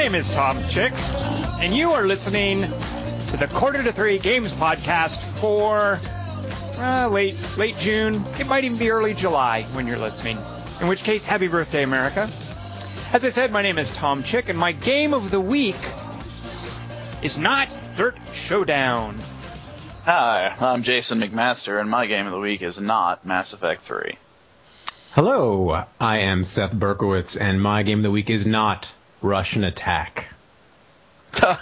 there. 0.00 0.10
My 0.10 0.12
name 0.12 0.20
is 0.20 0.30
Tom 0.30 0.58
Chick, 0.68 0.92
and 1.60 1.74
you 1.74 1.90
are 1.90 2.06
listening 2.06 2.62
to 2.62 3.36
the 3.36 3.48
Quarter 3.52 3.82
to 3.82 3.92
Three 3.92 4.18
Games 4.18 4.52
podcast 4.52 5.22
for 5.38 6.00
uh, 6.78 7.08
late 7.08 7.36
late 7.58 7.76
June. 7.76 8.24
It 8.38 8.46
might 8.46 8.64
even 8.64 8.78
be 8.78 8.90
early 8.90 9.14
July 9.14 9.62
when 9.74 9.86
you're 9.86 9.98
listening. 9.98 10.38
In 10.80 10.88
which 10.88 11.04
case, 11.04 11.26
happy 11.26 11.48
birthday, 11.48 11.82
America. 11.82 12.30
As 13.12 13.24
I 13.24 13.28
said, 13.28 13.52
my 13.52 13.62
name 13.62 13.78
is 13.78 13.90
Tom 13.90 14.22
Chick, 14.22 14.48
and 14.48 14.58
my 14.58 14.72
game 14.72 15.12
of 15.12 15.30
the 15.30 15.40
week 15.40 15.76
is 17.22 17.36
not 17.36 17.76
Dirt 17.96 18.16
Showdown. 18.32 19.18
Hi, 20.04 20.54
I'm 20.60 20.82
Jason 20.82 21.20
McMaster, 21.20 21.78
and 21.78 21.90
my 21.90 22.06
game 22.06 22.26
of 22.26 22.32
the 22.32 22.38
week 22.38 22.62
is 22.62 22.80
not 22.80 23.26
Mass 23.26 23.52
Effect 23.52 23.82
3. 23.82 24.14
Hello, 25.12 25.84
I 26.00 26.18
am 26.18 26.44
Seth 26.44 26.72
Berkowitz, 26.72 27.38
and 27.38 27.60
my 27.60 27.82
game 27.82 27.98
of 27.98 28.04
the 28.04 28.10
week 28.10 28.30
is 28.30 28.46
not 28.46 28.90
Rush'n 29.22 29.66
Attack. 29.66 30.26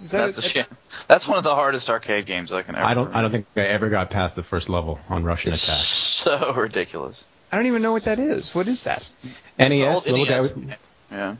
That's 0.00 0.38
a 0.38 0.42
shame. 0.42 0.64
That's 1.06 1.28
one 1.28 1.38
of 1.38 1.44
the 1.44 1.54
hardest 1.54 1.88
arcade 1.88 2.26
games 2.26 2.50
I 2.52 2.62
can 2.62 2.74
ever. 2.74 2.84
I 2.84 2.94
don't. 2.94 3.14
I 3.14 3.22
don't 3.22 3.30
think 3.30 3.46
I 3.56 3.60
ever 3.60 3.88
got 3.90 4.10
past 4.10 4.34
the 4.36 4.42
first 4.42 4.68
level 4.68 4.98
on 5.08 5.22
Rush'n 5.22 5.48
It's 5.48 5.62
Attack. 5.64 5.76
so 5.78 6.54
ridiculous. 6.54 7.24
I 7.52 7.56
don't 7.56 7.66
even 7.66 7.82
know 7.82 7.92
what 7.92 8.04
that 8.04 8.18
is. 8.18 8.54
What 8.54 8.66
is 8.66 8.84
that? 8.84 9.06
NES, 9.58 10.08
little 10.08 10.26
guy 10.26 10.40
with 10.40 10.56
Yeah. 11.10 11.36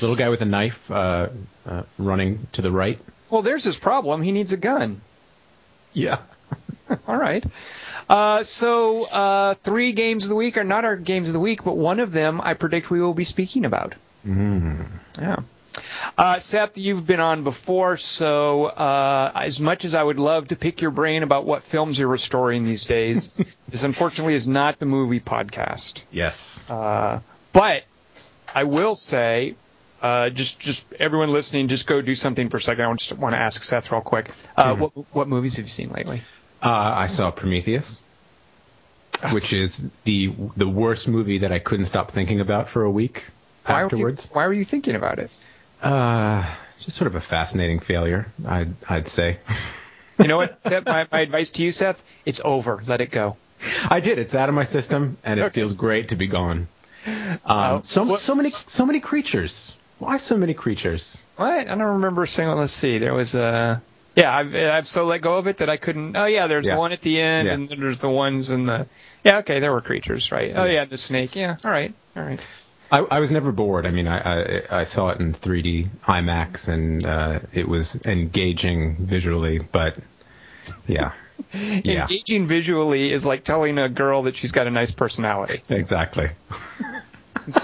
little 0.00 0.16
guy 0.16 0.28
with 0.28 0.40
a 0.42 0.44
knife 0.46 0.90
uh, 0.90 1.28
uh, 1.66 1.82
running 1.98 2.46
to 2.52 2.62
the 2.62 2.70
right. 2.70 2.98
Well, 3.30 3.42
there's 3.42 3.64
his 3.64 3.78
problem. 3.78 4.22
He 4.22 4.32
needs 4.32 4.52
a 4.52 4.56
gun. 4.56 5.00
Yeah. 5.92 6.18
All 7.08 7.16
right. 7.16 7.44
Uh, 8.08 8.42
so 8.42 9.04
uh, 9.04 9.54
three 9.54 9.92
games 9.92 10.24
of 10.24 10.30
the 10.30 10.36
week 10.36 10.56
are 10.58 10.64
not 10.64 10.84
our 10.84 10.96
games 10.96 11.28
of 11.28 11.32
the 11.32 11.40
week, 11.40 11.64
but 11.64 11.76
one 11.76 11.98
of 12.00 12.12
them 12.12 12.40
I 12.42 12.54
predict 12.54 12.90
we 12.90 13.00
will 13.00 13.14
be 13.14 13.24
speaking 13.24 13.64
about. 13.64 13.94
Mm. 14.26 14.86
Yeah. 15.20 15.36
Uh, 16.16 16.38
Seth, 16.38 16.78
you've 16.78 17.06
been 17.06 17.20
on 17.20 17.44
before, 17.44 17.96
so 17.98 18.64
uh, 18.64 19.30
as 19.34 19.60
much 19.60 19.84
as 19.84 19.94
I 19.94 20.02
would 20.02 20.18
love 20.18 20.48
to 20.48 20.56
pick 20.56 20.80
your 20.80 20.90
brain 20.90 21.22
about 21.22 21.44
what 21.44 21.62
films 21.62 21.98
you're 21.98 22.08
restoring 22.08 22.64
these 22.64 22.86
days, 22.86 23.28
this 23.68 23.84
unfortunately 23.84 24.34
is 24.34 24.46
not 24.46 24.78
the 24.78 24.86
movie 24.86 25.20
podcast. 25.20 26.02
Yes. 26.10 26.70
Uh, 26.70 27.20
but 27.52 27.84
I 28.54 28.64
will 28.64 28.94
say, 28.94 29.54
uh, 30.00 30.30
just 30.30 30.58
just 30.58 30.92
everyone 30.94 31.30
listening, 31.32 31.68
just 31.68 31.86
go 31.86 32.00
do 32.00 32.14
something 32.14 32.48
for 32.48 32.56
a 32.56 32.62
second. 32.62 32.84
I 32.86 32.94
just 32.94 33.12
want 33.18 33.34
to 33.34 33.40
ask 33.40 33.62
Seth 33.62 33.92
real 33.92 34.00
quick. 34.00 34.30
Uh, 34.56 34.74
Mhm. 34.74 34.78
What 34.78 34.92
what 35.12 35.28
movies 35.28 35.56
have 35.56 35.66
you 35.66 35.70
seen 35.70 35.90
lately? 35.90 36.22
Uh, 36.62 36.70
I 36.70 37.06
saw 37.06 37.30
Prometheus, 37.30 38.02
which 39.30 39.52
is 39.52 39.90
the 40.04 40.32
the 40.56 40.68
worst 40.68 41.06
movie 41.08 41.38
that 41.38 41.52
I 41.52 41.58
couldn't 41.58 41.86
stop 41.86 42.10
thinking 42.10 42.40
about 42.40 42.68
for 42.68 42.82
a 42.82 42.90
week 42.90 43.26
Why 43.66 43.82
afterwards. 43.82 44.24
Were 44.28 44.32
you, 44.32 44.34
why 44.36 44.46
were 44.46 44.52
you 44.52 44.64
thinking 44.64 44.94
about 44.94 45.18
it? 45.18 45.30
Uh, 45.82 46.44
just 46.80 46.96
sort 46.96 47.06
of 47.08 47.14
a 47.14 47.20
fascinating 47.20 47.80
failure, 47.80 48.26
I'd 48.46 48.74
I'd 48.88 49.08
say. 49.08 49.38
You 50.18 50.28
know 50.28 50.38
what, 50.38 50.64
Seth? 50.64 50.86
My, 50.86 51.06
my 51.12 51.20
advice 51.20 51.50
to 51.50 51.62
you, 51.62 51.72
Seth, 51.72 52.02
it's 52.24 52.40
over. 52.42 52.82
Let 52.86 53.02
it 53.02 53.10
go. 53.10 53.36
I 53.90 54.00
did. 54.00 54.18
It's 54.18 54.34
out 54.34 54.48
of 54.48 54.54
my 54.54 54.64
system, 54.64 55.18
and 55.22 55.38
it 55.38 55.42
Okay. 55.42 55.52
feels 55.52 55.74
great 55.74 56.08
to 56.08 56.16
be 56.16 56.26
gone. 56.26 56.68
Um, 57.06 57.38
Uh, 57.44 57.80
so 57.82 58.02
what- 58.04 58.20
so 58.20 58.34
many 58.34 58.50
so 58.64 58.86
many 58.86 59.00
creatures. 59.00 59.76
Why 59.98 60.16
so 60.16 60.38
many 60.38 60.54
creatures? 60.54 61.22
What? 61.36 61.52
I 61.52 61.64
don't 61.64 61.82
remember 62.00 62.24
saying. 62.24 62.48
Let's 62.56 62.72
see. 62.72 62.96
There 62.96 63.12
was 63.12 63.34
a. 63.34 63.82
Yeah, 64.14 64.34
I've 64.34 64.54
I've 64.54 64.88
so 64.88 65.04
let 65.04 65.20
go 65.20 65.36
of 65.36 65.48
it 65.48 65.58
that 65.58 65.68
I 65.68 65.76
couldn't. 65.76 66.16
Oh 66.16 66.24
yeah, 66.24 66.46
there's 66.46 66.64
Yeah. 66.66 66.76
the 66.76 66.80
one 66.80 66.92
at 66.92 67.02
the 67.02 67.20
end, 67.20 67.46
Yeah. 67.48 67.52
and 67.52 67.68
then 67.68 67.78
there's 67.80 67.98
the 67.98 68.08
ones 68.08 68.50
in 68.50 68.64
the. 68.64 68.86
Yeah, 69.22 69.38
okay, 69.40 69.60
there 69.60 69.70
were 69.72 69.82
creatures, 69.82 70.32
right? 70.32 70.54
Oh 70.56 70.64
yeah, 70.64 70.86
the 70.86 70.96
snake. 70.96 71.36
Yeah, 71.36 71.56
all 71.62 71.70
right, 71.70 71.92
all 72.16 72.22
right. 72.22 72.40
I, 72.90 72.98
I 73.00 73.20
was 73.20 73.32
never 73.32 73.52
bored. 73.52 73.86
I 73.86 73.90
mean, 73.90 74.06
I, 74.06 74.18
I 74.18 74.62
I 74.70 74.84
saw 74.84 75.08
it 75.08 75.20
in 75.20 75.32
3D 75.32 75.88
IMAX, 76.06 76.68
and 76.68 77.04
uh, 77.04 77.40
it 77.52 77.68
was 77.68 77.96
engaging 78.06 78.96
visually, 78.96 79.58
but 79.58 79.96
yeah, 80.86 81.12
yeah, 81.52 82.02
Engaging 82.02 82.46
visually 82.46 83.12
is 83.12 83.26
like 83.26 83.44
telling 83.44 83.78
a 83.78 83.88
girl 83.88 84.22
that 84.22 84.36
she's 84.36 84.52
got 84.52 84.66
a 84.66 84.70
nice 84.70 84.92
personality. 84.92 85.62
exactly. 85.68 86.30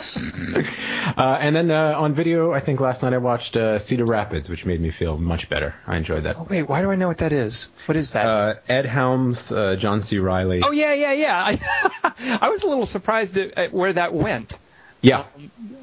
uh, 1.17 1.39
and 1.41 1.57
then 1.57 1.71
uh, 1.71 1.95
on 1.99 2.15
video, 2.15 2.53
I 2.53 2.61
think 2.61 2.79
last 2.79 3.03
night 3.03 3.13
I 3.13 3.19
watched 3.19 3.57
uh, 3.57 3.81
Cedar 3.81 4.05
Rapids, 4.05 4.49
which 4.49 4.65
made 4.65 4.81
me 4.81 4.91
feel 4.91 5.17
much 5.17 5.49
better. 5.49 5.75
I 5.87 5.97
enjoyed 5.97 6.23
that. 6.25 6.37
Oh, 6.39 6.47
wait, 6.49 6.63
why 6.69 6.83
do 6.83 6.91
I 6.91 6.95
know 6.95 7.09
what 7.09 7.19
that 7.19 7.33
is? 7.33 7.69
What 7.87 7.97
is 7.97 8.13
that? 8.13 8.27
Uh, 8.27 8.55
Ed 8.69 8.87
Helms, 8.87 9.51
uh, 9.51 9.75
John 9.77 10.01
C. 10.01 10.19
Reilly. 10.19 10.63
oh 10.65 10.71
yeah, 10.71 10.95
yeah, 10.95 11.13
yeah. 11.13 11.43
I, 11.45 12.39
I 12.43 12.51
was 12.51 12.63
a 12.63 12.69
little 12.69 12.87
surprised 12.87 13.37
at, 13.39 13.59
at 13.59 13.73
where 13.73 13.93
that 13.93 14.15
went. 14.15 14.59
Yeah. 15.03 15.25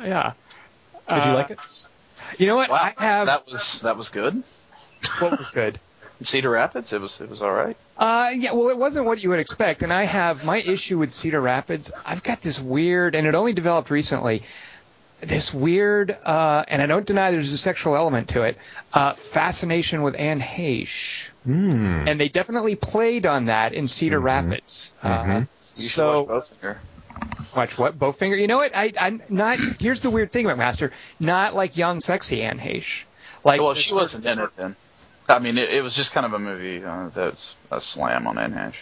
Yeah. 0.02 0.34
Did 1.07 1.16
you 1.25 1.31
Uh, 1.31 1.34
like 1.35 1.52
it? 1.52 1.88
You 2.38 2.47
know 2.47 2.56
what? 2.56 2.69
Wow, 2.69 2.91
I 2.97 3.03
have. 3.03 3.28
that 3.28 3.46
was 3.47 3.81
that 3.81 3.97
was 3.97 4.09
good. 4.09 4.44
What 5.19 5.38
was 5.38 5.50
good? 5.52 5.80
Cedar 6.24 6.50
Rapids, 6.50 6.91
it 6.94 7.00
was 7.02 7.22
it 7.22 7.30
was 7.30 7.41
all 7.41 7.53
right. 7.53 7.78
Uh, 7.97 8.30
yeah, 8.35 8.52
well, 8.53 8.69
it 8.69 8.78
wasn't 8.78 9.06
what 9.06 9.22
you 9.24 9.30
would 9.30 9.40
expect, 9.40 9.84
and 9.84 9.91
I 9.94 10.03
have 10.03 10.44
my 10.46 10.57
issue 10.57 10.97
with 10.97 11.12
Cedar 11.12 11.40
Rapids. 11.41 11.91
I've 12.06 12.24
got 12.24 12.41
this 12.41 12.59
weird, 12.59 13.16
and 13.16 13.25
it 13.28 13.35
only 13.35 13.53
developed 13.53 13.90
recently. 13.90 14.44
This 15.22 15.53
weird, 15.53 16.12
uh, 16.25 16.63
and 16.68 16.81
I 16.81 16.86
don't 16.86 17.06
deny 17.06 17.31
there's 17.31 17.51
a 17.51 17.57
sexual 17.57 17.96
element 17.97 18.30
to 18.30 18.44
it. 18.44 18.57
Uh, 18.94 19.13
fascination 19.13 20.01
with 20.01 20.18
Anne 20.18 20.40
Heche, 20.40 21.31
Hmm. 21.44 22.07
and 22.07 22.18
they 22.19 22.30
definitely 22.30 22.75
played 22.75 23.25
on 23.25 23.46
that 23.46 23.74
in 23.74 23.88
Cedar 23.90 24.19
Rapids. 24.19 24.94
Uh, 25.03 25.07
Mhm. 25.24 25.40
You 25.75 25.81
should 25.84 25.91
so 25.91 26.41
watch 27.29 27.40
Bowfinger. 27.40 27.56
watch 27.56 27.78
what 27.78 28.00
Bowfinger. 28.00 28.40
You 28.40 28.47
know 28.47 28.57
what? 28.57 28.75
I, 28.75 28.94
I'm 29.00 29.22
not. 29.29 29.57
Here's 29.79 30.01
the 30.01 30.09
weird 30.09 30.31
thing 30.31 30.45
about 30.45 30.57
Master. 30.57 30.91
Not 31.19 31.56
like 31.56 31.78
young, 31.78 32.01
sexy 32.01 32.41
Anne 32.44 32.59
Heche. 32.59 33.06
Like 33.44 33.62
Well, 33.62 33.73
she 33.73 33.94
wasn't 33.94 34.25
in 34.25 34.40
it 34.40 34.50
then. 34.57 34.75
I 35.28 35.39
mean, 35.39 35.57
it, 35.57 35.69
it 35.69 35.84
was 35.84 35.95
just 35.95 36.12
kind 36.12 36.25
of 36.25 36.34
a 36.34 36.39
movie 36.39 36.84
uh, 36.84 37.09
that's 37.13 37.56
a 37.72 37.79
slam 37.79 38.28
on 38.28 38.38
Anne 38.38 38.53
Heche. 38.53 38.73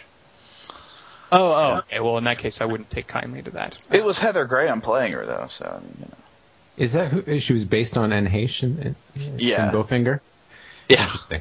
Oh, 1.30 1.52
oh. 1.52 1.76
Okay. 1.80 2.00
Well, 2.00 2.16
in 2.18 2.24
that 2.24 2.38
case, 2.38 2.60
I 2.62 2.64
wouldn't 2.64 2.88
take 2.90 3.06
kindly 3.06 3.42
to 3.42 3.50
that. 3.50 3.76
It 3.92 4.02
was 4.02 4.18
Heather 4.18 4.46
Graham 4.46 4.80
playing 4.80 5.12
her 5.12 5.26
though, 5.26 5.46
so 5.50 5.66
I 5.66 5.80
mean, 5.80 5.94
you 6.00 6.06
know. 6.06 6.14
Is 6.78 6.92
that 6.94 7.08
who 7.08 7.38
she 7.40 7.52
was 7.52 7.64
based 7.64 7.96
on? 7.98 8.12
Anne 8.12 8.28
Heche 8.28 8.62
in, 8.62 8.94
in, 9.14 9.38
Yeah. 9.38 9.68
in 9.68 9.74
Bowfinger. 9.74 10.20
Yeah. 10.88 11.02
Interesting. 11.02 11.40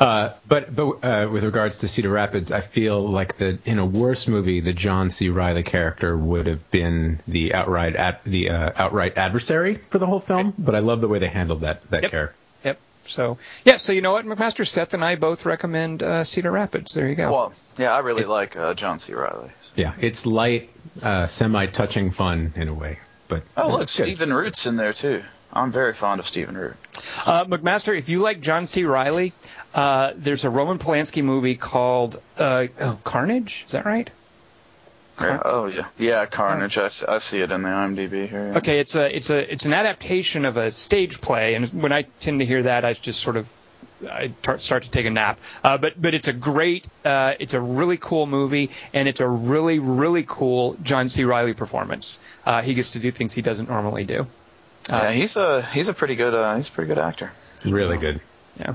Uh, 0.00 0.32
but 0.48 0.74
but 0.74 1.04
uh, 1.04 1.28
with 1.30 1.44
regards 1.44 1.78
to 1.78 1.88
Cedar 1.88 2.08
Rapids, 2.08 2.50
I 2.50 2.62
feel 2.62 3.06
like 3.06 3.36
the 3.36 3.58
in 3.66 3.78
a 3.78 3.84
worse 3.84 4.26
movie, 4.26 4.60
the 4.60 4.72
John 4.72 5.10
C. 5.10 5.28
Reilly 5.28 5.62
character 5.62 6.16
would 6.16 6.46
have 6.46 6.70
been 6.70 7.20
the 7.28 7.52
outright 7.52 7.96
ad, 7.96 8.18
the 8.24 8.48
uh, 8.48 8.72
outright 8.76 9.18
adversary 9.18 9.76
for 9.90 9.98
the 9.98 10.06
whole 10.06 10.18
film. 10.18 10.54
But 10.56 10.74
I 10.74 10.78
love 10.78 11.02
the 11.02 11.08
way 11.08 11.18
they 11.18 11.26
handled 11.28 11.60
that 11.60 11.82
that 11.90 12.02
Yep. 12.04 12.10
character. 12.10 12.34
Yep. 12.64 12.78
So 13.04 13.36
yeah. 13.66 13.76
So 13.76 13.92
you 13.92 14.00
know 14.00 14.12
what, 14.12 14.24
McMaster, 14.24 14.66
Seth 14.66 14.94
and 14.94 15.04
I 15.04 15.16
both 15.16 15.44
recommend 15.44 16.02
uh, 16.02 16.24
Cedar 16.24 16.50
Rapids. 16.50 16.94
There 16.94 17.06
you 17.06 17.14
go. 17.14 17.30
Well, 17.30 17.52
yeah, 17.76 17.92
I 17.94 17.98
really 17.98 18.24
like 18.24 18.56
uh, 18.56 18.72
John 18.72 18.98
C. 19.00 19.12
Reilly. 19.12 19.50
Yeah, 19.76 19.92
it's 20.00 20.24
light, 20.24 20.70
uh, 21.02 21.26
semi-touching 21.26 22.10
fun 22.12 22.54
in 22.56 22.68
a 22.68 22.74
way. 22.74 23.00
But 23.28 23.42
Oh, 23.54 23.68
look. 23.68 23.90
Stephen 23.90 24.32
Root's 24.32 24.64
in 24.64 24.76
there 24.76 24.94
too. 24.94 25.22
I'm 25.52 25.72
very 25.72 25.94
fond 25.94 26.20
of 26.20 26.26
Stephen 26.26 26.56
Root. 26.56 26.76
Uh, 27.26 27.44
McMaster, 27.44 27.96
if 27.96 28.08
you 28.08 28.20
like 28.20 28.40
John 28.40 28.66
C. 28.66 28.84
Reilly, 28.84 29.32
uh, 29.74 30.12
there's 30.16 30.44
a 30.44 30.50
Roman 30.50 30.78
Polanski 30.78 31.24
movie 31.24 31.56
called 31.56 32.20
uh, 32.38 32.66
oh, 32.80 32.98
Carnage. 33.04 33.64
Is 33.66 33.72
that 33.72 33.84
right? 33.84 34.10
Yeah, 35.20 35.42
oh 35.44 35.66
yeah, 35.66 35.86
yeah, 35.98 36.24
Carnage. 36.24 36.78
I 36.78 37.18
see 37.18 37.40
it 37.40 37.50
in 37.50 37.62
the 37.62 37.68
IMDb 37.68 38.26
here. 38.26 38.52
yeah. 38.52 38.58
Okay, 38.58 38.80
it's 38.80 38.94
a 38.94 39.14
it's 39.14 39.28
a 39.28 39.52
it's 39.52 39.66
an 39.66 39.74
adaptation 39.74 40.46
of 40.46 40.56
a 40.56 40.70
stage 40.70 41.20
play, 41.20 41.54
and 41.56 41.68
when 41.68 41.92
I 41.92 42.02
tend 42.20 42.40
to 42.40 42.46
hear 42.46 42.62
that, 42.62 42.86
I 42.86 42.94
just 42.94 43.20
sort 43.20 43.36
of 43.36 43.54
I 44.08 44.32
tar- 44.42 44.56
start 44.58 44.84
to 44.84 44.90
take 44.90 45.04
a 45.04 45.10
nap. 45.10 45.38
Uh, 45.62 45.76
but 45.76 46.00
but 46.00 46.14
it's 46.14 46.28
a 46.28 46.32
great, 46.32 46.86
uh, 47.04 47.34
it's 47.38 47.52
a 47.52 47.60
really 47.60 47.98
cool 47.98 48.26
movie, 48.26 48.70
and 48.94 49.08
it's 49.08 49.20
a 49.20 49.28
really 49.28 49.78
really 49.78 50.24
cool 50.26 50.76
John 50.82 51.08
C. 51.08 51.24
Reilly 51.24 51.52
performance. 51.52 52.18
Uh, 52.46 52.62
he 52.62 52.72
gets 52.74 52.92
to 52.92 52.98
do 52.98 53.10
things 53.10 53.34
he 53.34 53.42
doesn't 53.42 53.68
normally 53.68 54.04
do. 54.04 54.26
Uh, 54.88 55.00
yeah, 55.04 55.10
he's 55.12 55.36
a 55.36 55.62
he's 55.62 55.88
a 55.88 55.94
pretty 55.94 56.16
good 56.16 56.34
uh, 56.34 56.56
he's 56.56 56.68
a 56.68 56.72
pretty 56.72 56.88
good 56.88 56.98
actor. 56.98 57.30
really 57.64 57.98
good. 57.98 58.20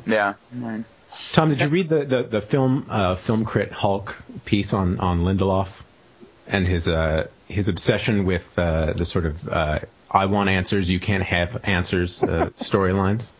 Yeah, 0.05 0.33
I 0.51 0.55
mean, 0.55 0.85
Tom, 1.31 1.49
did 1.49 1.61
you 1.61 1.67
read 1.67 1.89
the 1.89 2.05
the, 2.05 2.23
the 2.23 2.41
film 2.41 2.85
uh, 2.89 3.15
film 3.15 3.45
crit 3.45 3.71
Hulk 3.71 4.17
piece 4.45 4.73
on 4.73 4.99
on 4.99 5.21
Lindelof 5.21 5.83
and 6.47 6.67
his 6.67 6.87
uh 6.87 7.27
his 7.47 7.69
obsession 7.69 8.25
with 8.25 8.57
uh, 8.57 8.93
the 8.93 9.05
sort 9.05 9.25
of 9.25 9.47
uh, 9.47 9.79
I 10.09 10.27
want 10.27 10.49
answers, 10.49 10.89
you 10.89 10.99
can't 10.99 11.23
have 11.23 11.65
answers 11.67 12.23
uh, 12.23 12.49
storylines? 12.57 13.33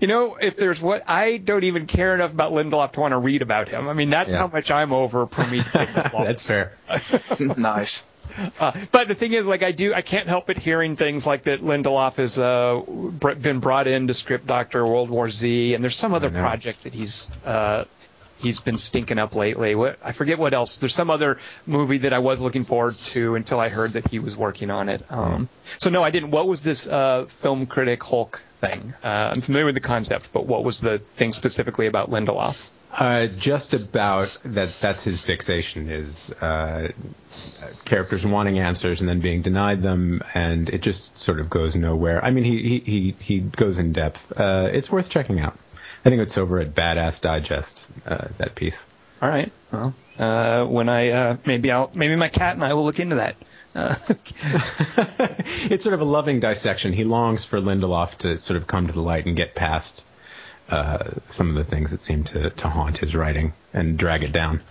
You 0.00 0.08
know, 0.08 0.36
if 0.40 0.56
there's 0.56 0.80
what 0.80 1.02
I 1.06 1.36
don't 1.36 1.64
even 1.64 1.86
care 1.86 2.14
enough 2.14 2.32
about 2.32 2.52
Lindelof 2.52 2.92
to 2.92 3.00
want 3.00 3.12
to 3.12 3.18
read 3.18 3.42
about 3.42 3.68
him. 3.68 3.86
I 3.88 3.92
mean, 3.92 4.08
that's 4.10 4.32
Yeah. 4.32 4.38
how 4.38 4.46
much 4.46 4.70
I'm 4.70 4.92
over 4.92 5.26
Prometheus. 5.26 5.96
and 5.96 6.10
That's 6.12 6.48
fair. 6.48 6.72
nice. 7.58 8.02
Uh, 8.58 8.72
but 8.90 9.08
the 9.08 9.14
thing 9.14 9.32
is, 9.32 9.46
like, 9.46 9.62
I 9.62 9.72
do, 9.72 9.94
I 9.94 10.02
can't 10.02 10.28
help 10.28 10.46
but 10.46 10.56
hearing 10.56 10.96
things 10.96 11.26
like 11.26 11.44
that. 11.44 11.60
Lindelof 11.60 12.16
has 12.16 12.38
uh, 12.38 12.80
been 13.34 13.60
brought 13.60 13.86
in 13.86 14.06
to 14.06 14.14
script 14.14 14.46
Doctor 14.46 14.84
World 14.86 15.10
War 15.10 15.28
Z, 15.30 15.74
and 15.74 15.82
there's 15.82 15.96
some 15.96 16.14
other 16.14 16.30
project 16.30 16.84
that 16.84 16.94
he's 16.94 17.30
uh, 17.44 17.84
he's 18.38 18.60
been 18.60 18.78
stinking 18.78 19.18
up 19.18 19.34
lately. 19.34 19.74
What 19.74 19.98
I 20.02 20.12
forget 20.12 20.38
what 20.38 20.52
else. 20.52 20.78
There's 20.78 20.94
some 20.94 21.10
other 21.10 21.38
movie 21.66 21.98
that 21.98 22.12
I 22.12 22.18
was 22.18 22.42
looking 22.42 22.64
forward 22.64 22.96
to 22.96 23.34
until 23.36 23.60
I 23.60 23.68
heard 23.68 23.92
that 23.92 24.08
he 24.08 24.18
was 24.18 24.36
working 24.36 24.70
on 24.70 24.88
it. 24.88 25.04
Um, 25.10 25.48
so 25.78 25.90
no, 25.90 26.02
I 26.02 26.10
didn't. 26.10 26.30
What 26.30 26.46
was 26.46 26.62
this 26.62 26.88
uh, 26.88 27.24
film 27.26 27.66
critic 27.66 28.02
Hulk 28.02 28.38
thing? 28.56 28.94
Uh, 29.02 29.06
I'm 29.06 29.40
familiar 29.40 29.66
with 29.66 29.74
the 29.74 29.80
concept, 29.80 30.32
but 30.32 30.46
what 30.46 30.64
was 30.64 30.80
the 30.80 30.98
thing 30.98 31.32
specifically 31.32 31.86
about 31.86 32.10
Lindelof? 32.10 32.70
Uh, 32.92 33.26
just 33.26 33.72
about 33.72 34.38
that. 34.44 34.78
That's 34.80 35.02
his 35.02 35.20
fixation 35.20 35.88
is 35.88 36.30
uh, 36.30 36.92
characters 37.86 38.26
wanting 38.26 38.58
answers 38.58 39.00
and 39.00 39.08
then 39.08 39.20
being 39.20 39.40
denied 39.40 39.82
them, 39.82 40.22
and 40.34 40.68
it 40.68 40.82
just 40.82 41.16
sort 41.16 41.40
of 41.40 41.48
goes 41.48 41.74
nowhere. 41.74 42.22
I 42.22 42.30
mean, 42.30 42.44
he 42.44 42.62
he 42.62 42.78
he, 42.80 43.16
he 43.18 43.40
goes 43.40 43.78
in 43.78 43.92
depth. 43.94 44.38
Uh, 44.38 44.68
it's 44.72 44.92
worth 44.92 45.08
checking 45.08 45.40
out. 45.40 45.58
I 46.04 46.10
think 46.10 46.20
it's 46.20 46.36
over 46.36 46.58
at 46.58 46.74
Badass 46.74 47.22
Digest. 47.22 47.88
Uh, 48.06 48.28
that 48.36 48.54
piece. 48.54 48.86
All 49.22 49.28
right. 49.28 49.50
Well, 49.70 49.94
uh, 50.18 50.66
when 50.66 50.90
I 50.90 51.10
uh, 51.10 51.36
maybe 51.46 51.72
I'll 51.72 51.90
maybe 51.94 52.16
my 52.16 52.28
cat 52.28 52.54
and 52.54 52.64
I 52.64 52.74
will 52.74 52.84
look 52.84 53.00
into 53.00 53.16
that. 53.16 53.36
Uh, 53.74 53.94
it's 55.70 55.82
sort 55.84 55.94
of 55.94 56.02
a 56.02 56.04
loving 56.04 56.40
dissection. 56.40 56.92
He 56.92 57.04
longs 57.04 57.44
for 57.44 57.58
Lindelof 57.58 58.18
to 58.18 58.38
sort 58.38 58.58
of 58.58 58.66
come 58.66 58.88
to 58.88 58.92
the 58.92 59.00
light 59.00 59.24
and 59.24 59.34
get 59.34 59.54
past 59.54 60.04
uh, 60.72 61.10
some 61.26 61.50
of 61.50 61.54
the 61.54 61.64
things 61.64 61.90
that 61.90 62.00
seem 62.00 62.24
to, 62.24 62.48
to 62.50 62.68
haunt 62.68 62.96
his 62.98 63.14
writing 63.14 63.52
and 63.74 63.98
drag 63.98 64.22
it 64.22 64.32
down. 64.32 64.62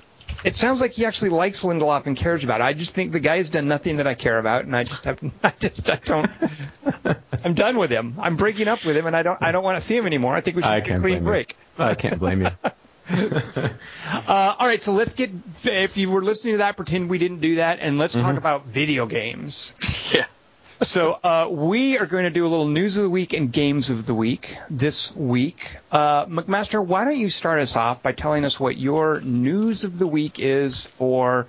it 0.43 0.55
sounds 0.55 0.81
like 0.81 0.93
he 0.93 1.05
actually 1.05 1.29
likes 1.29 1.61
Lindelof 1.61 2.07
and 2.07 2.17
cares 2.17 2.43
about 2.43 2.59
it. 2.59 2.63
I 2.63 2.73
just 2.73 2.95
think 2.95 3.11
the 3.11 3.19
guy 3.19 3.37
has 3.37 3.51
done 3.51 3.67
nothing 3.67 3.97
that 3.97 4.07
I 4.07 4.15
care 4.15 4.39
about, 4.39 4.65
and 4.65 4.75
I 4.75 4.83
just 4.83 5.05
have, 5.05 5.21
I 5.43 5.53
just, 5.59 5.87
I 5.89 5.97
don't. 6.03 6.29
I'm 7.43 7.53
done 7.53 7.77
with 7.77 7.91
him. 7.91 8.15
I'm 8.19 8.35
breaking 8.35 8.67
up 8.67 8.83
with 8.83 8.97
him, 8.97 9.05
and 9.05 9.15
I 9.15 9.21
don't, 9.23 9.37
I 9.41 9.51
don't 9.51 9.63
want 9.63 9.77
to 9.77 9.81
see 9.81 9.95
him 9.95 10.07
anymore. 10.07 10.35
I 10.35 10.41
think 10.41 10.55
we 10.55 10.63
should 10.63 10.71
I 10.71 10.79
take 10.81 10.97
a 10.97 10.99
clean 10.99 11.23
break. 11.23 11.55
you. 11.77 11.85
I 11.85 11.93
can't 11.93 12.19
blame 12.19 12.41
you. 12.41 12.49
Uh, 13.11 14.55
all 14.57 14.67
right, 14.67 14.81
so 14.81 14.93
let's 14.93 15.15
get. 15.15 15.31
If 15.65 15.97
you 15.97 16.09
were 16.09 16.21
listening 16.23 16.53
to 16.53 16.57
that, 16.59 16.77
pretend 16.77 17.09
we 17.09 17.17
didn't 17.17 17.39
do 17.39 17.55
that, 17.55 17.79
and 17.81 17.97
let's 17.97 18.13
talk 18.13 18.37
about 18.37 18.65
video 18.65 19.05
games. 19.05 19.73
Yeah. 20.13 20.25
So 20.81 21.19
uh, 21.23 21.47
we 21.51 21.99
are 21.99 22.07
going 22.07 22.23
to 22.23 22.31
do 22.31 22.45
a 22.45 22.49
little 22.49 22.67
news 22.67 22.97
of 22.97 23.03
the 23.03 23.09
week 23.09 23.33
and 23.33 23.53
games 23.53 23.91
of 23.91 24.07
the 24.07 24.15
week 24.15 24.57
this 24.67 25.15
week. 25.15 25.75
Uh, 25.91 26.25
McMaster, 26.25 26.83
why 26.83 27.05
don't 27.05 27.17
you 27.17 27.29
start 27.29 27.59
us 27.59 27.75
off 27.75 28.01
by 28.01 28.13
telling 28.13 28.45
us 28.45 28.59
what 28.59 28.77
your 28.77 29.21
news 29.21 29.83
of 29.83 29.99
the 29.99 30.07
week 30.07 30.39
is 30.39 30.83
for 30.83 31.45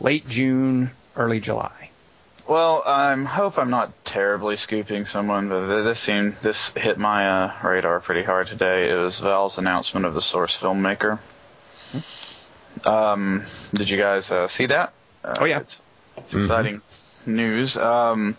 late 0.00 0.26
June, 0.26 0.90
early 1.14 1.38
July? 1.38 1.90
Well, 2.48 2.82
I 2.84 3.14
hope 3.22 3.56
I'm 3.56 3.70
not 3.70 4.04
terribly 4.04 4.56
scooping 4.56 5.06
someone, 5.06 5.48
but 5.48 5.84
this 5.84 6.00
seemed 6.00 6.32
this 6.42 6.70
hit 6.76 6.98
my 6.98 7.28
uh, 7.44 7.52
radar 7.62 8.00
pretty 8.00 8.24
hard 8.24 8.48
today. 8.48 8.90
It 8.90 8.96
was 8.96 9.20
Valve's 9.20 9.58
announcement 9.58 10.06
of 10.06 10.14
the 10.14 10.20
Source 10.22 10.58
Filmmaker. 10.58 11.20
Um, 12.84 13.42
did 13.72 13.88
you 13.88 13.96
guys 13.96 14.32
uh, 14.32 14.48
see 14.48 14.66
that? 14.66 14.92
Uh, 15.22 15.36
Oh, 15.38 15.44
yeah. 15.44 15.60
it's, 15.60 15.82
it's 16.16 16.34
exciting 16.34 16.82
news. 17.26 17.76
Um, 17.76 18.36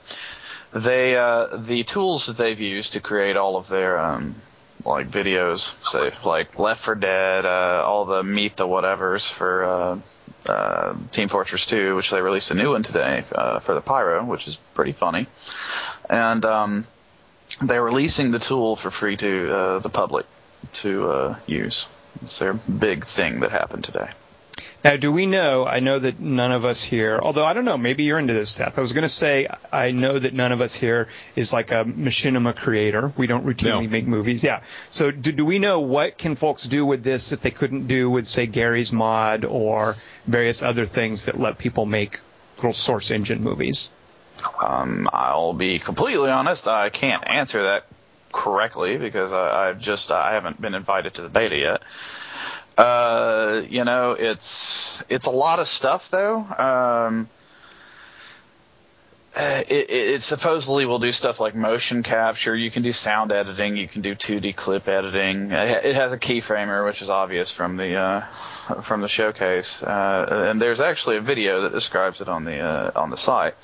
they 0.74 1.16
uh, 1.16 1.58
the 1.58 1.84
tools 1.84 2.25
that 2.25 2.38
they've 2.38 2.60
used 2.60 2.94
to 2.94 3.00
create 3.00 3.38
all 3.38 3.58
of 3.58 3.68
their 3.68 4.00
um, 4.00 4.36
like 4.86 5.10
videos, 5.10 5.75
say 5.86 6.12
like 6.25 6.58
Left 6.60 6.81
4 6.84 6.96
Dead, 6.96 7.46
uh, 7.46 7.84
all 7.86 8.06
the 8.06 8.24
Meet 8.24 8.56
the 8.56 8.68
Whatevers 8.68 9.31
for 9.31 9.64
uh, 9.64 10.00
uh, 10.50 10.96
Team 11.12 11.30
Fortress 11.30 11.66
2, 11.66 11.96
which 11.96 12.10
they 12.10 12.22
released 12.22 12.52
a 12.52 12.56
new 12.56 12.72
one 12.72 12.84
today 12.84 13.24
uh, 13.34 13.60
for 13.60 13.74
the 13.74 13.81
Pyro, 13.81 14.25
which 14.25 14.48
is 14.48 14.58
pretty 14.74 14.92
funny, 14.92 15.28
and 16.10 16.44
um, 16.44 16.86
they're 17.62 17.84
releasing 17.84 18.31
the 18.31 18.40
tool 18.40 18.75
for 18.75 18.92
free 18.92 19.16
to 19.18 19.56
uh, 19.56 19.80
the 19.80 19.90
public 19.90 20.25
to 20.74 21.08
uh, 21.10 21.36
use. 21.46 21.88
It's 22.22 22.40
their 22.40 22.54
big 22.54 23.06
thing 23.06 23.42
that 23.42 23.52
happened 23.52 23.84
today. 23.84 24.10
Now, 24.84 24.98
do 24.98 25.14
we 25.14 25.26
know? 25.26 25.66
I 25.66 25.80
know 25.80 25.98
that 25.98 26.20
none 26.20 26.52
of 26.52 26.66
us 26.66 26.84
here, 26.84 27.18
although 27.22 27.46
I 27.46 27.54
don't 27.54 27.64
know, 27.64 27.78
maybe 27.78 28.04
you're 28.04 28.20
into 28.20 28.34
this, 28.34 28.50
Seth. 28.50 28.78
I 28.78 28.82
was 28.82 28.92
going 28.92 29.04
to 29.04 29.10
say 29.10 29.48
I 29.72 29.92
know 29.92 30.20
that 30.20 30.34
none 30.34 30.52
of 30.52 30.60
us 30.60 30.76
here 30.76 31.08
is 31.38 31.54
like 31.54 31.72
a 31.72 31.86
machinima 31.86 32.54
creator. 32.56 33.14
We 33.16 33.28
don't 33.28 33.46
routinely 33.46 33.84
No. 33.86 33.88
make 33.90 34.08
movies. 34.08 34.44
Yeah. 34.44 34.62
So, 34.92 35.10
do, 35.10 35.32
do 35.32 35.46
we 35.46 35.58
know 35.60 35.80
what 35.80 36.18
can 36.18 36.36
folks 36.36 36.66
do 36.66 36.86
with 36.86 37.02
this 37.04 37.30
that 37.30 37.42
they 37.42 37.52
couldn't 37.52 37.88
do 37.88 38.10
with, 38.10 38.28
say, 38.28 38.46
Garry's 38.46 38.92
Mod 38.92 39.46
or 39.46 39.96
various 40.28 40.62
other 40.64 40.86
things 40.86 41.28
that 41.28 41.40
let 41.40 41.58
people 41.58 41.86
make 41.86 42.20
little 42.58 42.74
source 42.74 43.12
engine 43.12 43.42
movies? 43.42 43.90
Um, 44.62 45.08
I'll 45.14 45.54
be 45.54 45.80
completely 45.80 46.30
honest. 46.30 46.68
I 46.68 46.90
can't 46.90 47.26
answer 47.30 47.64
that 47.64 47.86
correctly 48.34 48.98
because 48.98 49.32
I, 49.32 49.70
I've 49.70 49.80
just 49.80 50.12
I 50.12 50.34
haven't 50.34 50.60
been 50.60 50.74
invited 50.74 51.14
to 51.14 51.22
the 51.22 51.30
beta 51.30 51.56
yet. 51.56 51.82
Uh, 52.78 53.64
you 53.70 53.84
know, 53.84 54.12
it's 54.12 55.04
it's 55.10 55.25
a 55.28 55.31
lot 55.31 55.60
of 55.60 55.68
stuff 55.68 56.10
though. 56.10 56.38
Um, 56.38 57.30
uh, 59.36 59.62
it, 59.68 59.90
it, 59.90 60.22
supposedly 60.22 60.86
will 60.86 61.00
do 61.00 61.12
stuff 61.12 61.40
like 61.40 61.56
motion 61.56 62.04
capture. 62.04 62.56
You 62.56 62.70
can 62.70 62.84
do 62.84 62.92
sound 62.92 63.31
editing. 63.31 63.78
You 63.78 63.88
can 63.88 64.02
do 64.04 64.14
2D 64.14 64.56
clip 64.56 64.88
editing. 64.88 65.52
It 65.52 65.86
it 65.86 65.96
has 65.96 66.14
a 66.14 66.20
keyframer, 66.20 66.86
which 66.86 67.02
is 67.02 67.10
obvious 67.10 67.52
from 67.52 67.78
the 67.78 67.96
uh, 67.96 68.22
from 68.81 69.02
the 69.02 69.08
showcase. 69.08 69.81
Uh, 69.81 70.48
and 70.50 70.62
there's 70.62 70.80
actually 70.80 71.18
a 71.18 71.22
video 71.22 71.62
that 71.62 71.72
describes 71.72 72.22
it 72.22 72.28
on 72.28 72.44
the 72.44 72.60
uh, 72.60 72.92
on 72.96 73.10
the 73.10 73.18
site. 73.18 73.56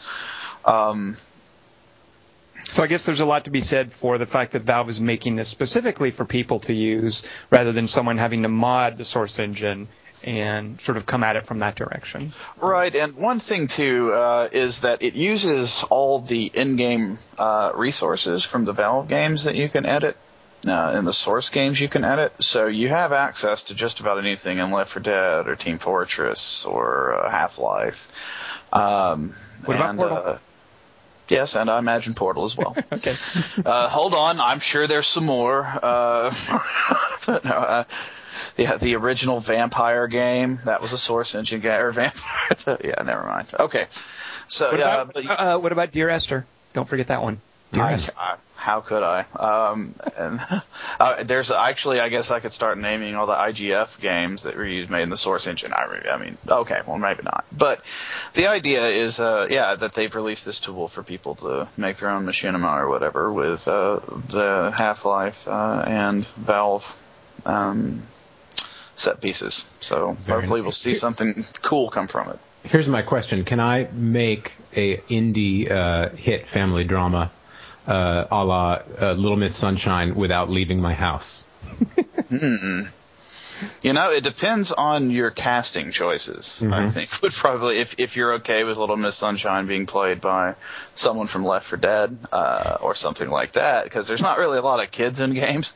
Um, 0.66 1.18
So 2.70 2.84
I 2.84 2.88
guess 2.88 3.06
there's 3.08 3.20
a 3.20 3.26
lot 3.26 3.46
to 3.46 3.52
be 3.52 3.62
said 3.62 3.92
for 3.92 4.20
the 4.20 4.28
fact 4.28 4.52
that 4.52 4.62
Valve 4.62 4.90
is 4.90 5.02
making 5.02 5.36
this 5.36 5.50
specifically 5.50 6.12
for 6.12 6.24
people 6.24 6.60
to 6.62 6.74
use 6.74 7.24
rather 7.50 7.72
than 7.72 7.88
someone 7.88 8.20
having 8.20 8.44
to 8.44 8.50
mod 8.50 9.00
the 9.00 9.06
source 9.06 9.40
engine 9.40 9.88
and 10.24 10.80
sort 10.80 10.96
of 10.96 11.08
come 11.08 11.24
at 11.24 11.36
it 11.36 11.48
from 11.48 11.60
that 11.60 11.76
direction. 11.76 12.32
Right, 12.62 12.96
and 12.96 13.16
one 13.16 13.40
thing 13.40 13.68
too 13.68 14.12
uh, 14.14 14.50
is 14.52 14.82
that 14.82 15.02
it 15.02 15.16
uses 15.16 15.84
all 15.90 16.20
the 16.20 16.46
in-game 16.46 17.18
uh, 17.40 17.72
resources 17.74 18.44
from 18.44 18.66
the 18.66 18.74
Valve 18.74 19.08
games 19.08 19.46
that 19.46 19.56
you 19.56 19.68
can 19.68 19.86
edit. 19.88 20.16
Uh, 20.68 20.96
in 20.98 21.06
the 21.06 21.14
source 21.14 21.52
games 21.52 21.80
you 21.80 21.88
can 21.88 22.04
edit, 22.04 22.34
so 22.40 22.68
you 22.68 22.90
have 22.90 23.14
access 23.14 23.64
to 23.64 23.74
just 23.74 24.02
about 24.02 24.18
anything 24.18 24.58
in 24.58 24.72
Left 24.72 24.92
4 24.92 25.02
Dead 25.02 25.48
or 25.48 25.56
Team 25.56 25.78
Fortress 25.78 26.66
or 26.66 27.14
uh, 27.14 27.30
Half-Life. 27.30 28.12
Um, 28.74 29.34
What 29.64 29.78
about 29.78 29.90
and, 29.92 30.00
Portal? 30.00 30.40
Uh, 31.32 31.36
yes, 31.36 31.56
and 31.56 31.70
I 31.70 31.80
imagine 31.80 32.14
Portal 32.14 32.44
as 32.46 32.56
well. 32.58 32.76
Okay. 32.92 33.16
uh, 33.66 33.88
hold 33.88 34.14
on, 34.14 34.40
I'm 34.40 34.60
sure 34.60 34.88
there's 34.88 35.08
some 35.08 35.26
more. 35.26 35.62
Uh, 35.66 36.34
no, 37.28 37.36
uh, 37.36 37.84
yeah, 38.58 38.78
the 38.78 38.96
original 38.96 39.40
Vampire 39.40 40.08
game 40.08 40.60
that 40.66 40.82
was 40.82 40.92
a 40.92 40.98
Source 40.98 41.36
Engine 41.36 41.62
game 41.62 41.80
or 41.80 41.92
Vampire. 41.92 42.78
yeah, 42.84 43.02
never 43.04 43.24
mind. 43.24 43.48
Okay, 43.60 43.86
so 44.48 44.72
What 44.72 44.80
yeah, 44.80 45.02
about, 45.02 45.14
but 45.14 45.30
uh, 45.30 45.58
what 45.60 45.72
about 45.72 45.92
Dear 45.92 46.10
Esther? 46.10 46.46
Don't 46.74 46.88
forget 46.88 47.08
that 47.08 47.22
one. 47.22 47.40
Dear 47.72 47.84
I, 47.84 47.94
Esther. 47.94 48.14
I, 48.18 48.36
how 48.60 48.82
could 48.82 49.04
I? 49.04 49.26
Um, 49.36 49.96
and, 50.18 50.40
uh, 51.00 51.24
there's 51.24 51.50
actually, 51.50 52.00
I 52.02 52.10
guess 52.10 52.30
I 52.30 52.42
could 52.42 52.52
start 52.52 52.78
naming 52.78 53.16
all 53.16 53.26
the 53.26 53.34
IGF 53.34 54.00
games 54.02 54.44
that 54.44 54.56
were 54.56 54.66
used 54.66 54.90
made 54.90 55.04
in 55.04 55.10
the 55.10 55.18
Source 55.18 55.48
Engine. 55.48 55.72
I, 55.74 55.86
re- 55.86 56.10
I 56.12 56.18
mean, 56.18 56.38
okay, 56.48 56.82
well 56.86 56.98
maybe 56.98 57.24
not, 57.24 57.46
but 57.58 57.84
the 58.34 58.48
idea 58.48 58.86
is, 58.86 59.20
uh, 59.20 59.48
yeah, 59.50 59.76
that 59.76 59.94
they've 59.94 60.14
released 60.14 60.46
this 60.46 60.60
tool 60.60 60.90
for 60.90 61.04
people 61.04 61.36
to 61.36 61.70
make 61.78 61.98
their 61.98 62.10
own 62.10 62.26
machinima 62.26 62.80
or 62.80 62.90
whatever 62.90 63.32
with 63.32 63.68
uh, 63.68 64.02
the 64.28 64.74
Half-Life 64.78 65.48
uh, 65.48 65.86
and 65.88 66.26
Valve 66.28 66.98
um, 67.46 68.02
set 68.96 69.22
pieces. 69.22 69.66
So 69.80 70.18
Very 70.20 70.42
hopefully 70.42 70.62
we'll 70.62 70.72
see 70.72 70.94
something 70.94 71.46
cool 71.62 71.90
come 71.90 72.08
from 72.08 72.30
it. 72.30 72.40
Here's 72.64 72.90
my 72.90 73.02
question: 73.02 73.46
Can 73.46 73.62
I 73.62 73.88
make 73.94 74.52
a 74.76 74.98
indie 74.98 75.72
uh, 75.72 76.10
hit 76.10 76.48
family 76.48 76.84
drama, 76.84 77.32
uh, 77.90 78.28
a 78.32 78.46
la 78.46 78.82
uh, 79.02 79.14
Little 79.14 79.38
Miss 79.38 79.56
Sunshine, 79.56 80.16
without 80.16 80.50
leaving 80.50 80.80
my 80.82 80.94
house? 80.94 81.46
You 83.82 83.94
know, 83.94 84.12
it 84.12 84.24
depends 84.24 84.72
on 84.72 85.10
your 85.10 85.32
casting 85.32 85.92
choices. 85.92 86.64
I 86.64 86.88
think 86.88 87.22
would 87.22 87.32
probably 87.34 87.78
if 87.80 87.96
if 87.98 88.16
you're 88.16 88.34
okay 88.36 88.64
with 88.64 88.78
Little 88.78 88.98
Miss 88.98 89.16
Sunshine 89.16 89.68
being 89.68 89.86
played 89.86 90.22
by 90.22 90.56
someone 90.96 91.28
from 91.28 91.44
Left 91.46 91.66
4 91.66 91.78
Dead 91.80 92.18
uh, 92.32 92.78
or 92.82 92.94
something 92.96 93.30
like 93.30 93.54
that, 93.54 93.86
because 93.86 94.08
there's 94.08 94.22
not 94.22 94.38
really 94.38 94.58
a 94.58 94.62
lot 94.62 94.84
of 94.84 94.92
kids 94.92 95.20
in 95.20 95.34
games. 95.46 95.74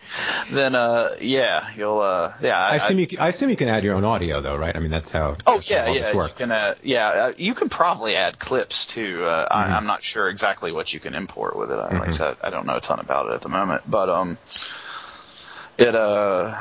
Then 0.52 0.76
uh, 0.76 1.16
yeah, 1.22 1.68
you'll 1.76 2.00
uh, 2.00 2.34
yeah. 2.42 2.60
I 2.60 2.76
assume 2.76 3.00
you. 3.00 3.08
Can, 3.08 3.20
I 3.20 3.30
assume 3.30 3.50
you 3.50 3.56
can 3.58 3.70
add 3.70 3.84
your 3.84 3.96
own 3.96 4.04
audio, 4.06 4.42
though, 4.42 4.56
right? 4.56 4.76
I 4.76 4.80
mean, 4.80 4.92
that's 4.92 5.12
how. 5.12 5.38
Oh 5.48 5.56
that's 5.56 5.70
yeah, 5.70 5.86
all 5.88 5.94
yeah. 5.96 6.02
This 6.02 6.12
You 6.12 6.18
works. 6.18 6.40
can, 6.40 6.52
uh, 6.52 6.76
yeah, 6.84 7.08
uh, 7.08 7.34
you 7.38 7.54
can 7.54 7.70
probably 7.70 8.16
add 8.16 8.38
clips 8.40 8.86
too. 8.86 9.24
Uh, 9.24 9.48
I, 9.50 9.64
Mm-hmm. 9.64 9.74
I'm 9.76 9.86
not 9.86 10.04
sure 10.04 10.28
exactly 10.30 10.74
what 10.74 10.94
you 10.94 11.00
can 11.00 11.16
import 11.16 11.56
with 11.56 11.72
it. 11.72 11.76
I, 11.76 11.98
Like 11.98 12.10
I 12.10 12.12
said, 12.12 12.36
I 12.42 12.50
don't 12.50 12.66
know 12.66 12.76
a 12.76 12.82
ton 12.82 13.00
about 13.00 13.28
it 13.28 13.34
at 13.34 13.42
the 13.42 13.48
moment, 13.50 13.84
but 13.90 14.10
um, 14.10 14.38
it 15.78 15.96
uh, 15.96 16.54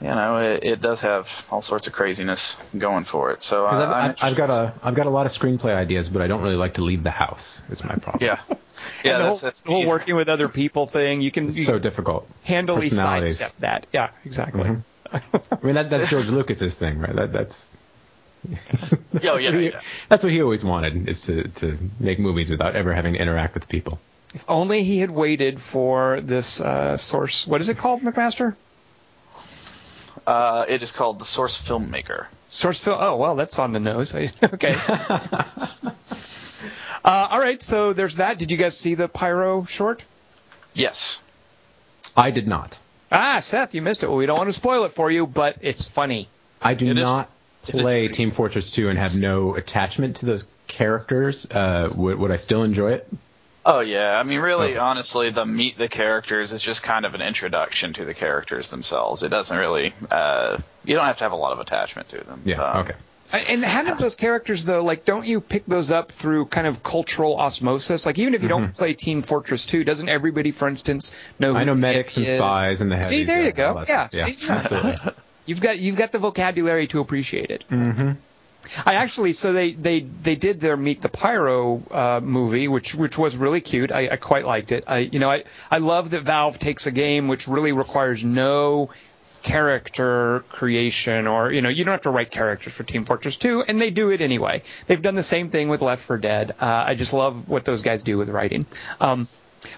you 0.00 0.08
know, 0.08 0.38
it, 0.40 0.64
it 0.64 0.80
does 0.80 1.00
have 1.02 1.46
all 1.50 1.62
sorts 1.62 1.86
of 1.86 1.92
craziness 1.92 2.56
going 2.76 3.04
for 3.04 3.30
it. 3.32 3.42
So 3.42 3.66
I, 3.66 3.74
I've, 3.74 3.80
I'm 3.82 4.10
I've, 4.10 4.24
I've 4.24 4.36
got 4.36 4.50
a 4.50 4.74
I've 4.82 4.94
got 4.94 5.06
a 5.06 5.10
lot 5.10 5.26
of 5.26 5.32
screenplay 5.32 5.74
ideas, 5.74 6.08
but 6.08 6.22
I 6.22 6.26
don't 6.26 6.42
really 6.42 6.56
like 6.56 6.74
to 6.74 6.84
leave 6.84 7.02
the 7.02 7.10
house. 7.10 7.62
Is 7.70 7.84
my 7.84 7.94
problem. 7.96 8.24
yeah, 8.24 8.38
yeah. 9.04 9.12
and 9.12 9.20
the 9.22 9.26
whole, 9.26 9.28
that's, 9.36 9.40
that's 9.40 9.60
the 9.60 9.70
whole 9.70 9.86
working 9.86 10.16
with 10.16 10.28
other 10.28 10.48
people 10.48 10.86
thing, 10.86 11.20
you 11.20 11.30
can 11.30 11.48
It's 11.48 11.58
you 11.58 11.64
so 11.64 11.78
difficult. 11.78 12.28
handily 12.42 12.88
personalities. 12.88 13.38
sidestep 13.38 13.60
that. 13.60 13.86
Yeah, 13.92 14.10
exactly. 14.24 14.76
I 15.12 15.20
mean, 15.62 15.74
that, 15.76 15.90
that's 15.90 16.10
George 16.10 16.28
Lucas's 16.28 16.74
thing, 16.76 16.98
right? 16.98 17.14
That, 17.14 17.32
that's 17.32 17.76
Oh 19.22 19.36
yeah, 19.38 19.50
yeah. 19.58 19.80
that's 20.08 20.24
what 20.24 20.32
he 20.32 20.42
always 20.42 20.64
wanted 20.64 21.08
is 21.08 21.22
to 21.22 21.48
to 21.48 21.78
make 22.00 22.18
movies 22.18 22.50
without 22.50 22.74
ever 22.76 22.92
having 22.92 23.14
to 23.14 23.18
interact 23.20 23.54
with 23.54 23.68
people. 23.68 23.98
If 24.34 24.44
only 24.48 24.82
he 24.82 24.98
had 24.98 25.10
waited 25.10 25.60
for 25.60 26.20
this 26.20 26.60
uh, 26.60 26.96
source. 26.96 27.46
What 27.46 27.60
is 27.60 27.68
it 27.68 27.78
called, 27.78 28.02
McMaster? 28.02 28.56
Uh, 30.26 30.64
it 30.68 30.82
is 30.82 30.92
called 30.92 31.18
the 31.18 31.24
Source 31.24 31.60
Filmmaker. 31.60 32.26
Source 32.48 32.82
film. 32.84 32.98
Oh 33.00 33.16
well, 33.16 33.36
that's 33.36 33.58
on 33.58 33.72
the 33.72 33.80
nose. 33.80 34.14
okay. 34.42 34.76
uh, 34.88 35.90
all 37.04 37.38
right. 37.40 37.62
So 37.62 37.92
there's 37.92 38.16
that. 38.16 38.38
Did 38.38 38.50
you 38.50 38.56
guys 38.56 38.76
see 38.76 38.94
the 38.94 39.08
Pyro 39.08 39.64
short? 39.64 40.04
Yes. 40.72 41.20
I 42.16 42.30
did 42.30 42.46
not. 42.46 42.78
Ah, 43.10 43.40
Seth, 43.40 43.74
you 43.74 43.82
missed 43.82 44.02
it. 44.02 44.08
Well, 44.08 44.16
we 44.16 44.26
don't 44.26 44.38
want 44.38 44.48
to 44.48 44.52
spoil 44.54 44.84
it 44.84 44.92
for 44.92 45.10
you, 45.10 45.26
but 45.26 45.58
it's 45.60 45.86
funny. 45.88 46.28
I 46.62 46.74
do 46.74 46.86
It 46.90 46.98
is- 46.98 47.04
not 47.04 47.28
it 47.68 47.74
is 47.76 47.80
play 47.80 48.08
Team 48.08 48.30
Fortress 48.30 48.70
2 48.70 48.88
and 48.90 48.98
have 48.98 49.14
no 49.14 49.54
attachment 49.54 50.16
to 50.16 50.26
those 50.26 50.46
characters. 50.66 51.46
Uh, 51.50 51.90
would, 51.94 52.18
would 52.18 52.30
I 52.30 52.36
still 52.36 52.62
enjoy 52.62 52.92
it? 52.92 53.08
Oh 53.66 53.80
yeah, 53.80 54.18
I 54.18 54.22
mean, 54.24 54.40
really, 54.40 54.76
honestly, 54.76 55.30
the 55.30 55.46
meet 55.46 55.78
the 55.78 55.88
characters 55.88 56.52
is 56.52 56.60
just 56.60 56.82
kind 56.82 57.06
of 57.06 57.14
an 57.14 57.22
introduction 57.22 57.94
to 57.94 58.04
the 58.04 58.12
characters 58.12 58.68
themselves. 58.68 59.22
It 59.22 59.30
doesn't 59.30 59.56
really, 59.56 59.94
uh, 60.10 60.58
you 60.84 60.94
don't 60.94 61.06
have 61.06 61.16
to 61.18 61.24
have 61.24 61.32
a 61.32 61.36
lot 61.36 61.52
of 61.52 61.60
attachment 61.60 62.10
to 62.10 62.22
them. 62.24 62.42
Yeah. 62.44 62.62
Um, 62.62 62.80
okay. 62.82 62.94
And 63.32 63.64
having 63.64 63.96
those 63.96 64.14
characters 64.14 64.64
though, 64.64 64.84
like, 64.84 65.04
don't 65.04 65.26
you 65.26 65.40
pick 65.40 65.66
those 65.66 65.90
up 65.90 66.12
through 66.12 66.46
kind 66.46 66.66
of 66.66 66.82
cultural 66.82 67.36
osmosis? 67.36 68.06
Like, 68.06 68.18
even 68.18 68.34
if 68.34 68.42
you 68.42 68.48
don't 68.48 68.72
play 68.74 68.92
Team 68.94 69.22
Fortress 69.22 69.66
2, 69.66 69.82
doesn't 69.82 70.08
everybody, 70.08 70.52
for 70.52 70.68
instance, 70.68 71.12
know? 71.40 71.54
Who 71.54 71.58
I 71.58 71.64
know 71.64 71.74
medics 71.74 72.16
and 72.16 72.26
is? 72.26 72.36
spies 72.36 72.80
and 72.80 72.92
the 72.92 72.96
heavies. 72.96 73.08
See, 73.08 73.24
there 73.24 73.40
yeah, 73.40 73.46
you 73.46 73.52
go. 73.52 73.68
all 73.68 73.84
that 73.84 73.88
Yeah, 73.88 74.08
see? 74.08 74.46
yeah, 74.46 74.54
absolutely. 74.54 75.12
You've 75.46 75.60
got 75.60 75.78
you've 75.78 75.96
got 75.96 76.12
the 76.12 76.18
vocabulary 76.18 76.86
to 76.88 77.00
appreciate 77.00 77.50
it. 77.50 77.64
Mm-hmm. 77.70 78.12
I 78.84 78.94
actually 78.94 79.32
so 79.32 79.52
they 79.52 79.72
they 79.72 80.00
they 80.00 80.36
did 80.36 80.60
their 80.60 80.76
Meet 80.76 81.02
the 81.02 81.08
Pyro 81.08 81.82
uh, 81.90 82.20
movie, 82.22 82.68
which 82.68 82.94
which 82.94 83.18
was 83.18 83.36
really 83.36 83.60
cute. 83.60 83.92
I, 83.92 84.10
I 84.12 84.16
quite 84.16 84.44
liked 84.44 84.72
it. 84.72 84.84
I 84.86 84.98
you 84.98 85.18
know 85.18 85.30
I 85.30 85.44
I 85.70 85.78
love 85.78 86.10
that 86.10 86.22
Valve 86.22 86.58
takes 86.58 86.86
a 86.86 86.90
game 86.92 87.28
which 87.28 87.48
really 87.48 87.72
requires 87.72 88.24
no 88.24 88.90
character 89.42 90.42
creation 90.48 91.26
or 91.26 91.52
you 91.52 91.60
know 91.60 91.68
you 91.68 91.84
don't 91.84 91.92
have 91.92 92.02
to 92.02 92.10
write 92.10 92.30
characters 92.30 92.72
for 92.72 92.82
Team 92.82 93.04
Fortress 93.04 93.36
2 93.36 93.64
and 93.68 93.80
they 93.80 93.90
do 93.90 94.10
it 94.10 94.20
anyway. 94.20 94.62
They've 94.86 95.00
done 95.00 95.14
the 95.14 95.22
same 95.22 95.50
thing 95.50 95.68
with 95.68 95.82
Left 95.82 96.02
4 96.02 96.16
Dead. 96.18 96.52
Uh, 96.60 96.84
I 96.86 96.94
just 96.94 97.12
love 97.12 97.48
what 97.48 97.64
those 97.64 97.82
guys 97.82 98.02
do 98.02 98.16
with 98.16 98.30
writing. 98.30 98.64
Um, 99.00 99.28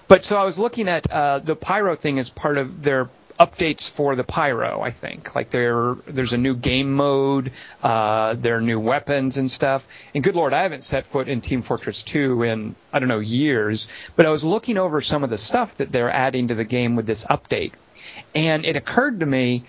but 0.07 0.25
so 0.25 0.37
I 0.37 0.45
was 0.45 0.57
looking 0.57 0.87
at 0.87 1.11
uh, 1.11 1.39
the 1.39 1.55
Pyro 1.55 1.95
thing 1.95 2.17
as 2.17 2.29
part 2.29 2.57
of 2.57 2.81
their 2.81 3.09
updates 3.39 3.89
for 3.89 4.15
the 4.15 4.23
Pyro. 4.23 4.81
I 4.81 4.91
think 4.91 5.35
like 5.35 5.49
there 5.49 5.95
there's 6.07 6.33
a 6.33 6.37
new 6.37 6.55
game 6.55 6.93
mode, 6.93 7.51
uh, 7.83 8.33
there 8.33 8.57
are 8.57 8.61
new 8.61 8.79
weapons 8.79 9.37
and 9.37 9.49
stuff. 9.49 9.87
And 10.13 10.23
good 10.23 10.35
lord, 10.35 10.53
I 10.53 10.63
haven't 10.63 10.83
set 10.83 11.05
foot 11.05 11.27
in 11.27 11.41
Team 11.41 11.61
Fortress 11.61 12.03
2 12.03 12.43
in 12.43 12.75
I 12.91 12.99
don't 12.99 13.09
know 13.09 13.19
years. 13.19 13.89
But 14.15 14.25
I 14.25 14.29
was 14.29 14.43
looking 14.43 14.77
over 14.77 15.01
some 15.01 15.23
of 15.23 15.29
the 15.29 15.37
stuff 15.37 15.75
that 15.75 15.91
they're 15.91 16.11
adding 16.11 16.49
to 16.49 16.55
the 16.55 16.65
game 16.65 16.95
with 16.95 17.05
this 17.05 17.25
update, 17.25 17.73
and 18.33 18.65
it 18.65 18.75
occurred 18.75 19.19
to 19.19 19.25
me. 19.25 19.63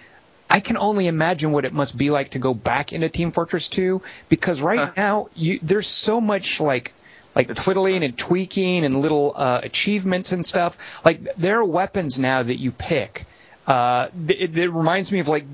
I 0.50 0.60
can 0.60 0.78
only 0.78 1.08
imagine 1.08 1.52
what 1.52 1.66
it 1.66 1.74
must 1.74 1.94
be 1.98 2.08
like 2.08 2.30
to 2.30 2.38
go 2.38 2.54
back 2.54 2.94
into 2.94 3.10
Team 3.10 3.32
Fortress 3.32 3.68
2 3.68 4.00
because 4.30 4.62
right 4.62 4.96
now 4.96 5.28
you, 5.34 5.58
there's 5.62 5.86
so 5.86 6.22
much 6.22 6.58
like 6.58 6.94
like 7.34 7.54
twiddling 7.54 8.02
and 8.02 8.16
tweaking 8.16 8.86
and 8.86 9.02
little 9.02 9.34
uh, 9.36 9.60
achievements 9.62 10.32
and 10.32 10.44
stuff. 10.44 11.04
Like 11.04 11.36
there 11.36 11.60
are 11.60 11.64
weapons 11.64 12.18
now 12.18 12.42
that 12.42 12.58
you 12.58 12.72
pick. 12.72 13.26
Uh, 13.68 14.08
it, 14.26 14.56
it 14.56 14.70
reminds 14.70 15.12
me 15.12 15.20
of 15.20 15.28
like 15.28 15.44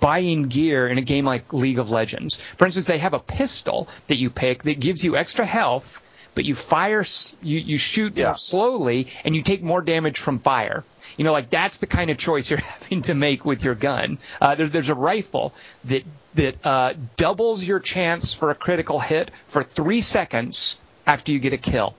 buying 0.00 0.48
gear 0.48 0.88
in 0.88 0.98
a 0.98 1.02
game 1.02 1.24
like 1.26 1.52
League 1.52 1.78
of 1.78 1.90
Legends. 1.90 2.40
For 2.40 2.64
instance, 2.64 2.86
they 2.86 2.98
have 2.98 3.14
a 3.14 3.20
pistol 3.20 3.88
that 4.08 4.16
you 4.16 4.30
pick 4.30 4.62
that 4.64 4.80
gives 4.80 5.04
you 5.04 5.16
extra 5.16 5.44
health, 5.44 6.00
but 6.34 6.44
you 6.44 6.54
fire, 6.54 7.04
you, 7.42 7.58
you 7.60 7.76
shoot 7.78 8.16
Yeah. 8.16 8.32
slowly, 8.34 9.08
and 9.24 9.36
you 9.36 9.42
take 9.42 9.62
more 9.62 9.82
damage 9.82 10.18
from 10.18 10.38
fire. 10.40 10.82
You 11.18 11.24
know, 11.24 11.32
like 11.32 11.50
that's 11.50 11.78
the 11.78 11.86
kind 11.86 12.10
of 12.10 12.16
choice 12.16 12.50
you're 12.50 12.58
having 12.60 13.02
to 13.02 13.14
make 13.14 13.44
with 13.44 13.62
your 13.62 13.74
gun. 13.76 14.18
Uh, 14.40 14.54
there, 14.54 14.66
there's 14.68 14.88
a 14.88 14.94
rifle 14.94 15.52
that 15.84 16.02
that 16.34 16.66
uh, 16.66 16.94
doubles 17.16 17.62
your 17.62 17.78
chance 17.78 18.32
for 18.34 18.50
a 18.50 18.56
critical 18.56 18.98
hit 18.98 19.30
for 19.46 19.62
three 19.62 20.00
seconds 20.00 20.76
after 21.06 21.30
you 21.30 21.38
get 21.38 21.52
a 21.52 21.58
kill. 21.58 21.94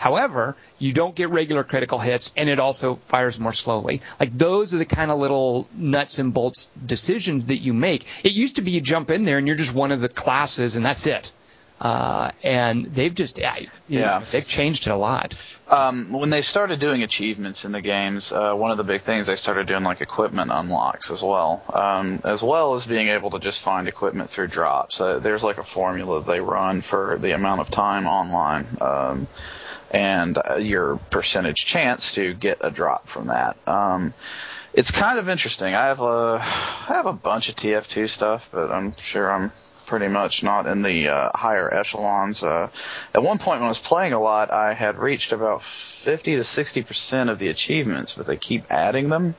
However, 0.00 0.56
you 0.78 0.94
don't 0.94 1.14
get 1.14 1.28
regular 1.28 1.62
critical 1.62 1.98
hits, 1.98 2.32
and 2.34 2.48
it 2.48 2.58
also 2.58 2.94
fires 2.94 3.38
more 3.38 3.52
slowly. 3.52 4.00
Like 4.18 4.36
those 4.36 4.72
are 4.72 4.78
the 4.78 4.86
kind 4.86 5.10
of 5.10 5.18
little 5.18 5.68
nuts 5.74 6.18
and 6.18 6.32
bolts 6.32 6.70
decisions 6.86 7.44
that 7.46 7.58
you 7.58 7.74
make. 7.74 8.06
It 8.24 8.32
used 8.32 8.56
to 8.56 8.62
be 8.62 8.70
you 8.70 8.80
jump 8.80 9.10
in 9.10 9.24
there 9.24 9.36
and 9.36 9.46
you're 9.46 9.58
just 9.58 9.74
one 9.74 9.92
of 9.92 10.00
the 10.00 10.08
classes, 10.08 10.76
and 10.76 10.86
that's 10.86 11.06
it. 11.06 11.30
Uh, 11.78 12.30
and 12.42 12.86
they've 12.86 13.14
just 13.14 13.36
yeah, 13.36 13.54
you 13.88 14.00
know, 14.00 14.22
they've 14.30 14.48
changed 14.48 14.86
it 14.86 14.90
a 14.90 14.96
lot. 14.96 15.36
Um, 15.68 16.12
when 16.12 16.30
they 16.30 16.40
started 16.40 16.80
doing 16.80 17.02
achievements 17.02 17.66
in 17.66 17.72
the 17.72 17.82
games, 17.82 18.32
uh, 18.32 18.54
one 18.54 18.70
of 18.70 18.78
the 18.78 18.84
big 18.84 19.02
things 19.02 19.26
they 19.26 19.36
started 19.36 19.66
doing 19.66 19.84
like 19.84 20.00
equipment 20.00 20.50
unlocks 20.50 21.10
as 21.10 21.22
well, 21.22 21.62
um, 21.74 22.20
as 22.24 22.42
well 22.42 22.74
as 22.74 22.86
being 22.86 23.08
able 23.08 23.32
to 23.32 23.38
just 23.38 23.60
find 23.60 23.86
equipment 23.86 24.30
through 24.30 24.46
drops. 24.46 24.98
Uh, 24.98 25.18
there's 25.18 25.44
like 25.44 25.58
a 25.58 25.62
formula 25.62 26.22
they 26.22 26.40
run 26.40 26.80
for 26.80 27.18
the 27.18 27.32
amount 27.32 27.60
of 27.60 27.70
time 27.70 28.06
online, 28.06 28.66
um, 28.80 29.26
and 29.90 30.38
uh, 30.38 30.56
your 30.56 30.96
percentage 31.10 31.56
chance 31.56 32.14
to 32.14 32.32
get 32.34 32.58
a 32.60 32.70
drop 32.70 33.06
from 33.06 33.28
that. 33.28 33.56
Um, 33.66 34.14
it's 34.72 34.90
kind 34.90 35.18
of 35.18 35.28
interesting. 35.28 35.74
I 35.74 35.86
have 35.86 36.00
a 36.00 36.38
I 36.40 36.94
have 36.94 37.06
a 37.06 37.12
bunch 37.12 37.48
of 37.48 37.56
TF2 37.56 38.08
stuff, 38.08 38.48
but 38.52 38.70
I'm 38.70 38.94
sure 38.96 39.30
I'm 39.30 39.52
pretty 39.86 40.06
much 40.06 40.44
not 40.44 40.66
in 40.66 40.82
the 40.82 41.08
uh, 41.08 41.30
higher 41.34 41.72
echelons. 41.72 42.44
Uh, 42.44 42.68
at 43.12 43.22
one 43.22 43.38
point 43.38 43.58
when 43.58 43.66
I 43.66 43.68
was 43.68 43.80
playing 43.80 44.12
a 44.12 44.20
lot, 44.20 44.52
I 44.52 44.72
had 44.74 44.98
reached 44.98 45.32
about 45.32 45.62
50 45.62 46.36
to 46.36 46.44
60 46.44 46.82
percent 46.82 47.30
of 47.30 47.40
the 47.40 47.48
achievements, 47.48 48.14
but 48.14 48.26
they 48.26 48.36
keep 48.36 48.70
adding 48.70 49.08
them. 49.08 49.34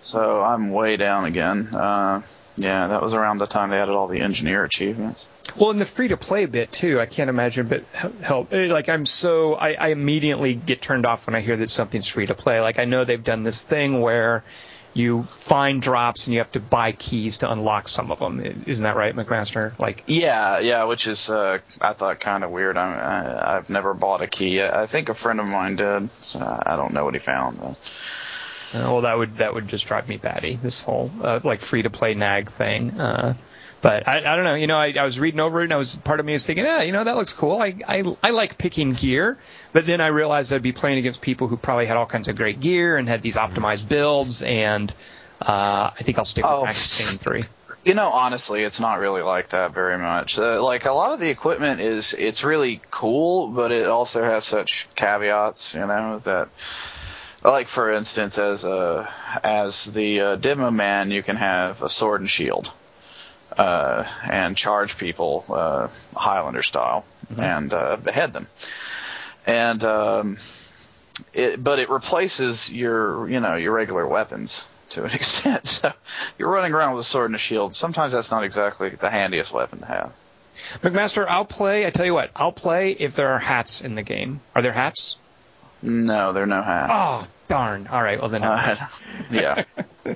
So 0.00 0.42
I'm 0.42 0.70
way 0.70 0.96
down 0.98 1.24
again. 1.24 1.68
Uh, 1.74 2.22
yeah, 2.56 2.88
that 2.88 3.00
was 3.02 3.14
around 3.14 3.38
the 3.38 3.46
time 3.46 3.70
they 3.70 3.78
added 3.78 3.94
all 3.94 4.08
the 4.08 4.20
engineer 4.20 4.64
achievements. 4.64 5.26
Well, 5.56 5.70
in 5.70 5.78
the 5.78 5.86
free 5.86 6.08
to 6.08 6.16
play 6.16 6.46
bit 6.46 6.72
too, 6.72 7.00
I 7.00 7.06
can't 7.06 7.28
imagine, 7.30 7.66
but 7.68 7.84
help. 8.22 8.52
eh, 8.52 8.68
Like 8.72 8.88
I'm 8.88 9.04
so, 9.06 9.54
I, 9.54 9.74
I 9.74 9.88
immediately 9.88 10.54
get 10.54 10.80
turned 10.80 11.06
off 11.06 11.26
when 11.26 11.34
I 11.34 11.40
hear 11.40 11.56
that 11.56 11.68
something's 11.68 12.08
free 12.08 12.26
to 12.26 12.34
play. 12.34 12.60
Like 12.60 12.78
I 12.78 12.84
know 12.86 13.04
they've 13.04 13.22
done 13.22 13.42
this 13.42 13.62
thing 13.64 14.00
where 14.00 14.44
you 14.94 15.22
find 15.22 15.80
drops 15.80 16.26
and 16.26 16.34
you 16.34 16.40
have 16.40 16.52
to 16.52 16.60
buy 16.60 16.92
keys 16.92 17.38
to 17.38 17.50
unlock 17.50 17.88
some 17.88 18.10
of 18.10 18.18
them. 18.18 18.64
Isn't 18.66 18.84
that 18.84 18.94
right, 18.96 19.14
McMaster? 19.16 19.78
Like, 19.78 20.04
Yeah, 20.06 20.58
yeah, 20.60 20.84
which 20.84 21.06
is 21.06 21.30
uh, 21.30 21.58
I 21.80 21.92
thought 21.94 22.20
kind 22.20 22.44
of 22.44 22.50
weird. 22.50 22.76
I, 22.76 22.92
I 22.92 23.56
I've 23.56 23.70
never 23.70 23.94
bought 23.94 24.20
a 24.20 24.26
key. 24.26 24.60
I 24.62 24.82
I 24.82 24.86
think 24.86 25.08
a 25.08 25.14
friend 25.14 25.40
of 25.40 25.46
mine 25.48 25.76
did. 25.76 26.10
So 26.10 26.40
I 26.40 26.76
don't 26.76 26.92
know 26.92 27.04
what 27.06 27.14
he 27.14 27.20
found. 27.20 27.56
Though. 27.58 27.76
uh, 28.74 28.92
well, 28.92 29.00
that 29.02 29.16
would 29.16 29.38
that 29.38 29.54
would 29.54 29.66
just 29.68 29.86
drive 29.86 30.08
me 30.08 30.18
batty. 30.18 30.56
This 30.56 30.82
whole 30.82 31.10
uh, 31.22 31.40
like 31.42 31.60
free 31.60 31.82
to 31.82 31.90
play 31.90 32.12
nag 32.12 32.50
thing. 32.50 33.00
Uh, 33.00 33.34
but 33.82 34.08
I, 34.08 34.18
I 34.18 34.36
don't 34.36 34.44
know. 34.44 34.54
You 34.54 34.66
know, 34.66 34.78
I, 34.78 34.94
I 34.98 35.02
was 35.04 35.20
reading 35.20 35.40
over 35.40 35.60
it, 35.60 35.64
and 35.64 35.72
I 35.72 35.76
was 35.76 35.96
part 35.96 36.20
of 36.20 36.24
me 36.26 36.32
was 36.32 36.46
thinking, 36.46 36.64
yeah, 36.64 36.82
you 36.82 36.92
know, 36.92 37.04
that 37.04 37.16
looks 37.16 37.32
cool. 37.34 37.60
I, 37.60 37.74
I 37.86 38.16
I 38.22 38.30
like 38.30 38.56
picking 38.56 38.92
gear, 38.92 39.36
but 39.72 39.84
then 39.84 40.00
I 40.00 40.06
realized 40.06 40.52
I'd 40.52 40.62
be 40.62 40.72
playing 40.72 40.98
against 40.98 41.20
people 41.20 41.48
who 41.48 41.56
probably 41.56 41.86
had 41.86 41.96
all 41.98 42.06
kinds 42.06 42.28
of 42.28 42.36
great 42.36 42.60
gear 42.60 42.96
and 42.96 43.06
had 43.08 43.20
these 43.20 43.36
optimized 43.36 43.88
builds, 43.88 44.42
and 44.42 44.92
uh, 45.40 45.90
I 45.98 46.02
think 46.02 46.18
I'll 46.18 46.24
stick 46.24 46.44
with 46.44 46.52
Oh. 46.52 46.64
Max 46.64 47.02
Payne 47.04 47.18
three. 47.18 47.42
You 47.84 47.94
know, 47.94 48.10
honestly, 48.10 48.62
it's 48.62 48.78
not 48.78 49.00
really 49.00 49.22
like 49.22 49.48
that 49.48 49.74
very 49.74 49.98
much. 49.98 50.38
Uh, 50.38 50.62
like 50.62 50.84
a 50.84 50.92
lot 50.92 51.14
of 51.14 51.18
the 51.18 51.30
equipment 51.30 51.80
is, 51.80 52.14
it's 52.14 52.44
really 52.44 52.80
cool, 52.92 53.48
but 53.48 53.72
it 53.72 53.86
also 53.88 54.22
has 54.22 54.44
such 54.44 54.86
caveats. 54.94 55.74
You 55.74 55.80
know 55.80 56.20
that, 56.20 56.48
like 57.42 57.66
for 57.66 57.90
instance, 57.90 58.38
as 58.38 58.64
a 58.64 59.12
as 59.42 59.86
the 59.86 60.20
uh, 60.20 60.36
demo 60.36 60.70
man, 60.70 61.10
you 61.10 61.24
can 61.24 61.34
have 61.34 61.82
a 61.82 61.88
sword 61.88 62.20
and 62.20 62.30
shield, 62.30 62.72
uh, 63.56 64.04
and 64.30 64.56
charge 64.56 64.98
people 64.98 65.44
uh, 65.48 65.88
Highlander 66.14 66.62
style 66.62 67.04
and 67.38 67.72
uh, 67.72 67.96
behead 67.96 68.32
them, 68.32 68.46
and 69.46 69.82
um, 69.84 70.36
it, 71.32 71.62
but 71.62 71.78
it 71.78 71.88
replaces 71.88 72.70
your 72.70 73.28
you 73.28 73.40
know 73.40 73.56
your 73.56 73.72
regular 73.72 74.06
weapons 74.06 74.68
to 74.90 75.04
an 75.04 75.10
extent. 75.14 75.66
So 75.66 75.92
you're 76.38 76.50
running 76.50 76.72
around 76.72 76.96
with 76.96 77.06
a 77.06 77.08
sword 77.08 77.26
and 77.26 77.36
a 77.36 77.38
shield. 77.38 77.74
Sometimes 77.74 78.12
that's 78.12 78.30
not 78.30 78.44
exactly 78.44 78.90
the 78.90 79.10
handiest 79.10 79.52
weapon 79.52 79.80
to 79.80 79.86
have. 79.86 80.12
McMaster, 80.82 81.26
I'll 81.26 81.46
play. 81.46 81.86
I 81.86 81.90
tell 81.90 82.04
you 82.04 82.14
what, 82.14 82.30
I'll 82.36 82.52
play 82.52 82.92
if 82.92 83.16
there 83.16 83.28
are 83.32 83.38
hats 83.38 83.80
in 83.80 83.94
the 83.94 84.02
game. 84.02 84.40
Are 84.54 84.62
there 84.62 84.72
hats? 84.72 85.16
No, 85.82 86.32
there 86.32 86.44
are 86.44 86.46
no 86.46 86.62
hats. 86.62 86.90
Oh 86.94 87.26
darn! 87.48 87.86
All 87.88 88.02
right, 88.02 88.20
well 88.20 88.28
then. 88.28 88.42
Uh, 88.44 88.76
yeah. 89.30 89.64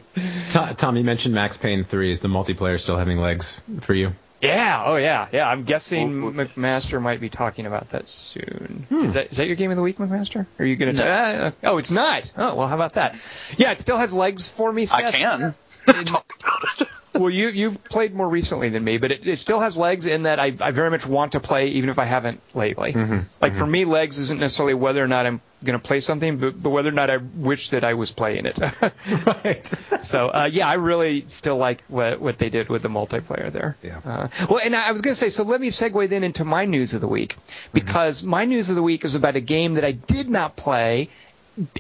To- 0.51 0.75
Tom, 0.77 0.97
you 0.97 1.05
mentioned 1.05 1.35
Max 1.35 1.57
Payne 1.57 1.85
3. 1.85 2.11
Is 2.11 2.21
the 2.21 2.29
multiplayer 2.29 2.81
still 2.81 2.97
having 2.97 3.19
legs 3.19 3.61
for 3.81 3.95
you? 3.95 4.13
Yeah, 4.43 4.83
oh 4.85 4.97
yeah, 4.97 5.29
yeah. 5.33 5.49
I'm 5.49 5.65
guessing 5.65 6.23
Well, 6.23 6.33
well- 6.33 6.47
McMaster 6.47 7.01
might 7.01 7.21
be 7.21 7.29
talking 7.29 7.67
about 7.67 7.91
that 7.91 8.09
soon. 8.09 8.87
Is 8.91 9.15
that 9.15 9.31
is 9.31 9.37
that 9.39 9.47
your 9.47 9.57
game 9.57 9.71
of 9.71 9.77
the 9.77 9.83
week, 9.83 9.99
McMaster? 9.99 10.47
Are 10.59 10.65
you 10.65 10.77
gonna? 10.77 10.93
No. 10.93 11.05
Uh, 11.05 11.51
oh, 11.65 11.79
it's 11.79 11.91
not. 11.91 12.31
Oh 12.37 12.55
well, 12.55 12.67
how 12.69 12.75
about 12.75 12.95
that? 12.95 13.15
Yeah, 13.57 13.73
it 13.73 13.81
still 13.81 13.97
has 13.97 14.13
legs 14.13 14.49
for 14.49 14.73
me. 14.73 14.83
I 14.83 15.11
Seth. 15.11 15.57
talk 16.05 16.33
about 16.41 16.89
well, 17.19 17.31
you 17.31 17.49
you've 17.49 17.83
played 17.85 18.15
more 18.15 18.29
recently 18.29 18.69
than 18.69 18.85
me, 18.85 18.99
but 18.99 19.13
it, 19.13 19.27
it 19.27 19.39
still 19.39 19.61
has 19.61 19.77
legs 19.77 20.07
in 20.07 20.25
that 20.25 20.39
I, 20.39 20.55
I 20.61 20.71
very 20.71 20.91
much 20.91 21.07
want 21.07 21.33
to 21.33 21.41
play, 21.41 21.69
even 21.69 21.91
if 21.91 21.99
I 21.99 22.05
haven't 22.05 22.41
lately. 22.55 22.93
Mm-hmm. 22.93 23.19
Like 23.41 23.55
for 23.55 23.67
me, 23.67 23.85
legs 23.85 24.19
isn't 24.19 24.41
necessarily 24.41 24.75
whether 24.75 25.03
or 25.03 25.09
not 25.09 25.27
I'm 25.27 25.41
going 25.65 25.79
to 25.79 25.85
play 25.85 26.01
something, 26.01 26.39
but, 26.39 26.63
but 26.63 26.71
whether 26.71 26.91
or 26.91 26.93
not 26.93 27.11
I 27.11 27.17
wish 27.17 27.71
that 27.71 27.85
I 27.85 27.95
was 27.95 28.13
playing 28.13 28.47
it. 28.47 28.59
right. 29.27 29.67
so 30.01 30.29
uh, 30.29 30.49
yeah, 30.51 30.69
I 30.69 30.75
really 30.75 31.25
still 31.27 31.57
like 31.57 31.83
what 31.85 32.21
what 32.21 32.39
they 32.39 32.51
did 32.51 32.69
with 32.69 32.83
the 32.83 32.89
multiplayer 32.89 33.51
there. 33.51 33.77
Yeah. 33.83 34.01
Uh, 34.05 34.29
well, 34.49 34.61
and 34.63 34.75
I 34.75 34.93
was 34.93 35.01
going 35.01 35.13
to 35.13 35.19
say, 35.19 35.29
so 35.29 35.43
let 35.43 35.61
me 35.61 35.69
segue 35.69 36.09
then 36.09 36.25
into 36.25 36.45
my 36.45 36.65
news 36.65 36.95
of 36.95 37.01
the 37.01 37.09
week 37.09 37.37
because 37.73 38.23
my 38.23 38.45
news 38.45 38.71
of 38.71 38.77
the 38.77 38.83
week 38.83 39.05
is 39.05 39.15
about 39.15 39.37
a 39.37 39.41
game 39.41 39.75
that 39.75 39.85
I 39.85 39.93
did 39.93 40.29
not 40.29 40.57
play 40.57 41.09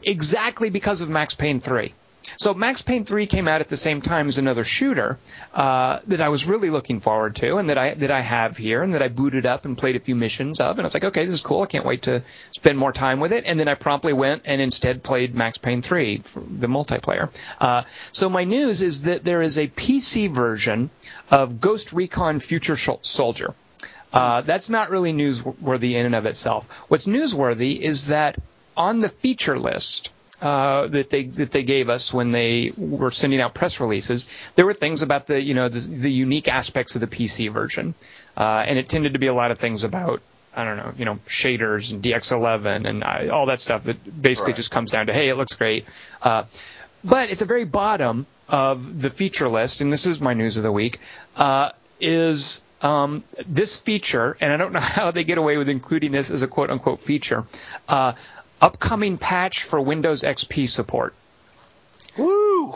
exactly 0.02 0.70
because 0.70 1.02
of 1.02 1.10
Max 1.10 1.34
Payne 1.34 1.60
3. 1.60 1.92
So 2.38 2.54
Max 2.54 2.82
Payne 2.82 3.04
3 3.04 3.26
came 3.26 3.48
out 3.48 3.60
at 3.60 3.68
the 3.68 3.76
same 3.76 4.02
time 4.02 4.28
as 4.28 4.38
another 4.38 4.64
shooter 4.64 5.18
uh, 5.54 6.00
that 6.06 6.20
I 6.20 6.28
was 6.28 6.46
really 6.46 6.70
looking 6.70 7.00
forward 7.00 7.36
to, 7.36 7.56
and 7.56 7.70
that 7.70 7.78
I 7.78 7.94
that 7.94 8.10
I 8.10 8.20
have 8.20 8.56
here, 8.56 8.82
and 8.82 8.94
that 8.94 9.02
I 9.02 9.08
booted 9.08 9.46
up 9.46 9.64
and 9.64 9.76
played 9.76 9.96
a 9.96 10.00
few 10.00 10.14
missions 10.14 10.60
of, 10.60 10.78
and 10.78 10.80
I 10.82 10.86
was 10.86 10.94
like, 10.94 11.04
okay, 11.04 11.24
this 11.24 11.34
is 11.34 11.40
cool. 11.40 11.62
I 11.62 11.66
can't 11.66 11.84
wait 11.84 12.02
to 12.02 12.22
spend 12.52 12.78
more 12.78 12.92
time 12.92 13.20
with 13.20 13.32
it. 13.32 13.44
And 13.46 13.58
then 13.58 13.68
I 13.68 13.74
promptly 13.74 14.12
went 14.12 14.42
and 14.44 14.60
instead 14.60 15.02
played 15.02 15.34
Max 15.34 15.58
Payne 15.58 15.82
3, 15.82 16.18
for 16.18 16.40
the 16.40 16.66
multiplayer. 16.66 17.30
Uh, 17.60 17.84
so 18.12 18.28
my 18.28 18.44
news 18.44 18.82
is 18.82 19.02
that 19.02 19.24
there 19.24 19.42
is 19.42 19.58
a 19.58 19.68
PC 19.68 20.30
version 20.30 20.90
of 21.30 21.60
Ghost 21.60 21.92
Recon 21.92 22.40
Future 22.40 22.76
Soldier. 22.76 23.54
Uh, 24.12 24.40
that's 24.42 24.70
not 24.70 24.90
really 24.90 25.12
newsworthy 25.12 25.92
in 25.92 26.06
and 26.06 26.14
of 26.14 26.26
itself. 26.26 26.84
What's 26.88 27.06
newsworthy 27.06 27.78
is 27.78 28.08
that 28.08 28.36
on 28.76 29.00
the 29.00 29.08
feature 29.08 29.58
list 29.58 30.12
uh, 30.40 30.86
that 30.88 31.10
they 31.10 31.24
that 31.24 31.50
they 31.50 31.62
gave 31.62 31.88
us 31.88 32.12
when 32.12 32.30
they 32.32 32.72
were 32.78 33.10
sending 33.10 33.40
out 33.40 33.54
press 33.54 33.80
releases, 33.80 34.28
there 34.54 34.66
were 34.66 34.74
things 34.74 35.02
about 35.02 35.26
the 35.26 35.40
you 35.42 35.54
know 35.54 35.68
the, 35.68 35.80
the 35.80 36.12
unique 36.12 36.48
aspects 36.48 36.94
of 36.94 37.00
the 37.00 37.06
PC 37.06 37.50
version, 37.52 37.94
uh, 38.36 38.64
and 38.66 38.78
it 38.78 38.88
tended 38.88 39.14
to 39.14 39.18
be 39.18 39.26
a 39.28 39.34
lot 39.34 39.50
of 39.50 39.58
things 39.58 39.84
about 39.84 40.20
I 40.54 40.64
don't 40.64 40.76
know 40.76 40.92
you 40.98 41.04
know 41.04 41.16
shaders 41.26 41.92
and 41.92 42.02
DX11 42.02 42.86
and 42.88 43.04
uh, 43.04 43.34
all 43.34 43.46
that 43.46 43.60
stuff 43.60 43.84
that 43.84 44.22
basically 44.22 44.52
Right. 44.52 44.56
just 44.56 44.70
comes 44.70 44.90
down 44.90 45.06
to 45.06 45.12
hey 45.12 45.28
it 45.28 45.36
looks 45.36 45.54
great, 45.56 45.86
uh, 46.22 46.44
but 47.04 47.30
at 47.30 47.38
the 47.38 47.44
very 47.46 47.64
bottom 47.64 48.26
of 48.48 49.00
the 49.00 49.10
feature 49.10 49.48
list, 49.48 49.80
and 49.80 49.92
this 49.92 50.06
is 50.06 50.20
my 50.20 50.34
news 50.34 50.56
of 50.56 50.62
the 50.62 50.70
week, 50.72 50.98
uh, 51.34 51.70
is 51.98 52.62
um, 52.80 53.24
this 53.46 53.76
feature, 53.76 54.36
and 54.40 54.52
I 54.52 54.56
don't 54.56 54.72
know 54.72 54.80
how 54.98 55.10
they 55.10 55.24
get 55.24 55.38
away 55.38 55.56
with 55.56 55.68
including 55.68 56.12
this 56.12 56.30
as 56.30 56.42
a 56.42 56.46
quote 56.48 56.70
unquote 56.70 57.00
feature, 57.00 57.44
uh, 57.88 58.12
upcoming 58.60 59.18
patch 59.18 59.62
for 59.62 59.80
Windows 59.80 60.22
XP 60.22 60.68
support. 60.68 61.14
Woo! 62.16 62.74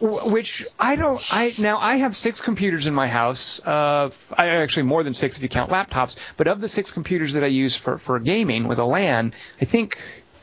Which 0.00 0.66
I 0.78 0.96
don't. 0.96 1.22
I 1.30 1.54
now 1.58 1.78
I 1.78 1.96
have 1.96 2.14
six 2.14 2.40
computers 2.40 2.86
in 2.86 2.94
my 2.94 3.06
house. 3.06 3.64
Uh, 3.64 4.10
I 4.36 4.48
actually 4.48 4.82
more 4.82 5.02
than 5.02 5.14
six 5.14 5.36
if 5.36 5.42
you 5.42 5.48
count 5.48 5.70
laptops. 5.70 6.16
But 6.36 6.46
of 6.46 6.60
the 6.60 6.68
six 6.68 6.90
computers 6.90 7.34
that 7.34 7.44
I 7.44 7.46
use 7.46 7.74
for 7.76 7.96
for 7.96 8.18
gaming 8.18 8.68
with 8.68 8.78
a 8.78 8.84
LAN, 8.84 9.32
I 9.62 9.64
think 9.64 9.96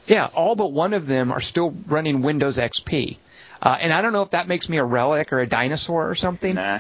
yeah, 0.08 0.30
all 0.34 0.56
but 0.56 0.72
one 0.72 0.94
of 0.94 1.06
them 1.06 1.32
are 1.32 1.42
still 1.42 1.76
running 1.88 2.22
Windows 2.22 2.58
XP. 2.58 3.18
Uh, 3.62 3.78
and 3.80 3.94
I 3.94 4.02
don't 4.02 4.14
know 4.14 4.24
if 4.24 4.32
that 4.32 4.48
makes 4.48 4.68
me 4.68 4.78
a 4.78 4.84
relic 4.84 5.32
or 5.32 5.40
a 5.40 5.48
dinosaur 5.48 6.10
or 6.10 6.16
something. 6.16 6.56
Nah. 6.56 6.80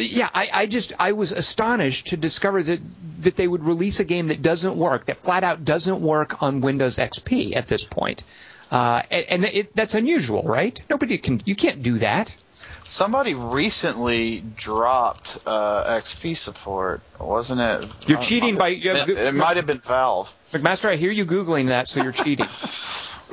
Yeah, 0.00 0.28
I, 0.32 0.48
I 0.52 0.66
just 0.66 0.92
I 0.98 1.12
was 1.12 1.32
astonished 1.32 2.08
to 2.08 2.16
discover 2.16 2.62
that 2.62 2.80
that 3.22 3.36
they 3.36 3.48
would 3.48 3.64
release 3.64 3.98
a 4.00 4.04
game 4.04 4.28
that 4.28 4.40
doesn't 4.42 4.76
work, 4.76 5.06
that 5.06 5.18
flat 5.18 5.42
out 5.44 5.64
doesn't 5.64 6.00
work 6.00 6.40
on 6.42 6.60
Windows 6.60 6.98
XP 6.98 7.56
at 7.56 7.66
this 7.66 7.84
point, 7.84 8.22
uh, 8.70 9.02
and, 9.10 9.26
and 9.28 9.44
it, 9.44 9.74
that's 9.74 9.94
unusual, 9.94 10.42
right? 10.42 10.80
Nobody 10.88 11.18
can 11.18 11.40
you 11.44 11.56
can't 11.56 11.82
do 11.82 11.98
that. 11.98 12.36
Somebody 12.84 13.34
recently 13.34 14.42
dropped 14.56 15.38
uh, 15.44 15.84
XP 16.00 16.36
support, 16.36 17.02
wasn't 17.20 17.60
it? 17.60 18.08
You're 18.08 18.18
cheating 18.18 18.56
by- 18.56 18.68
It, 18.70 19.08
it 19.10 19.34
might 19.34 19.56
have 19.58 19.66
been 19.66 19.76
Valve. 19.80 20.34
McMaster, 20.52 20.88
I 20.88 20.96
hear 20.96 21.10
you 21.10 21.26
googling 21.26 21.66
that, 21.66 21.86
so 21.88 22.02
you're 22.02 22.12
cheating. 22.12 22.46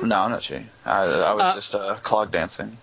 No, 0.02 0.14
I'm 0.14 0.30
not 0.30 0.42
cheating. 0.42 0.68
I, 0.84 1.04
I 1.04 1.32
was 1.32 1.42
Uh, 1.42 1.54
just 1.54 1.74
uh, 1.74 1.94
clog 2.02 2.30
dancing. 2.30 2.76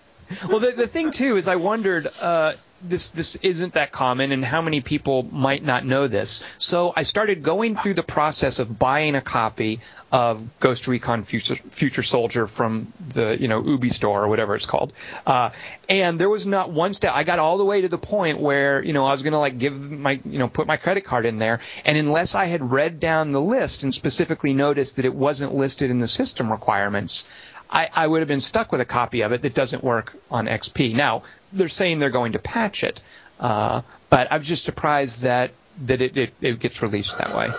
well, 0.48 0.58
the, 0.58 0.72
the 0.72 0.88
thing 0.88 1.12
too 1.12 1.36
is, 1.36 1.46
I 1.46 1.54
wondered 1.54 2.08
uh, 2.20 2.54
this 2.88 3.10
this 3.10 3.36
isn't 3.36 3.74
that 3.74 3.92
common, 3.92 4.32
and 4.32 4.44
how 4.44 4.60
many 4.62 4.80
people 4.80 5.22
might 5.30 5.64
not 5.64 5.84
know 5.84 6.06
this. 6.06 6.42
So 6.58 6.92
I 6.94 7.02
started 7.02 7.42
going 7.42 7.76
through 7.76 7.94
the 7.94 8.02
process 8.02 8.58
of 8.58 8.78
buying 8.78 9.14
a 9.14 9.20
copy 9.20 9.80
of 10.12 10.60
Ghost 10.60 10.86
Recon 10.86 11.24
Future, 11.24 11.56
Future 11.56 12.02
Soldier 12.02 12.46
from 12.46 12.92
the 13.08 13.36
you 13.40 13.48
know 13.48 13.64
Ubi 13.64 13.88
store 13.88 14.24
or 14.24 14.28
whatever 14.28 14.54
it's 14.54 14.66
called, 14.66 14.92
uh, 15.26 15.50
and 15.88 16.20
there 16.20 16.30
was 16.30 16.46
not 16.46 16.70
one 16.70 16.94
step. 16.94 17.12
I 17.14 17.24
got 17.24 17.38
all 17.38 17.58
the 17.58 17.64
way 17.64 17.80
to 17.80 17.88
the 17.88 17.98
point 17.98 18.38
where 18.38 18.82
you 18.84 18.92
know 18.92 19.06
I 19.06 19.12
was 19.12 19.22
gonna 19.22 19.40
like 19.40 19.58
give 19.58 19.90
my 19.90 20.20
you 20.24 20.38
know 20.38 20.48
put 20.48 20.66
my 20.66 20.76
credit 20.76 21.04
card 21.04 21.26
in 21.26 21.38
there, 21.38 21.60
and 21.84 21.98
unless 21.98 22.34
I 22.34 22.44
had 22.44 22.70
read 22.70 23.00
down 23.00 23.32
the 23.32 23.40
list 23.40 23.82
and 23.82 23.92
specifically 23.92 24.52
noticed 24.52 24.96
that 24.96 25.04
it 25.04 25.14
wasn't 25.14 25.54
listed 25.54 25.90
in 25.90 25.98
the 25.98 26.08
system 26.08 26.50
requirements. 26.50 27.24
I, 27.70 27.88
I 27.94 28.06
would 28.06 28.20
have 28.20 28.28
been 28.28 28.40
stuck 28.40 28.72
with 28.72 28.80
a 28.80 28.84
copy 28.84 29.22
of 29.22 29.32
it 29.32 29.42
that 29.42 29.54
doesn't 29.54 29.82
work 29.82 30.14
on 30.30 30.46
XP. 30.46 30.94
Now 30.94 31.22
they're 31.52 31.68
saying 31.68 31.98
they're 31.98 32.10
going 32.10 32.32
to 32.32 32.38
patch 32.38 32.84
it, 32.84 33.02
uh, 33.40 33.82
but 34.10 34.28
I'm 34.30 34.42
just 34.42 34.64
surprised 34.64 35.22
that 35.22 35.52
that 35.86 36.00
it, 36.00 36.16
it, 36.16 36.34
it 36.40 36.60
gets 36.60 36.82
released 36.82 37.18
that 37.18 37.34
way. 37.34 37.50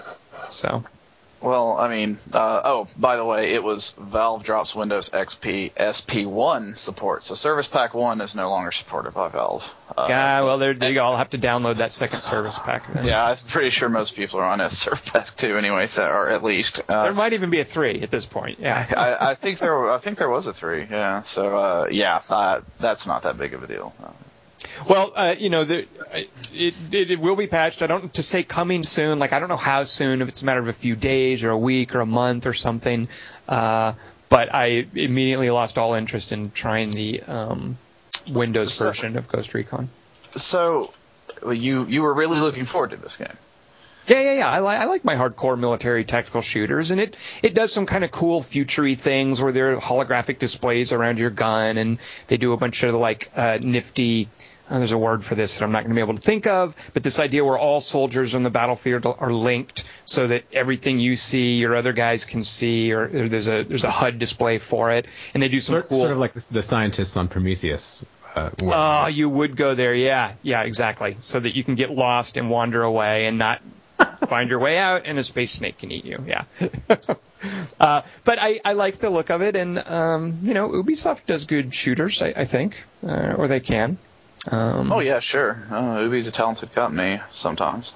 So 0.49 0.83
Well, 1.41 1.73
I 1.77 1.89
mean, 1.89 2.17
uh, 2.33 2.61
oh, 2.65 2.87
by 2.97 3.17
the 3.17 3.25
way, 3.25 3.51
it 3.53 3.63
was 3.63 3.91
Valve 3.99 4.43
drops 4.43 4.73
Windows 4.73 5.09
XP 5.09 5.73
SP1 5.73 6.77
support, 6.77 7.23
so 7.23 7.35
Service 7.35 7.67
Pack 7.67 7.93
1 7.93 8.21
is 8.21 8.35
no 8.35 8.49
longer 8.49 8.71
supported 8.71 9.13
by 9.13 9.27
Valve. 9.29 9.71
Uh, 9.95 10.07
yeah, 10.09 10.41
well 10.41 10.57
there, 10.57 10.73
there 10.73 10.89
you 10.89 10.95
go. 10.95 11.03
I'll 11.03 11.17
have 11.17 11.29
to 11.31 11.37
download 11.37 11.75
that 11.75 11.91
second 11.91 12.21
service 12.21 12.57
pack. 12.57 12.91
Then. 12.91 13.05
Yeah, 13.05 13.23
I'm 13.23 13.37
pretty 13.47 13.69
sure 13.69 13.89
most 13.89 14.15
people 14.15 14.39
are 14.39 14.45
on 14.45 14.59
a 14.61 14.69
Service 14.69 15.07
Pack 15.09 15.35
2 15.35 15.57
anyway, 15.57 15.85
so, 15.87 16.07
or 16.07 16.29
at 16.29 16.43
least. 16.43 16.81
uh, 16.89 17.03
There 17.03 17.13
might 17.13 17.33
even 17.33 17.49
be 17.51 17.59
a 17.59 17.65
three 17.65 18.01
at 18.01 18.09
this 18.09 18.25
point. 18.25 18.59
Yeah. 18.59 18.85
I, 18.95 19.31
I 19.31 19.33
think 19.35 19.59
there, 19.59 19.91
I 19.91 19.97
think 19.99 20.17
there 20.17 20.29
was 20.29 20.47
a 20.47 20.53
three. 20.53 20.87
Yeah, 20.89 21.23
so 21.23 21.55
uh, 21.57 21.87
yeah, 21.91 22.21
uh, 22.29 22.61
that's 22.79 23.05
not 23.05 23.23
that 23.23 23.37
big 23.37 23.53
of 23.53 23.61
a 23.63 23.67
deal. 23.67 23.93
Uh, 24.03 24.09
Well, 24.87 25.11
uh, 25.15 25.35
you 25.37 25.49
know, 25.49 25.63
the, 25.63 25.85
it, 26.13 26.29
it 26.91 27.11
it 27.11 27.19
will 27.19 27.35
be 27.35 27.47
patched. 27.47 27.81
I 27.81 27.87
don't 27.87 28.13
to 28.15 28.23
say 28.23 28.43
coming 28.43 28.83
soon. 28.83 29.19
Like 29.19 29.33
I 29.33 29.39
don't 29.39 29.49
know 29.49 29.57
how 29.57 29.83
soon. 29.83 30.21
If 30.21 30.29
it's 30.29 30.41
a 30.41 30.45
matter 30.45 30.59
of 30.59 30.67
a 30.67 30.73
few 30.73 30.95
days 30.95 31.43
or 31.43 31.49
a 31.51 31.57
week 31.57 31.95
or 31.95 32.01
a 32.01 32.05
month 32.05 32.45
or 32.47 32.53
something. 32.53 33.07
Uh, 33.47 33.93
but 34.29 34.53
I 34.53 34.85
immediately 34.95 35.49
lost 35.49 35.77
all 35.77 35.93
interest 35.93 36.31
in 36.31 36.51
trying 36.51 36.89
the 36.91 37.21
um, 37.23 37.77
Windows 38.29 38.73
So- 38.73 38.87
version 38.87 39.17
of 39.17 39.27
Ghost 39.27 39.53
Recon. 39.53 39.89
So, 40.35 40.93
well, 41.41 41.53
you 41.53 41.85
you 41.85 42.01
were 42.01 42.13
really 42.13 42.39
looking 42.39 42.65
forward 42.65 42.91
to 42.91 42.97
this 42.97 43.15
game. 43.17 43.27
Yeah, 44.07 44.19
yeah, 44.21 44.33
yeah. 44.33 44.49
I 44.49 44.59
like 44.59 44.79
I 44.79 44.85
like 44.85 45.03
my 45.03 45.15
hardcore 45.15 45.57
military 45.57 46.03
tactical 46.03 46.41
shooters, 46.43 46.91
and 46.91 47.01
it 47.01 47.15
it 47.41 47.53
does 47.55 47.71
some 47.73 47.85
kind 47.87 48.03
of 48.03 48.11
cool 48.11 48.41
futury 48.43 48.93
things 48.95 49.41
where 49.41 49.51
there 49.51 49.73
are 49.73 49.77
holographic 49.77 50.37
displays 50.37 50.91
around 50.91 51.17
your 51.17 51.31
gun, 51.31 51.77
and 51.77 51.97
they 52.27 52.37
do 52.37 52.53
a 52.53 52.57
bunch 52.57 52.83
of 52.83 52.93
like 52.93 53.31
uh, 53.35 53.57
nifty. 53.61 54.27
Uh, 54.69 54.79
there's 54.79 54.91
a 54.91 54.97
word 54.97 55.23
for 55.23 55.35
this 55.35 55.57
that 55.57 55.63
I'm 55.63 55.71
not 55.71 55.83
going 55.83 55.89
to 55.89 55.95
be 55.95 56.01
able 56.01 56.15
to 56.15 56.21
think 56.21 56.47
of, 56.47 56.75
but 56.93 57.03
this 57.03 57.19
idea 57.19 57.45
where 57.45 57.57
all 57.57 57.81
soldiers 57.81 58.33
on 58.33 58.43
the 58.43 58.49
battlefield 58.49 59.05
are 59.05 59.31
linked 59.31 59.85
so 60.05 60.27
that 60.27 60.43
everything 60.53 60.99
you 60.99 61.15
see, 61.15 61.57
your 61.57 61.75
other 61.75 61.93
guys 61.93 62.25
can 62.25 62.43
see, 62.43 62.91
or, 62.93 63.03
or 63.03 63.29
there's 63.29 63.47
a 63.47 63.63
there's 63.63 63.83
a 63.83 63.91
HUD 63.91 64.17
display 64.17 64.57
for 64.57 64.91
it, 64.91 65.05
and 65.33 65.43
they 65.43 65.49
do 65.49 65.59
some 65.59 65.73
Sort, 65.73 65.89
cool. 65.89 65.99
sort 65.99 66.11
of 66.11 66.17
like 66.17 66.33
the, 66.33 66.47
the 66.51 66.63
scientists 66.63 67.15
on 67.15 67.27
Prometheus. 67.27 68.05
Uh, 68.35 68.49
Oh, 68.63 69.07
you 69.07 69.29
would 69.29 69.55
go 69.55 69.75
there, 69.75 69.93
yeah, 69.93 70.33
yeah, 70.41 70.63
exactly. 70.63 71.15
So 71.21 71.39
that 71.39 71.55
you 71.55 71.63
can 71.63 71.75
get 71.75 71.89
lost 71.89 72.35
and 72.35 72.49
wander 72.49 72.83
away 72.83 73.27
and 73.27 73.37
not 73.37 73.61
find 74.27 74.49
your 74.49 74.59
way 74.59 74.77
out, 74.77 75.03
and 75.05 75.17
a 75.19 75.23
space 75.23 75.53
snake 75.53 75.77
can 75.77 75.91
eat 75.91 76.05
you. 76.05 76.23
Yeah. 76.27 76.43
uh, 77.79 78.01
but 78.23 78.39
I, 78.41 78.59
I 78.65 78.73
like 78.73 78.97
the 78.97 79.09
look 79.09 79.29
of 79.29 79.41
it, 79.41 79.55
and 79.55 79.77
um, 79.79 80.39
you 80.43 80.53
know, 80.53 80.69
Ubisoft 80.69 81.25
does 81.27 81.45
good 81.45 81.73
shooters, 81.73 82.21
I, 82.21 82.27
I 82.29 82.45
think, 82.45 82.75
uh, 83.07 83.35
or 83.37 83.47
they 83.47 83.59
can. 83.59 83.97
Um, 84.51 84.91
Oh 84.91 84.99
yeah, 84.99 85.19
sure. 85.19 85.61
Uh, 85.69 86.01
Ubi's 86.03 86.27
a 86.27 86.31
talented 86.31 86.71
company 86.73 87.21
sometimes. 87.31 87.93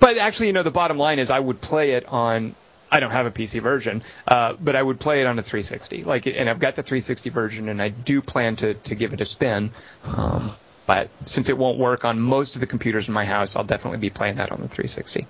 But 0.00 0.16
actually, 0.18 0.48
you 0.48 0.52
know, 0.52 0.62
the 0.62 0.70
bottom 0.70 0.98
line 0.98 1.18
is 1.18 1.30
I 1.30 1.38
would 1.38 1.60
play 1.60 1.92
it 1.92 2.06
on. 2.06 2.54
I 2.90 3.00
don't 3.00 3.10
have 3.10 3.24
a 3.24 3.30
PC 3.30 3.62
version, 3.62 4.02
uh, 4.28 4.52
but 4.60 4.76
I 4.76 4.82
would 4.82 5.00
play 5.00 5.22
it 5.22 5.26
on 5.26 5.38
a 5.38 5.42
360. 5.42 6.04
Like, 6.04 6.26
and 6.26 6.48
I've 6.48 6.58
got 6.58 6.74
the 6.74 6.82
360 6.82 7.30
version, 7.30 7.68
and 7.68 7.80
I 7.80 7.88
do 7.88 8.20
plan 8.20 8.56
to 8.56 8.74
to 8.74 8.94
give 8.94 9.12
it 9.12 9.20
a 9.20 9.24
spin. 9.24 9.70
Um, 10.04 10.52
but 10.86 11.08
since 11.24 11.48
it 11.48 11.56
won't 11.56 11.78
work 11.78 12.04
on 12.04 12.20
most 12.20 12.54
of 12.56 12.60
the 12.60 12.66
computers 12.66 13.08
in 13.08 13.14
my 13.14 13.24
house, 13.24 13.56
I'll 13.56 13.64
definitely 13.64 13.98
be 13.98 14.10
playing 14.10 14.36
that 14.36 14.52
on 14.52 14.60
the 14.60 14.68
360. 14.68 15.26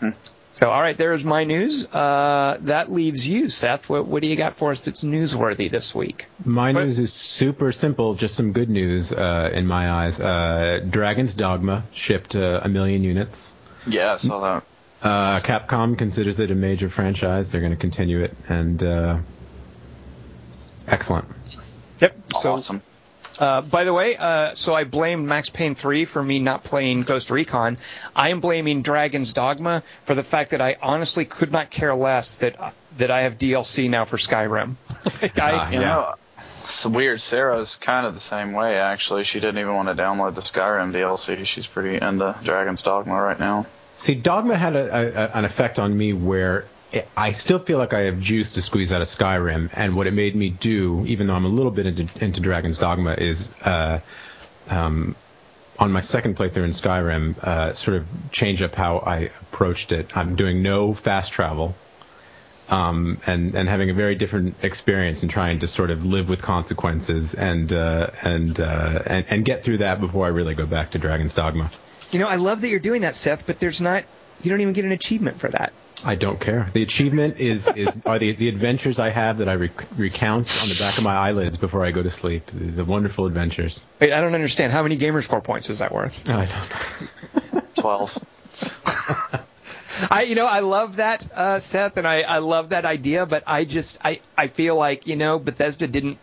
Hmm. 0.00 0.10
So, 0.54 0.70
all 0.70 0.80
right, 0.82 0.96
there's 0.96 1.24
my 1.24 1.44
news. 1.44 1.86
Uh, 1.92 2.58
that 2.62 2.92
leaves 2.92 3.26
you, 3.26 3.48
Seth. 3.48 3.88
What, 3.88 4.04
what 4.06 4.20
do 4.20 4.28
you 4.28 4.36
got 4.36 4.54
for 4.54 4.70
us 4.70 4.84
that's 4.84 5.02
newsworthy 5.02 5.70
this 5.70 5.94
week? 5.94 6.26
My 6.44 6.72
What- 6.72 6.84
news 6.84 6.98
is 6.98 7.12
super 7.12 7.72
simple, 7.72 8.14
just 8.14 8.34
some 8.34 8.52
good 8.52 8.68
news 8.68 9.12
uh, 9.12 9.50
in 9.52 9.66
my 9.66 9.90
eyes. 9.90 10.20
Uh, 10.20 10.80
Dragon's 10.88 11.32
Dogma 11.34 11.84
shipped 11.94 12.36
uh, 12.36 12.60
a 12.62 12.68
million 12.68 13.02
units. 13.02 13.54
Yeah, 13.86 14.12
I 14.12 14.16
saw 14.18 14.40
that. 14.40 14.64
Uh, 15.02 15.40
Capcom 15.40 15.96
considers 15.98 16.38
it 16.38 16.50
a 16.50 16.54
major 16.54 16.88
franchise. 16.90 17.50
They're 17.50 17.60
going 17.62 17.72
to 17.72 17.78
continue 17.78 18.20
it, 18.20 18.36
and 18.48 18.80
uh, 18.82 19.18
excellent. 20.86 21.26
Yep. 22.00 22.16
So, 22.36 22.52
awesome. 22.52 22.82
Uh, 23.42 23.60
by 23.60 23.82
the 23.82 23.92
way, 23.92 24.14
uh, 24.16 24.54
so 24.54 24.72
I 24.72 24.84
blamed 24.84 25.26
Max 25.26 25.50
Payne 25.50 25.74
3 25.74 26.04
for 26.04 26.22
me 26.22 26.38
not 26.38 26.62
playing 26.62 27.02
Ghost 27.02 27.28
Recon. 27.28 27.76
I 28.14 28.28
am 28.28 28.38
blaming 28.38 28.82
Dragon's 28.82 29.32
Dogma 29.32 29.82
for 30.04 30.14
the 30.14 30.22
fact 30.22 30.50
that 30.52 30.60
I 30.60 30.76
honestly 30.80 31.24
could 31.24 31.50
not 31.50 31.68
care 31.68 31.92
less 31.94 32.36
that 32.36 32.72
that 32.98 33.10
I 33.10 33.22
have 33.22 33.38
DLC 33.38 33.90
now 33.90 34.04
for 34.04 34.16
Skyrim. 34.16 34.76
like 35.20 35.38
I, 35.40 35.72
You 35.72 35.80
Yeah. 35.80 35.86
know, 35.88 36.14
it's 36.62 36.86
weird. 36.86 37.20
Sarah's 37.20 37.74
kind 37.74 38.06
of 38.06 38.14
the 38.14 38.20
same 38.20 38.52
way, 38.52 38.76
actually. 38.78 39.24
She 39.24 39.40
didn't 39.40 39.58
even 39.58 39.74
want 39.74 39.88
to 39.88 39.94
download 40.00 40.36
the 40.36 40.40
Skyrim 40.40 40.92
DLC. 40.92 41.44
She's 41.44 41.66
pretty 41.66 41.96
into 41.96 42.36
Dragon's 42.44 42.82
Dogma 42.82 43.20
right 43.20 43.40
now. 43.40 43.66
See, 43.96 44.14
Dogma 44.14 44.56
had 44.56 44.76
a, 44.76 44.84
a, 44.84 45.24
a- 45.24 45.30
an 45.38 45.44
effect 45.44 45.80
on 45.80 45.96
me 45.98 46.12
where 46.12 46.58
it, 46.60 46.66
I 47.16 47.32
still 47.32 47.58
feel 47.58 47.78
like 47.78 47.94
I 47.94 48.02
have 48.02 48.20
juice 48.20 48.52
to 48.52 48.62
squeeze 48.62 48.92
out 48.92 49.00
of 49.00 49.08
Skyrim, 49.08 49.70
and 49.74 49.96
what 49.96 50.06
it 50.06 50.12
made 50.12 50.36
me 50.36 50.50
do, 50.50 51.04
even 51.06 51.26
though 51.26 51.34
I'm 51.34 51.44
a 51.44 51.48
little 51.48 51.70
bit 51.70 51.86
into, 51.86 52.24
into 52.24 52.40
Dragon's 52.40 52.78
Dogma, 52.78 53.14
is 53.14 53.50
uh, 53.64 54.00
um, 54.68 55.16
on 55.78 55.90
my 55.92 56.00
second 56.00 56.36
playthrough 56.36 56.64
in 56.64 56.70
Skyrim, 56.70 57.38
uh, 57.38 57.72
sort 57.72 57.96
of 57.96 58.08
change 58.30 58.62
up 58.62 58.74
how 58.74 58.98
I 58.98 59.30
approached 59.40 59.92
it. 59.92 60.16
I'm 60.16 60.36
doing 60.36 60.62
no 60.62 60.92
fast 60.92 61.32
travel. 61.32 61.74
Um, 62.68 63.18
and 63.26 63.54
and 63.54 63.68
having 63.68 63.90
a 63.90 63.94
very 63.94 64.14
different 64.14 64.54
experience 64.62 65.22
and 65.22 65.30
trying 65.30 65.58
to 65.58 65.66
sort 65.66 65.90
of 65.90 66.06
live 66.06 66.28
with 66.30 66.40
consequences 66.40 67.34
and 67.34 67.70
uh, 67.70 68.10
and, 68.22 68.58
uh, 68.58 69.02
and 69.04 69.26
and 69.28 69.44
get 69.44 69.62
through 69.62 69.78
that 69.78 70.00
before 70.00 70.24
I 70.24 70.28
really 70.28 70.54
go 70.54 70.64
back 70.64 70.92
to 70.92 70.98
Dragon's 70.98 71.34
Dogma. 71.34 71.70
You 72.12 72.18
know, 72.18 72.28
I 72.28 72.36
love 72.36 72.60
that 72.60 72.68
you're 72.68 72.80
doing 72.80 73.02
that, 73.02 73.14
Seth, 73.14 73.46
but 73.46 73.58
there's 73.58 73.80
not. 73.80 74.04
You 74.42 74.50
don't 74.50 74.60
even 74.60 74.72
get 74.72 74.84
an 74.84 74.92
achievement 74.92 75.38
for 75.38 75.48
that. 75.48 75.72
I 76.04 76.16
don't 76.16 76.40
care. 76.40 76.68
The 76.72 76.82
achievement 76.82 77.38
is, 77.38 77.68
is 77.68 78.02
are 78.04 78.18
the, 78.18 78.32
the 78.32 78.48
adventures 78.48 78.98
I 78.98 79.10
have 79.10 79.38
that 79.38 79.48
I 79.48 79.54
rec- 79.54 79.86
recount 79.96 80.62
on 80.62 80.68
the 80.68 80.76
back 80.78 80.98
of 80.98 81.04
my 81.04 81.14
eyelids 81.14 81.56
before 81.56 81.84
I 81.84 81.92
go 81.92 82.02
to 82.02 82.10
sleep. 82.10 82.46
The, 82.46 82.52
the 82.52 82.84
wonderful 82.84 83.26
adventures. 83.26 83.86
Wait, 84.00 84.12
I 84.12 84.20
don't 84.20 84.34
understand. 84.34 84.72
How 84.72 84.82
many 84.82 84.96
gamer 84.96 85.22
score 85.22 85.40
points 85.40 85.70
is 85.70 85.78
that 85.78 85.92
worth? 85.92 86.28
I 86.28 86.46
don't 86.46 87.54
know. 87.54 87.62
12. 87.76 88.18
I, 90.10 90.22
you 90.22 90.34
know, 90.34 90.46
I 90.46 90.60
love 90.60 90.96
that, 90.96 91.26
uh, 91.34 91.60
Seth, 91.60 91.96
and 91.96 92.06
I, 92.06 92.22
I 92.22 92.38
love 92.38 92.70
that 92.70 92.84
idea, 92.84 93.26
but 93.26 93.42
I 93.46 93.64
just, 93.64 93.98
I, 94.04 94.20
I 94.36 94.46
feel 94.48 94.76
like, 94.76 95.06
you 95.06 95.16
know, 95.16 95.38
Bethesda 95.38 95.86
didn't, 95.86 96.18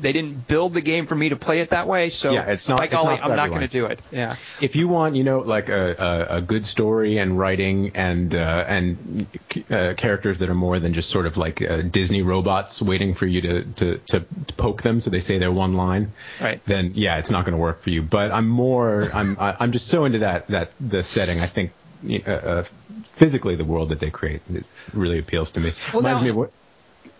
they 0.00 0.12
didn't 0.12 0.46
build 0.48 0.74
the 0.74 0.80
game 0.80 1.06
for 1.06 1.14
me 1.14 1.28
to 1.30 1.36
play 1.36 1.60
it 1.60 1.70
that 1.70 1.86
way, 1.86 2.08
so, 2.10 2.32
Yeah, 2.32 2.46
it's 2.50 2.68
not- 2.68 2.78
by 2.78 2.84
it's 2.86 2.94
golly, 2.94 3.16
not 3.16 3.30
I'm 3.30 3.36
not 3.36 3.48
going 3.50 3.60
to 3.62 3.68
do 3.68 3.86
it. 3.86 4.00
Yeah. 4.10 4.36
If 4.60 4.76
you 4.76 4.88
want, 4.88 5.16
you 5.16 5.24
know, 5.24 5.40
like 5.40 5.68
a, 5.68 6.26
a, 6.30 6.36
a 6.36 6.40
good 6.40 6.66
story 6.66 7.18
and 7.18 7.38
writing 7.38 7.92
and 7.94 8.34
uh, 8.34 8.64
and 8.66 9.26
uh, 9.70 9.94
characters 9.96 10.38
that 10.38 10.48
are 10.48 10.54
more 10.54 10.78
than 10.80 10.92
just 10.94 11.10
sort 11.10 11.26
of 11.26 11.36
like 11.36 11.60
uh, 11.62 11.82
Disney 11.82 12.22
robots 12.22 12.80
waiting 12.82 13.14
for 13.14 13.26
you 13.26 13.40
to, 13.42 13.64
to, 13.64 13.98
to 14.08 14.20
poke 14.56 14.82
them 14.82 15.00
so 15.00 15.10
they 15.10 15.20
say 15.20 15.38
their 15.38 15.52
one 15.52 15.74
line, 15.74 16.12
Right. 16.40 16.60
then 16.66 16.92
yeah, 16.94 17.18
it's 17.18 17.30
not 17.30 17.44
going 17.44 17.52
to 17.52 17.58
work 17.60 17.80
for 17.80 17.90
you. 17.90 18.02
But 18.02 18.30
I'm 18.32 18.48
more, 18.48 19.08
I'm 19.12 19.36
I- 19.38 19.56
I'm 19.60 19.72
just 19.72 19.88
so 19.88 20.04
into 20.04 20.20
that 20.20 20.48
that 20.48 20.70
the 20.80 21.02
setting. 21.02 21.40
I 21.40 21.46
think 21.46 21.72
uh, 22.08 22.30
uh, 22.30 22.62
physically 23.04 23.56
the 23.56 23.64
world 23.64 23.90
that 23.90 24.00
they 24.00 24.10
create 24.10 24.40
it 24.52 24.64
really 24.94 25.18
appeals 25.18 25.52
to 25.52 25.60
me. 25.60 25.70
Well, 25.92 26.02
Reminds 26.02 26.20
now- 26.20 26.24
me 26.24 26.30
of 26.30 26.36
what. 26.36 26.52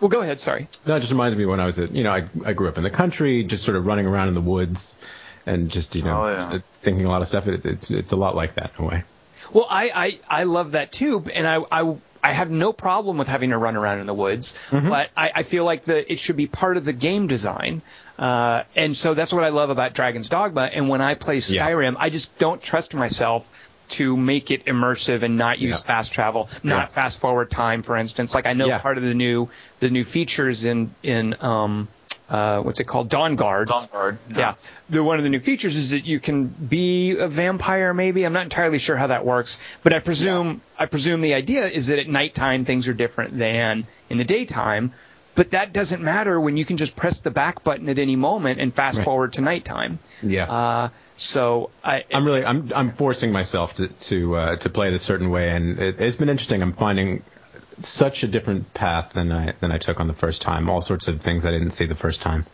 Well, 0.00 0.08
go 0.08 0.22
ahead. 0.22 0.40
Sorry. 0.40 0.66
No, 0.86 0.96
it 0.96 1.00
just 1.00 1.12
reminds 1.12 1.36
me 1.36 1.44
when 1.44 1.60
I 1.60 1.66
was 1.66 1.78
at, 1.78 1.90
you 1.92 2.04
know, 2.04 2.10
I, 2.12 2.26
I 2.44 2.52
grew 2.54 2.68
up 2.68 2.78
in 2.78 2.84
the 2.84 2.90
country, 2.90 3.44
just 3.44 3.64
sort 3.64 3.76
of 3.76 3.84
running 3.84 4.06
around 4.06 4.28
in 4.28 4.34
the 4.34 4.40
woods 4.40 4.96
and 5.44 5.70
just, 5.70 5.94
you 5.94 6.02
know, 6.02 6.24
Oh, 6.24 6.28
yeah. 6.28 6.58
thinking 6.76 7.04
a 7.04 7.10
lot 7.10 7.20
of 7.20 7.28
stuff. 7.28 7.46
It, 7.48 7.66
it's, 7.66 7.90
it's 7.90 8.12
a 8.12 8.16
lot 8.16 8.34
like 8.34 8.54
that 8.54 8.72
in 8.78 8.84
a 8.84 8.88
way. 8.88 9.02
Well, 9.52 9.66
I, 9.68 9.90
I, 10.28 10.40
I 10.40 10.42
love 10.44 10.72
that 10.72 10.90
too, 10.92 11.22
and 11.34 11.46
I, 11.46 11.62
I, 11.70 11.96
I 12.22 12.32
have 12.32 12.50
no 12.50 12.72
problem 12.72 13.18
with 13.18 13.28
having 13.28 13.50
to 13.50 13.58
run 13.58 13.76
around 13.76 13.98
in 14.00 14.06
the 14.06 14.14
woods, 14.14 14.54
but 14.70 15.10
I, 15.16 15.32
I 15.36 15.42
feel 15.42 15.64
like 15.64 15.84
the 15.84 16.10
it 16.12 16.18
should 16.18 16.36
be 16.36 16.46
part 16.46 16.76
of 16.76 16.84
the 16.84 16.92
game 16.92 17.26
design, 17.26 17.82
uh, 18.18 18.62
and 18.76 18.96
so 18.96 19.14
that's 19.14 19.32
what 19.32 19.42
I 19.44 19.48
love 19.48 19.70
about 19.70 19.92
Dragon's 19.94 20.28
Dogma. 20.28 20.62
And 20.62 20.88
when 20.88 21.00
I 21.00 21.14
play 21.14 21.36
Yeah. 21.36 21.66
Skyrim, 21.68 21.96
I 21.98 22.10
just 22.10 22.38
don't 22.38 22.62
trust 22.62 22.94
myself 22.94 23.69
to 23.90 24.16
make 24.16 24.50
it 24.50 24.64
immersive 24.66 25.22
and 25.22 25.36
not 25.36 25.58
use 25.58 25.80
Yeah. 25.80 25.86
fast 25.86 26.12
travel, 26.12 26.48
not 26.62 26.76
Yeah. 26.80 26.86
fast 26.86 27.20
forward 27.20 27.50
time, 27.50 27.82
for 27.82 27.96
instance. 27.96 28.34
Like 28.34 28.46
I 28.46 28.52
know 28.52 28.66
Yeah. 28.66 28.78
part 28.78 28.96
of 28.98 29.04
the 29.04 29.14
new 29.14 29.48
the 29.80 29.90
new 29.90 30.04
features 30.04 30.64
in 30.64 30.94
in 31.02 31.36
um, 31.40 31.88
uh, 32.28 32.60
what's 32.60 32.78
it 32.78 32.84
called, 32.84 33.08
Dawnguard. 33.10 33.66
Dawn 33.66 33.88
Guard. 33.90 34.18
Yeah. 34.36 34.54
The 34.88 35.02
one 35.02 35.18
of 35.18 35.24
the 35.24 35.30
new 35.30 35.40
features 35.40 35.74
is 35.74 35.90
that 35.90 36.06
you 36.06 36.20
can 36.20 36.44
be 36.46 37.16
a 37.18 37.26
vampire 37.26 37.92
maybe. 37.92 38.24
I'm 38.24 38.32
not 38.32 38.44
entirely 38.44 38.78
sure 38.78 38.96
how 38.96 39.08
that 39.08 39.24
works, 39.26 39.60
but 39.82 39.92
I 39.92 39.98
presume 39.98 40.60
I 40.78 40.86
presume 40.86 41.20
the 41.22 41.34
idea 41.34 41.66
is 41.66 41.88
that 41.88 41.98
at 41.98 42.08
nighttime 42.08 42.64
things 42.64 42.86
are 42.88 42.94
different 42.94 43.36
than 43.36 43.84
in 44.08 44.18
the 44.18 44.24
daytime. 44.24 44.92
But 45.36 45.52
that 45.52 45.72
doesn't 45.72 46.02
matter 46.02 46.38
when 46.40 46.56
you 46.56 46.64
can 46.64 46.76
just 46.76 46.96
press 46.96 47.20
the 47.20 47.30
back 47.30 47.62
button 47.64 47.88
at 47.88 47.98
any 47.98 48.16
moment 48.16 48.60
and 48.60 48.74
fast 48.74 48.98
Right. 48.98 49.04
forward 49.04 49.32
to 49.34 49.40
nighttime. 49.40 49.98
Yeah. 50.22 50.44
Uh, 50.50 50.88
so 51.20 51.70
I, 51.84 52.04
I'm 52.12 52.24
really, 52.24 52.44
I'm, 52.44 52.72
I'm 52.74 52.88
forcing 52.90 53.30
myself 53.30 53.74
to, 53.74 53.88
to, 53.88 54.36
uh, 54.36 54.56
to 54.56 54.70
play 54.70 54.88
it 54.88 54.94
a 54.94 54.98
certain 54.98 55.30
way. 55.30 55.50
And 55.50 55.78
it, 55.78 56.00
it's 56.00 56.16
been 56.16 56.28
interesting. 56.30 56.62
I'm 56.62 56.72
finding 56.72 57.22
such 57.78 58.24
a 58.24 58.28
different 58.28 58.72
path 58.74 59.12
than 59.12 59.30
I, 59.30 59.52
than 59.60 59.70
I 59.70 59.78
took 59.78 60.00
on 60.00 60.06
the 60.08 60.14
first 60.14 60.42
time. 60.42 60.68
All 60.70 60.80
sorts 60.80 61.08
of 61.08 61.20
things 61.20 61.44
I 61.44 61.50
didn't 61.50 61.70
see 61.70 61.84
the 61.86 61.94
first 61.94 62.22
time. 62.22 62.46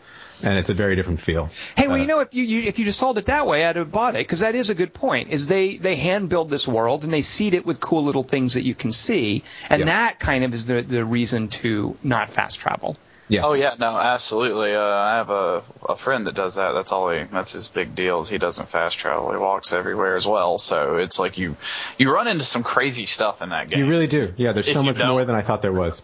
And 0.43 0.59
it's 0.59 0.69
a 0.69 0.75
very 0.75 0.95
different 0.95 1.19
feel. 1.19 1.49
Hey, 1.75 1.87
well, 1.87 1.95
Uh, 1.95 2.01
you 2.01 2.05
know, 2.05 2.19
if 2.19 2.35
you, 2.35 2.43
you 2.43 2.67
if 2.67 2.77
you 2.77 2.85
just 2.85 2.99
sold 2.99 3.17
it 3.17 3.25
that 3.25 3.47
way, 3.47 3.65
I'd 3.65 3.75
have 3.75 3.91
bought 3.91 4.13
it 4.13 4.19
because 4.19 4.41
that 4.41 4.53
is 4.53 4.69
a 4.69 4.75
good 4.75 4.93
point. 4.93 5.29
Is 5.31 5.47
they 5.47 5.77
they 5.77 5.95
hand 5.95 6.29
build 6.29 6.51
this 6.51 6.67
world 6.67 7.03
and 7.03 7.11
they 7.11 7.21
seed 7.23 7.55
it 7.55 7.65
with 7.65 7.79
cool 7.79 8.03
little 8.03 8.21
things 8.21 8.53
that 8.53 8.61
you 8.63 8.75
can 8.75 8.91
see, 8.91 9.43
and 9.67 9.79
Yeah. 9.79 9.85
that 9.87 10.19
kind 10.19 10.43
of 10.43 10.53
is 10.53 10.67
the 10.67 10.83
the 10.83 11.03
reason 11.03 11.47
to 11.63 11.97
not 12.03 12.29
fast 12.29 12.59
travel. 12.59 12.97
Yeah. 13.29 13.45
Oh 13.45 13.53
yeah, 13.53 13.75
no, 13.77 13.97
absolutely. 13.97 14.73
Uh, 14.73 14.83
I 14.83 15.17
have 15.17 15.29
a 15.29 15.63
a 15.87 15.95
friend 15.97 16.27
that 16.27 16.35
does 16.35 16.55
that. 16.55 16.71
That's 16.71 16.91
all 16.91 17.09
he. 17.09 17.23
That's 17.23 17.51
his 17.51 17.67
big 17.67 17.93
deal. 17.93 18.21
Is 18.21 18.29
he 18.29 18.37
doesn't 18.37 18.69
fast 18.69 18.97
travel. 18.97 19.31
He 19.31 19.37
walks 19.37 19.73
everywhere 19.73 20.15
as 20.15 20.25
well. 20.25 20.57
So 20.57 20.95
it's 20.97 21.19
like 21.19 21.37
you 21.37 21.57
you 21.97 22.13
run 22.13 22.27
into 22.27 22.45
some 22.45 22.63
crazy 22.63 23.05
stuff 23.05 23.41
in 23.41 23.49
that 23.49 23.69
game. 23.69 23.79
You 23.79 23.89
really 23.89 24.07
do. 24.07 24.33
Yeah. 24.37 24.53
There's 24.53 24.67
If 24.69 24.75
so 24.75 24.83
much 24.83 24.97
more 24.97 25.25
than 25.25 25.35
I 25.35 25.41
thought 25.41 25.61
there 25.61 25.73
was. 25.73 26.01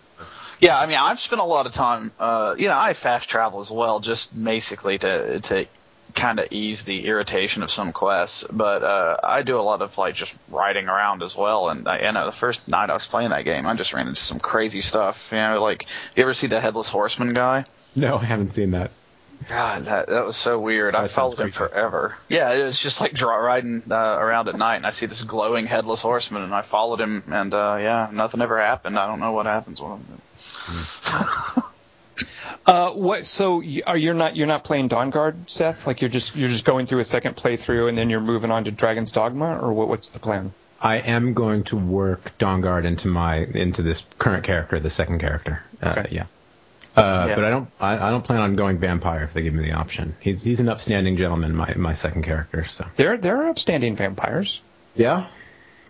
Yeah, 0.60 0.80
I 0.80 0.86
mean, 0.86 0.98
I've 0.98 1.20
spent 1.20 1.42
a 1.42 1.46
lot 1.46 1.66
of 1.66 1.74
time. 1.74 2.12
Uh, 2.20 2.56
you 2.58 2.68
know, 2.68 2.78
I 2.78 2.94
fast 2.94 3.30
travel 3.30 3.60
as 3.60 3.72
well, 3.72 4.00
just 4.00 4.32
basically 4.42 4.98
to 4.98 5.40
to 5.42 5.66
kind 6.14 6.40
of 6.40 6.48
ease 6.52 6.84
the 6.86 7.06
irritation 7.06 7.64
of 7.64 7.72
some 7.72 7.92
quests. 7.92 8.46
But 8.52 8.84
uh, 8.84 9.18
I 9.24 9.44
do 9.44 9.60
a 9.60 9.62
lot 9.62 9.82
of 9.82 9.98
like 9.98 10.16
just 10.16 10.38
riding 10.50 10.88
around 10.88 11.24
as 11.24 11.36
well. 11.36 11.70
And 11.70 11.88
I, 11.88 12.06
you 12.06 12.12
know, 12.12 12.26
the 12.26 12.32
first 12.32 12.68
night 12.68 12.90
I 12.90 12.94
was 12.94 13.06
playing 13.06 13.30
that 13.30 13.46
game, 13.46 13.66
I 13.66 13.76
just 13.76 13.94
ran 13.94 14.08
into 14.08 14.22
some 14.22 14.40
crazy 14.40 14.82
stuff. 14.82 15.30
You 15.32 15.38
know, 15.38 15.62
like 15.62 15.88
you 16.16 16.24
ever 16.24 16.34
see 16.34 16.48
the 16.48 16.60
headless 16.60 16.90
horseman 16.90 17.34
guy? 17.34 17.66
No, 17.96 18.18
I 18.18 18.26
haven't 18.26 18.48
seen 18.48 18.72
that. 18.72 18.92
God, 19.50 19.86
that 19.86 20.08
that 20.08 20.26
was 20.26 20.38
so 20.38 20.60
weird. 20.60 20.96
I 20.96 21.02
That 21.04 21.12
sounds 21.12 21.36
followed 21.36 21.46
him 21.46 21.52
forever. 21.52 22.16
Yeah, 22.30 22.54
it 22.54 22.64
was 22.64 22.80
just 22.80 23.02
like 23.02 23.14
dri 23.14 23.28
riding 23.28 23.84
uh, 23.92 24.18
around 24.20 24.48
at 24.48 24.56
night, 24.56 24.78
and 24.78 24.86
I 24.86 24.92
see 24.92 25.06
this 25.06 25.22
glowing 25.22 25.66
headless 25.66 26.02
horseman, 26.02 26.44
and 26.44 26.54
I 26.54 26.62
followed 26.62 27.02
him, 27.02 27.24
and 27.30 27.54
uh, 27.54 27.78
yeah, 27.80 28.10
nothing 28.14 28.42
ever 28.42 28.60
happened. 28.60 28.98
I 28.98 29.08
don't 29.08 29.20
know 29.20 29.34
what 29.34 29.46
happens 29.46 29.82
with 29.82 29.92
him. 29.92 30.22
Uh, 32.66 32.92
what? 32.92 33.26
So 33.26 33.62
you- 33.62 33.84
are 33.86 33.98
you're 33.98 34.14
not 34.14 34.36
you're 34.36 34.48
not 34.48 34.64
playing 34.64 34.90
Dawnguard, 34.90 35.50
Seth? 35.50 35.86
Like 35.88 36.02
you're 36.02 36.10
just 36.10 36.36
you're 36.36 36.50
just 36.50 36.66
going 36.66 36.86
through 36.86 37.00
a 37.00 37.06
second 37.06 37.36
playthrough 37.36 37.90
and 37.90 37.98
then 37.98 38.10
you're 38.10 38.22
moving 38.22 38.52
on 38.52 38.64
to 38.66 38.72
Dragon's 38.72 39.12
Dogma, 39.12 39.60
or 39.60 39.74
what, 39.74 39.88
what's 39.88 40.10
the 40.10 40.20
plan? 40.20 40.54
I 40.82 40.98
am 40.98 41.34
going 41.34 41.64
to 41.66 41.78
work 41.78 42.38
Dawnguard 42.38 42.86
into 42.86 43.08
my 43.08 43.38
into 43.38 43.82
this 43.82 44.06
current 44.20 44.44
character, 44.44 44.80
the 44.80 44.90
second 44.90 45.20
character. 45.20 45.64
Uh, 45.82 45.96
Okay. 45.98 46.08
Yeah. 46.12 46.26
Uh, 46.96 47.26
Yeah. 47.30 47.36
But 47.36 47.44
I 47.46 47.50
don't. 47.50 47.70
I, 47.80 47.94
I 48.08 48.12
don't 48.12 48.24
plan 48.24 48.40
on 48.42 48.56
going 48.56 48.78
vampire 48.78 49.24
if 49.24 49.34
they 49.34 49.42
give 49.42 49.54
me 49.54 49.64
the 49.64 49.74
option. 49.74 50.16
He's 50.20 50.44
he's 50.44 50.60
an 50.60 50.70
upstanding 50.70 51.18
gentleman, 51.18 51.56
my 51.56 51.74
my 51.76 51.94
second 51.94 52.24
character. 52.24 52.66
So 52.66 52.86
There 52.96 53.18
there 53.18 53.38
are 53.44 53.50
upstanding 53.50 53.96
vampires. 53.96 54.62
yeah, 54.96 55.28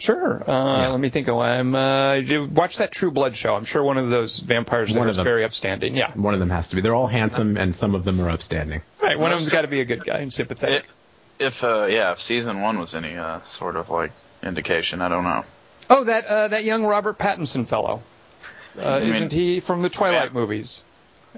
Sure. 0.04 0.44
Uh, 0.46 0.90
Let 0.90 1.00
me 1.00 1.08
think. 1.08 1.30
of 1.30 1.38
one. 1.38 1.74
Uh, 1.74 2.14
you 2.26 2.44
watch 2.44 2.78
that 2.80 2.92
True 2.92 3.10
Blood 3.10 3.38
show. 3.38 3.56
I'm 3.56 3.64
sure 3.64 3.82
one 3.82 3.98
of 3.98 4.10
those 4.10 4.40
vampires 4.40 4.92
there 4.92 5.00
One 5.00 5.08
is 5.08 5.12
of 5.18 5.24
them. 5.24 5.24
very 5.24 5.46
upstanding. 5.46 5.96
Yeah. 5.96 6.12
one 6.14 6.34
of 6.34 6.42
them 6.42 6.50
has 6.50 6.68
to 6.68 6.76
be. 6.76 6.82
They're 6.82 6.94
all 6.94 7.08
handsome, 7.08 7.56
and 7.56 7.74
some 7.74 7.96
of 7.96 8.04
them 8.04 8.20
are 8.20 8.30
upstanding. 8.30 8.82
Right. 9.02 9.18
One 9.18 9.32
of 9.32 9.40
them's 9.40 9.50
got 9.52 9.62
to 9.62 9.70
be 9.70 9.80
a 9.80 9.86
good 9.86 10.04
guy 10.04 10.18
and 10.18 10.34
sympathetic. 10.34 10.84
It, 11.40 11.46
if 11.46 11.64
uh, 11.64 11.88
yeah, 11.90 12.12
if 12.12 12.20
season 12.22 12.60
one 12.62 12.80
was 12.80 12.96
any 12.96 13.16
uh, 13.16 13.40
sort 13.44 13.78
of 13.78 13.90
like 13.90 14.12
indication, 14.44 15.02
I 15.02 15.08
don't 15.08 15.24
know. 15.24 15.46
oh, 15.90 16.04
that 16.04 16.26
uh, 16.26 16.48
that 16.50 16.66
young 16.66 16.84
Robert 16.86 17.18
Pattinson 17.18 17.66
fellow. 17.66 18.04
Uh, 18.78 19.00
mean- 19.00 19.10
isn't 19.10 19.32
he 19.32 19.62
from 19.62 19.84
the 19.84 19.90
Twilight 19.90 20.32
Yeah. 20.34 20.40
movies? 20.40 20.84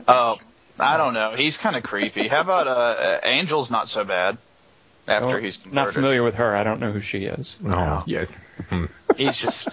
Oh, 0.07 0.37
I 0.79 0.97
don't 0.97 1.13
know. 1.13 1.33
He's 1.35 1.57
kind 1.59 1.75
of 1.75 1.83
creepy. 1.83 2.27
How 2.27 2.41
about 2.41 2.65
uh, 2.67 2.71
uh, 2.71 3.19
Angel's 3.23 3.69
not 3.69 3.87
so 3.87 4.03
bad 4.03 4.37
after 5.07 5.39
he's 5.39 5.57
converted. 5.57 5.75
not 5.75 5.93
familiar 5.93 6.23
with 6.23 6.35
her. 6.35 6.55
I 6.55 6.63
don't 6.63 6.79
know 6.79 6.91
who 6.91 6.99
she 6.99 7.25
is. 7.25 7.59
Oh, 7.65 8.03
yes. 8.07 8.35
Hmm. 8.69 8.85
He's 9.17 9.37
just 9.37 9.69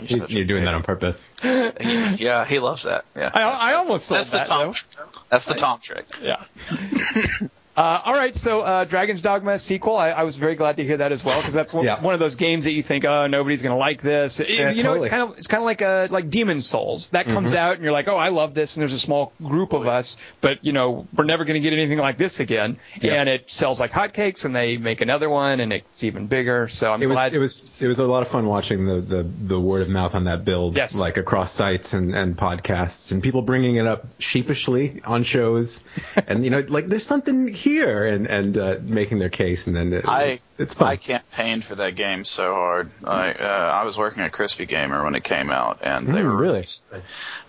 he's 0.00 0.10
He's- 0.10 0.30
You're 0.30 0.42
a- 0.42 0.46
doing 0.46 0.64
that 0.64 0.74
on 0.74 0.82
purpose. 0.82 1.34
He- 1.42 2.14
yeah, 2.24 2.44
he 2.44 2.58
loves 2.58 2.82
that. 2.84 3.04
Yeah, 3.16 3.30
I, 3.32 3.72
I 3.72 3.74
almost 3.74 4.06
sold 4.06 4.18
that's 4.18 4.30
the 4.30 4.36
that 4.38 4.46
Tom. 4.46 4.72
though. 4.96 5.04
That's 5.30 5.46
the 5.46 5.54
Tom 5.54 5.80
trick. 5.80 6.06
Yeah. 6.22 6.42
Uh, 7.76 8.00
all 8.06 8.14
right, 8.14 8.34
so 8.34 8.62
uh, 8.62 8.84
Dragon's 8.84 9.20
Dogma 9.20 9.58
sequel. 9.58 9.96
I, 9.96 10.10
I 10.10 10.22
was 10.22 10.36
very 10.36 10.54
glad 10.54 10.78
to 10.78 10.84
hear 10.84 10.96
that 10.96 11.12
as 11.12 11.22
well 11.24 11.38
because 11.38 11.52
that's 11.52 11.74
one, 11.74 11.84
Yeah. 11.84 12.00
one 12.00 12.14
of 12.14 12.20
those 12.20 12.36
games 12.36 12.64
that 12.64 12.72
you 12.72 12.82
think, 12.82 13.04
oh, 13.04 13.26
nobody's 13.26 13.60
going 13.62 13.74
to 13.74 13.78
like 13.78 14.00
this. 14.00 14.40
It- 14.40 14.48
Yeah, 14.48 14.70
you 14.70 14.82
know, 14.82 14.94
totally. 14.94 15.06
it's 15.08 15.14
kind 15.14 15.30
of 15.30 15.38
it's 15.38 15.46
kind 15.46 15.60
of 15.60 15.66
like 15.66 15.82
uh 15.82 16.08
like 16.10 16.30
Demon's 16.30 16.66
Souls 16.66 17.10
that 17.10 17.26
comes 17.26 17.54
out 17.54 17.74
and 17.74 17.82
you're 17.82 17.92
like, 17.92 18.08
oh, 18.08 18.16
I 18.16 18.30
love 18.30 18.54
this, 18.54 18.76
and 18.76 18.80
there's 18.80 18.94
a 18.94 18.98
small 18.98 19.32
group 19.42 19.74
of 19.74 19.86
us, 19.86 20.16
but 20.40 20.64
you 20.64 20.72
know, 20.72 21.06
we're 21.14 21.24
never 21.24 21.44
going 21.44 21.54
to 21.54 21.60
get 21.60 21.74
anything 21.74 21.98
like 21.98 22.16
this 22.16 22.40
again. 22.40 22.78
Yeah. 23.00 23.14
And 23.20 23.28
it 23.28 23.50
sells 23.50 23.78
like 23.78 23.90
hotcakes, 23.90 24.46
and 24.46 24.56
they 24.56 24.78
make 24.78 25.02
another 25.02 25.28
one, 25.28 25.60
and 25.60 25.70
it's 25.72 26.02
even 26.02 26.28
bigger. 26.28 26.68
So 26.68 26.90
I'm 26.92 27.02
It 27.02 27.06
was 27.06 27.16
glad. 27.16 27.34
it 27.34 27.38
was 27.38 27.82
it 27.82 27.88
was 27.88 27.98
a 27.98 28.06
lot 28.06 28.22
of 28.22 28.28
fun 28.28 28.46
watching 28.46 28.86
the, 28.86 29.00
the, 29.02 29.22
the 29.22 29.60
word 29.60 29.82
of 29.82 29.90
mouth 29.90 30.14
on 30.14 30.24
that 30.24 30.46
build, 30.46 30.76
Yes. 30.78 30.96
like 30.96 31.18
across 31.18 31.52
sites 31.52 31.92
and, 31.92 32.14
and 32.14 32.38
podcasts, 32.38 33.12
and 33.12 33.22
people 33.22 33.42
bringing 33.42 33.76
it 33.76 33.86
up 33.86 34.06
sheepishly 34.18 35.02
on 35.04 35.24
shows, 35.24 35.84
and 36.26 36.42
you 36.42 36.48
know, 36.50 36.64
like 36.68 36.86
there's 36.86 37.04
something 37.04 37.48
here, 37.66 38.06
and 38.06 38.26
and 38.28 38.56
uh, 38.56 38.76
making 38.80 39.18
their 39.18 39.28
case, 39.28 39.66
and 39.66 39.74
then 39.74 39.92
it, 39.92 40.04
I 40.06 40.38
it's 40.56 40.74
fun. 40.74 40.88
I 40.88 40.96
campaigned 40.96 41.64
for 41.64 41.74
that 41.74 41.96
game 41.96 42.24
so 42.24 42.54
hard. 42.54 42.90
I 43.04 43.32
uh, 43.32 43.70
I 43.74 43.82
was 43.84 43.98
working 43.98 44.22
at 44.22 44.30
Crispy 44.30 44.66
Gamer 44.66 45.02
when 45.02 45.16
it 45.16 45.24
came 45.24 45.50
out, 45.50 45.80
and 45.82 46.06
they 46.06 46.20
Mm, 46.20 46.24
were 46.24 46.36
really? 46.36 46.64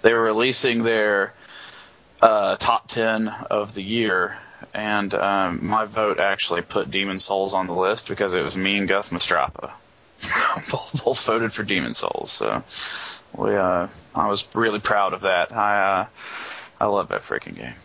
they 0.01 0.13
were 0.13 0.23
releasing 0.23 0.81
their 0.83 1.33
uh, 2.19 2.55
top 2.57 2.87
ten 2.87 3.27
of 3.27 3.75
the 3.75 3.83
year, 3.83 4.35
and 4.73 5.13
um, 5.13 5.59
my 5.67 5.85
vote 5.85 6.19
actually 6.19 6.63
put 6.63 6.89
Demon's 6.89 7.23
Souls 7.23 7.53
on 7.53 7.67
the 7.67 7.75
list 7.75 8.07
because 8.07 8.33
it 8.33 8.41
was 8.41 8.57
me 8.57 8.77
and 8.77 8.87
Gus 8.87 9.11
Mastrapa. 9.11 9.71
both, 10.71 11.03
both 11.05 11.23
voted 11.25 11.53
for 11.53 11.61
Demon's 11.61 11.99
Souls, 11.99 12.31
so 12.31 12.63
we 13.35 13.55
uh, 13.55 13.87
I 14.15 14.27
was 14.27 14.47
really 14.55 14.79
proud 14.79 15.13
of 15.13 15.21
that. 15.21 15.51
I 15.55 15.99
uh, 15.99 16.07
I 16.81 16.85
love 16.87 17.09
that 17.09 17.21
freaking 17.21 17.55
game. 17.55 17.75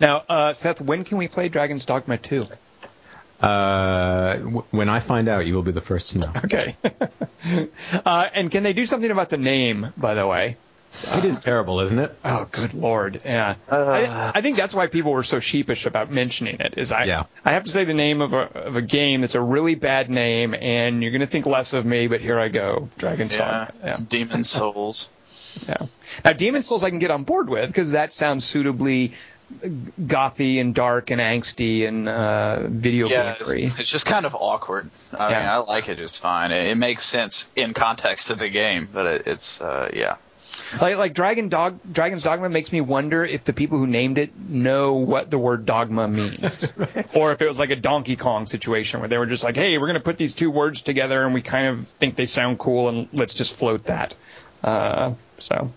Now, 0.00 0.22
uh, 0.28 0.52
Seth, 0.52 0.80
when 0.80 1.04
can 1.04 1.18
we 1.18 1.28
play 1.28 1.48
Dragon's 1.48 1.84
Dogma 1.84 2.18
2? 2.18 2.46
Uh, 3.40 4.34
w- 4.36 4.64
when 4.70 4.88
I 4.88 5.00
find 5.00 5.28
out, 5.28 5.46
you 5.46 5.54
will 5.54 5.62
be 5.62 5.72
the 5.72 5.80
first 5.80 6.10
to 6.10 6.18
know. 6.18 6.32
Okay. 6.44 6.76
uh, 8.06 8.28
and 8.32 8.50
can 8.50 8.62
they 8.62 8.72
do 8.72 8.84
something 8.86 9.10
about 9.10 9.28
the 9.30 9.36
name, 9.36 9.92
by 9.96 10.14
the 10.14 10.26
way? 10.26 10.56
it 11.14 11.24
is 11.24 11.40
terrible, 11.40 11.80
isn't 11.80 11.98
it? 11.98 12.16
Oh, 12.24 12.46
good 12.52 12.72
lord! 12.72 13.20
Yeah, 13.24 13.56
I, 13.68 14.30
I 14.36 14.40
think 14.42 14.56
that's 14.56 14.76
why 14.76 14.86
people 14.86 15.10
were 15.10 15.24
so 15.24 15.40
sheepish 15.40 15.86
about 15.86 16.08
mentioning 16.08 16.60
it. 16.60 16.74
Is 16.76 16.92
I, 16.92 17.04
Yeah. 17.04 17.24
I 17.44 17.54
have 17.54 17.64
to 17.64 17.70
say 17.70 17.82
the 17.84 17.94
name 17.94 18.22
of 18.22 18.32
a 18.32 18.38
of 18.66 18.76
a 18.76 18.82
game 18.82 19.20
that's 19.22 19.34
a 19.34 19.40
really 19.40 19.74
bad 19.74 20.08
name, 20.08 20.54
and 20.54 21.02
you're 21.02 21.10
gonna 21.10 21.26
think 21.26 21.46
less 21.46 21.72
of 21.72 21.84
me, 21.84 22.06
but 22.06 22.20
here 22.20 22.38
I 22.38 22.46
go, 22.48 22.88
Dragon's 22.96 23.34
Yeah, 23.34 23.66
Dogma. 23.66 23.74
Yeah, 23.84 23.96
Demon's 24.08 24.48
Souls. 24.50 25.10
yeah. 25.68 25.78
Now, 26.24 26.32
Demon's 26.32 26.68
Souls 26.68 26.84
I 26.84 26.90
can 26.90 27.00
get 27.00 27.10
on 27.10 27.24
board 27.24 27.50
with 27.50 27.66
because 27.66 27.90
that 27.90 28.12
sounds 28.12 28.44
suitably 28.44 29.14
gothy 29.62 30.60
and 30.60 30.74
dark 30.74 31.10
and 31.10 31.20
angsty 31.20 31.86
and 31.86 32.08
uh, 32.08 32.66
video 32.68 33.08
Yeah, 33.08 33.36
it's, 33.38 33.48
gamery. 33.48 33.78
it's 33.78 33.88
just 33.88 34.06
kind 34.06 34.26
of 34.26 34.34
awkward. 34.34 34.90
I 35.16 35.30
Yeah. 35.30 35.38
mean, 35.40 35.48
I 35.48 35.56
like 35.58 35.88
it 35.88 35.96
just 35.98 36.20
fine. 36.20 36.50
It, 36.52 36.68
it 36.68 36.74
makes 36.76 37.04
sense 37.04 37.48
in 37.56 37.74
context 37.74 38.30
of 38.30 38.38
the 38.38 38.48
game, 38.48 38.88
but 38.92 39.06
it, 39.06 39.26
it's 39.26 39.60
uh, 39.60 39.90
yeah. 39.94 40.16
Like 40.80 40.96
like 40.96 41.14
Dragon 41.14 41.48
Dog 41.50 41.78
Dragon's 41.90 42.22
Dogma 42.22 42.48
makes 42.48 42.72
me 42.72 42.80
wonder 42.80 43.24
if 43.24 43.44
the 43.44 43.52
people 43.52 43.78
who 43.78 43.86
named 43.86 44.18
it 44.18 44.36
know 44.36 44.94
what 44.94 45.30
the 45.30 45.38
word 45.38 45.66
dogma 45.66 46.08
means, 46.08 46.72
or 47.14 47.32
if 47.32 47.42
it 47.42 47.46
was 47.48 47.58
like 47.58 47.70
a 47.70 47.76
Donkey 47.76 48.16
Kong 48.16 48.46
situation 48.46 49.00
where 49.00 49.08
they 49.08 49.18
were 49.18 49.26
just 49.26 49.44
like, 49.44 49.56
hey, 49.56 49.78
we're 49.78 49.86
going 49.86 49.94
to 50.00 50.04
put 50.04 50.16
these 50.16 50.34
two 50.34 50.50
words 50.50 50.82
together 50.82 51.22
and 51.24 51.34
we 51.34 51.42
kind 51.42 51.66
of 51.68 51.86
think 51.86 52.14
they 52.16 52.26
sound 52.26 52.58
cool 52.58 52.88
and 52.88 53.08
let's 53.12 53.34
just 53.34 53.54
float 53.54 53.84
that. 53.84 54.16
Uh, 54.64 55.14
so. 55.38 55.70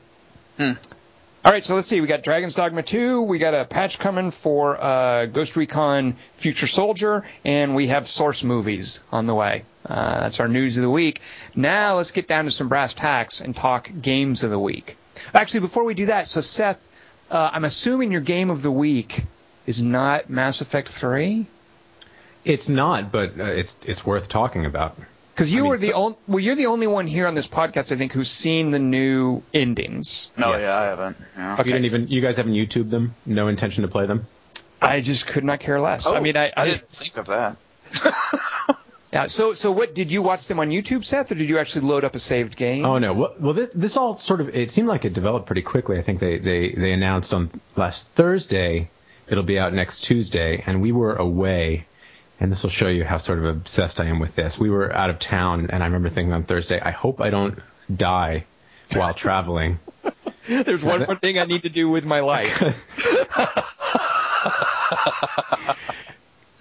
All 1.47 1.53
right, 1.53 1.63
so 1.63 1.75
let's 1.75 1.87
see. 1.87 2.01
We 2.01 2.07
got 2.07 2.23
Dragon's 2.23 2.55
Dogma 2.55 2.83
2. 2.83 3.21
We 3.21 3.39
got 3.39 3.53
a 3.53 3.63
patch 3.63 3.99
coming 3.99 4.31
for 4.31 4.77
uh, 4.77 5.27
Ghost 5.27 5.55
Recon 5.55 6.17
Future 6.33 6.67
Soldier, 6.67 7.23
and 7.45 7.73
we 7.73 7.87
have 7.87 8.05
Source 8.05 8.43
movies 8.43 9.01
on 9.13 9.27
the 9.27 9.33
way. 9.33 9.63
Uh, 9.85 10.19
that's 10.19 10.41
our 10.41 10.49
news 10.49 10.75
of 10.75 10.83
the 10.83 10.89
week. 10.89 11.21
Now 11.55 11.95
let's 11.95 12.11
get 12.11 12.27
down 12.27 12.43
to 12.43 12.51
some 12.51 12.67
brass 12.67 12.93
tacks 12.93 13.39
and 13.39 13.55
talk 13.55 13.89
games 14.01 14.43
of 14.43 14.51
the 14.51 14.59
week. 14.59 14.97
Actually, 15.33 15.61
before 15.61 15.85
we 15.85 15.93
do 15.93 16.07
that, 16.07 16.27
so 16.27 16.41
Seth, 16.41 16.89
uh, 17.31 17.49
I'm 17.53 17.63
assuming 17.63 18.11
your 18.11 18.19
game 18.19 18.49
of 18.49 18.61
the 18.61 18.69
week 18.69 19.23
is 19.65 19.81
not 19.81 20.29
Mass 20.29 20.59
Effect 20.59 20.89
3? 20.89 21.47
It's 22.43 22.67
not, 22.67 23.09
but 23.09 23.39
uh, 23.39 23.43
it's 23.45 23.87
it's 23.87 24.05
worth 24.05 24.27
talking 24.27 24.65
about. 24.65 24.97
Because 25.37 25.53
you 25.53 25.59
I 25.59 25.61
mean, 25.61 25.69
were 25.69 25.77
the 25.77 25.87
so- 25.87 25.93
only 25.93 26.17
well, 26.27 26.39
you're 26.39 26.55
the 26.55 26.65
only 26.65 26.87
one 26.87 27.05
here 27.05 27.27
on 27.27 27.35
this 27.35 27.47
podcast, 27.47 27.91
I 27.91 27.95
think, 27.95 28.11
who's 28.11 28.31
seen 28.31 28.71
the 28.71 28.79
new 28.79 29.43
endings. 29.53 30.31
No, 30.35 30.53
Yes. 30.53 30.63
yeah, 30.63 30.79
I 30.79 30.83
haven't. 30.85 31.17
Yeah. 31.37 31.53
Okay. 31.53 31.63
You 31.65 31.71
didn't 31.73 31.85
even 31.85 32.07
you 32.07 32.21
guys 32.21 32.37
haven't 32.37 32.53
YouTube 32.53 32.89
them. 32.89 33.13
No 33.25 33.47
intention 33.47 33.83
to 33.83 33.87
play 33.87 34.07
them. 34.07 34.25
I 34.81 35.01
just 35.01 35.27
could 35.27 35.43
not 35.43 35.59
care 35.59 35.79
less. 35.79 36.07
I 36.07 36.17
Oh, 36.17 36.21
mean, 36.21 36.37
I, 36.37 36.51
I 36.57 36.65
didn't 36.65 36.87
think 36.87 37.17
of 37.17 37.27
that. 37.27 37.57
Yeah. 39.13 39.27
So, 39.27 39.53
so 39.53 39.71
what 39.71 39.95
did 39.95 40.11
you 40.11 40.21
watch 40.21 40.47
them 40.47 40.59
on 40.59 40.69
YouTube, 40.69 41.05
Seth, 41.05 41.31
or 41.31 41.35
did 41.35 41.47
you 41.47 41.59
actually 41.59 41.87
load 41.87 42.03
up 42.03 42.13
a 42.15 42.19
saved 42.19 42.57
game? 42.57 42.83
Oh 42.85 42.97
no! 42.97 43.13
Well, 43.13 43.33
well 43.39 43.53
this, 43.53 43.69
this 43.73 43.95
all 43.95 44.15
sort 44.15 44.41
of 44.41 44.53
it 44.53 44.69
seemed 44.69 44.89
like 44.89 45.05
it 45.05 45.13
developed 45.13 45.45
pretty 45.45 45.61
quickly. 45.61 45.97
I 45.97 46.01
think 46.01 46.19
they, 46.19 46.37
they, 46.39 46.71
they 46.73 46.91
announced 46.91 47.33
on 47.33 47.49
last 47.77 48.05
Thursday 48.07 48.89
it'll 49.27 49.45
be 49.45 49.57
out 49.59 49.73
next 49.73 50.01
Tuesday, 50.01 50.61
and 50.67 50.81
we 50.81 50.91
were 50.91 51.15
away. 51.15 51.85
And 52.39 52.51
this 52.51 52.63
will 52.63 52.69
show 52.69 52.87
you 52.87 53.03
how 53.03 53.17
sort 53.17 53.39
of 53.39 53.45
obsessed 53.45 53.99
I 53.99 54.05
am 54.05 54.19
with 54.19 54.35
this. 54.35 54.59
We 54.59 54.69
were 54.69 54.93
out 54.93 55.09
of 55.09 55.19
town, 55.19 55.69
and 55.71 55.81
I 55.81 55.87
remember 55.87 56.09
thinking 56.09 56.33
on 56.33 56.43
Thursday, 56.43 56.79
I 56.79 56.91
hope 56.91 57.19
I 57.19 57.29
don't 57.29 57.59
die 57.93 58.45
while 58.93 59.13
traveling. 59.13 59.79
There's 60.47 60.83
one 60.83 61.01
more 61.01 61.15
thing 61.15 61.39
I 61.39 61.45
need 61.45 61.63
to 61.63 61.69
do 61.69 61.89
with 61.89 62.05
my 62.05 62.19
life. 62.19 62.59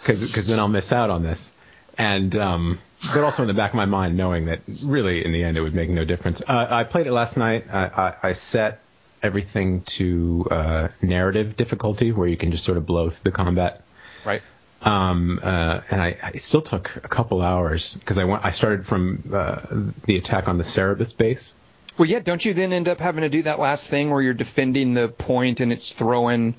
because 0.06 0.46
then 0.46 0.58
I'll 0.58 0.68
miss 0.68 0.92
out 0.92 1.10
on 1.10 1.22
this. 1.22 1.52
And 1.98 2.34
um, 2.36 2.78
but 3.14 3.24
also 3.24 3.42
in 3.42 3.48
the 3.48 3.54
back 3.54 3.70
of 3.70 3.76
my 3.76 3.86
mind, 3.86 4.16
knowing 4.16 4.46
that 4.46 4.60
really 4.82 5.24
in 5.24 5.32
the 5.32 5.44
end 5.44 5.56
it 5.56 5.60
would 5.60 5.74
make 5.74 5.90
no 5.90 6.04
difference. 6.04 6.42
Uh, 6.46 6.66
I 6.68 6.84
played 6.84 7.06
it 7.06 7.12
last 7.12 7.36
night. 7.36 7.66
I, 7.72 7.86
I, 7.86 8.14
I 8.28 8.32
set 8.32 8.80
everything 9.22 9.82
to 9.82 10.46
uh, 10.50 10.88
narrative 11.00 11.56
difficulty, 11.56 12.12
where 12.12 12.28
you 12.28 12.36
can 12.36 12.50
just 12.50 12.64
sort 12.64 12.78
of 12.78 12.86
blow 12.86 13.10
through 13.10 13.30
the 13.30 13.36
combat. 13.36 13.82
right. 14.24 14.42
Um, 14.86 15.40
uh, 15.42 15.80
and 15.90 16.00
I, 16.00 16.16
I 16.22 16.30
still 16.38 16.62
took 16.62 16.94
a 16.96 17.00
couple 17.08 17.42
hours 17.42 17.94
because 17.94 18.18
I 18.18 18.24
went. 18.24 18.44
I 18.44 18.52
started 18.52 18.86
from 18.86 19.22
uh, 19.34 19.60
the 20.04 20.16
attack 20.16 20.48
on 20.48 20.58
the 20.58 20.64
Cerberus 20.64 21.12
base. 21.12 21.54
Well, 21.98 22.08
yeah. 22.08 22.20
Don't 22.20 22.44
you 22.44 22.54
then 22.54 22.72
end 22.72 22.88
up 22.88 23.00
having 23.00 23.22
to 23.22 23.28
do 23.28 23.42
that 23.42 23.58
last 23.58 23.88
thing 23.88 24.10
where 24.10 24.22
you're 24.22 24.32
defending 24.34 24.94
the 24.94 25.08
point 25.08 25.60
and 25.60 25.72
it's 25.72 25.92
throwing 25.92 26.54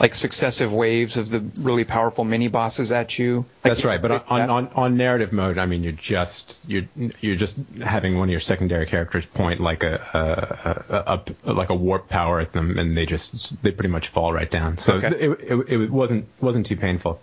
like 0.00 0.14
successive 0.16 0.72
waves 0.74 1.16
of 1.16 1.30
the 1.30 1.38
really 1.62 1.84
powerful 1.84 2.24
mini 2.24 2.48
bosses 2.48 2.92
at 2.92 3.18
you? 3.18 3.36
Like, 3.64 3.72
That's 3.72 3.84
right. 3.86 4.02
But 4.02 4.28
on, 4.28 4.38
that- 4.40 4.50
on, 4.50 4.68
on 4.74 4.96
narrative 4.98 5.32
mode, 5.32 5.56
I 5.56 5.64
mean, 5.64 5.82
you're 5.82 5.92
just 5.92 6.60
you're 6.66 6.84
you're 7.20 7.36
just 7.36 7.56
having 7.82 8.18
one 8.18 8.28
of 8.28 8.32
your 8.32 8.40
secondary 8.40 8.84
characters 8.84 9.24
point 9.24 9.60
like 9.60 9.82
a, 9.82 9.94
a, 10.12 10.94
a, 10.94 11.14
a, 11.46 11.50
a 11.50 11.52
like 11.54 11.70
a 11.70 11.74
warp 11.74 12.10
power 12.10 12.38
at 12.40 12.52
them, 12.52 12.78
and 12.78 12.94
they 12.96 13.06
just 13.06 13.62
they 13.62 13.70
pretty 13.70 13.88
much 13.90 14.08
fall 14.08 14.30
right 14.32 14.50
down. 14.50 14.76
So 14.76 14.94
Okay. 14.94 15.06
it, 15.16 15.30
it 15.40 15.80
it 15.82 15.90
wasn't 15.90 16.26
wasn't 16.40 16.66
too 16.66 16.76
painful. 16.76 17.18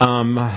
Um, 0.00 0.50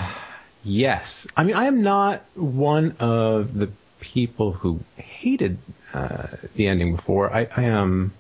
yes. 0.64 1.28
I 1.36 1.44
mean, 1.44 1.56
I 1.56 1.66
am 1.66 1.82
not 1.84 2.22
one 2.36 2.96
of 3.00 3.54
the 3.54 3.70
people 4.00 4.52
who 4.54 4.80
hated 4.98 5.58
uh, 5.94 6.28
the 6.56 6.68
ending 6.68 6.96
before. 6.96 7.34
I, 7.34 7.48
I 7.56 7.64
am. 7.64 8.14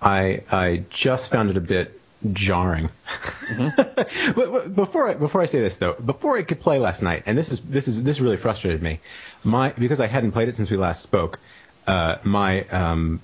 I 0.00 0.40
I 0.50 0.84
just 0.90 1.30
found 1.30 1.50
it 1.50 1.56
a 1.56 1.60
bit 1.60 1.98
jarring. 2.32 2.90
but, 3.58 3.74
but 4.34 4.74
before 4.74 5.08
I, 5.08 5.14
before 5.14 5.40
I 5.40 5.46
say 5.46 5.60
this 5.60 5.76
though, 5.78 5.94
before 5.94 6.36
I 6.38 6.42
could 6.42 6.60
play 6.60 6.78
last 6.78 7.02
night, 7.02 7.24
and 7.26 7.36
this 7.36 7.50
is 7.50 7.60
this 7.60 7.88
is 7.88 8.02
this 8.02 8.20
really 8.20 8.36
frustrated 8.36 8.82
me, 8.82 9.00
my 9.42 9.70
because 9.70 10.00
I 10.00 10.06
hadn't 10.06 10.32
played 10.32 10.48
it 10.48 10.54
since 10.54 10.70
we 10.70 10.76
last 10.76 11.02
spoke, 11.02 11.38
uh, 11.86 12.16
my 12.24 12.62
um, 12.68 13.20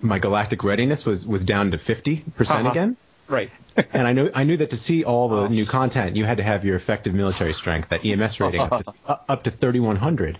my 0.00 0.18
galactic 0.18 0.62
readiness 0.62 1.04
was 1.06 1.26
was 1.26 1.44
down 1.44 1.70
to 1.72 1.78
fifty 1.78 2.18
percent 2.36 2.60
Uh-huh. 2.60 2.70
again. 2.70 2.96
Right. 3.30 3.50
And 3.94 4.06
I 4.06 4.12
knew 4.12 4.30
I 4.34 4.44
knew 4.44 4.56
that 4.58 4.70
to 4.70 4.76
see 4.76 5.04
all 5.04 5.28
the 5.28 5.48
new 5.48 5.64
content, 5.64 6.16
you 6.16 6.24
had 6.24 6.36
to 6.38 6.42
have 6.42 6.64
your 6.64 6.76
effective 6.76 7.14
military 7.14 7.52
strength, 7.54 7.88
that 7.90 8.04
EMS 8.04 8.40
rating, 8.40 8.60
up 8.60 8.82
to, 8.84 8.92
up 9.28 9.42
to 9.44 9.50
3100. 9.50 10.38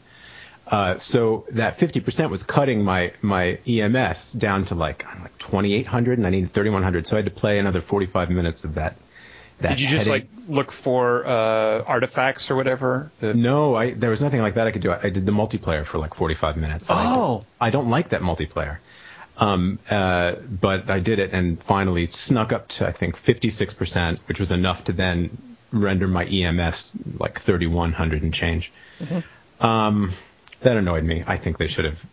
Uh, 0.67 0.97
so 0.99 1.45
that 1.53 1.75
50% 1.79 2.31
was 2.31 2.43
cutting 2.45 2.85
my 2.85 3.13
my 3.23 3.59
EMS 3.67 4.33
down 4.35 4.65
to 4.67 4.75
like 4.75 5.07
I 5.07 5.13
don't 5.15 5.23
like 5.23 5.39
2800, 5.39 6.19
and 6.19 6.27
I 6.27 6.31
needed 6.31 6.51
3100. 6.53 7.07
So 7.07 7.17
I 7.17 7.19
had 7.19 7.25
to 7.25 7.31
play 7.31 7.59
another 7.59 7.81
45 7.81 8.31
minutes 8.31 8.65
of 8.65 8.75
that. 8.75 8.97
that 9.61 9.71
Did 9.71 9.81
you 9.81 9.89
just 9.89 10.07
headache. 10.07 10.29
like 10.37 10.47
look 10.49 10.71
for 10.71 11.27
uh, 11.27 11.83
artifacts 11.87 12.51
or 12.51 12.57
whatever? 12.57 13.11
The- 13.21 13.35
No, 13.35 13.75
I 13.75 13.93
there 13.93 14.11
was 14.11 14.23
nothing 14.23 14.43
like 14.43 14.55
that 14.55 14.67
I 14.67 14.71
could 14.73 14.83
do. 14.83 14.91
I, 14.93 15.01
I 15.05 15.11
did 15.11 15.25
the 15.25 15.33
multiplayer 15.33 15.85
for 15.85 15.99
like 15.99 16.15
45 16.15 16.57
minutes. 16.57 16.91
and 16.91 16.99
I 16.99 17.05
Oh. 17.17 17.47
I 17.61 17.71
don't 17.71 17.89
like 17.91 18.11
that 18.11 18.21
multiplayer. 18.23 18.79
Um, 19.41 19.79
uh, 19.91 20.33
but 20.33 20.91
I 20.91 21.01
did 21.01 21.19
it 21.19 21.33
and 21.33 21.63
finally 21.63 22.07
snuck 22.07 22.53
up 22.53 22.69
to 22.69 22.87
I 22.87 22.93
think 22.93 23.17
56%, 23.17 24.21
which 24.29 24.39
was 24.39 24.53
enough 24.53 24.85
to 24.85 24.93
then 24.93 25.57
render 25.73 26.07
my 26.07 26.25
EMS 26.27 26.93
like 27.19 27.41
3100 27.41 28.23
and 28.23 28.35
change. 28.35 28.71
Um, 29.61 30.13
that 30.61 30.77
annoyed 30.77 31.05
me. 31.05 31.25
I 31.27 31.39
think 31.39 31.57
they 31.59 31.69
should 31.69 31.87
have 31.87 32.05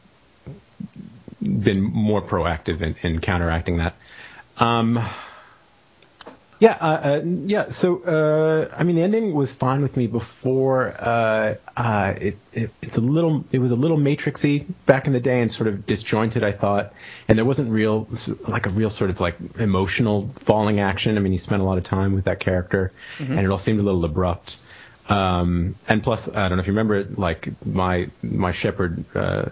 been 1.41 1.81
more 1.81 2.21
proactive 2.21 2.81
in, 2.81 2.95
in 3.01 3.19
counteracting 3.19 3.77
that. 3.77 3.95
Um, 4.57 4.99
Yeah, 6.59 6.77
uh, 6.79 6.85
uh, 6.85 7.21
yeah. 7.23 7.69
So, 7.69 8.01
uh, 8.03 8.75
I 8.75 8.83
mean, 8.83 8.95
the 8.95 9.03
ending 9.03 9.33
was 9.33 9.53
fine 9.53 9.81
with 9.81 9.95
me 9.95 10.07
before. 10.07 10.95
Uh, 10.97 11.55
uh, 11.75 12.13
it, 12.19 12.37
it, 12.51 12.71
it's 12.81 12.97
a 12.97 13.01
little, 13.01 13.45
it 13.51 13.59
was 13.59 13.71
a 13.71 13.75
little 13.75 13.97
matrixy 13.97 14.65
back 14.87 15.05
in 15.05 15.13
the 15.13 15.19
day 15.19 15.41
and 15.41 15.51
sort 15.51 15.67
of 15.67 15.85
disjointed. 15.85 16.43
I 16.43 16.51
thought, 16.51 16.93
and 17.27 17.37
there 17.37 17.45
wasn't 17.45 17.71
real, 17.71 18.07
like 18.47 18.65
a 18.65 18.69
real 18.69 18.89
sort 18.89 19.11
of 19.11 19.19
like 19.19 19.35
emotional 19.59 20.31
falling 20.35 20.79
action. 20.79 21.15
I 21.17 21.19
mean, 21.19 21.31
he 21.31 21.37
spent 21.37 21.61
a 21.61 21.65
lot 21.65 21.77
of 21.77 21.83
time 21.83 22.13
with 22.13 22.25
that 22.25 22.39
character, 22.39 22.91
and 23.19 23.39
it 23.39 23.51
all 23.51 23.59
seemed 23.59 23.79
a 23.79 23.83
little 23.83 24.03
abrupt. 24.03 24.57
Um, 25.09 25.75
and 25.87 26.03
plus, 26.03 26.27
I 26.27 26.49
don't 26.49 26.57
know 26.57 26.61
if 26.61 26.67
you 26.67 26.73
remember 26.73 26.95
it, 26.95 27.17
like 27.17 27.49
my 27.65 28.09
my 28.21 28.51
Shepard 28.51 29.05
uh, 29.15 29.45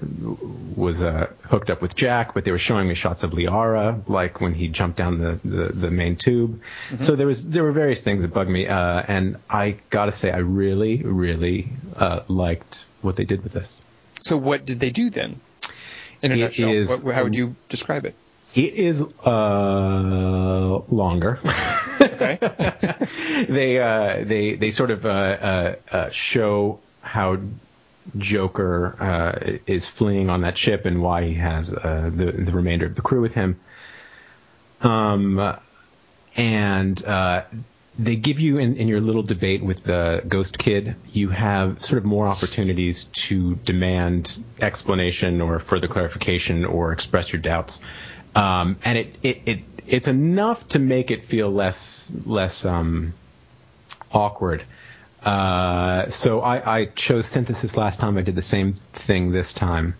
was 0.75 1.01
uh, 1.01 1.31
hooked 1.43 1.69
up 1.69 1.81
with 1.81 1.95
Jack, 1.95 2.33
but 2.33 2.43
they 2.43 2.51
were 2.51 2.57
showing 2.57 2.87
me 2.89 2.93
shots 2.93 3.23
of 3.23 3.31
Liara, 3.31 4.07
like 4.09 4.41
when 4.41 4.53
he 4.53 4.67
jumped 4.67 4.97
down 4.97 5.19
the, 5.19 5.39
the, 5.45 5.65
the 5.73 5.91
main 5.91 6.17
tube. 6.17 6.61
So 6.99 7.15
there 7.15 7.25
was 7.27 7.49
there 7.49 7.63
were 7.63 7.71
various 7.71 8.01
things 8.01 8.21
that 8.21 8.33
bugged 8.33 8.49
me, 8.49 8.67
uh, 8.67 9.01
and 9.07 9.37
I 9.49 9.77
gotta 9.89 10.11
say, 10.11 10.29
I 10.31 10.39
really 10.39 11.03
really 11.03 11.69
uh, 11.95 12.21
liked 12.27 12.85
what 13.01 13.15
they 13.15 13.25
did 13.25 13.41
with 13.43 13.53
this. 13.53 13.81
So 14.23 14.35
what 14.37 14.65
did 14.65 14.79
they 14.81 14.89
do 14.89 15.09
then? 15.09 15.39
In 16.21 16.31
a 16.31 16.35
It 16.35 16.39
nutshell, 16.39 16.69
is- 16.69 17.03
what, 17.03 17.15
how 17.15 17.23
would 17.23 17.35
you 17.35 17.55
describe 17.69 18.05
it? 18.05 18.15
It 18.55 18.73
is 18.73 19.01
uh, 19.03 20.79
longer. 20.89 21.39
Okay. 22.15 23.45
they 23.49 23.79
uh, 23.79 24.23
they 24.23 24.55
they 24.55 24.71
sort 24.71 24.91
of 24.91 25.05
uh, 25.05 25.09
uh, 25.09 25.75
uh, 25.91 26.09
show 26.09 26.79
how 27.01 27.37
Joker 28.17 28.95
uh, 28.99 29.57
is 29.65 29.89
fleeing 29.89 30.29
on 30.29 30.41
that 30.41 30.57
ship 30.57 30.85
and 30.85 31.01
why 31.01 31.23
he 31.23 31.35
has 31.35 31.73
uh, 31.73 32.09
the 32.13 32.31
the 32.31 32.51
remainder 32.51 32.85
of 32.85 32.95
the 32.95 33.01
crew 33.01 33.21
with 33.21 33.33
him. 33.33 33.59
Um, 34.81 35.57
and 36.35 37.03
they 37.97 38.15
give 38.15 38.39
you 38.39 38.57
in, 38.57 38.75
in 38.75 38.87
your 38.87 38.99
little 38.99 39.23
debate 39.23 39.63
with 39.63 39.83
the 39.83 40.21
Ghost 40.27 40.57
Kid, 40.57 40.95
you 41.11 41.29
have 41.29 41.81
sort 41.81 41.97
of 41.97 42.05
more 42.05 42.27
opportunities 42.27 43.05
to 43.05 43.55
demand 43.55 44.37
explanation 44.59 45.41
or 45.41 45.59
further 45.59 45.87
clarification 45.87 46.65
or 46.65 46.91
express 46.91 47.31
your 47.31 47.41
doubts. 47.41 47.81
Um, 48.35 48.77
and 48.83 48.97
it, 48.97 49.15
it, 49.23 49.41
it 49.45 49.59
it's 49.87 50.07
enough 50.07 50.67
to 50.69 50.79
make 50.79 51.11
it 51.11 51.25
feel 51.25 51.49
less 51.51 52.11
less 52.25 52.65
um, 52.65 53.13
awkward. 54.11 54.63
Uh, 55.23 56.07
so 56.09 56.41
I, 56.41 56.79
I 56.81 56.85
chose 56.85 57.25
synthesis 57.25 57.77
last 57.77 57.99
time. 57.99 58.17
I 58.17 58.21
did 58.21 58.35
the 58.35 58.41
same 58.43 58.73
thing 58.73 59.31
this 59.31 59.53
time, 59.53 59.95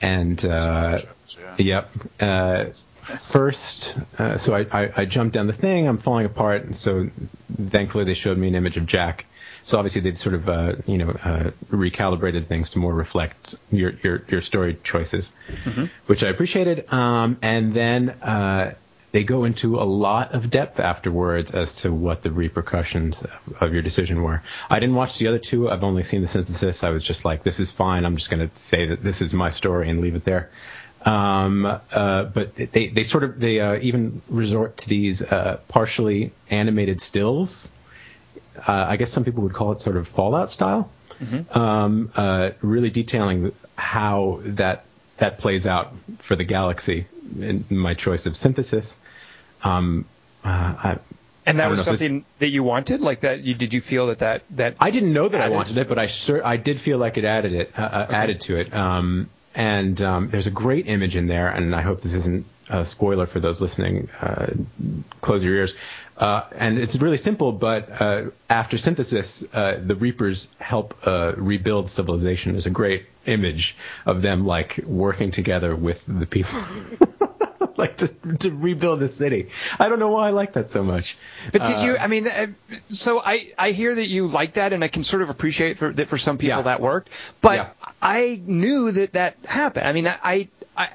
and 0.00 0.44
uh, 0.44 1.00
Yeah. 1.28 1.54
Yep. 1.58 1.90
Uh, 2.20 2.64
first, 2.96 3.98
uh, 4.18 4.36
so 4.38 4.54
I, 4.54 4.66
I, 4.72 4.92
I 4.98 5.04
jumped 5.04 5.34
down 5.34 5.46
the 5.46 5.52
thing. 5.52 5.86
I'm 5.86 5.98
falling 5.98 6.24
apart, 6.26 6.64
and 6.64 6.74
so 6.74 7.10
thankfully 7.62 8.04
they 8.04 8.14
showed 8.14 8.38
me 8.38 8.48
an 8.48 8.54
image 8.54 8.76
of 8.78 8.86
Jack. 8.86 9.26
So 9.64 9.76
obviously 9.76 10.00
they've 10.00 10.16
sort 10.16 10.34
of 10.34 10.48
uh, 10.48 10.76
you 10.86 10.96
know 10.96 11.10
uh, 11.10 11.50
recalibrated 11.70 12.46
things 12.46 12.70
to 12.70 12.78
more 12.78 12.94
reflect 12.94 13.54
your 13.70 13.92
your, 14.02 14.22
your 14.28 14.40
story 14.40 14.78
choices, 14.82 15.30
which 16.06 16.24
I 16.24 16.28
appreciated. 16.28 16.90
Um, 16.90 17.36
and 17.42 17.74
then 17.74 18.08
uh, 18.08 18.74
they 19.12 19.24
go 19.24 19.44
into 19.44 19.78
a 19.78 19.84
lot 19.84 20.32
of 20.34 20.50
depth 20.50 20.80
afterwards 20.80 21.52
as 21.52 21.74
to 21.76 21.92
what 21.92 22.22
the 22.22 22.30
repercussions 22.30 23.24
of, 23.60 23.72
your 23.72 23.82
decision 23.82 24.22
were. 24.22 24.42
I 24.68 24.80
didn't 24.80 24.96
watch 24.96 25.18
the 25.18 25.28
other 25.28 25.38
two. 25.38 25.70
I've 25.70 25.84
only 25.84 26.02
seen 26.02 26.20
the 26.20 26.26
synthesis. 26.26 26.84
I 26.84 26.90
was 26.90 27.02
just 27.02 27.24
like, 27.24 27.42
this 27.42 27.60
is 27.60 27.72
fine. 27.72 28.04
I'm 28.04 28.16
just 28.16 28.30
going 28.30 28.46
to 28.46 28.54
say 28.54 28.86
that 28.86 29.02
this 29.02 29.22
is 29.22 29.32
my 29.32 29.50
story 29.50 29.88
and 29.88 30.00
leave 30.00 30.14
it 30.14 30.24
there. 30.24 30.50
Um, 31.04 31.64
uh, 31.64 32.24
but 32.24 32.54
they, 32.56 32.88
they 32.88 33.04
sort 33.04 33.24
of, 33.24 33.40
they 33.40 33.60
uh, 33.60 33.78
even 33.80 34.20
resort 34.28 34.78
to 34.78 34.88
these 34.88 35.22
uh, 35.22 35.60
partially 35.68 36.32
animated 36.50 37.00
stills. 37.00 37.72
Uh, 38.56 38.72
I 38.72 38.96
guess 38.96 39.10
some 39.10 39.24
people 39.24 39.44
would 39.44 39.54
call 39.54 39.72
it 39.72 39.80
sort 39.80 39.96
of 39.96 40.06
Fallout 40.08 40.50
style. 40.50 40.90
Um, 41.50 42.10
uh, 42.14 42.50
really 42.60 42.90
detailing 42.90 43.52
how 43.76 44.40
that 44.42 44.84
that 45.18 45.38
plays 45.38 45.66
out 45.66 45.92
for 46.18 46.36
the 46.36 46.44
galaxy 46.44 47.06
in 47.38 47.64
my 47.70 47.94
choice 47.94 48.26
of 48.26 48.36
synthesis. 48.36 48.96
Um, 49.62 50.04
uh, 50.44 50.48
I, 50.48 50.98
And 51.46 51.58
that 51.58 51.70
was 51.70 51.86
know 51.86 51.92
if 51.92 51.98
this- 51.98 52.08
something 52.08 52.24
that 52.38 52.48
you 52.50 52.62
wanted, 52.62 53.00
like 53.00 53.20
that. 53.20 53.40
You 53.42 53.54
did 53.54 53.72
you 53.74 53.80
feel 53.80 54.06
that 54.08 54.20
that 54.20 54.42
that 54.56 54.76
I 54.80 54.90
didn't 54.90 55.12
know 55.12 55.28
that 55.28 55.40
I 55.40 55.48
wanted 55.48 55.76
it, 55.78 55.88
but 55.88 55.98
I 55.98 56.06
sur- 56.06 56.42
I 56.44 56.56
did 56.56 56.80
feel 56.80 56.98
like 56.98 57.16
it 57.18 57.24
added 57.24 57.52
it 57.52 57.72
uh, 57.78 57.82
uh, 57.82 58.06
added 58.10 58.40
to 58.42 58.56
it. 58.56 58.72
Um, 58.74 59.28
and 59.58 60.00
um, 60.00 60.28
there's 60.28 60.46
a 60.46 60.52
great 60.52 60.86
image 60.86 61.16
in 61.16 61.26
there, 61.26 61.48
and 61.48 61.74
I 61.74 61.82
hope 61.82 62.00
this 62.00 62.14
isn't 62.14 62.46
a 62.70 62.84
spoiler 62.84 63.26
for 63.26 63.40
those 63.40 63.60
listening. 63.60 64.08
Uh, 64.20 64.46
close 65.20 65.42
your 65.42 65.56
ears. 65.56 65.74
Uh, 66.16 66.44
and 66.54 66.78
it's 66.78 66.96
really 67.02 67.16
simple, 67.16 67.50
but 67.50 68.00
uh, 68.00 68.30
after 68.48 68.78
synthesis, 68.78 69.42
uh, 69.52 69.80
the 69.84 69.96
Reapers 69.96 70.48
help 70.60 70.96
uh, 71.04 71.32
rebuild 71.36 71.90
civilization. 71.90 72.52
There's 72.52 72.66
a 72.66 72.70
great 72.70 73.06
image 73.26 73.76
of 74.06 74.22
them 74.22 74.46
like 74.46 74.78
working 74.84 75.32
together 75.32 75.74
with 75.74 76.04
the 76.06 76.26
people. 76.26 76.60
like 77.84 77.96
to, 77.98 78.08
to 78.08 78.50
rebuild 78.50 78.98
the 78.98 79.08
city. 79.08 79.50
I 79.78 79.88
don't 79.88 80.00
know 80.00 80.10
why 80.10 80.26
I 80.26 80.30
like 80.30 80.54
that 80.54 80.68
so 80.68 80.82
much. 80.82 81.16
But 81.52 81.64
did 81.64 81.80
you? 81.80 81.92
Uh, 81.92 81.98
I 82.00 82.06
mean, 82.08 82.26
uh, 82.26 82.48
so 82.88 83.22
I 83.24 83.52
I 83.56 83.70
hear 83.70 83.94
that 83.94 84.08
you 84.08 84.26
like 84.26 84.54
that, 84.54 84.72
and 84.72 84.82
I 84.82 84.88
can 84.88 85.04
sort 85.04 85.22
of 85.22 85.30
appreciate 85.30 85.78
for, 85.78 85.92
that 85.92 86.08
for 86.08 86.18
some 86.18 86.38
people 86.38 86.58
Yeah. 86.58 86.62
that 86.62 86.80
worked. 86.80 87.10
But 87.40 87.56
Yeah. 87.56 87.68
I 88.02 88.42
knew 88.44 88.90
that 88.90 89.12
that 89.12 89.36
happened. 89.44 89.86
I 89.86 89.92
mean, 89.92 90.06
I. 90.06 90.18
I 90.22 90.48
I 90.76 90.88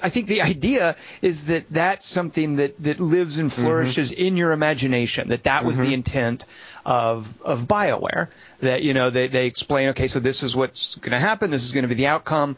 I 0.00 0.10
think 0.10 0.28
the 0.28 0.42
idea 0.42 0.94
is 1.22 1.46
that 1.46 1.64
that's 1.70 2.06
something 2.06 2.56
that, 2.56 2.80
that 2.84 3.00
lives 3.00 3.40
and 3.40 3.50
mm-hmm. 3.50 3.62
flourishes 3.64 4.12
in 4.12 4.36
your 4.36 4.52
imagination. 4.52 5.30
That 5.30 5.42
that 5.42 5.64
was 5.64 5.76
the 5.76 5.86
mm-hmm. 5.86 5.94
intent 5.94 6.46
of 6.84 7.42
of 7.42 7.66
Bioware. 7.66 8.28
That 8.60 8.84
you 8.84 8.94
know 8.94 9.10
they 9.10 9.26
they 9.26 9.46
explain 9.46 9.88
okay, 9.88 10.06
so 10.06 10.20
this 10.20 10.44
is 10.44 10.54
what's 10.54 10.94
going 10.94 11.10
to 11.12 11.18
happen. 11.18 11.50
This 11.50 11.64
is 11.64 11.72
going 11.72 11.82
to 11.82 11.88
be 11.88 11.96
the 11.96 12.06
outcome. 12.06 12.56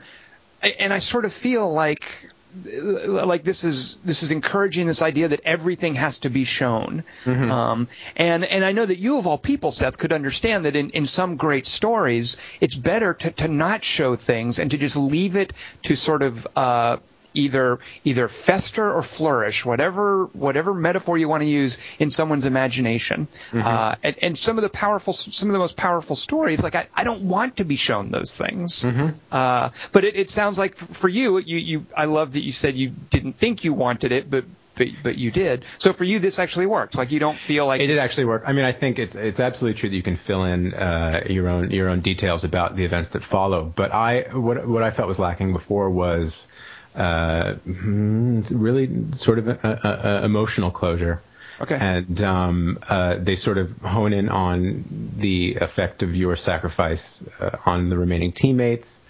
And 0.60 0.92
I 0.92 0.98
sort 0.98 1.24
of 1.24 1.32
feel 1.32 1.72
like 1.72 2.28
like 2.64 3.44
this 3.44 3.64
is 3.64 3.96
this 4.04 4.22
is 4.22 4.30
encouraging 4.30 4.86
this 4.86 5.02
idea 5.02 5.28
that 5.28 5.40
everything 5.44 5.94
has 5.94 6.20
to 6.20 6.30
be 6.30 6.44
shown. 6.44 7.04
Um, 7.50 7.88
and 8.16 8.44
and 8.44 8.64
I 8.64 8.72
know 8.72 8.86
that 8.86 8.98
you 8.98 9.18
of 9.18 9.26
all 9.26 9.38
people, 9.38 9.70
Seth, 9.72 9.98
could 9.98 10.12
understand 10.12 10.64
that 10.64 10.76
in, 10.76 10.90
in 10.90 11.06
some 11.06 11.36
great 11.36 11.66
stories, 11.66 12.36
it's 12.60 12.74
better 12.74 13.14
to, 13.14 13.30
to 13.32 13.48
not 13.48 13.84
show 13.84 14.16
things 14.16 14.58
and 14.58 14.70
to 14.70 14.78
just 14.78 14.96
leave 14.96 15.36
it 15.36 15.52
to 15.82 15.96
sort 15.96 16.22
of 16.22 16.46
uh, 16.56 16.96
either 17.34 17.78
either 18.04 18.28
fester 18.28 18.92
or 18.92 19.02
flourish, 19.02 19.64
whatever 19.64 20.26
whatever 20.26 20.74
metaphor 20.74 21.18
you 21.18 21.28
want 21.28 21.42
to 21.42 21.48
use 21.48 21.78
in 21.98 22.10
someone's 22.10 22.46
imagination. 22.46 23.28
Uh, 23.52 23.94
and, 24.02 24.16
and 24.22 24.38
some 24.38 24.58
of 24.58 24.62
the 24.62 24.68
powerful, 24.68 25.12
some 25.12 25.48
of 25.48 25.52
the 25.52 25.58
most 25.58 25.76
powerful 25.76 26.16
stories, 26.16 26.62
like 26.62 26.74
I, 26.74 26.88
I 26.94 27.04
don't 27.04 27.22
want 27.22 27.56
to 27.58 27.64
be 27.64 27.76
shown 27.76 28.10
those 28.10 28.36
things. 28.36 28.84
Uh, 28.84 29.70
but 29.92 30.04
it, 30.04 30.16
it 30.16 30.30
sounds 30.30 30.58
like 30.58 30.76
for 30.76 31.08
you, 31.08 31.38
you, 31.38 31.58
you, 31.58 31.86
I 31.96 32.06
love 32.06 32.32
that 32.32 32.42
you 32.42 32.52
said 32.52 32.76
you 32.76 32.90
didn't 33.10 33.34
think 33.34 33.64
you 33.64 33.72
wanted 33.74 34.12
it, 34.12 34.30
but 34.30 34.44
but, 34.78 34.88
but 35.02 35.18
you 35.18 35.30
did. 35.32 35.64
So 35.78 35.92
for 35.92 36.04
you, 36.04 36.20
this 36.20 36.38
actually 36.38 36.66
worked. 36.66 36.94
Like 36.94 37.10
you 37.10 37.18
don't 37.18 37.36
feel 37.36 37.66
like 37.66 37.80
It 37.80 37.88
did 37.88 37.98
actually 37.98 38.26
work. 38.26 38.44
I 38.46 38.52
mean, 38.52 38.64
I 38.64 38.72
think 38.72 38.98
it's 38.98 39.16
it's 39.16 39.40
absolutely 39.40 39.78
true 39.80 39.90
that 39.90 39.96
you 39.96 40.02
can 40.02 40.16
fill 40.16 40.44
in 40.44 40.72
uh, 40.72 41.24
your 41.28 41.48
own 41.48 41.72
your 41.72 41.88
own 41.88 42.00
details 42.00 42.44
about 42.44 42.76
the 42.76 42.84
events 42.84 43.10
that 43.10 43.24
follow. 43.24 43.64
But 43.64 43.92
I 43.92 44.28
what 44.32 44.66
what 44.66 44.82
I 44.84 44.90
felt 44.90 45.08
was 45.08 45.18
lacking 45.18 45.52
before 45.52 45.90
was 45.90 46.46
uh, 46.94 47.54
mm, 47.66 48.46
really 48.50 49.12
sort 49.12 49.38
of 49.38 49.48
a, 49.48 49.58
a, 49.62 50.22
a 50.22 50.24
emotional 50.24 50.70
closure. 50.70 51.22
Okay. 51.60 51.76
And 51.80 52.22
um, 52.22 52.78
uh, 52.88 53.16
they 53.18 53.36
sort 53.36 53.58
of 53.58 53.76
hone 53.80 54.12
in 54.12 54.28
on 54.28 54.84
the 55.16 55.56
effect 55.56 56.02
of 56.02 56.14
your 56.14 56.36
sacrifice 56.36 57.24
uh, 57.40 57.56
on 57.66 57.88
the 57.88 57.98
remaining 57.98 58.32
teammates 58.32 59.02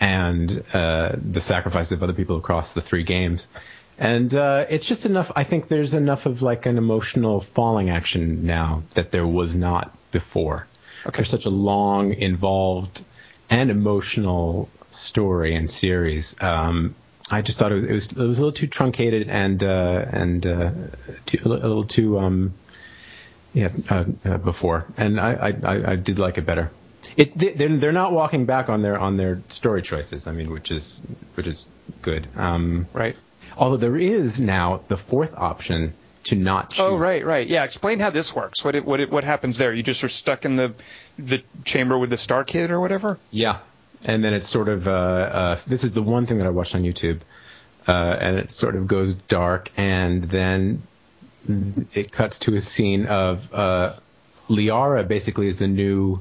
and 0.00 0.64
uh, 0.74 1.12
the 1.14 1.40
sacrifice 1.40 1.92
of 1.92 2.02
other 2.02 2.12
people 2.12 2.36
across 2.36 2.74
the 2.74 2.82
three 2.82 3.04
games. 3.04 3.46
And 3.96 4.34
uh, 4.34 4.66
it's 4.68 4.86
just 4.86 5.06
enough. 5.06 5.30
I 5.36 5.44
think 5.44 5.68
there's 5.68 5.94
enough 5.94 6.26
of 6.26 6.42
like 6.42 6.66
an 6.66 6.78
emotional 6.78 7.40
falling 7.40 7.90
action 7.90 8.44
now 8.44 8.82
that 8.94 9.12
there 9.12 9.26
was 9.26 9.54
not 9.54 9.96
before. 10.10 10.66
Okay. 11.06 11.16
There's 11.18 11.30
such 11.30 11.46
a 11.46 11.50
long, 11.50 12.12
involved, 12.12 13.04
and 13.50 13.70
emotional 13.70 14.68
story 14.88 15.54
and 15.54 15.70
series. 15.70 16.34
Um, 16.42 16.96
I 17.30 17.42
just 17.42 17.58
thought 17.58 17.72
it 17.72 17.76
was, 17.76 17.84
it 17.84 17.92
was 17.92 18.12
it 18.12 18.16
was 18.16 18.38
a 18.38 18.42
little 18.42 18.52
too 18.52 18.66
truncated 18.66 19.28
and 19.28 19.62
uh, 19.62 20.04
and 20.10 20.46
uh, 20.46 20.70
too, 21.26 21.38
a 21.44 21.48
little 21.48 21.84
too 21.84 22.18
um, 22.18 22.54
yeah 23.54 23.70
uh, 23.88 24.04
uh, 24.24 24.38
before, 24.38 24.86
and 24.96 25.18
I, 25.18 25.32
I, 25.62 25.92
I, 25.92 25.96
did 25.96 26.18
like 26.18 26.36
it 26.38 26.44
better. 26.44 26.70
It 27.16 27.36
they- 27.36 27.52
they're 27.52 27.76
they're 27.76 27.92
not 27.92 28.12
walking 28.12 28.44
back 28.44 28.68
on 28.68 28.82
their 28.82 28.98
on 28.98 29.16
their 29.16 29.40
story 29.48 29.80
choices. 29.82 30.26
I 30.26 30.32
mean, 30.32 30.50
which 30.50 30.70
is 30.70 31.00
which 31.34 31.46
is 31.46 31.64
good. 32.02 32.26
Um, 32.36 32.86
right. 32.92 33.16
although 33.56 33.78
there 33.78 33.96
is 33.96 34.38
now 34.40 34.82
the 34.88 34.96
fourth 34.98 35.34
option 35.34 35.94
to 36.24 36.34
not 36.36 36.70
choose. 36.70 36.80
Oh 36.80 36.96
right, 36.96 37.24
right. 37.24 37.46
Yeah. 37.46 37.64
Explain 37.64 38.00
how 38.00 38.10
this 38.10 38.34
works. 38.34 38.64
What 38.64 38.74
it, 38.74 38.84
what 38.84 39.00
it, 39.00 39.10
what 39.10 39.24
happens 39.24 39.58
there? 39.58 39.72
You 39.72 39.82
just 39.82 40.04
are 40.04 40.08
stuck 40.08 40.44
in 40.44 40.56
the 40.56 40.74
the 41.18 41.42
chamber 41.64 41.96
with 41.98 42.10
the 42.10 42.16
Star 42.16 42.44
Kid 42.44 42.70
or 42.70 42.80
whatever. 42.80 43.18
Yeah, 43.30 43.58
and 44.04 44.24
then 44.24 44.34
it's 44.34 44.48
sort 44.48 44.68
of 44.68 44.86
uh, 44.86 44.90
uh, 44.90 45.58
this 45.66 45.84
is 45.84 45.92
the 45.92 46.02
one 46.02 46.26
thing 46.26 46.38
that 46.38 46.46
I 46.46 46.50
watched 46.50 46.74
on 46.74 46.82
YouTube, 46.82 47.20
uh, 47.88 47.92
and 47.92 48.38
it 48.38 48.50
sort 48.50 48.76
of 48.76 48.86
goes 48.86 49.14
dark, 49.14 49.70
and 49.76 50.24
then 50.24 50.82
it 51.92 52.10
cuts 52.10 52.38
to 52.38 52.54
a 52.56 52.60
scene 52.60 53.06
of 53.06 53.52
uh, 53.52 53.94
Liara 54.48 55.06
basically 55.06 55.46
is 55.46 55.58
the 55.58 55.68
new 55.68 56.18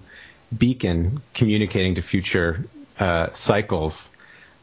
beacon 0.56 1.22
communicating 1.34 1.96
to 1.96 2.02
future 2.02 2.66
uh, 3.00 3.30
cycles 3.32 4.10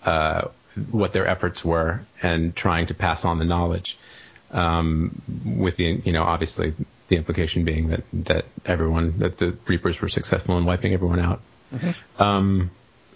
uh, 0.04 0.48
what 0.90 1.12
their 1.12 1.26
efforts 1.26 1.64
were 1.64 2.02
and 2.22 2.54
trying 2.54 2.86
to 2.86 2.94
pass 2.94 3.24
on 3.24 3.38
the 3.38 3.44
knowledge. 3.44 3.98
Um, 4.52 5.22
with 5.44 5.76
the, 5.76 6.00
you 6.04 6.12
know, 6.12 6.24
obviously 6.24 6.74
the 7.06 7.16
implication 7.16 7.64
being 7.64 7.88
that, 7.88 8.02
that 8.12 8.44
everyone, 8.66 9.18
that 9.18 9.36
the 9.36 9.56
Reapers 9.66 10.00
were 10.00 10.08
successful 10.08 10.58
in 10.58 10.64
wiping 10.64 10.92
everyone 10.92 11.20
out. 11.20 11.40
Mm-hmm. 11.72 12.22
Um, 12.22 12.70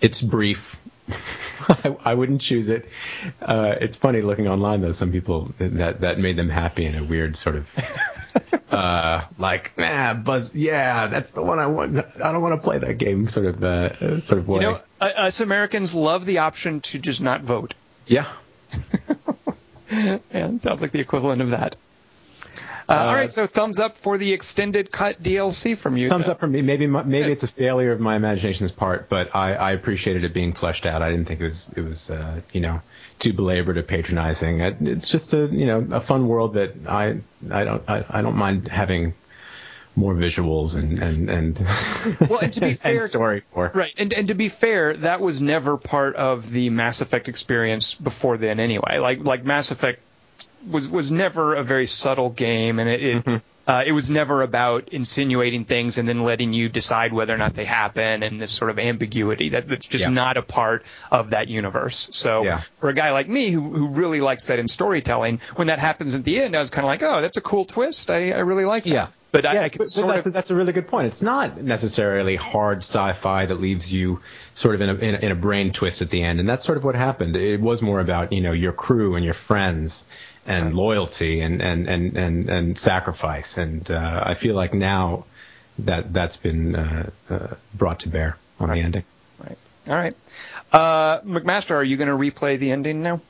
it's 0.05 0.21
brief. 0.21 0.79
I, 1.69 1.97
I, 2.05 2.15
wouldn't 2.15 2.43
choose 2.43 2.69
it. 2.69 2.89
Uh, 3.41 3.75
it's 3.81 3.97
funny 3.97 4.21
looking 4.21 4.49
online 4.49 4.83
though. 4.83 4.93
Some 4.93 5.13
people 5.13 5.51
that 5.59 6.03
that 6.03 6.19
made 6.19 6.37
them 6.37 6.51
happy 6.51 6.85
in 6.85 6.95
a 6.95 7.03
weird 7.03 7.39
sort 7.39 7.57
of 7.57 8.65
uh, 8.71 9.25
like, 9.39 9.73
ah, 9.79 10.19
Buzz, 10.23 10.55
yeah, 10.55 11.07
that's 11.07 11.31
the 11.31 11.43
one 11.43 11.59
I 11.59 11.67
want. 11.69 11.99
I 11.99 12.33
don't 12.33 12.43
want 12.43 12.61
to 12.61 12.63
play 12.63 12.79
that 12.79 12.99
game, 12.99 13.29
sort 13.29 13.47
of, 13.47 13.65
uh, 13.65 14.21
sort 14.21 14.41
of 14.41 14.49
way. 14.49 14.63
You 14.63 14.73
know, 14.73 14.81
us 15.01 15.41
Americans 15.41 15.95
love 15.95 16.27
the 16.27 16.39
option 16.39 16.81
to 16.83 16.99
just 16.99 17.23
not 17.23 17.41
vote. 17.41 17.73
Yeah. 18.07 18.27
yeah, 19.91 20.57
sounds 20.59 20.83
like 20.83 20.93
the 20.93 21.01
equivalent 21.01 21.41
of 21.41 21.51
that. 21.51 21.77
Uh, 22.89 22.93
uh, 22.93 22.97
all 22.97 23.15
right, 23.15 23.33
so 23.33 23.47
thumbs 23.47 23.79
up 23.79 23.97
for 23.97 24.19
the 24.19 24.33
extended 24.33 24.91
cut 24.91 25.23
DLC 25.23 25.77
from 25.77 25.97
you. 25.97 26.09
Thumbs 26.09 26.29
up 26.29 26.39
from 26.39 26.53
me. 26.53 26.63
Maybe 26.63 26.87
maybe 26.87 27.33
it's 27.33 27.43
a 27.43 27.49
failure 27.49 27.93
of 27.93 28.01
my 28.01 28.17
imagination's 28.17 28.73
part, 28.73 29.09
but 29.09 29.35
I, 29.35 29.55
I 29.55 29.73
appreciated 29.73 30.25
it 30.25 30.35
being 30.35 30.53
fleshed 30.53 30.85
out. 30.85 31.01
I 31.01 31.11
didn't 31.11 31.27
think 31.27 31.41
it 31.41 31.45
was 31.45 31.73
it 31.77 31.83
was 31.83 32.11
uh, 32.11 32.41
you 32.53 32.61
know 32.61 32.83
too 33.19 33.33
belabored 33.33 33.79
or 33.79 33.83
patronizing. 33.83 34.61
It's 34.61 35.09
just 35.09 35.33
a 35.33 35.47
you 35.47 35.67
know 35.67 35.87
a 35.93 36.01
fun 36.01 36.29
world 36.29 36.55
that 36.55 36.73
I 36.87 37.21
I 37.51 37.65
don't 37.65 37.83
I, 37.89 38.05
I 38.09 38.23
don't 38.23 38.37
mind 38.37 38.69
having 38.69 39.15
more 39.97 40.15
visuals 40.15 40.77
and 40.77 40.99
and 40.99 41.31
and 41.31 41.67
well, 42.29 42.41
and 42.41 42.53
to 42.53 42.61
be 42.61 42.75
fair, 42.75 43.07
story 43.07 43.43
for 43.53 43.71
right. 43.75 43.95
And 43.97 44.13
and 44.13 44.29
to 44.29 44.35
be 44.35 44.49
fair, 44.49 44.95
that 44.95 45.21
was 45.21 45.41
never 45.41 45.77
part 45.77 46.17
of 46.17 46.51
the 46.51 46.71
Mass 46.71 47.01
Effect 47.01 47.29
experience 47.29 47.95
before 47.95 48.37
then, 48.37 48.61
anyway. 48.61 48.99
Like 48.99 49.25
like 49.25 49.45
Mass 49.45 49.71
Effect 49.71 50.01
was 50.69 50.89
was 50.89 51.11
never 51.11 51.55
a 51.55 51.63
very 51.63 51.87
subtle 51.87 52.31
game, 52.31 52.79
and 52.79 52.89
it 52.89 53.03
it, 53.03 53.25
mm-hmm. 53.25 53.71
uh, 53.71 53.83
it, 53.87 53.93
was 53.93 54.11
never 54.11 54.43
about 54.43 54.89
insinuating 54.91 55.65
things 55.65 55.99
and 55.99 56.09
then 56.09 56.25
letting 56.25 56.53
you 56.53 56.69
decide 56.69 57.13
whether 57.13 57.35
or 57.35 57.39
not 57.39 57.55
they 57.55 57.65
happen, 57.65 58.23
and 58.23 58.41
this 58.41 58.53
sort 58.53 58.71
of 58.71 58.79
ambiguity 58.79 59.51
that, 59.51 59.69
that's 59.69 59.87
just 59.87 60.05
yeah. 60.05 60.11
not 60.11 60.37
a 60.37 60.43
part 60.43 60.85
of 61.11 61.31
that 61.31 61.49
universe. 61.49 62.09
So 62.13 62.45
yeah. 62.45 62.59
for 62.81 62.89
a 62.89 62.95
guy 62.95 63.13
like 63.13 63.29
me 63.29 63.51
who 63.51 63.61
who 63.61 63.89
really 63.89 64.21
likes 64.21 64.47
that 64.49 64.59
in 64.59 64.69
storytelling, 64.69 65.41
when 65.57 65.69
that 65.69 65.79
happens 65.79 66.15
at 66.15 66.25
the 66.25 66.41
end, 66.41 66.57
I 66.57 66.61
was 66.61 66.71
kind 66.71 66.85
of 66.85 66.89
like, 66.89 67.03
oh, 67.03 67.21
that's 67.21 67.37
a 67.37 67.43
cool 67.43 67.65
twist. 67.65 68.11
I, 68.11 68.33
I 68.33 68.41
really 68.41 68.65
like 68.65 68.85
that. 68.85 68.91
Yeah. 68.91 69.07
But 69.35 69.43
yeah, 69.43 69.63
I, 69.63 69.65
I 69.65 69.69
but, 69.69 69.79
but 69.79 70.07
that's, 70.07 70.27
of... 70.27 70.33
that's, 70.33 70.51
a 70.53 70.55
really 70.55 70.73
good 70.73 70.87
point. 70.87 71.09
It's 71.09 71.21
not 71.21 71.61
necessarily 71.61 72.37
hard 72.37 72.79
sci-fi 72.79 73.47
that 73.47 73.61
leaves 73.61 73.93
you 73.93 74.21
sort 74.55 74.77
of 74.77 74.81
in 74.81 74.91
a, 74.91 74.95
in 74.95 75.15
a, 75.17 75.19
in 75.19 75.33
a 75.33 75.35
brain 75.35 75.73
twist 75.73 76.03
at 76.03 76.11
the 76.11 76.23
end, 76.23 76.39
and 76.39 76.49
that's 76.49 76.65
sort 76.65 76.79
of 76.79 76.85
what 76.85 76.95
happened. 76.95 77.35
It 77.35 77.61
was 77.61 77.83
more 77.83 77.99
about 77.99 78.33
you 78.33 78.43
know 78.43 78.53
your 78.53 78.71
crew 78.71 79.17
and 79.17 79.25
your 79.25 79.35
friends 79.35 80.07
and 80.47 80.75
loyalty 80.75 81.41
and 81.41 81.63
and 81.63 81.89
and 81.89 82.17
and, 82.17 82.49
and 82.49 82.79
sacrifice. 82.79 83.59
And 83.59 83.91
uh, 83.91 84.23
I 84.25 84.35
feel 84.35 84.55
like 84.55 84.75
now 84.75 85.25
that 85.81 86.13
that's 86.13 86.37
been 86.37 86.77
uh, 86.77 87.11
uh, 87.29 87.55
brought 87.75 88.01
to 88.01 88.09
bear 88.09 88.37
on 88.61 88.69
right. 88.69 88.77
the 88.77 88.83
ending. 88.83 89.05
Right. 89.39 89.59
All 89.89 89.95
right. 89.95 90.15
Uh, 90.73 91.21
McMaster, 91.21 91.73
are 91.73 91.85
you 91.85 91.97
going 91.97 92.09
to 92.09 92.15
replay 92.15 92.59
the 92.59 92.73
ending 92.73 93.03
now? 93.03 93.21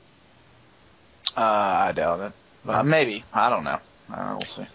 Uh, 1.35 1.85
I 1.87 1.91
doubt 1.93 2.19
it. 2.19 2.33
Uh, 2.67 2.83
maybe. 2.83 3.23
I 3.33 3.49
don't 3.49 3.63
know. 3.63 3.79
we'll 4.09 4.41
see. 4.41 4.65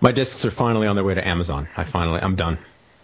My 0.00 0.12
discs 0.12 0.44
are 0.44 0.50
finally 0.50 0.86
on 0.86 0.96
their 0.96 1.04
way 1.04 1.14
to 1.14 1.26
Amazon. 1.26 1.68
I 1.76 1.84
finally, 1.84 2.20
I'm 2.20 2.36
done. 2.36 2.58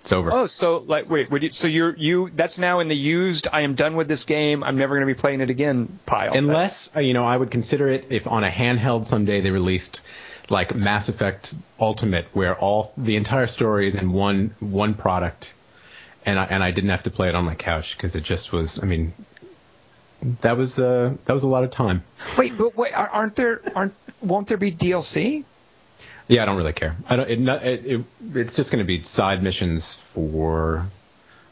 It's 0.04 0.12
over. 0.12 0.30
Oh, 0.34 0.46
so 0.46 0.84
like, 0.86 1.08
wait, 1.08 1.30
you, 1.30 1.52
so 1.52 1.66
you're 1.66 1.96
you? 1.96 2.28
That's 2.28 2.58
now 2.58 2.80
in 2.80 2.88
the 2.88 2.94
used. 2.94 3.48
I 3.50 3.62
am 3.62 3.74
done 3.74 3.96
with 3.96 4.06
this 4.06 4.26
game. 4.26 4.62
I'm 4.62 4.76
never 4.76 4.96
going 4.96 5.08
to 5.08 5.14
be 5.14 5.18
playing 5.18 5.40
it 5.40 5.48
again 5.48 5.98
pile. 6.04 6.34
Unless 6.34 6.94
uh, 6.94 7.00
you 7.00 7.14
know, 7.14 7.24
I 7.24 7.34
would 7.34 7.50
consider 7.50 7.88
it 7.88 8.08
if 8.10 8.26
on 8.26 8.44
a 8.44 8.50
handheld 8.50 9.06
someday 9.06 9.40
they 9.40 9.50
released 9.50 10.02
like 10.50 10.74
Mass 10.74 11.08
Effect 11.08 11.54
Ultimate, 11.80 12.26
where 12.34 12.54
all 12.54 12.92
the 12.98 13.16
entire 13.16 13.46
story 13.46 13.86
is 13.86 13.94
in 13.94 14.12
one 14.12 14.54
one 14.60 14.92
product, 14.92 15.54
and 16.26 16.38
I 16.38 16.44
and 16.44 16.62
I 16.62 16.70
didn't 16.70 16.90
have 16.90 17.04
to 17.04 17.10
play 17.10 17.30
it 17.30 17.34
on 17.34 17.46
my 17.46 17.54
couch 17.54 17.96
because 17.96 18.14
it 18.14 18.24
just 18.24 18.52
was. 18.52 18.82
I 18.82 18.84
mean, 18.84 19.14
that 20.42 20.58
was 20.58 20.78
uh 20.78 21.14
that 21.24 21.32
was 21.32 21.44
a 21.44 21.48
lot 21.48 21.64
of 21.64 21.70
time. 21.70 22.04
Wait, 22.36 22.58
but 22.58 22.76
wait, 22.76 22.92
aren't 22.92 23.36
there 23.36 23.62
aren't 23.74 23.94
won't 24.20 24.48
there 24.48 24.58
be 24.58 24.70
DLC? 24.70 25.46
Yeah, 26.28 26.42
I 26.42 26.46
don't 26.46 26.56
really 26.56 26.72
care. 26.72 26.96
I 27.08 27.16
don't. 27.16 27.28
It, 27.28 27.38
it, 27.40 27.86
it 27.86 28.04
it's 28.34 28.56
just 28.56 28.72
going 28.72 28.82
to 28.82 28.86
be 28.86 29.02
side 29.02 29.42
missions 29.42 29.94
for 29.94 30.86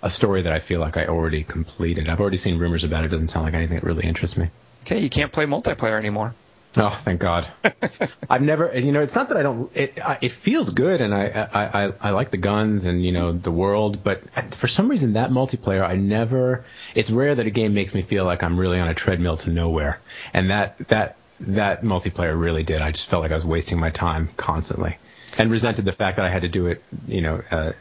a 0.03 0.11
story 0.11 0.43
that 0.43 0.53
I 0.53 0.59
feel 0.59 0.81
like 0.81 0.97
I 0.97 1.07
already 1.07 1.45
completed. 1.45 2.09
I've 2.09 2.21
already 2.21 2.39
seen 2.39 2.59
rumors 2.59 2.85
about 2.85 3.05
it. 3.05 3.07
it 3.07 3.11
doesn't 3.11 3.29
sound 3.29 3.45
like 3.45 3.55
anything 3.55 3.77
that 3.77 3.85
really 3.85 4.07
interests 4.07 4.37
me. 4.37 4.49
Okay, 4.83 4.99
you 4.99 5.11
can't 5.11 5.31
play 5.31 5.47
multiplayer 5.47 5.99
anymore. 5.99 6.35
Oh, 6.75 6.99
thank 7.03 7.21
God. 7.21 7.47
I've 8.31 8.41
never, 8.41 8.77
you 8.79 8.93
know, 8.93 9.03
it's 9.03 9.15
not 9.15 9.29
that 9.29 9.37
I 9.37 9.43
don't. 9.43 9.71
It 9.77 9.99
it 10.23 10.33
feels 10.33 10.71
good, 10.71 11.03
and 11.03 11.15
I, 11.15 11.27
I 11.53 11.85
I 11.85 11.93
I 12.01 12.11
like 12.11 12.31
the 12.31 12.39
guns 12.39 12.87
and 12.87 13.05
you 13.05 13.13
know 13.13 13.33
the 13.33 13.51
world, 13.51 14.03
but 14.03 14.23
for 14.55 14.69
some 14.69 14.89
reason 14.89 15.13
that 15.13 15.31
multiplayer, 15.31 15.87
I 15.87 15.97
never. 15.97 16.65
It's 16.95 17.11
rare 17.11 17.35
that 17.35 17.47
a 17.47 17.51
game 17.51 17.75
makes 17.75 17.93
me 17.93 18.01
feel 18.01 18.25
like 18.25 18.43
I'm 18.43 18.59
really 18.59 18.81
on 18.81 18.89
a 18.89 18.95
treadmill 18.95 19.37
to 19.39 19.51
nowhere, 19.51 20.01
and 20.33 20.51
that 20.51 20.79
that 20.89 21.17
that 21.49 21.83
multiplayer 21.83 22.39
really 22.39 22.63
did. 22.63 22.81
I 22.81 22.93
just 22.93 23.09
felt 23.09 23.23
like 23.23 23.33
I 23.33 23.35
was 23.35 23.45
wasting 23.45 23.79
my 23.79 23.91
time 23.91 24.29
constantly, 24.37 24.99
and 25.39 25.51
resented 25.51 25.85
the 25.85 25.93
fact 25.93 26.17
that 26.17 26.27
I 26.27 26.31
had 26.31 26.43
to 26.43 26.49
do 26.49 26.67
it, 26.67 26.83
you 27.07 27.21
know, 27.21 27.43
uh, 27.51 27.73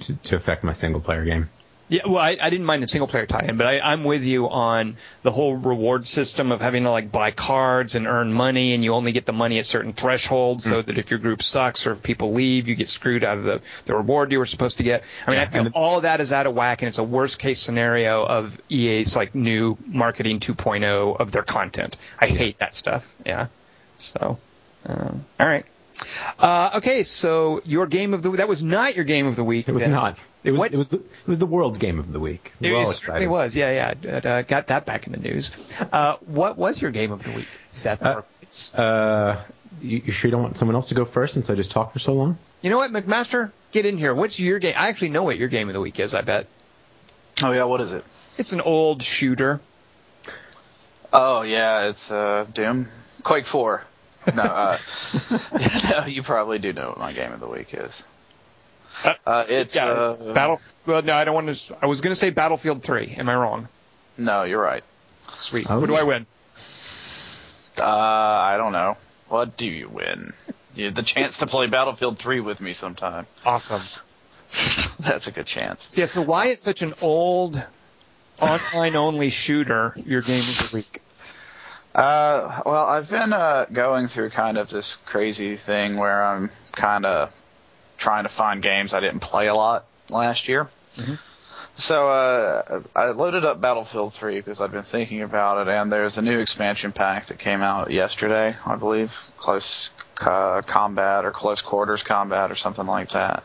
to, 0.00 0.14
to 0.14 0.36
affect 0.36 0.64
my 0.64 0.72
single 0.72 1.00
player 1.00 1.24
game. 1.24 1.48
Yeah, 1.92 2.06
well, 2.06 2.22
I, 2.22 2.38
I 2.40 2.48
didn't 2.48 2.64
mind 2.64 2.82
the 2.82 2.88
single 2.88 3.06
player 3.06 3.26
tie-in, 3.26 3.58
but 3.58 3.66
I, 3.66 3.80
I'm 3.80 4.02
with 4.04 4.24
you 4.24 4.48
on 4.48 4.96
the 5.22 5.30
whole 5.30 5.54
reward 5.54 6.06
system 6.06 6.50
of 6.50 6.62
having 6.62 6.84
to 6.84 6.90
like 6.90 7.12
buy 7.12 7.32
cards 7.32 7.96
and 7.96 8.06
earn 8.06 8.32
money, 8.32 8.72
and 8.72 8.82
you 8.82 8.94
only 8.94 9.12
get 9.12 9.26
the 9.26 9.34
money 9.34 9.58
at 9.58 9.66
certain 9.66 9.92
thresholds, 9.92 10.64
mm. 10.64 10.70
so 10.70 10.80
that 10.80 10.96
if 10.96 11.10
your 11.10 11.20
group 11.20 11.42
sucks 11.42 11.86
or 11.86 11.90
if 11.90 12.02
people 12.02 12.32
leave, 12.32 12.66
you 12.66 12.76
get 12.76 12.88
screwed 12.88 13.24
out 13.24 13.36
of 13.36 13.44
the, 13.44 13.60
the 13.84 13.94
reward 13.94 14.32
you 14.32 14.38
were 14.38 14.46
supposed 14.46 14.78
to 14.78 14.84
get. 14.84 15.04
I 15.26 15.30
mean, 15.30 15.38
yeah, 15.38 15.44
I 15.44 15.46
feel 15.48 15.64
the, 15.64 15.70
all 15.72 15.98
of 15.98 16.04
that 16.04 16.22
is 16.22 16.32
out 16.32 16.46
of 16.46 16.54
whack, 16.54 16.80
and 16.80 16.88
it's 16.88 16.96
a 16.96 17.04
worst 17.04 17.38
case 17.38 17.60
scenario 17.60 18.24
of 18.24 18.58
EA's 18.70 19.14
like 19.14 19.34
new 19.34 19.76
marketing 19.86 20.40
2.0 20.40 21.20
of 21.20 21.30
their 21.30 21.42
content. 21.42 21.98
I 22.18 22.28
hate 22.28 22.58
that 22.60 22.72
stuff. 22.72 23.14
Yeah. 23.26 23.48
So, 23.98 24.38
um, 24.86 25.26
all 25.38 25.46
right. 25.46 25.66
Uh, 26.38 26.70
okay, 26.76 27.02
so 27.02 27.62
your 27.64 27.86
game 27.86 28.14
of 28.14 28.22
the 28.22 28.30
that 28.32 28.48
was 28.48 28.62
not 28.62 28.96
your 28.96 29.04
game 29.04 29.26
of 29.26 29.36
the 29.36 29.44
week. 29.44 29.68
It 29.68 29.72
was 29.72 29.82
then. 29.82 29.92
not. 29.92 30.18
It 30.44 30.50
was 30.50 30.58
what? 30.58 30.72
it 30.72 30.76
was 30.76 30.88
the, 30.88 30.98
it 30.98 31.26
was 31.26 31.38
the 31.38 31.46
world's 31.46 31.78
game 31.78 31.98
of 31.98 32.12
the 32.12 32.20
week. 32.20 32.52
We're 32.60 32.82
it 32.82 32.88
certainly 32.88 33.28
was. 33.28 33.54
Yeah, 33.54 33.94
yeah. 34.02 34.14
Uh, 34.16 34.42
got 34.42 34.68
that 34.68 34.86
back 34.86 35.06
in 35.06 35.12
the 35.12 35.18
news. 35.18 35.52
Uh, 35.92 36.16
what 36.26 36.56
was 36.56 36.80
your 36.80 36.90
game 36.90 37.12
of 37.12 37.22
the 37.22 37.30
week, 37.30 37.48
Seth? 37.68 38.04
Uh, 38.04 38.22
uh, 38.74 39.42
you, 39.80 40.02
you 40.04 40.12
sure 40.12 40.28
you 40.28 40.32
don't 40.32 40.42
want 40.42 40.56
someone 40.56 40.74
else 40.74 40.88
to 40.88 40.94
go 40.94 41.04
first 41.04 41.34
since 41.34 41.48
I 41.50 41.54
just 41.54 41.70
talked 41.70 41.92
for 41.92 41.98
so 41.98 42.14
long? 42.14 42.38
You 42.60 42.70
know 42.70 42.78
what, 42.78 42.92
McMaster, 42.92 43.50
get 43.72 43.86
in 43.86 43.98
here. 43.98 44.14
What's 44.14 44.38
your 44.38 44.58
game? 44.58 44.74
I 44.76 44.88
actually 44.88 45.10
know 45.10 45.22
what 45.22 45.38
your 45.38 45.48
game 45.48 45.68
of 45.68 45.74
the 45.74 45.80
week 45.80 46.00
is. 46.00 46.14
I 46.14 46.22
bet. 46.22 46.46
Oh 47.42 47.52
yeah, 47.52 47.64
what 47.64 47.80
is 47.80 47.92
it? 47.92 48.04
It's 48.38 48.52
an 48.52 48.60
old 48.60 49.02
shooter. 49.02 49.60
Oh 51.12 51.42
yeah, 51.42 51.88
it's 51.88 52.10
uh, 52.10 52.46
Doom, 52.52 52.88
Quake 53.22 53.46
Four 53.46 53.84
no, 54.34 54.42
uh, 54.42 54.78
no, 55.90 56.06
you 56.06 56.22
probably 56.22 56.58
do 56.58 56.72
know 56.72 56.88
what 56.88 56.98
my 56.98 57.12
game 57.12 57.32
of 57.32 57.40
the 57.40 57.48
week 57.48 57.74
is. 57.74 58.04
Uh, 59.04 59.14
uh, 59.26 59.44
it's, 59.48 59.74
yeah, 59.74 60.10
it's 60.10 60.20
uh, 60.20 60.32
Battle. 60.32 60.60
Well, 60.86 61.02
no, 61.02 61.14
I 61.14 61.24
don't 61.24 61.34
want 61.34 61.54
to. 61.54 61.76
I 61.80 61.86
was 61.86 62.00
going 62.00 62.12
to 62.12 62.16
say 62.16 62.30
Battlefield 62.30 62.82
Three. 62.82 63.14
Am 63.16 63.28
I 63.28 63.34
wrong? 63.34 63.68
No, 64.18 64.44
you're 64.44 64.60
right. 64.60 64.84
Sweet. 65.34 65.66
Oh, 65.68 65.80
what 65.80 65.86
do 65.86 65.94
I 65.94 66.02
win? 66.02 66.26
Uh, 67.78 67.84
I 67.84 68.56
don't 68.58 68.72
know. 68.72 68.96
What 69.28 69.56
do 69.56 69.66
you 69.66 69.88
win? 69.88 70.32
You 70.74 70.86
have 70.86 70.94
the 70.94 71.02
chance 71.02 71.38
to 71.38 71.46
play 71.46 71.66
Battlefield 71.66 72.18
3 72.18 72.40
with 72.40 72.60
me 72.60 72.72
sometime. 72.72 73.26
Awesome. 73.44 73.82
That's 75.00 75.26
a 75.26 75.32
good 75.32 75.46
chance. 75.46 75.96
Yeah, 75.96 76.06
so 76.06 76.22
why 76.22 76.46
is 76.46 76.62
such 76.62 76.82
an 76.82 76.94
old 77.00 77.62
online 78.40 78.96
only 78.96 79.30
shooter 79.30 79.94
your 80.04 80.20
game 80.20 80.40
of 80.40 80.70
the 80.70 80.70
week? 80.74 81.00
Uh, 81.94 82.62
well, 82.64 82.86
I've 82.86 83.10
been 83.10 83.32
uh, 83.32 83.66
going 83.70 84.06
through 84.06 84.30
kind 84.30 84.56
of 84.56 84.70
this 84.70 84.96
crazy 84.96 85.56
thing 85.56 85.96
where 85.96 86.24
I'm 86.24 86.50
kind 86.72 87.04
of 87.04 87.32
trying 87.98 88.22
to 88.22 88.28
find 88.30 88.62
games 88.62 88.94
I 88.94 89.00
didn't 89.00 89.20
play 89.20 89.48
a 89.48 89.54
lot 89.54 89.84
last 90.08 90.48
year. 90.48 90.68
Mm-hmm. 90.96 91.14
So 91.74 92.08
uh, 92.08 92.82
I 92.94 93.10
loaded 93.10 93.44
up 93.44 93.60
Battlefield 93.60 94.12
3 94.12 94.36
because 94.36 94.60
I'd 94.60 94.72
been 94.72 94.82
thinking 94.82 95.22
about 95.22 95.66
it, 95.66 95.72
and 95.72 95.90
there's 95.90 96.18
a 96.18 96.22
new 96.22 96.38
expansion 96.38 96.92
pack 96.92 97.26
that 97.26 97.38
came 97.38 97.62
out 97.62 97.90
yesterday, 97.90 98.54
I 98.66 98.76
believe, 98.76 99.18
close 99.38 99.90
uh, 100.20 100.62
combat 100.62 101.24
or 101.24 101.30
close 101.30 101.62
quarters 101.62 102.02
combat 102.02 102.50
or 102.50 102.56
something 102.56 102.86
like 102.86 103.10
that. 103.10 103.42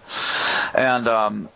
And 0.75 1.07
um, 1.07 1.49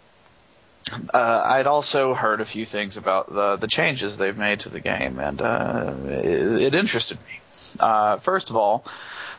uh, 1.14 1.42
I'd 1.46 1.68
also 1.68 2.14
heard 2.14 2.42
a 2.42 2.46
few 2.46 2.66
things 2.66 2.98
about 2.98 3.28
the 3.28 3.58
the 3.58 3.68
changes 3.68 4.18
they've 4.18 4.38
made 4.38 4.62
to 4.62 4.70
the 4.70 4.80
game, 4.80 5.20
and 5.20 5.42
uh, 5.42 5.94
it, 6.08 6.62
it, 6.62 6.76
interested 6.76 7.18
me. 7.18 7.40
Uh, 7.80 8.18
first 8.18 8.50
of 8.50 8.56
all, 8.56 8.86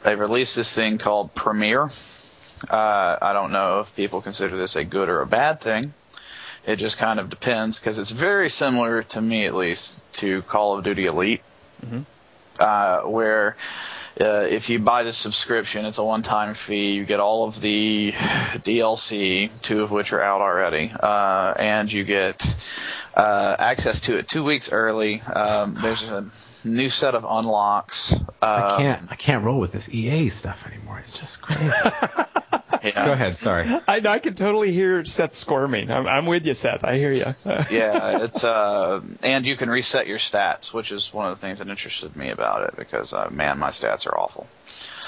They've 0.03 0.18
released 0.18 0.57
this 0.57 0.72
thing 0.72 0.98
called 0.98 1.34
Premiere. 1.34 1.90
Uh, 2.68 3.18
I 3.20 3.32
don't 3.32 3.53
know 3.53 3.80
if 3.80 3.94
people 3.94 4.20
consider 4.20 4.57
this 4.57 4.76
a 4.76 4.84
good 4.84 5.09
or 5.09 5.20
a 5.20 5.26
bad 5.26 5.61
thing. 5.61 5.94
It 6.66 6.76
just 6.76 6.98
kind 6.98 7.18
of 7.18 7.30
depends 7.30 7.78
because 7.78 7.98
it's 7.98 8.11
very 8.11 8.48
similar 8.48 9.03
to 9.03 9.20
me, 9.20 9.46
at 9.46 9.55
least, 9.55 10.03
to 10.14 10.42
Call 10.42 10.78
of 10.78 10.84
Duty 10.84 11.07
Elite, 11.07 11.42
uh, 12.61 13.03
where 13.03 13.57
uh, 14.20 14.46
if 14.48 14.68
you 14.70 14.78
buy 14.78 15.02
the 15.02 15.12
subscription, 15.12 15.84
it's 15.84 15.98
a 15.98 16.04
one-time 16.04 16.54
fee. 16.54 16.92
You 16.92 17.04
get 17.04 17.20
all 17.20 17.44
of 17.44 17.60
the 17.60 18.12
DLC, 18.12 19.50
two 19.62 19.82
of 19.82 19.90
which 19.90 20.12
are 20.12 20.20
out 20.20 20.40
already, 20.40 20.92
uh, 20.98 21.54
and 21.56 21.90
you 21.92 22.04
get 22.04 22.54
uh, 23.14 23.56
access 23.58 24.00
to 24.00 24.16
it 24.18 24.28
two 24.28 24.44
weeks 24.44 24.70
early. 24.72 25.20
Um, 25.22 25.74
there's 25.80 26.10
a 26.10 26.26
new 26.64 26.88
set 26.90 27.14
of 27.14 27.24
unlocks. 27.28 28.14
I 28.40 28.46
Uh, 28.46 28.76
can't 28.78 29.10
I 29.10 29.16
can't 29.16 29.44
roll 29.44 29.58
with 29.58 29.72
this 29.72 29.88
EA 29.88 30.28
stuff 30.28 30.66
anymore. 30.66 30.98
It's 31.00 31.12
just 31.18 31.40
crazy. 31.42 31.70
yeah. 32.82 33.06
Go 33.06 33.12
ahead. 33.12 33.36
Sorry. 33.36 33.64
I, 33.66 34.00
I 34.06 34.18
can 34.18 34.34
totally 34.34 34.72
hear 34.72 35.04
Seth 35.04 35.34
squirming. 35.34 35.90
I'm, 35.90 36.06
I'm 36.06 36.26
with 36.26 36.46
you, 36.46 36.54
Seth. 36.54 36.84
I 36.84 36.96
hear 36.98 37.12
you. 37.12 37.24
yeah, 37.70 38.22
it's 38.24 38.44
uh, 38.44 39.00
and 39.22 39.46
you 39.46 39.56
can 39.56 39.70
reset 39.70 40.06
your 40.06 40.18
stats, 40.18 40.72
which 40.72 40.92
is 40.92 41.12
one 41.12 41.30
of 41.30 41.38
the 41.40 41.46
things 41.46 41.58
that 41.60 41.68
interested 41.68 42.16
me 42.16 42.30
about 42.30 42.68
it 42.68 42.76
because 42.76 43.12
uh, 43.12 43.28
man, 43.30 43.58
my 43.58 43.68
stats 43.70 44.06
are 44.06 44.16
awful. 44.18 44.46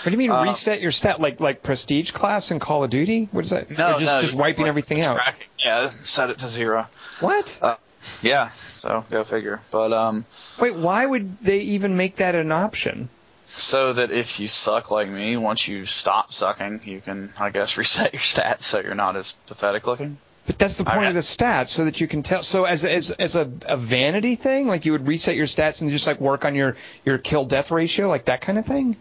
What 0.02 0.04
do 0.04 0.10
you 0.12 0.18
mean 0.18 0.30
Uh, 0.30 0.42
reset 0.44 0.80
your 0.82 0.92
stat 0.92 1.18
like 1.20 1.40
like 1.40 1.62
prestige 1.62 2.10
class 2.12 2.50
in 2.50 2.58
Call 2.60 2.84
of 2.84 2.90
Duty? 2.90 3.28
What 3.32 3.44
is 3.44 3.50
that? 3.50 3.70
No, 3.70 3.94
Or 3.94 3.98
just 3.98 4.12
no, 4.12 4.20
just 4.20 4.32
you- 4.34 4.38
wiping 4.38 4.66
everything 4.66 5.00
out. 5.00 5.16
tracking. 5.16 5.46
Yeah, 5.58 5.88
set 5.88 6.30
it 6.30 6.38
to 6.40 6.48
zero. 6.48 6.86
What? 7.20 7.58
Uh, 7.62 7.76
yeah, 8.20 8.50
so 8.76 9.04
go 9.10 9.24
figure. 9.24 9.62
But 9.70 9.92
um, 9.94 10.26
Wait, 10.60 10.74
why 10.74 11.06
would 11.06 11.38
they 11.40 11.60
even 11.60 11.96
make 11.96 12.16
that 12.16 12.34
an 12.34 12.52
option? 12.52 13.08
So 13.56 13.92
that 13.92 14.10
if 14.10 14.40
you 14.40 14.48
suck 14.48 14.90
like 14.90 15.08
me, 15.08 15.36
once 15.36 15.66
you 15.68 15.84
stop 15.84 16.32
sucking, 16.32 16.80
you 16.84 17.00
can, 17.00 17.32
I 17.38 17.50
guess, 17.50 17.76
reset 17.78 18.12
your 18.12 18.20
stats 18.20 18.62
so 18.62 18.80
you're 18.80 18.94
not 18.94 19.16
as 19.16 19.32
pathetic 19.46 19.86
looking. 19.86 20.18
But 20.46 20.58
that's 20.58 20.76
the 20.76 20.84
point 20.84 20.98
Okay. 20.98 21.08
of 21.08 21.14
the 21.14 21.20
stats, 21.20 21.68
so 21.68 21.86
that 21.86 22.00
you 22.02 22.06
can 22.06 22.22
tell. 22.22 22.42
So 22.42 22.64
as 22.64 22.84
as 22.84 23.10
as 23.12 23.34
a, 23.34 23.50
a 23.66 23.78
vanity 23.78 24.34
thing, 24.34 24.66
like 24.66 24.84
you 24.84 24.92
would 24.92 25.06
reset 25.06 25.36
your 25.36 25.46
stats 25.46 25.80
and 25.80 25.90
just 25.90 26.06
like 26.06 26.20
work 26.20 26.44
on 26.44 26.54
your 26.54 26.76
your 27.06 27.16
kill 27.16 27.46
death 27.46 27.70
ratio, 27.70 28.08
like 28.08 28.26
that 28.26 28.42
kind 28.42 28.58
of 28.58 28.66
thing. 28.66 28.96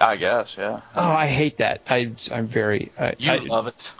I 0.00 0.16
guess, 0.16 0.56
yeah. 0.58 0.80
Oh, 0.96 1.12
I 1.12 1.26
hate 1.26 1.58
that. 1.58 1.82
I 1.88 2.10
I'm 2.32 2.46
very. 2.48 2.90
I, 2.98 3.14
You 3.18 3.30
I, 3.32 3.36
love 3.36 3.68
it. 3.68 3.92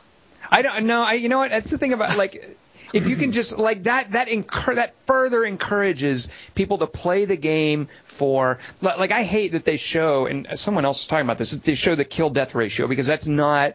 I 0.50 0.62
don't 0.62 0.86
know. 0.86 1.02
I 1.02 1.12
you 1.12 1.28
know 1.28 1.38
what? 1.38 1.50
That's 1.52 1.70
the 1.70 1.78
thing 1.78 1.92
about 1.92 2.16
like 2.16 2.58
if 2.92 3.08
you 3.08 3.16
can 3.16 3.32
just 3.32 3.58
like 3.58 3.84
that 3.84 4.12
that 4.12 4.28
incur 4.28 4.74
that 4.74 4.94
further 5.06 5.44
encourages 5.44 6.28
people 6.54 6.78
to 6.78 6.86
play 6.86 7.24
the 7.24 7.36
game 7.36 7.88
for 8.02 8.58
like 8.80 9.12
I 9.12 9.22
hate 9.22 9.52
that 9.52 9.64
they 9.64 9.76
show 9.76 10.26
and 10.26 10.46
someone 10.54 10.84
else 10.84 11.00
was 11.00 11.06
talking 11.06 11.26
about 11.26 11.38
this. 11.38 11.52
that 11.52 11.62
They 11.62 11.74
show 11.74 11.94
the 11.94 12.04
kill 12.04 12.30
death 12.30 12.54
ratio 12.54 12.86
because 12.86 13.06
that's 13.06 13.26
not 13.26 13.74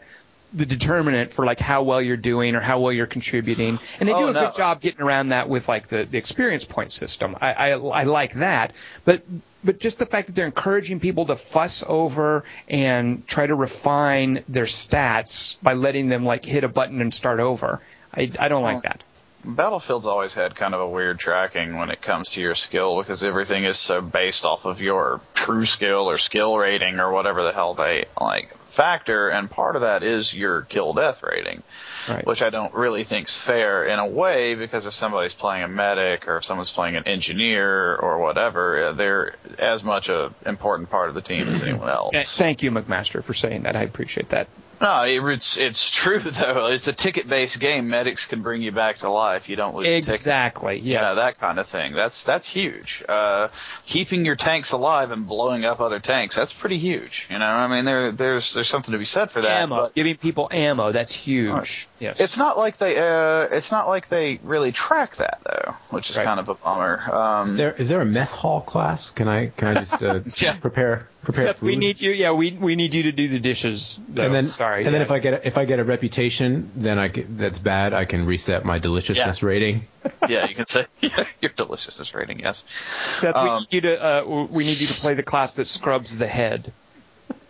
the 0.53 0.65
determinant 0.65 1.33
for 1.33 1.45
like 1.45 1.59
how 1.59 1.83
well 1.83 2.01
you're 2.01 2.15
doing 2.15 2.55
or 2.55 2.61
how 2.61 2.79
well 2.79 2.91
you're 2.93 3.07
contributing. 3.07 3.77
And 3.99 4.07
they 4.07 4.13
oh, 4.13 4.19
do 4.19 4.23
Oh, 4.25 4.29
a 4.29 4.33
no. 4.33 4.45
good 4.45 4.55
job 4.55 4.79
getting 4.79 5.01
around 5.01 5.29
that 5.29 5.49
with 5.49 5.67
like 5.67 5.87
the, 5.87 6.05
the 6.05 6.17
experience 6.17 6.63
point 6.63 6.91
system. 6.93 7.35
I, 7.41 7.53
I 7.53 7.69
I 7.71 8.03
like 8.03 8.33
that, 8.35 8.73
but 9.03 9.23
but 9.63 9.79
just 9.79 9.99
the 9.99 10.05
fact 10.05 10.27
that 10.27 10.35
they're 10.35 10.45
encouraging 10.45 10.99
people 10.99 11.25
to 11.25 11.35
fuss 11.35 11.83
over 11.87 12.43
and 12.69 13.27
try 13.27 13.47
to 13.47 13.55
refine 13.55 14.43
their 14.47 14.65
stats 14.65 15.57
by 15.61 15.73
letting 15.73 16.07
them 16.07 16.23
like 16.23 16.45
hit 16.45 16.63
a 16.63 16.69
button 16.69 17.01
and 17.01 17.13
start 17.13 17.39
over. 17.39 17.81
I, 18.15 18.31
I 18.39 18.47
don't 18.47 18.63
like 18.63 18.81
that. 18.83 19.03
Battlefield's 19.43 20.07
always 20.07 20.33
had 20.33 20.55
kind 20.55 20.73
of 20.73 20.81
a 20.81 20.89
weird 20.89 21.19
tracking 21.19 21.77
when 21.77 21.91
it 21.91 22.01
comes 22.01 22.31
to 22.31 22.41
your 22.41 22.55
skill 22.55 22.97
because 22.97 23.23
everything 23.23 23.63
is 23.63 23.77
so 23.77 24.01
based 24.01 24.43
off 24.43 24.65
of 24.65 24.81
your 24.81 25.21
true 25.35 25.65
skill 25.65 26.09
or 26.09 26.17
skill 26.17 26.57
rating 26.57 26.99
or 26.99 27.11
whatever 27.11 27.43
the 27.43 27.51
hell 27.51 27.75
they 27.75 28.05
like 28.19 28.55
factor, 28.69 29.29
and 29.29 29.49
part 29.49 29.75
of 29.75 29.83
that 29.83 30.01
is 30.01 30.33
your 30.33 30.63
kill 30.63 30.93
death 30.93 31.21
rating, 31.23 31.61
Right. 32.09 32.25
which 32.25 32.41
I 32.41 32.49
don't 32.49 32.73
really 32.73 33.03
think's 33.03 33.35
fair 33.35 33.85
in 33.85 33.99
a 33.99 34.05
way 34.07 34.55
because 34.55 34.85
if 34.87 34.93
somebody's 34.93 35.35
playing 35.35 35.61
a 35.63 35.67
medic 35.67 36.27
or 36.27 36.37
if 36.37 36.43
someone's 36.45 36.71
playing 36.71 36.95
an 36.95 37.03
engineer 37.07 37.95
or 37.95 38.17
whatever, 38.17 38.77
uh, 38.87 38.91
they're 38.93 39.35
as 39.59 39.83
much 39.83 40.09
a 40.09 40.33
important 40.45 40.89
part 40.89 41.09
of 41.09 41.15
the 41.15 41.21
team 41.21 41.47
as 41.49 41.61
anyone 41.61 41.87
else. 42.01 42.35
Thank 42.35 42.63
you, 42.63 42.71
McMaster, 42.71 43.23
for 43.23 43.35
saying 43.35 43.61
that. 43.63 43.75
I 43.75 43.83
appreciate 43.83 44.29
that. 44.29 44.47
No, 44.81 45.03
it's 45.05 45.57
it's 45.57 45.89
true 45.89 46.19
though. 46.19 46.67
It's 46.67 46.87
a 46.87 46.93
ticket 46.93 47.27
based 47.27 47.59
game. 47.59 47.89
Medics 47.89 48.25
can 48.25 48.41
bring 48.41 48.61
you 48.61 48.71
back 48.71 48.97
to 48.99 49.09
life. 49.09 49.49
You 49.49 49.55
don't 49.55 49.75
lose. 49.75 49.87
Exactly. 49.87 50.79
Yes. 50.79 51.03
Yeah, 51.07 51.13
that 51.15 51.39
kind 51.39 51.59
of 51.59 51.67
thing. 51.67 51.93
That's 51.93 52.23
that's 52.23 52.47
huge. 52.47 53.03
Uh, 53.07 53.49
keeping 53.85 54.25
your 54.25 54.35
tanks 54.35 54.71
alive 54.71 55.11
and 55.11 55.27
blowing 55.27 55.65
up 55.65 55.79
other 55.81 55.99
tanks. 55.99 56.35
That's 56.35 56.53
pretty 56.53 56.77
huge. 56.77 57.27
You 57.31 57.39
know, 57.39 57.45
I 57.45 57.67
mean, 57.67 57.85
there 57.85 58.11
there's 58.11 58.53
there's 58.53 58.67
something 58.67 58.91
to 58.91 58.97
be 58.97 59.05
said 59.05 59.31
for 59.31 59.41
that. 59.41 59.61
ammo. 59.61 59.75
but 59.77 59.95
Giving 59.95 60.17
people 60.17 60.47
ammo. 60.51 60.91
That's 60.91 61.13
huge. 61.13 61.87
Right. 61.95 62.01
Yes. 62.07 62.19
It's 62.19 62.37
not 62.37 62.57
like 62.57 62.77
they 62.77 62.97
uh, 62.97 63.47
it's 63.51 63.71
not 63.71 63.87
like 63.87 64.09
they 64.09 64.37
really 64.43 64.73
track 64.73 65.15
that 65.15 65.39
though, 65.45 65.75
which 65.91 66.09
is 66.09 66.17
Right. 66.17 66.25
kind 66.25 66.41
of 66.41 66.49
a 66.49 66.55
bummer. 66.55 67.01
Um, 67.09 67.45
Is 67.47 67.55
there 67.55 67.71
is 67.73 67.87
there 67.87 68.01
a 68.01 68.05
mess 68.05 68.35
hall 68.35 68.59
class? 68.59 69.11
Can 69.11 69.29
I 69.29 69.47
can 69.47 69.69
I 69.69 69.73
just 69.79 70.03
uh, 70.03 70.19
Yeah. 70.37 70.57
prepare 70.57 71.07
prepare 71.23 71.45
Seth, 71.47 71.61
we 71.61 71.77
need 71.77 72.01
you. 72.01 72.11
Yeah, 72.11 72.33
we 72.33 72.51
we 72.51 72.75
need 72.75 72.93
you 72.93 73.03
to 73.03 73.13
do 73.13 73.29
the 73.29 73.39
dishes. 73.39 73.97
Though. 74.09 74.23
and 74.25 74.35
then 74.35 74.47
sorry. 74.47 74.83
and 74.83 74.93
then 74.93 74.99
yeah. 74.99 75.05
if 75.05 75.11
I 75.11 75.19
get 75.19 75.33
a, 75.35 75.47
if 75.47 75.57
I 75.57 75.63
get 75.63 75.79
a 75.79 75.85
reputation, 75.85 76.69
then 76.75 76.99
I 76.99 77.07
get, 77.07 77.37
that's 77.37 77.59
bad. 77.59 77.93
I 77.93 78.03
can 78.03 78.25
reset 78.25 78.65
my 78.65 78.77
deliciousness 78.79 79.41
Yeah. 79.41 79.47
rating. 79.47 79.87
yeah, 80.27 80.47
you 80.49 80.55
can 80.55 80.65
say 80.65 80.85
yeah, 80.99 81.25
your 81.41 81.51
deliciousness 81.55 82.13
rating. 82.13 82.39
Yes. 82.41 82.65
Seth, 83.13 83.35
we 83.35 83.41
um, 83.41 83.61
need 83.61 83.73
you 83.73 83.81
to 83.81 84.03
uh, 84.03 84.47
we 84.51 84.65
need 84.65 84.81
you 84.81 84.87
to 84.87 84.93
play 84.95 85.13
the 85.13 85.23
class 85.23 85.55
that 85.55 85.65
scrubs 85.65 86.17
the 86.17 86.27
head. 86.27 86.73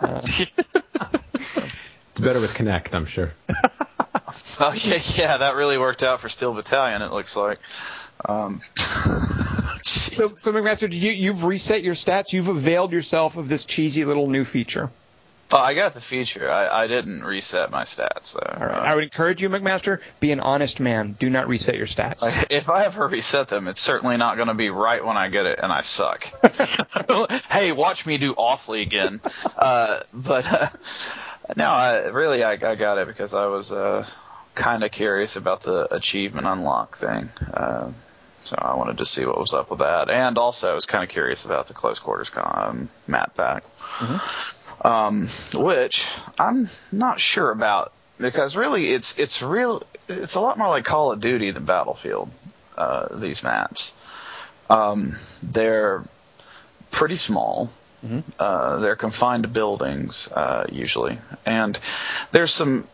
It's 0.02 0.52
better 2.22 2.40
with 2.40 2.54
Kinect, 2.54 2.94
I'm 2.94 3.06
sure. 3.06 3.32
Oh 4.60 4.74
yeah, 4.74 5.00
yeah, 5.16 5.38
that 5.38 5.56
really 5.56 5.78
worked 5.78 6.02
out 6.04 6.22
for 6.22 6.30
Steel 6.30 6.54
Battalion. 6.54 7.02
It 7.02 7.12
looks 7.12 7.36
like. 7.36 7.60
Um, 8.24 8.62
So, 9.86 10.32
so 10.36 10.52
McMaster, 10.52 10.90
did 10.90 10.96
you 10.96 11.12
you've 11.12 11.44
reset 11.44 11.84
your 11.84 11.94
stats? 11.94 12.34
You've 12.34 12.48
availed 12.48 12.92
yourself 12.92 13.38
of 13.38 13.50
this 13.50 13.66
cheesy 13.66 14.04
little 14.04 14.28
new 14.30 14.44
feature. 14.44 14.90
oh, 15.52 15.58
I 15.58 15.74
got 15.76 15.94
the 15.94 16.02
feature. 16.02 16.50
I, 16.50 16.84
I 16.84 16.88
didn't 16.88 17.24
reset 17.24 17.70
my 17.70 17.84
stats. 17.84 18.26
So, 18.28 18.40
All 18.40 18.66
right. 18.66 18.76
uh, 18.78 18.82
I 18.82 18.96
would 18.96 19.04
encourage 19.04 19.42
you, 19.44 19.50
McMaster, 19.50 20.02
be 20.20 20.32
an 20.32 20.40
honest 20.40 20.80
man. 20.80 21.12
Do 21.20 21.30
not 21.30 21.48
reset 21.48 21.76
your 21.76 21.86
stats. 21.86 22.48
if 22.50 22.70
I 22.70 22.86
ever 22.86 23.08
reset 23.08 23.48
them, 23.50 23.68
it's 23.68 23.80
certainly 23.82 24.18
not 24.18 24.38
going 24.38 24.48
to 24.48 24.54
be 24.56 24.70
right 24.72 25.06
when 25.06 25.18
I 25.18 25.30
get 25.30 25.46
it 25.46 25.60
and 25.62 25.72
I 25.72 25.82
suck. 25.82 26.32
hey, 27.52 27.72
watch 27.74 28.06
me 28.08 28.18
do 28.18 28.34
awfully 28.34 28.82
again. 28.82 29.22
Uh, 29.56 30.00
but 30.14 30.52
uh, 30.52 30.70
no, 31.58 31.70
I, 31.70 32.08
really, 32.08 32.44
I, 32.44 32.54
I 32.54 32.76
got 32.76 32.98
it 32.98 33.08
because 33.08 33.34
I 33.36 33.46
was 33.48 33.72
uh, 33.72 34.08
kind 34.56 34.84
of 34.84 34.92
curious 34.92 35.36
about 35.36 35.62
the 35.62 35.94
achievement 35.94 36.48
unlock 36.48 36.96
thing. 36.96 37.30
Uh, 37.54 37.92
so 38.44 38.56
I 38.60 38.76
wanted 38.76 39.00
to 39.00 39.06
see 39.06 39.26
what 39.26 39.38
was 39.38 39.54
up 39.54 39.70
with 39.70 39.80
that, 39.80 40.10
and 40.10 40.38
also 40.38 40.72
I 40.72 40.76
was 40.76 40.86
kind 40.86 41.04
of 41.04 41.10
curious 41.10 41.46
about 41.46 41.68
the 41.68 41.74
close 41.74 42.00
quarters 42.00 42.32
um, 42.36 42.90
map 43.08 43.36
pack, 43.36 43.64
um, 44.82 45.30
which 45.54 46.08
I'm 46.40 46.70
not 46.92 47.20
sure 47.20 47.50
about 47.52 47.92
because 48.18 48.56
really 48.56 48.86
it's 48.86 49.18
it's 49.18 49.42
real 49.42 49.82
it's 50.08 50.36
a 50.36 50.40
lot 50.40 50.58
more 50.58 50.70
like 50.70 50.86
Call 50.86 51.12
of 51.12 51.20
Duty 51.20 51.52
than 51.52 51.66
Battlefield. 51.66 52.30
Uh, 52.78 53.18
these 53.18 53.42
maps, 53.42 53.94
um, 54.70 55.16
they're 55.42 56.04
pretty 56.92 57.16
small. 57.16 57.72
Uh, 58.38 58.78
they're 58.78 58.96
confined 58.96 59.44
to 59.44 59.50
buildings 59.50 60.30
uh, 60.32 60.66
usually, 60.72 61.18
and 61.46 61.80
there's 62.32 62.54
some 62.54 62.88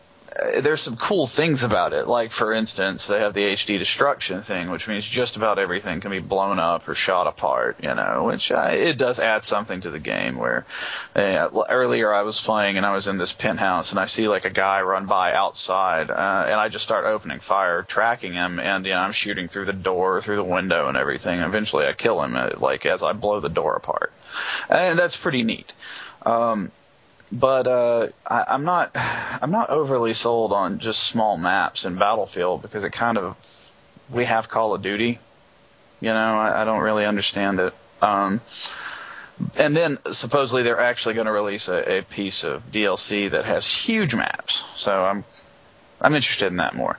there's 0.60 0.80
some 0.80 0.96
cool 0.96 1.26
things 1.26 1.62
about 1.62 1.92
it. 1.92 2.06
Like 2.06 2.30
for 2.30 2.52
instance, 2.52 3.06
they 3.06 3.20
have 3.20 3.34
the 3.34 3.44
HD 3.44 3.78
destruction 3.78 4.42
thing, 4.42 4.70
which 4.70 4.88
means 4.88 5.06
just 5.06 5.36
about 5.36 5.58
everything 5.58 6.00
can 6.00 6.10
be 6.10 6.20
blown 6.20 6.58
up 6.58 6.88
or 6.88 6.94
shot 6.94 7.26
apart. 7.26 7.78
You 7.82 7.94
know, 7.94 8.24
which 8.24 8.50
uh, 8.50 8.70
it 8.72 8.98
does 8.98 9.18
add 9.18 9.44
something 9.44 9.80
to 9.82 9.90
the 9.90 9.98
game. 9.98 10.36
Where 10.36 10.64
uh, 11.14 11.48
earlier 11.68 12.12
I 12.12 12.22
was 12.22 12.40
playing 12.40 12.76
and 12.76 12.86
I 12.86 12.92
was 12.92 13.08
in 13.08 13.18
this 13.18 13.32
penthouse 13.32 13.90
and 13.90 14.00
I 14.00 14.06
see 14.06 14.28
like 14.28 14.44
a 14.44 14.50
guy 14.50 14.82
run 14.82 15.06
by 15.06 15.32
outside, 15.32 16.10
uh, 16.10 16.44
and 16.46 16.54
I 16.54 16.68
just 16.68 16.84
start 16.84 17.04
opening 17.04 17.40
fire, 17.40 17.82
tracking 17.82 18.32
him, 18.32 18.58
and 18.58 18.86
you 18.86 18.92
know 18.92 19.00
I'm 19.00 19.12
shooting 19.12 19.48
through 19.48 19.66
the 19.66 19.72
door, 19.72 20.20
through 20.20 20.36
the 20.36 20.44
window, 20.44 20.88
and 20.88 20.96
everything. 20.96 21.40
Eventually, 21.40 21.86
I 21.86 21.92
kill 21.92 22.22
him, 22.22 22.36
uh, 22.36 22.50
like 22.58 22.86
as 22.86 23.02
I 23.02 23.12
blow 23.12 23.40
the 23.40 23.48
door 23.48 23.76
apart, 23.76 24.12
and 24.70 24.98
that's 24.98 25.16
pretty 25.16 25.42
neat. 25.42 25.72
Um, 26.24 26.70
but 27.32 27.66
uh, 27.66 28.08
I, 28.28 28.44
I'm 28.48 28.64
not 28.64 28.90
I'm 28.94 29.50
not 29.50 29.70
overly 29.70 30.14
sold 30.14 30.52
on 30.52 30.78
just 30.78 31.02
small 31.02 31.36
maps 31.38 31.84
in 31.86 31.96
Battlefield 31.96 32.62
because 32.62 32.84
it 32.84 32.92
kind 32.92 33.16
of 33.18 33.36
we 34.10 34.24
have 34.26 34.48
Call 34.48 34.74
of 34.74 34.82
Duty. 34.82 35.18
You 36.00 36.08
know, 36.08 36.14
I, 36.14 36.62
I 36.62 36.64
don't 36.64 36.80
really 36.82 37.06
understand 37.06 37.58
it. 37.60 37.72
Um, 38.02 38.40
and 39.56 39.76
then 39.76 39.98
supposedly 40.10 40.62
they're 40.62 40.78
actually 40.80 41.14
going 41.14 41.26
to 41.26 41.32
release 41.32 41.68
a, 41.68 41.98
a 41.98 42.02
piece 42.02 42.44
of 42.44 42.70
DLC 42.70 43.30
that 43.30 43.44
has 43.44 43.66
huge 43.66 44.14
maps. 44.14 44.62
So 44.76 44.92
I'm 45.04 45.24
I'm 46.00 46.14
interested 46.14 46.48
in 46.48 46.56
that 46.56 46.74
more. 46.74 46.98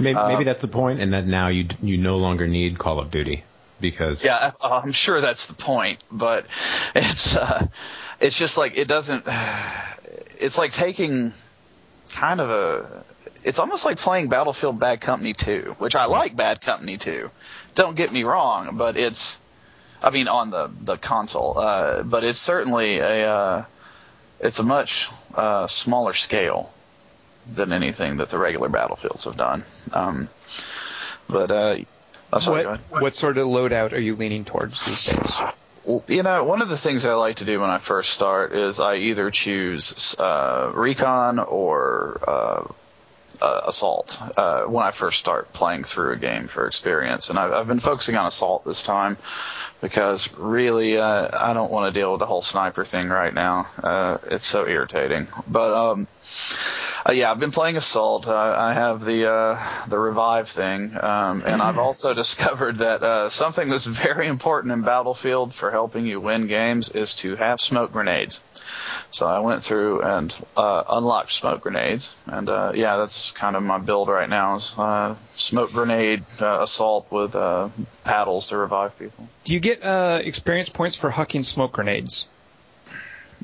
Maybe, 0.00 0.16
Uh, 0.16 0.28
maybe 0.28 0.44
that's 0.44 0.58
the 0.60 0.68
point, 0.68 1.00
and 1.00 1.14
that 1.14 1.26
now 1.26 1.48
you 1.48 1.68
you 1.82 1.96
no 1.98 2.18
longer 2.18 2.46
need 2.46 2.78
Call 2.78 2.98
of 3.00 3.10
Duty. 3.10 3.44
because 3.80 4.24
Yeah, 4.24 4.50
I- 4.60 4.80
I'm 4.82 4.92
sure 4.92 5.20
that's 5.22 5.46
the 5.46 5.54
point, 5.54 6.00
but 6.12 6.44
it's 6.94 7.34
uh, 7.36 7.68
it's 8.20 8.36
just 8.36 8.56
like 8.56 8.76
it 8.76 8.88
doesn't. 8.88 9.26
It's 10.42 10.56
like 10.56 10.72
taking 10.72 11.34
kind 12.14 12.40
of 12.40 12.48
a. 12.48 13.04
It's 13.44 13.58
almost 13.58 13.84
like 13.84 13.98
playing 13.98 14.28
Battlefield 14.28 14.80
Bad 14.80 15.02
Company 15.02 15.34
2, 15.34 15.76
which 15.76 15.94
I 15.94 16.06
like 16.06 16.34
Bad 16.34 16.62
Company 16.62 16.96
2. 16.96 17.30
Don't 17.74 17.94
get 17.94 18.10
me 18.10 18.24
wrong, 18.24 18.78
but 18.78 18.96
it's. 18.96 19.38
I 20.02 20.08
mean, 20.08 20.28
on 20.28 20.48
the 20.48 20.70
the 20.80 20.96
console, 20.96 21.58
uh, 21.58 22.02
but 22.04 22.24
it's 22.24 22.38
certainly 22.38 23.00
a. 23.00 23.30
Uh, 23.30 23.64
it's 24.40 24.58
a 24.58 24.62
much 24.62 25.10
uh, 25.34 25.66
smaller 25.66 26.14
scale 26.14 26.72
than 27.46 27.72
anything 27.72 28.16
that 28.16 28.30
the 28.30 28.38
regular 28.38 28.70
Battlefields 28.70 29.24
have 29.24 29.36
done. 29.36 29.62
Um, 29.92 30.30
but 31.28 31.50
uh, 31.50 31.76
oh, 32.32 32.38
sorry, 32.38 32.64
What, 32.64 32.80
what 33.02 33.14
sort 33.14 33.36
of 33.36 33.46
loadout 33.46 33.92
are 33.92 34.00
you 34.00 34.16
leaning 34.16 34.46
towards 34.46 34.82
these 34.86 35.04
days? 35.04 35.40
You 36.08 36.22
know, 36.22 36.44
one 36.44 36.62
of 36.62 36.68
the 36.68 36.76
things 36.76 37.04
I 37.04 37.14
like 37.14 37.36
to 37.36 37.44
do 37.44 37.60
when 37.60 37.70
I 37.70 37.78
first 37.78 38.10
start 38.10 38.52
is 38.52 38.80
I 38.80 38.96
either 38.96 39.30
choose 39.30 40.14
uh, 40.18 40.70
recon 40.74 41.38
or 41.38 42.20
uh, 42.26 42.64
uh, 43.40 43.60
assault 43.66 44.20
uh, 44.36 44.64
when 44.64 44.84
I 44.84 44.90
first 44.90 45.18
start 45.18 45.52
playing 45.52 45.84
through 45.84 46.12
a 46.12 46.16
game 46.16 46.46
for 46.46 46.66
experience, 46.66 47.30
and 47.30 47.38
I've, 47.38 47.52
I've 47.52 47.66
been 47.66 47.80
focusing 47.80 48.16
on 48.16 48.26
assault 48.26 48.64
this 48.64 48.82
time 48.82 49.16
because 49.80 50.32
really 50.34 50.98
uh, 50.98 51.28
I 51.32 51.54
don't 51.54 51.72
want 51.72 51.92
to 51.92 51.98
deal 51.98 52.12
with 52.12 52.20
the 52.20 52.26
whole 52.26 52.42
sniper 52.42 52.84
thing 52.84 53.08
right 53.08 53.32
now. 53.32 53.66
Uh, 53.82 54.18
it's 54.30 54.46
so 54.46 54.66
irritating, 54.66 55.26
but. 55.48 55.74
Um, 55.74 56.06
uh, 57.08 57.12
yeah, 57.12 57.30
I've 57.30 57.40
been 57.40 57.50
playing 57.50 57.76
Assault. 57.76 58.28
Uh, 58.28 58.54
I 58.56 58.72
have 58.74 59.04
the 59.04 59.30
uh, 59.30 59.86
the 59.88 59.98
revive 59.98 60.48
thing, 60.48 60.92
um, 61.00 61.42
and 61.46 61.62
I've 61.62 61.78
also 61.78 62.14
discovered 62.24 62.78
that 62.78 63.02
uh, 63.02 63.28
something 63.28 63.68
that's 63.68 63.86
very 63.86 64.26
important 64.26 64.72
in 64.72 64.82
Battlefield 64.82 65.54
for 65.54 65.70
helping 65.70 66.06
you 66.06 66.20
win 66.20 66.46
games 66.46 66.90
is 66.90 67.14
to 67.16 67.36
have 67.36 67.60
smoke 67.60 67.92
grenades. 67.92 68.40
So 69.10 69.26
I 69.26 69.40
went 69.40 69.64
through 69.64 70.02
and 70.02 70.38
uh, 70.56 70.84
unlocked 70.88 71.32
smoke 71.32 71.62
grenades, 71.62 72.14
and 72.26 72.48
uh, 72.48 72.72
yeah, 72.74 72.96
that's 72.96 73.32
kind 73.32 73.56
of 73.56 73.62
my 73.62 73.78
build 73.78 74.08
right 74.08 74.28
now 74.28 74.56
is 74.56 74.72
uh, 74.76 75.16
smoke 75.34 75.72
grenade 75.72 76.24
uh, 76.40 76.58
assault 76.62 77.10
with 77.10 77.34
uh, 77.34 77.70
paddles 78.04 78.48
to 78.48 78.56
revive 78.56 78.98
people. 78.98 79.28
Do 79.44 79.54
you 79.54 79.60
get 79.60 79.82
uh, 79.82 80.20
experience 80.22 80.68
points 80.68 80.96
for 80.96 81.10
hucking 81.10 81.44
smoke 81.44 81.72
grenades? 81.72 82.28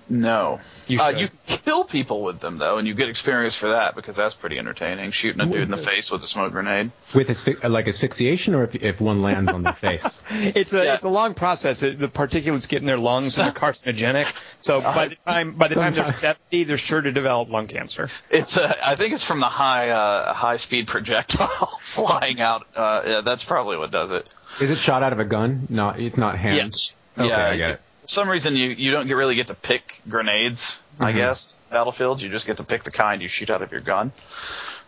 No. 0.08 0.60
You 0.88 1.00
uh, 1.00 1.08
you 1.10 1.28
can 1.28 1.38
kill 1.46 1.84
people 1.84 2.22
with 2.22 2.38
them 2.40 2.58
though, 2.58 2.78
and 2.78 2.86
you 2.86 2.94
get 2.94 3.08
experience 3.08 3.56
for 3.56 3.68
that 3.70 3.94
because 3.96 4.14
that's 4.16 4.34
pretty 4.34 4.58
entertaining. 4.58 5.10
Shooting 5.10 5.40
a 5.40 5.46
dude 5.46 5.62
in 5.62 5.70
the 5.70 5.76
face 5.76 6.10
with 6.10 6.22
a 6.22 6.26
smoke 6.26 6.52
grenade. 6.52 6.90
with 7.14 7.28
asphy- 7.28 7.68
like 7.68 7.88
asphyxiation, 7.88 8.54
or 8.54 8.64
if, 8.64 8.74
if 8.76 9.00
one 9.00 9.20
lands 9.22 9.50
on 9.50 9.62
their 9.62 9.72
face. 9.86 10.22
It's 10.30 10.72
a 10.72 10.84
Yeah. 10.84 10.94
it's 10.94 11.04
a 11.04 11.08
long 11.08 11.34
process. 11.34 11.82
It, 11.82 11.98
the 11.98 12.08
particulates 12.08 12.68
get 12.68 12.80
in 12.80 12.86
their 12.86 12.98
lungs 12.98 13.38
and 13.38 13.46
they're 13.46 13.54
carcinogenic. 13.54 14.26
So 14.64 14.80
by 14.94 15.08
the 15.08 15.16
time 15.16 15.52
by 15.52 15.68
the 15.68 15.74
time 15.74 15.94
they're 15.94 16.10
seventy, 16.12 16.64
they're 16.64 16.76
sure 16.76 17.00
to 17.00 17.10
develop 17.10 17.48
lung 17.50 17.66
cancer. 17.66 18.08
It's 18.30 18.56
uh, 18.56 18.72
I 18.84 18.94
think 18.94 19.12
it's 19.14 19.24
from 19.24 19.40
the 19.40 19.46
high 19.46 19.90
uh, 19.90 20.32
high 20.34 20.58
speed 20.58 20.86
projectile 20.86 21.66
flying 21.80 22.40
out. 22.40 22.66
Uh, 22.76 23.02
yeah, 23.06 23.20
that's 23.22 23.44
probably 23.44 23.76
what 23.76 23.90
does 23.90 24.10
it. 24.12 24.32
Is 24.60 24.70
it 24.70 24.78
shot 24.78 25.02
out 25.02 25.12
of 25.12 25.18
a 25.18 25.24
gun? 25.24 25.66
No, 25.68 25.90
it's 25.90 26.16
not 26.16 26.38
hand. 26.38 26.56
Yes. 26.56 26.94
Okay, 27.18 27.28
yeah, 27.28 27.48
I 27.48 27.56
get 27.56 27.70
it. 27.70 27.80
For 28.06 28.12
some 28.12 28.28
reason, 28.30 28.54
you 28.56 28.70
you 28.70 28.92
don't 28.92 29.06
get, 29.08 29.14
really 29.16 29.34
get 29.34 29.48
to 29.48 29.54
pick 29.54 30.00
grenades. 30.08 30.80
I 31.00 31.12
Mhm. 31.12 31.16
guess 31.16 31.58
battlefields, 31.70 32.22
you 32.22 32.28
just 32.30 32.46
get 32.46 32.58
to 32.58 32.64
pick 32.64 32.84
the 32.84 32.90
kind 32.92 33.20
you 33.20 33.28
shoot 33.28 33.50
out 33.50 33.62
of 33.62 33.72
your 33.72 33.80
gun. 33.80 34.12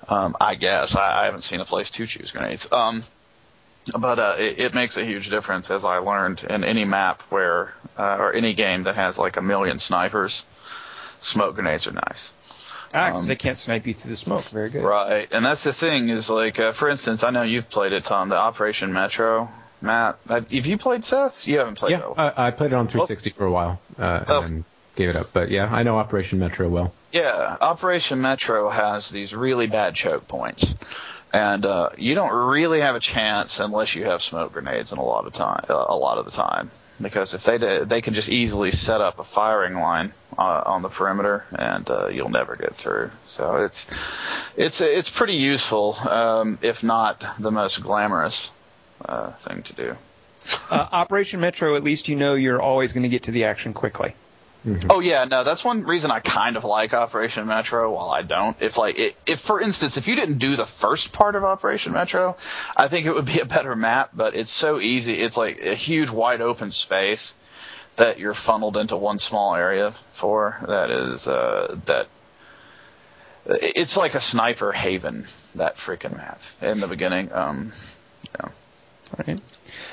Um, 0.08 0.36
I 0.40 0.54
guess 0.54 0.94
I, 0.94 1.22
I 1.22 1.24
haven't 1.24 1.42
seen 1.42 1.60
a 1.60 1.64
place 1.64 1.90
to 1.90 2.06
choose 2.06 2.30
grenades. 2.30 2.70
Um, 2.72 3.02
but 3.98 4.18
uh, 4.18 4.34
it, 4.38 4.58
it 4.60 4.74
makes 4.74 4.96
a 4.96 5.04
huge 5.04 5.30
difference, 5.30 5.70
as 5.70 5.84
I 5.84 5.98
learned 5.98 6.44
in 6.48 6.62
any 6.64 6.84
map 6.84 7.22
where 7.22 7.74
uh, 7.98 8.16
or 8.20 8.32
any 8.32 8.54
game 8.54 8.84
that 8.84 8.94
has 8.94 9.18
like 9.18 9.36
a 9.36 9.42
million 9.42 9.78
snipers. 9.78 10.44
Smoke 11.20 11.56
grenades 11.56 11.88
are 11.88 11.92
nice. 11.92 12.32
Ah, 12.94 13.10
'cause 13.10 13.24
Um, 13.24 13.28
they 13.28 13.36
can't 13.36 13.58
snipe 13.58 13.86
you 13.86 13.92
through 13.94 14.12
the 14.12 14.16
smoke. 14.16 14.48
Very 14.50 14.70
good. 14.70 14.84
Right, 14.84 15.28
and 15.32 15.44
that's 15.44 15.64
the 15.64 15.72
thing 15.72 16.08
is 16.08 16.30
like, 16.30 16.60
uh, 16.60 16.70
for 16.72 16.88
instance, 16.88 17.24
I 17.24 17.30
know 17.30 17.42
you've 17.42 17.68
played 17.68 17.92
it, 17.92 18.04
Tom. 18.04 18.28
The 18.28 18.36
Operation 18.38 18.92
Metro 18.92 19.50
map. 19.80 20.18
Have 20.28 20.50
you 20.50 20.78
played 20.78 21.04
Seth? 21.04 21.46
You 21.46 21.58
haven't 21.58 21.76
played 21.76 21.92
Yeah, 21.92 22.10
it. 22.10 22.18
I, 22.18 22.48
I 22.48 22.50
played 22.50 22.72
it 22.72 22.76
on 22.76 22.86
360 22.88 23.30
for 23.30 23.44
a 23.44 23.50
while, 23.50 23.80
uh, 23.98 24.02
and 24.20 24.30
Oh. 24.30 24.40
then 24.42 24.64
gave 24.96 25.08
it 25.10 25.16
up. 25.16 25.28
But 25.32 25.50
yeah, 25.50 25.68
I 25.72 25.82
know 25.82 25.98
Operation 25.98 26.38
Metro 26.38 26.68
well. 26.68 26.92
Yeah, 27.12 27.56
Operation 27.60 28.20
Metro 28.20 28.68
has 28.68 29.10
these 29.10 29.34
really 29.34 29.66
bad 29.66 29.94
choke 29.94 30.28
points, 30.28 30.74
and 31.32 31.64
uh, 31.64 31.90
you 31.96 32.14
don't 32.14 32.32
really 32.32 32.80
have 32.80 32.96
a 32.96 33.00
chance 33.00 33.60
unless 33.60 33.94
you 33.94 34.04
have 34.04 34.20
smoke 34.22 34.52
grenades. 34.52 34.92
And 34.92 35.00
a 35.00 35.04
lot 35.04 35.26
of 35.26 35.32
time, 35.32 35.64
uh, 35.68 35.86
a 35.88 35.96
lot 35.96 36.18
of 36.18 36.24
the 36.26 36.30
time, 36.32 36.70
because 37.00 37.32
if 37.34 37.44
they 37.44 37.56
do, 37.58 37.84
they 37.84 38.00
can 38.02 38.12
just 38.14 38.28
easily 38.28 38.72
set 38.72 39.00
up 39.00 39.20
a 39.20 39.24
firing 39.24 39.74
line 39.78 40.12
uh, 40.36 40.62
on 40.66 40.82
the 40.82 40.88
perimeter, 40.90 41.46
and 41.58 41.88
uh, 41.88 42.08
you'll 42.08 42.28
never 42.28 42.54
get 42.56 42.74
through. 42.74 43.10
So 43.26 43.56
it's 43.56 43.86
it's 44.56 44.80
it's 44.82 45.08
pretty 45.08 45.34
useful, 45.36 45.94
um, 46.10 46.58
if 46.60 46.82
not 46.84 47.24
the 47.38 47.50
most 47.50 47.80
glamorous 47.82 48.50
uh, 49.04 49.30
thing 49.32 49.62
to 49.62 49.74
do. 49.74 49.96
Uh, 50.70 50.86
Operation 50.92 51.40
Metro, 51.40 51.76
at 51.76 51.84
least 51.84 52.08
you 52.08 52.16
know 52.16 52.34
you're 52.34 52.60
always 52.60 52.92
going 52.92 53.02
to 53.02 53.08
get 53.08 53.24
to 53.24 53.32
the 53.32 53.44
action 53.44 53.74
quickly. 53.74 54.14
Oh 54.90 55.00
yeah, 55.00 55.24
no, 55.24 55.44
that's 55.44 55.64
one 55.64 55.84
reason 55.84 56.10
I 56.10 56.18
kind 56.20 56.56
of 56.56 56.64
like 56.64 56.92
Operation 56.92 57.46
Metro. 57.46 57.94
While 57.94 58.10
I 58.10 58.22
don't, 58.22 58.60
if 58.60 58.76
like 58.76 58.96
i 58.98 59.14
if 59.26 59.40
for 59.40 59.60
instance, 59.60 59.96
if 59.96 60.08
you 60.08 60.16
didn't 60.16 60.38
do 60.38 60.56
the 60.56 60.66
first 60.66 61.12
part 61.12 61.36
of 61.36 61.44
Operation 61.44 61.92
Metro, 61.92 62.36
I 62.76 62.88
think 62.88 63.06
it 63.06 63.14
would 63.14 63.24
be 63.24 63.38
a 63.38 63.44
better 63.44 63.76
map. 63.76 64.10
But 64.14 64.34
it's 64.34 64.50
so 64.50 64.80
easy. 64.80 65.14
It's 65.14 65.36
like 65.36 65.62
a 65.62 65.74
huge 65.74 66.10
wide 66.10 66.40
open 66.40 66.72
space 66.72 67.34
that 67.96 68.18
you're 68.18 68.34
funneled 68.34 68.76
into 68.76 68.96
one 68.96 69.18
small 69.18 69.54
area 69.54 69.92
for. 70.12 70.58
That 70.66 70.90
is 70.90 71.28
uh, 71.28 71.76
that. 71.86 72.08
It's 73.46 73.96
like 73.96 74.14
a 74.14 74.20
sniper 74.20 74.72
haven. 74.72 75.26
That 75.54 75.76
freaking 75.76 76.16
map 76.16 76.40
in 76.60 76.80
the 76.80 76.88
beginning. 76.88 77.32
Um, 77.32 77.58
All 77.68 77.72
right. 79.26 79.40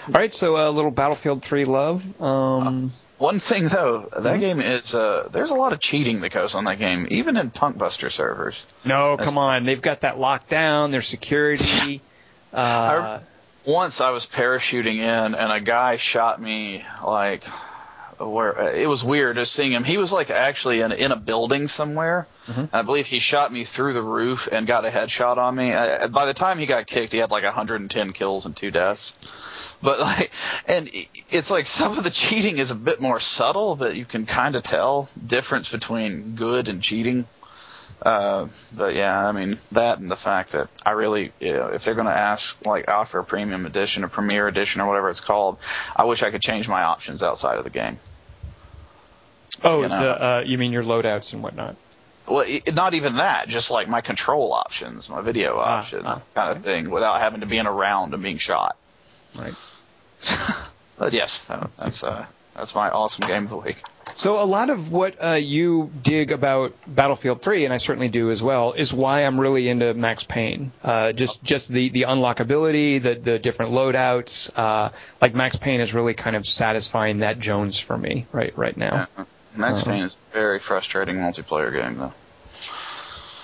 All 0.08 0.14
right. 0.14 0.34
So 0.34 0.56
a 0.58 0.70
little 0.72 0.92
Battlefield 0.92 1.44
3 1.44 1.66
love. 1.66 2.22
Um, 2.22 2.92
One 3.18 3.40
thing 3.40 3.68
though, 3.70 4.10
that 4.12 4.22
Mm-hmm. 4.24 4.40
game 4.40 4.60
is 4.62 4.94
uh, 4.94 5.30
there's 5.32 5.52
a 5.52 5.56
lot 5.56 5.72
of 5.74 5.80
cheating 5.80 6.22
that 6.22 6.30
goes 6.32 6.54
on 6.56 6.66
that 6.66 6.80
game, 6.80 7.08
even 7.12 7.38
in 7.38 7.50
Punkbuster 7.52 8.12
servers. 8.12 8.66
no, 8.84 9.12
That's- 9.16 9.28
come 9.30 9.38
on. 9.38 9.64
They've 9.66 9.82
got 9.82 10.02
that 10.02 10.20
locked 10.20 10.50
down. 10.50 10.92
Their 10.92 11.02
security. 11.02 12.02
Uh, 12.54 13.20
Once 13.66 14.00
I 14.00 14.12
was 14.12 14.26
parachuting 14.28 14.96
in 15.00 15.36
and 15.36 15.52
a 15.52 15.60
guy 15.60 15.98
shot 15.98 16.40
me 16.42 16.86
like 17.06 17.44
where 18.20 18.76
it 18.76 18.88
was 18.88 19.04
weird 19.04 19.36
just 19.36 19.54
seeing 19.54 19.72
him. 19.72 19.84
He 19.84 19.98
was 19.98 20.12
like 20.12 20.30
actually 20.30 20.82
in, 20.82 20.92
in 20.92 21.12
a 21.12 21.16
building 21.16 21.68
somewhere. 21.68 22.28
And 22.56 22.70
I 22.74 22.82
believe 22.84 23.08
he 23.08 23.20
shot 23.20 23.52
me 23.52 23.64
through 23.64 23.94
the 23.94 24.02
roof 24.02 24.48
and 24.52 24.68
got 24.68 24.86
a 24.86 24.90
headshot 24.90 25.38
on 25.38 25.56
me. 25.56 25.74
Uh, 25.74 26.08
by 26.08 26.26
the 26.26 26.34
time 26.34 26.58
he 26.60 26.66
got 26.66 26.86
kicked, 26.86 27.12
he 27.12 27.18
had 27.18 27.32
like 27.32 27.44
110 27.44 28.14
kills 28.14 28.46
and 28.46 28.56
two 28.56 28.72
deaths. 28.72 29.78
But 29.82 30.00
like, 30.00 30.32
and 30.68 30.90
it's 31.30 31.52
like 31.52 31.66
some 31.66 31.98
of 31.98 32.04
the 32.04 32.10
cheating 32.10 32.58
is 32.58 32.72
a 32.72 32.76
bit 32.76 33.02
more 33.02 33.20
subtle, 33.20 33.76
but 33.76 33.96
you 33.96 34.06
can 34.06 34.26
kind 34.26 34.56
of 34.56 34.64
tell 34.64 35.10
difference 35.26 35.72
between 35.72 36.36
good 36.36 36.70
and 36.70 36.82
cheating. 36.82 37.28
Uh, 38.02 38.48
but 38.76 38.94
yeah, 38.96 39.28
I 39.28 39.32
mean 39.32 39.58
that 39.72 40.00
and 40.00 40.12
the 40.12 40.16
fact 40.16 40.52
that 40.52 40.70
I 40.86 40.92
really, 40.92 41.32
you 41.40 41.54
know, 41.54 41.68
if 41.68 41.86
they're 41.86 41.96
going 41.96 42.08
to 42.08 42.14
ask 42.14 42.64
like 42.66 42.90
offer 42.90 43.20
a 43.20 43.24
premium 43.24 43.66
edition, 43.66 44.04
a 44.04 44.10
premier 44.10 44.48
edition, 44.48 44.82
or 44.82 44.88
whatever 44.88 45.10
it's 45.10 45.22
called, 45.22 45.58
I 45.96 46.06
wish 46.06 46.22
I 46.22 46.30
could 46.30 46.42
change 46.42 46.68
my 46.68 46.84
options 46.84 47.24
outside 47.24 47.58
of 47.58 47.64
the 47.64 47.70
game. 47.70 47.98
oh, 49.64 49.82
you 49.82 49.90
know. 49.90 50.00
the, 50.00 50.24
uh, 50.24 50.44
you 50.46 50.58
mean 50.58 50.72
your 50.72 50.84
loadouts 50.84 51.34
and 51.34 51.42
whatnot? 51.42 51.76
Well, 52.28 52.46
not 52.74 52.96
even 52.96 53.18
that, 53.18 53.48
just 53.48 53.72
like 53.72 53.88
my 53.88 54.02
control 54.02 54.52
options, 54.52 55.10
my 55.10 55.22
video 55.22 55.58
Ah, 55.58 55.78
option 55.78 56.02
ah, 56.06 56.22
kind 56.34 56.52
of 56.52 56.62
thing, 56.62 56.90
without 56.90 57.20
having 57.20 57.42
to 57.42 57.46
be 57.46 57.58
in 57.58 57.66
a 57.66 57.72
round 57.72 58.14
and 58.14 58.22
being 58.22 58.40
shot. 58.40 58.76
Right. 59.38 59.54
But 60.98 61.14
yes, 61.14 61.46
that, 61.46 61.70
that's 61.78 62.04
uh, 62.04 62.26
that's 62.56 62.74
my 62.74 62.90
awesome 62.90 63.28
game 63.28 63.44
of 63.44 63.50
the 63.50 63.58
week. 63.58 63.82
So 64.18 64.42
a 64.42 64.46
lot 64.46 64.70
of 64.70 64.94
what 64.94 65.22
uh, 65.22 65.34
you 65.34 65.92
dig 66.02 66.32
about 66.32 66.74
Battlefield 66.88 67.42
3, 67.42 67.66
and 67.66 67.74
I 67.74 67.78
certainly 67.78 68.08
do 68.08 68.32
as 68.32 68.42
well, 68.42 68.72
is 68.72 68.94
why 68.94 69.26
I'm 69.26 69.38
really 69.38 69.68
into 69.68 69.94
Max 69.94 70.24
Payne. 70.24 70.72
Uh, 70.84 71.12
just 71.12 71.44
just 71.44 71.68
the, 71.68 71.90
the 71.90 72.04
unlockability, 72.04 73.02
the 73.02 73.16
the 73.16 73.40
different 73.40 73.72
loadouts. 73.72 74.50
Uh, 74.56 74.92
like 75.22 75.36
Max 75.36 75.58
Payne 75.58 75.82
is 75.82 75.94
really 75.94 76.14
kind 76.14 76.38
of 76.38 76.46
satisfying 76.46 77.20
that 77.20 77.40
Jones 77.40 77.78
for 77.78 77.98
me 77.98 78.26
right 78.32 78.58
right 78.58 78.78
now. 78.78 79.08
Max 79.56 79.82
Uh-huh. 79.82 79.92
Payne 79.92 80.04
is 80.04 80.18
a 80.32 80.34
very 80.34 80.60
frustrating 80.60 81.18
multiplayer 81.18 81.74
game, 81.74 81.98
though. 81.98 82.14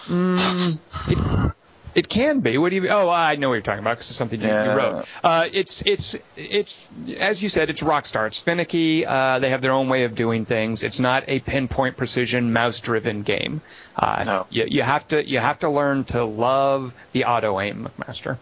It, 0.10 1.54
it 1.96 2.08
can 2.10 2.40
be. 2.40 2.58
What 2.58 2.70
do 2.70 2.76
you? 2.78 2.90
Oh, 2.90 3.10
I 3.10 3.36
know 3.36 3.50
what 3.50 3.56
you're 3.56 3.62
talking 3.62 3.80
about 3.82 3.96
because 3.98 4.10
it's 4.10 4.18
something 4.18 4.40
you, 4.42 4.48
you 4.48 4.54
wrote. 4.54 5.06
Uh, 5.24 5.48
it's 5.52 5.82
it's 5.86 6.16
it's 6.36 6.90
as 7.20 7.42
you 7.44 7.50
said, 7.50 7.70
it's 7.70 7.82
Rockstar. 7.82 8.28
It's 8.28 8.40
finicky. 8.40 9.06
Uh, 9.06 9.40
they 9.40 9.50
have 9.50 9.62
their 9.62 9.74
own 9.74 9.90
way 9.90 10.04
of 10.06 10.16
doing 10.16 10.46
things. 10.46 10.84
It's 10.84 11.00
not 11.00 11.26
a 11.28 11.40
pinpoint 11.40 11.98
precision 11.98 12.54
mouse-driven 12.54 13.24
game. 13.24 13.62
Uh, 13.96 14.24
No. 14.26 14.48
you, 14.50 14.66
you 14.70 14.82
have 14.84 15.08
to 15.10 15.28
you 15.28 15.40
have 15.40 15.60
to 15.60 15.70
learn 15.70 16.06
to 16.06 16.24
love 16.24 16.94
the 17.12 17.26
auto 17.26 17.60
aim, 17.60 17.90
master. 17.98 18.38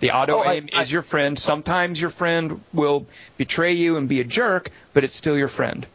The 0.00 0.10
auto 0.12 0.36
Oh, 0.38 0.40
I- 0.40 0.52
aim 0.54 0.68
I- 0.74 0.82
is 0.82 0.90
your 0.92 1.02
friend. 1.02 1.38
Sometimes 1.38 2.00
your 2.00 2.10
friend 2.10 2.60
will 2.72 3.06
betray 3.36 3.72
you 3.74 3.96
and 3.96 4.08
be 4.08 4.20
a 4.20 4.24
jerk, 4.24 4.70
but 4.92 5.04
it's 5.04 5.14
still 5.14 5.36
your 5.36 5.48
friend. 5.48 5.86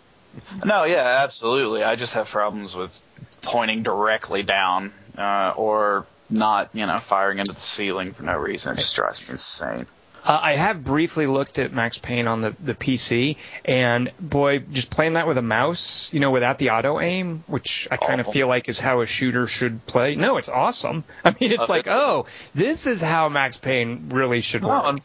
No, 0.64 0.84
yeah, 0.84 1.22
absolutely. 1.24 1.84
I 1.84 1.96
just 1.96 2.14
have 2.14 2.30
problems 2.30 2.76
with 2.76 2.98
pointing 3.42 3.84
directly 3.84 4.44
down 4.44 4.94
uh, 5.18 5.54
or 5.58 6.06
not, 6.30 6.70
you 6.74 6.86
know, 6.86 7.00
firing 7.00 7.40
into 7.40 7.54
the 7.54 7.60
ceiling 7.60 8.12
for 8.14 8.24
no 8.24 8.38
reason. 8.38 8.74
It 8.74 8.80
just 8.80 8.96
drives 8.96 9.28
me 9.28 9.34
insane. 9.34 9.88
Uh, 10.24 10.40
I 10.42 10.56
have 10.56 10.84
briefly 10.84 11.28
looked 11.28 11.60
at 11.60 11.74
Max 11.74 11.98
Payne 11.98 12.28
on 12.28 12.42
the, 12.42 12.56
the 12.60 12.74
PC, 12.74 13.38
and 13.64 14.12
boy, 14.20 14.60
just 14.60 14.92
playing 14.92 15.14
that 15.14 15.28
with 15.28 15.38
a 15.38 15.42
mouse, 15.42 16.14
you 16.14 16.20
know, 16.20 16.32
without 16.32 16.58
the 16.58 16.72
auto 16.72 17.00
aim, 17.00 17.44
which 17.48 17.88
I 17.90 17.98
kind 17.98 18.20
of 18.20 18.28
feel 18.28 18.48
like 18.48 18.68
is 18.68 18.80
how 18.80 19.02
a 19.02 19.06
shooter 19.06 19.48
should 19.48 19.86
play. 19.86 20.16
No, 20.16 20.38
it's 20.38 20.50
awesome. 20.50 21.04
I 21.26 21.36
mean, 21.40 21.52
it's 21.52 21.70
like, 21.70 21.88
oh, 21.88 22.26
this 22.54 22.86
is 22.86 23.02
how 23.02 23.30
Max 23.30 23.58
Payne 23.58 24.10
really 24.10 24.42
should 24.42 24.64
work. 24.64 25.00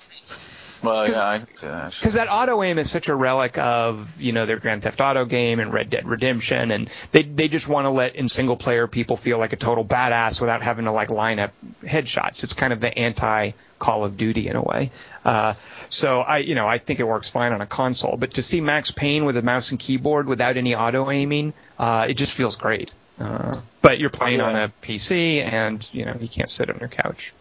Well, 0.84 0.94
well 1.02 1.10
yeah, 1.10 1.28
I 1.28 1.38
can 1.38 1.56
see 1.56 1.66
that. 1.66 1.94
Because 1.94 2.14
that 2.14 2.28
auto 2.30 2.62
aim 2.62 2.78
is 2.78 2.90
such 2.90 3.08
a 3.08 3.14
relic 3.14 3.58
of 3.58 4.20
you 4.20 4.32
know 4.32 4.46
their 4.46 4.58
Grand 4.58 4.82
Theft 4.82 5.00
Auto 5.00 5.24
game 5.24 5.60
and 5.60 5.72
Red 5.72 5.90
Dead 5.90 6.06
Redemption, 6.06 6.70
and 6.70 6.90
they 7.12 7.22
they 7.22 7.48
just 7.48 7.68
want 7.68 7.86
to 7.86 7.90
let 7.90 8.16
in 8.16 8.28
single 8.28 8.56
player 8.56 8.86
people 8.86 9.16
feel 9.16 9.38
like 9.38 9.52
a 9.52 9.56
total 9.56 9.84
badass 9.84 10.40
without 10.40 10.62
having 10.62 10.84
to 10.84 10.92
like 10.92 11.10
line 11.10 11.38
up 11.38 11.52
headshots. 11.82 12.44
It's 12.44 12.54
kind 12.54 12.72
of 12.72 12.80
the 12.80 12.96
anti 12.96 13.52
Call 13.78 14.04
of 14.04 14.16
Duty 14.16 14.48
in 14.48 14.56
a 14.56 14.62
way. 14.62 14.90
Uh, 15.24 15.54
so 15.88 16.20
I 16.20 16.38
you 16.38 16.54
know 16.54 16.66
I 16.66 16.78
think 16.78 17.00
it 17.00 17.04
works 17.06 17.30
fine 17.30 17.52
on 17.52 17.60
a 17.60 17.66
console, 17.66 18.16
but 18.16 18.34
to 18.34 18.42
see 18.42 18.60
Max 18.60 18.90
Payne 18.90 19.24
with 19.24 19.36
a 19.36 19.42
mouse 19.42 19.70
and 19.70 19.80
keyboard 19.80 20.26
without 20.26 20.56
any 20.56 20.74
auto 20.74 21.10
aiming, 21.10 21.54
uh, 21.78 22.06
it 22.08 22.14
just 22.14 22.34
feels 22.34 22.56
great. 22.56 22.94
Uh, 23.18 23.52
but 23.80 23.98
you're 24.00 24.10
playing 24.10 24.40
on 24.40 24.54
Yeah. 24.54 24.64
a 24.64 24.68
PC, 24.68 25.42
and 25.42 25.88
you 25.92 26.04
know 26.04 26.16
you 26.20 26.28
can't 26.28 26.50
sit 26.50 26.68
on 26.68 26.78
your 26.80 26.88
couch. 26.88 27.32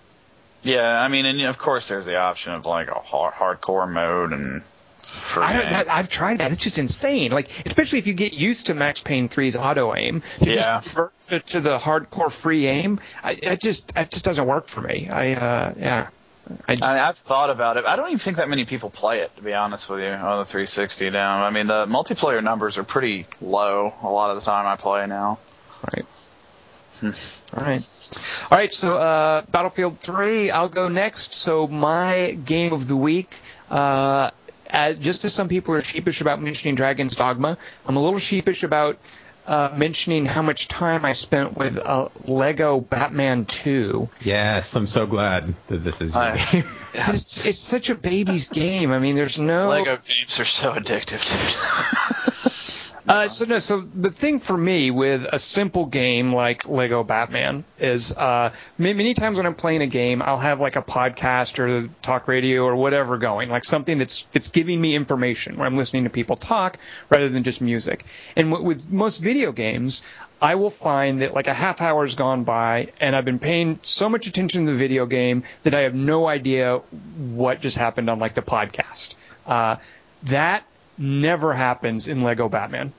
Yeah, 0.64 1.00
I 1.02 1.08
mean, 1.10 1.26
and 1.26 1.42
of 1.42 1.58
course 1.58 1.88
there's 1.90 2.06
the 2.06 2.18
option 2.18 2.54
of 2.54 2.66
like 2.66 2.88
a 2.90 2.96
hard, 3.00 3.34
hardcore 3.34 3.90
mode 3.90 4.32
and. 4.32 4.64
I 5.38 5.54
don't, 5.54 5.70
that, 5.70 5.92
I've 5.92 6.10
tried 6.10 6.38
that. 6.40 6.52
It's 6.52 6.64
just 6.64 6.78
insane. 6.78 7.32
Like, 7.32 7.50
especially 7.68 8.00
if 8.00 8.08
you 8.08 8.14
get 8.14 8.34
used 8.34 8.68
to 8.68 8.74
Max 8.74 9.02
Payne 9.02 9.28
3's 9.30 9.56
auto 9.56 9.94
aim, 9.96 10.24
to 10.40 10.50
Yeah. 10.50 10.82
just 10.82 10.88
revert 10.88 11.22
to, 11.22 11.40
to 11.40 11.62
the 11.62 11.78
hardcore 11.78 12.32
free 12.32 12.68
aim, 12.68 13.00
I, 13.22 13.34
it 13.34 13.62
just 13.62 13.92
it 13.96 14.10
just 14.10 14.24
doesn't 14.26 14.48
work 14.48 14.68
for 14.68 14.82
me. 14.82 15.10
I 15.10 15.34
uh, 15.34 15.74
yeah. 15.78 16.08
I, 16.68 16.76
I, 16.82 17.08
I've 17.08 17.18
thought 17.18 17.50
about 17.50 17.78
it. 17.78 17.86
I 17.86 17.96
don't 17.96 18.08
even 18.08 18.20
think 18.20 18.38
that 18.38 18.50
many 18.50 18.66
people 18.66 18.90
play 18.90 19.20
it, 19.20 19.34
to 19.38 19.42
be 19.42 19.54
honest 19.54 19.90
with 19.90 20.00
you, 20.02 20.08
on 20.08 20.40
the 20.40 20.46
360 20.46 21.10
now. 21.10 21.44
I 21.44 21.50
mean, 21.52 21.68
the 21.68 21.86
multiplayer 21.86 22.44
numbers 22.44 22.78
are 22.78 22.84
pretty 22.84 23.28
low 23.42 23.94
a 24.02 24.10
lot 24.10 24.30
of 24.32 24.36
the 24.36 24.46
time 24.50 24.66
I 24.66 24.76
play 24.76 25.06
now. 25.08 25.40
Right. 25.96 26.06
All 27.56 27.64
right. 27.64 27.84
All 28.52 28.58
right. 28.58 28.72
So 28.72 28.98
uh, 28.98 29.42
Battlefield 29.44 30.00
3, 30.00 30.52
I'll 30.52 30.70
go 30.70 30.88
next. 30.88 31.34
So 31.34 31.68
my 31.68 32.32
game 32.46 32.74
of 32.74 32.88
the 32.88 32.96
week. 32.96 33.36
Uh, 33.70 34.32
uh, 34.70 34.94
just 34.94 35.24
as 35.24 35.34
some 35.34 35.50
people 35.50 35.76
are 35.76 35.82
sheepish 35.82 36.22
about 36.22 36.42
mentioning 36.42 36.76
Dragon's 36.76 37.16
Dogma, 37.16 37.58
I'm 37.86 37.96
a 37.96 38.02
little 38.02 38.20
sheepish 38.20 38.64
about 38.64 38.98
uh, 39.46 39.72
mentioning 39.76 40.26
how 40.26 40.42
much 40.42 40.68
time 40.68 41.06
I 41.06 41.14
spent 41.14 41.56
with 41.56 41.78
uh, 41.78 42.10
Lego 42.26 42.80
Batman 42.80 43.46
2. 43.46 44.10
Yes, 44.22 44.76
I'm 44.76 44.88
so 44.88 45.06
glad 45.06 45.54
that 45.68 45.78
this 45.78 46.02
is 46.02 46.14
your 46.14 46.24
I- 46.24 46.38
game. 46.52 46.64
It's 46.96 47.44
it's 47.44 47.60
such 47.60 47.90
a 47.90 47.96
baby's 47.96 48.50
game. 48.50 48.92
I 48.92 49.00
mean, 49.00 49.16
there's 49.16 49.40
no 49.40 49.70
Lego 49.70 49.98
games 49.98 50.40
are 50.40 50.46
so 50.46 50.74
addictive, 50.74 51.26
dude. 51.26 52.53
Uh, 53.06 53.28
so 53.28 53.44
no, 53.46 53.60
so 53.60 53.82
the 53.82 54.10
thing 54.10 54.40
for 54.40 54.58
me 54.58 54.90
with 54.90 55.28
a 55.32 55.38
simple 55.38 55.86
game 55.86 56.34
like 56.34 56.70
Lego 56.70 57.04
Batman 57.04 57.66
is 57.78 58.14
uh, 58.16 58.52
many 58.78 59.14
times 59.14 59.36
when 59.36 59.46
I'm 59.46 59.56
playing 59.56 59.82
a 59.82 59.88
game, 59.88 60.22
I'll 60.22 60.38
have 60.38 60.62
like 60.62 60.78
a 60.78 60.82
podcast 60.82 61.60
or 61.60 61.90
talk 62.02 62.30
radio 62.30 62.64
or 62.64 62.78
whatever 62.78 63.18
going, 63.18 63.50
like 63.50 63.66
something 63.66 63.98
that's 63.98 64.24
that's 64.32 64.48
giving 64.48 64.80
me 64.80 64.96
information 64.96 65.58
where 65.58 65.66
I'm 65.68 65.76
listening 65.76 66.06
to 66.06 66.10
people 66.10 66.38
talk 66.38 66.78
rather 67.10 67.28
than 67.28 67.44
just 67.44 67.62
music. 67.62 68.06
And 68.38 68.50
w- 68.52 68.66
with 68.66 68.90
most 68.90 69.18
video 69.18 69.52
games, 69.52 70.04
I 70.42 70.56
will 70.56 70.70
find 70.70 71.22
that 71.22 71.34
like 71.34 71.48
a 71.48 71.54
half 71.54 71.82
hour's 71.82 72.16
gone 72.16 72.46
by 72.46 72.94
and 73.02 73.18
I've 73.18 73.26
been 73.26 73.40
paying 73.40 73.80
so 73.82 74.08
much 74.08 74.28
attention 74.28 74.66
to 74.66 74.72
the 74.72 74.78
video 74.78 75.06
game 75.06 75.44
that 75.64 75.74
I 75.74 75.82
have 75.82 75.94
no 75.96 76.26
idea 76.26 76.78
what 76.78 77.60
just 77.60 77.76
happened 77.76 78.10
on 78.10 78.20
like 78.20 78.34
the 78.34 78.42
podcast. 78.42 79.16
Uh, 79.46 79.76
that 80.24 80.64
never 80.98 81.54
happens 81.54 82.08
in 82.08 82.22
Lego 82.22 82.50
Batman. 82.50 82.94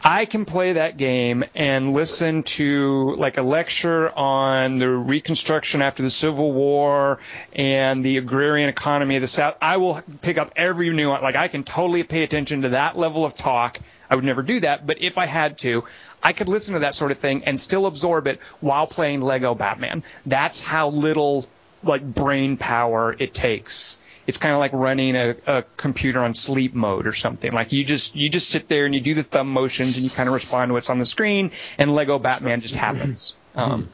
I 0.00 0.26
can 0.26 0.44
play 0.44 0.74
that 0.74 0.96
game 0.96 1.44
and 1.56 1.92
listen 1.92 2.44
to 2.44 3.16
like 3.16 3.36
a 3.36 3.42
lecture 3.42 4.08
on 4.16 4.78
the 4.78 4.88
Reconstruction 4.88 5.82
after 5.82 6.04
the 6.04 6.10
Civil 6.10 6.52
War 6.52 7.18
and 7.52 8.04
the 8.04 8.18
agrarian 8.18 8.68
economy 8.68 9.16
of 9.16 9.22
the 9.22 9.26
South. 9.26 9.56
I 9.60 9.78
will 9.78 10.00
pick 10.22 10.38
up 10.38 10.52
every 10.54 10.90
nuance. 10.90 11.22
Like 11.22 11.34
I 11.34 11.48
can 11.48 11.64
totally 11.64 12.04
pay 12.04 12.22
attention 12.22 12.62
to 12.62 12.68
that 12.70 12.96
level 12.96 13.24
of 13.24 13.36
talk. 13.36 13.80
I 14.08 14.14
would 14.14 14.24
never 14.24 14.42
do 14.42 14.60
that, 14.60 14.86
but 14.86 15.02
if 15.02 15.18
I 15.18 15.26
had 15.26 15.58
to, 15.58 15.84
I 16.22 16.32
could 16.32 16.48
listen 16.48 16.74
to 16.74 16.80
that 16.80 16.94
sort 16.94 17.10
of 17.10 17.18
thing 17.18 17.44
and 17.44 17.58
still 17.58 17.86
absorb 17.86 18.28
it 18.28 18.40
while 18.60 18.86
playing 18.86 19.20
Lego 19.20 19.56
Batman. 19.56 20.04
That's 20.24 20.62
how 20.62 20.90
little 20.90 21.44
like 21.82 22.02
brain 22.02 22.56
power 22.56 23.14
it 23.18 23.34
takes 23.34 23.98
it's 24.28 24.36
kind 24.36 24.52
of 24.52 24.60
like 24.60 24.74
running 24.74 25.16
a, 25.16 25.34
a 25.46 25.64
computer 25.78 26.20
on 26.20 26.34
sleep 26.34 26.74
mode 26.74 27.06
or 27.06 27.14
something. 27.14 27.50
Like 27.50 27.72
you 27.72 27.82
just 27.82 28.14
you 28.14 28.28
just 28.28 28.50
sit 28.50 28.68
there 28.68 28.84
and 28.84 28.94
you 28.94 29.00
do 29.00 29.14
the 29.14 29.22
thumb 29.22 29.50
motions 29.50 29.96
and 29.96 30.04
you 30.04 30.10
kind 30.10 30.28
of 30.28 30.34
respond 30.34 30.68
to 30.68 30.74
what's 30.74 30.90
on 30.90 30.98
the 30.98 31.06
screen, 31.06 31.50
and 31.78 31.94
Lego 31.94 32.18
Batman 32.18 32.60
just 32.60 32.76
happens. 32.76 33.38
Um, 33.56 33.88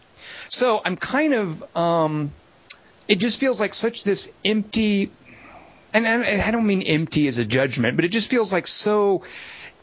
so 0.49 0.82
I'm 0.85 0.97
kind 0.97 1.35
of 1.35 1.76
um, 1.76 2.32
it 3.07 3.20
just 3.20 3.39
feels 3.39 3.61
like 3.61 3.74
such 3.74 4.03
this 4.03 4.32
empty, 4.45 5.12
and, 5.95 6.05
and 6.05 6.43
I 6.43 6.51
don't 6.51 6.66
mean 6.66 6.82
empty 6.82 7.28
as 7.28 7.39
a 7.39 7.45
judgment, 7.45 7.95
but 7.95 8.05
it 8.05 8.09
just 8.09 8.28
feels 8.28 8.53
like 8.53 8.66
so 8.66 9.22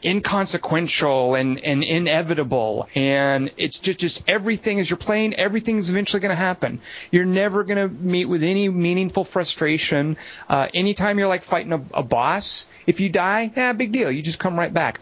inconsequential 0.04 1.34
and, 1.34 1.60
and 1.60 1.84
inevitable 1.84 2.88
and 2.94 3.50
it's 3.56 3.78
just 3.78 4.00
just 4.00 4.28
everything 4.28 4.80
as 4.80 4.90
you're 4.90 4.96
playing 4.96 5.34
everything's 5.34 5.90
eventually 5.90 6.20
going 6.20 6.30
to 6.30 6.34
happen 6.34 6.80
you're 7.10 7.24
never 7.24 7.62
going 7.64 7.88
to 7.88 7.94
meet 8.02 8.24
with 8.24 8.42
any 8.42 8.68
meaningful 8.68 9.24
frustration 9.24 10.16
uh, 10.48 10.68
anytime 10.74 11.18
you're 11.18 11.28
like 11.28 11.42
fighting 11.42 11.72
a, 11.72 11.82
a 11.94 12.02
boss 12.02 12.66
if 12.86 13.00
you 13.00 13.08
die 13.08 13.52
yeah 13.56 13.72
big 13.72 13.92
deal 13.92 14.10
you 14.10 14.22
just 14.22 14.40
come 14.40 14.58
right 14.58 14.74
back 14.74 15.00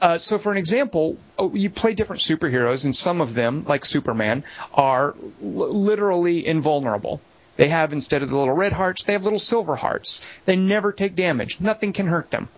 uh, 0.00 0.16
so 0.16 0.38
for 0.38 0.50
an 0.50 0.56
example, 0.56 1.18
oh, 1.38 1.54
you 1.54 1.68
play 1.68 1.92
different 1.92 2.22
superheroes, 2.22 2.86
and 2.86 2.96
some 2.96 3.20
of 3.20 3.34
them, 3.34 3.66
like 3.66 3.84
Superman, 3.84 4.44
are 4.72 5.14
l- 5.42 5.74
literally 5.74 6.46
invulnerable. 6.46 7.20
They 7.56 7.68
have 7.68 7.92
instead 7.92 8.22
of 8.22 8.30
the 8.30 8.36
little 8.38 8.54
red 8.54 8.72
hearts, 8.72 9.04
they 9.04 9.12
have 9.12 9.24
little 9.24 9.38
silver 9.38 9.76
hearts. 9.76 10.26
They 10.46 10.56
never 10.56 10.92
take 10.92 11.16
damage. 11.16 11.60
Nothing 11.60 11.92
can 11.92 12.06
hurt 12.06 12.30
them. 12.30 12.48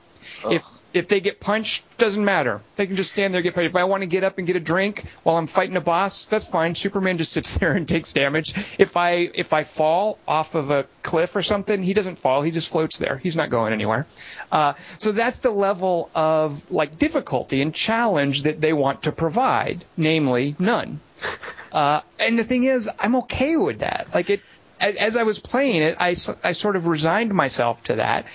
If 0.49 0.64
if 0.95 1.09
they 1.09 1.20
get 1.20 1.40
punched, 1.40 1.84
doesn't 1.99 2.24
matter. 2.24 2.61
They 2.76 2.86
can 2.86 2.97
just 2.97 3.11
stand 3.11 3.34
there 3.34 3.43
get 3.43 3.55
punched. 3.55 3.70
If 3.70 3.76
I 3.76 3.84
want 3.84 4.03
to 4.03 4.07
get 4.07 4.24
up 4.24 4.38
and 4.38 4.47
get 4.47 4.57
a 4.57 4.61
drink 4.61 5.05
while 5.22 5.36
I'm 5.36 5.47
fighting 5.47 5.76
a 5.76 5.80
boss, 5.80 6.24
that's 6.26 6.49
fine. 6.49 6.74
Superman 6.74 7.18
just 7.18 7.32
sits 7.32 7.59
there 7.59 7.72
and 7.72 7.88
takes 7.88 8.12
damage. 8.12 8.55
If 8.78 8.97
I 8.97 9.30
if 9.34 9.53
I 9.53 9.64
fall 9.64 10.18
off 10.26 10.55
of 10.55 10.70
a 10.70 10.86
cliff 11.03 11.36
or 11.36 11.43
something, 11.43 11.82
he 11.82 11.95
doesn't 11.95 12.16
fall. 12.16 12.43
He 12.43 12.51
just 12.51 12.70
floats 12.70 12.99
there. 12.99 13.16
He's 13.16 13.36
not 13.36 13.51
going 13.51 13.72
anywhere. 13.72 14.07
Uh, 14.51 14.74
so 14.99 15.12
that's 15.12 15.38
the 15.38 15.51
level 15.51 16.11
of 16.14 16.70
like 16.70 16.99
difficulty 16.99 17.62
and 17.62 17.74
challenge 17.74 18.43
that 18.43 18.61
they 18.61 18.72
want 18.72 19.03
to 19.05 19.12
provide, 19.12 19.84
namely 19.97 20.55
none. 20.59 21.01
Uh, 21.72 22.01
and 22.18 22.38
the 22.38 22.45
thing 22.45 22.64
is, 22.64 22.90
I'm 22.99 23.16
okay 23.16 23.57
with 23.57 23.78
that. 23.78 24.09
Like 24.12 24.28
it, 24.28 24.40
as, 24.82 25.16
I 25.16 25.22
was 25.22 25.38
playing 25.38 25.82
it, 25.82 25.97
I, 25.99 26.16
I 26.43 26.53
sort 26.53 26.76
of 26.76 26.86
resigned 26.86 27.32
myself 27.32 27.84
to 27.84 27.97
that, 27.97 28.26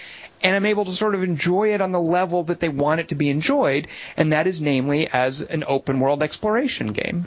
and 0.41 0.55
I'm 0.55 0.65
able 0.65 0.85
to 0.85 0.91
sort 0.91 1.15
of 1.15 1.23
enjoy 1.23 1.73
it 1.73 1.81
on 1.81 1.91
the 1.91 1.99
level 1.99 2.43
that 2.43 2.59
they 2.59 2.69
want 2.69 2.99
it 2.99 3.09
to 3.09 3.15
be 3.15 3.29
enjoyed, 3.29 3.87
and 4.15 4.31
that 4.33 4.47
is 4.47 4.61
namely 4.61 5.07
as 5.07 5.41
an 5.41 5.63
open 5.67 5.99
world 5.99 6.23
exploration 6.23 6.87
game. 6.87 7.23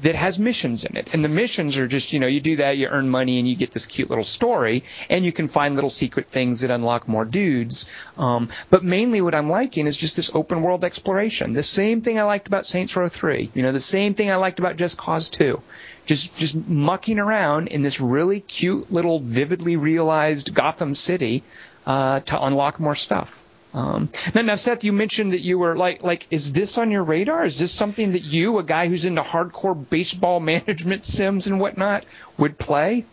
That 0.00 0.16
has 0.16 0.36
missions 0.36 0.84
in 0.84 0.96
it. 0.96 1.10
And 1.12 1.24
the 1.24 1.28
missions 1.28 1.78
are 1.78 1.86
just, 1.86 2.12
you 2.12 2.18
know, 2.18 2.26
you 2.26 2.40
do 2.40 2.56
that, 2.56 2.76
you 2.76 2.88
earn 2.88 3.08
money, 3.08 3.38
and 3.38 3.48
you 3.48 3.54
get 3.54 3.70
this 3.70 3.86
cute 3.86 4.10
little 4.10 4.24
story, 4.24 4.82
and 5.08 5.24
you 5.24 5.30
can 5.30 5.46
find 5.46 5.76
little 5.76 5.90
secret 5.90 6.28
things 6.28 6.62
that 6.62 6.72
unlock 6.72 7.06
more 7.06 7.24
dudes. 7.24 7.88
Um, 8.18 8.48
but 8.68 8.82
mainly 8.82 9.20
what 9.20 9.36
I'm 9.36 9.48
liking 9.48 9.86
is 9.86 9.96
just 9.96 10.16
this 10.16 10.34
open 10.34 10.62
world 10.62 10.82
exploration. 10.82 11.52
The 11.52 11.62
same 11.62 12.00
thing 12.00 12.18
I 12.18 12.24
liked 12.24 12.48
about 12.48 12.66
Saints 12.66 12.96
Row 12.96 13.08
3. 13.08 13.52
You 13.54 13.62
know, 13.62 13.70
the 13.70 13.78
same 13.78 14.14
thing 14.14 14.28
I 14.28 14.36
liked 14.36 14.58
about 14.58 14.76
Just 14.76 14.98
Cause 14.98 15.30
2. 15.30 15.62
Just, 16.04 16.36
just 16.36 16.56
mucking 16.56 17.20
around 17.20 17.68
in 17.68 17.82
this 17.82 18.00
really 18.00 18.40
cute 18.40 18.92
little 18.92 19.20
vividly 19.20 19.76
realized 19.76 20.52
Gotham 20.52 20.96
City, 20.96 21.44
uh, 21.86 22.20
to 22.20 22.42
unlock 22.42 22.80
more 22.80 22.94
stuff. 22.94 23.44
Um, 23.74 24.10
now, 24.34 24.42
now, 24.42 24.54
Seth, 24.54 24.84
you 24.84 24.92
mentioned 24.92 25.32
that 25.32 25.40
you 25.40 25.58
were 25.58 25.76
like, 25.76 26.02
like, 26.02 26.26
is 26.30 26.52
this 26.52 26.76
on 26.76 26.90
your 26.90 27.02
radar? 27.04 27.44
Is 27.44 27.58
this 27.58 27.72
something 27.72 28.12
that 28.12 28.22
you, 28.22 28.58
a 28.58 28.62
guy 28.62 28.86
who's 28.88 29.06
into 29.06 29.22
hardcore 29.22 29.88
baseball 29.88 30.40
management 30.52 31.04
sims 31.04 31.46
and 31.46 31.58
whatnot, 31.58 32.04
would 32.38 32.58
play? 32.58 33.04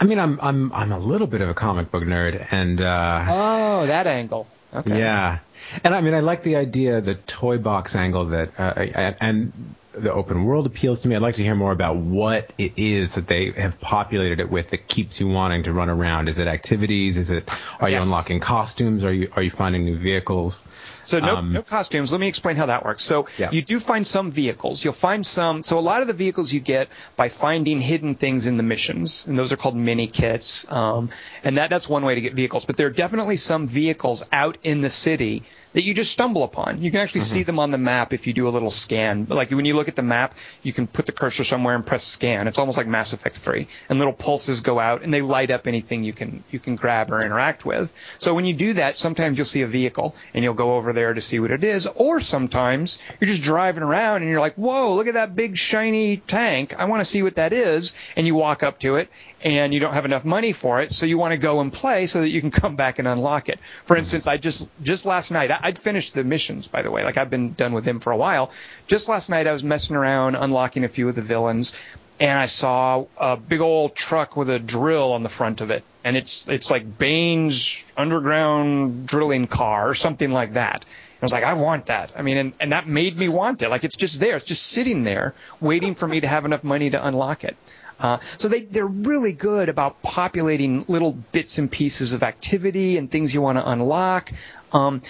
I 0.00 0.04
mean, 0.04 0.18
I'm 0.18 0.38
I'm 0.42 0.72
I'm 0.72 0.92
a 0.92 0.98
little 0.98 1.28
bit 1.28 1.40
of 1.40 1.48
a 1.48 1.54
comic 1.54 1.90
book 1.90 2.02
nerd, 2.02 2.46
and 2.50 2.80
uh, 2.80 3.24
Oh, 3.28 3.86
that 3.86 4.06
angle. 4.06 4.48
Okay. 4.74 4.98
yeah, 4.98 5.38
and 5.84 5.94
I 5.94 6.00
mean, 6.00 6.14
I 6.14 6.20
like 6.20 6.42
the 6.42 6.56
idea, 6.56 7.00
the 7.00 7.14
toy 7.14 7.58
box 7.58 7.94
angle 7.96 8.26
that, 8.26 8.58
uh, 8.58 9.14
and 9.20 9.76
the 9.92 10.12
open 10.12 10.44
world 10.44 10.66
appeals 10.66 11.02
to 11.02 11.08
me. 11.08 11.16
I'd 11.16 11.22
like 11.22 11.34
to 11.34 11.42
hear 11.42 11.54
more 11.54 11.72
about 11.72 11.96
what 11.96 12.50
it 12.56 12.78
is 12.78 13.16
that 13.16 13.26
they 13.26 13.50
have 13.50 13.78
populated 13.78 14.40
it 14.40 14.48
with 14.48 14.70
that 14.70 14.88
keeps 14.88 15.20
you 15.20 15.28
wanting 15.28 15.64
to 15.64 15.72
run 15.72 15.90
around. 15.90 16.28
Is 16.28 16.38
it 16.38 16.46
activities? 16.48 17.18
Is 17.18 17.30
it 17.30 17.50
are 17.78 17.90
you 17.90 17.96
Yeah. 17.96 18.02
unlocking 18.02 18.40
costumes? 18.40 19.04
Are 19.04 19.12
you 19.12 19.28
are 19.36 19.42
you 19.42 19.50
finding 19.50 19.84
new 19.84 19.98
vehicles? 19.98 20.64
So 21.02 21.20
no, 21.20 21.36
Um, 21.36 21.52
no 21.52 21.62
costumes. 21.62 22.10
Let 22.10 22.20
me 22.22 22.28
explain 22.28 22.56
how 22.56 22.66
that 22.66 22.86
works. 22.86 23.02
So 23.02 23.26
Yeah. 23.36 23.50
you 23.50 23.60
do 23.60 23.78
find 23.78 24.06
some 24.06 24.30
vehicles. 24.30 24.82
You'll 24.82 24.94
find 24.94 25.26
some. 25.26 25.60
So 25.62 25.78
a 25.78 25.80
lot 25.80 26.00
of 26.00 26.06
the 26.06 26.14
vehicles 26.14 26.52
you 26.52 26.60
get 26.60 26.88
by 27.16 27.28
finding 27.28 27.78
hidden 27.80 28.14
things 28.14 28.46
in 28.46 28.56
the 28.56 28.62
missions, 28.62 29.26
and 29.26 29.38
those 29.38 29.52
are 29.52 29.56
called 29.56 29.76
mini 29.76 30.06
kits. 30.06 30.64
Um, 30.72 31.10
and 31.44 31.58
that 31.58 31.68
that's 31.68 31.88
one 31.88 32.04
way 32.04 32.14
to 32.14 32.20
get 32.22 32.32
vehicles. 32.32 32.64
But 32.64 32.78
there 32.78 32.86
are 32.86 32.90
definitely 33.04 33.36
some 33.36 33.68
vehicles 33.68 34.26
out 34.32 34.56
in 34.62 34.80
the 34.80 34.90
city 34.90 35.42
that 35.72 35.82
you 35.82 35.94
just 35.94 36.12
stumble 36.12 36.42
upon. 36.42 36.82
You 36.82 36.90
can 36.90 37.00
actually 37.00 37.22
see 37.22 37.40
mm-hmm. 37.40 37.46
them 37.46 37.58
on 37.58 37.70
the 37.70 37.78
map 37.78 38.12
if 38.12 38.26
you 38.26 38.32
do 38.32 38.48
a 38.48 38.50
little 38.50 38.70
scan. 38.70 39.26
Like 39.28 39.50
when 39.50 39.64
you 39.64 39.74
look 39.74 39.88
at 39.88 39.96
the 39.96 40.02
map, 40.02 40.34
you 40.62 40.72
can 40.72 40.86
put 40.86 41.06
the 41.06 41.12
cursor 41.12 41.44
somewhere 41.44 41.74
and 41.74 41.84
press 41.84 42.04
scan. 42.04 42.48
It's 42.48 42.58
almost 42.58 42.76
like 42.76 42.86
Mass 42.86 43.12
Effect 43.12 43.36
3, 43.36 43.66
and 43.88 43.98
little 43.98 44.12
pulses 44.12 44.60
go 44.60 44.78
out 44.78 45.02
and 45.02 45.12
they 45.12 45.22
light 45.22 45.50
up 45.50 45.66
anything 45.66 46.04
you 46.04 46.12
can 46.12 46.44
you 46.50 46.58
can 46.58 46.76
grab 46.76 47.10
or 47.10 47.24
interact 47.24 47.64
with. 47.64 47.92
So 48.18 48.34
when 48.34 48.44
you 48.44 48.54
do 48.54 48.74
that, 48.74 48.96
sometimes 48.96 49.38
you'll 49.38 49.46
see 49.46 49.62
a 49.62 49.66
vehicle 49.66 50.14
and 50.34 50.44
you'll 50.44 50.54
go 50.54 50.76
over 50.76 50.92
there 50.92 51.14
to 51.14 51.20
see 51.20 51.40
what 51.40 51.50
it 51.50 51.64
is, 51.64 51.86
or 51.86 52.20
sometimes 52.20 53.00
you're 53.20 53.28
just 53.28 53.42
driving 53.42 53.82
around 53.82 54.22
and 54.22 54.30
you're 54.30 54.40
like, 54.40 54.54
"Whoa, 54.54 54.94
look 54.94 55.06
at 55.06 55.14
that 55.14 55.34
big 55.34 55.56
shiny 55.56 56.18
tank! 56.18 56.78
I 56.78 56.84
want 56.86 57.00
to 57.00 57.04
see 57.04 57.22
what 57.22 57.36
that 57.36 57.52
is." 57.52 57.94
And 58.16 58.26
you 58.26 58.34
walk 58.34 58.62
up 58.62 58.78
to 58.80 58.96
it 58.96 59.08
and 59.42 59.74
you 59.74 59.80
don't 59.80 59.94
have 59.94 60.04
enough 60.04 60.24
money 60.24 60.52
for 60.52 60.80
it, 60.80 60.92
so 60.92 61.06
you 61.06 61.18
want 61.18 61.32
to 61.32 61.38
go 61.38 61.60
and 61.60 61.72
play 61.72 62.06
so 62.06 62.20
that 62.20 62.28
you 62.28 62.40
can 62.40 62.50
come 62.62 62.76
back 62.76 62.98
and 62.98 63.08
unlock 63.08 63.48
it. 63.48 63.58
For 63.60 63.94
mm-hmm. 63.94 63.98
instance, 63.98 64.26
I 64.26 64.36
just 64.36 64.68
just 64.82 65.06
last 65.06 65.30
night 65.30 65.50
I, 65.50 65.58
I'd 65.62 65.78
finished 65.78 66.14
the 66.14 66.24
missions, 66.24 66.68
by 66.68 66.82
the 66.82 66.90
way, 66.90 67.04
like 67.04 67.16
I've 67.16 67.30
been 67.30 67.54
done 67.54 67.72
with 67.72 67.84
them 67.84 68.00
for 68.00 68.12
a 68.12 68.16
while. 68.16 68.52
Just 68.86 69.08
last 69.08 69.30
night 69.30 69.46
I 69.46 69.52
was 69.52 69.64
messing 69.64 69.96
around 69.96 70.36
unlocking 70.36 70.84
a 70.84 70.88
few 70.88 71.08
of 71.08 71.14
the 71.14 71.22
villains, 71.22 71.72
and 72.20 72.38
I 72.38 72.46
saw 72.46 73.06
a 73.16 73.36
big 73.36 73.60
old 73.60 73.94
truck 73.94 74.36
with 74.36 74.48
a 74.48 74.58
drill 74.58 75.12
on 75.12 75.22
the 75.22 75.28
front 75.28 75.60
of 75.60 75.70
it, 75.70 75.82
and 76.04 76.16
it's 76.16 76.48
it's 76.48 76.70
like 76.70 76.98
Bane's 76.98 77.82
underground 77.96 79.06
drilling 79.06 79.46
car 79.46 79.88
or 79.88 79.94
something 79.94 80.30
like 80.30 80.54
that. 80.54 80.84
I 81.20 81.24
was 81.24 81.32
like, 81.32 81.44
I 81.44 81.54
want 81.54 81.86
that. 81.86 82.12
I 82.16 82.22
mean, 82.22 82.36
and, 82.36 82.52
and 82.58 82.72
that 82.72 82.88
made 82.88 83.16
me 83.16 83.28
want 83.28 83.62
it. 83.62 83.70
Like 83.70 83.84
it's 83.84 83.94
just 83.94 84.18
there. 84.18 84.36
It's 84.36 84.44
just 84.44 84.66
sitting 84.66 85.04
there 85.04 85.34
waiting 85.60 85.94
for 85.94 86.08
me 86.08 86.20
to 86.20 86.26
have 86.26 86.44
enough 86.44 86.64
money 86.64 86.90
to 86.90 87.06
unlock 87.06 87.44
it. 87.44 87.56
Uh, 88.00 88.18
so 88.38 88.48
they, 88.48 88.60
they're 88.62 88.86
really 88.86 89.32
good 89.32 89.68
about 89.68 90.02
populating 90.02 90.84
little 90.88 91.12
bits 91.12 91.58
and 91.58 91.70
pieces 91.70 92.12
of 92.14 92.22
activity 92.22 92.98
and 92.98 93.10
things 93.10 93.32
you 93.32 93.40
want 93.42 93.58
to 93.58 93.68
unlock. 93.68 94.30
Um, 94.72 95.02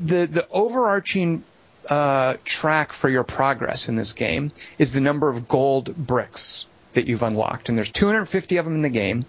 the, 0.00 0.26
the 0.26 0.46
overarching 0.50 1.44
uh, 1.88 2.34
track 2.44 2.92
for 2.92 3.08
your 3.08 3.24
progress 3.24 3.88
in 3.88 3.96
this 3.96 4.12
game 4.12 4.52
is 4.78 4.92
the 4.92 5.00
number 5.00 5.28
of 5.28 5.48
gold 5.48 5.94
bricks 5.96 6.66
that 6.92 7.06
you've 7.06 7.22
unlocked, 7.22 7.68
and 7.68 7.78
there's 7.78 7.90
250 7.92 8.56
of 8.56 8.64
them 8.64 8.74
in 8.74 8.82
the 8.82 8.90
game. 8.90 9.24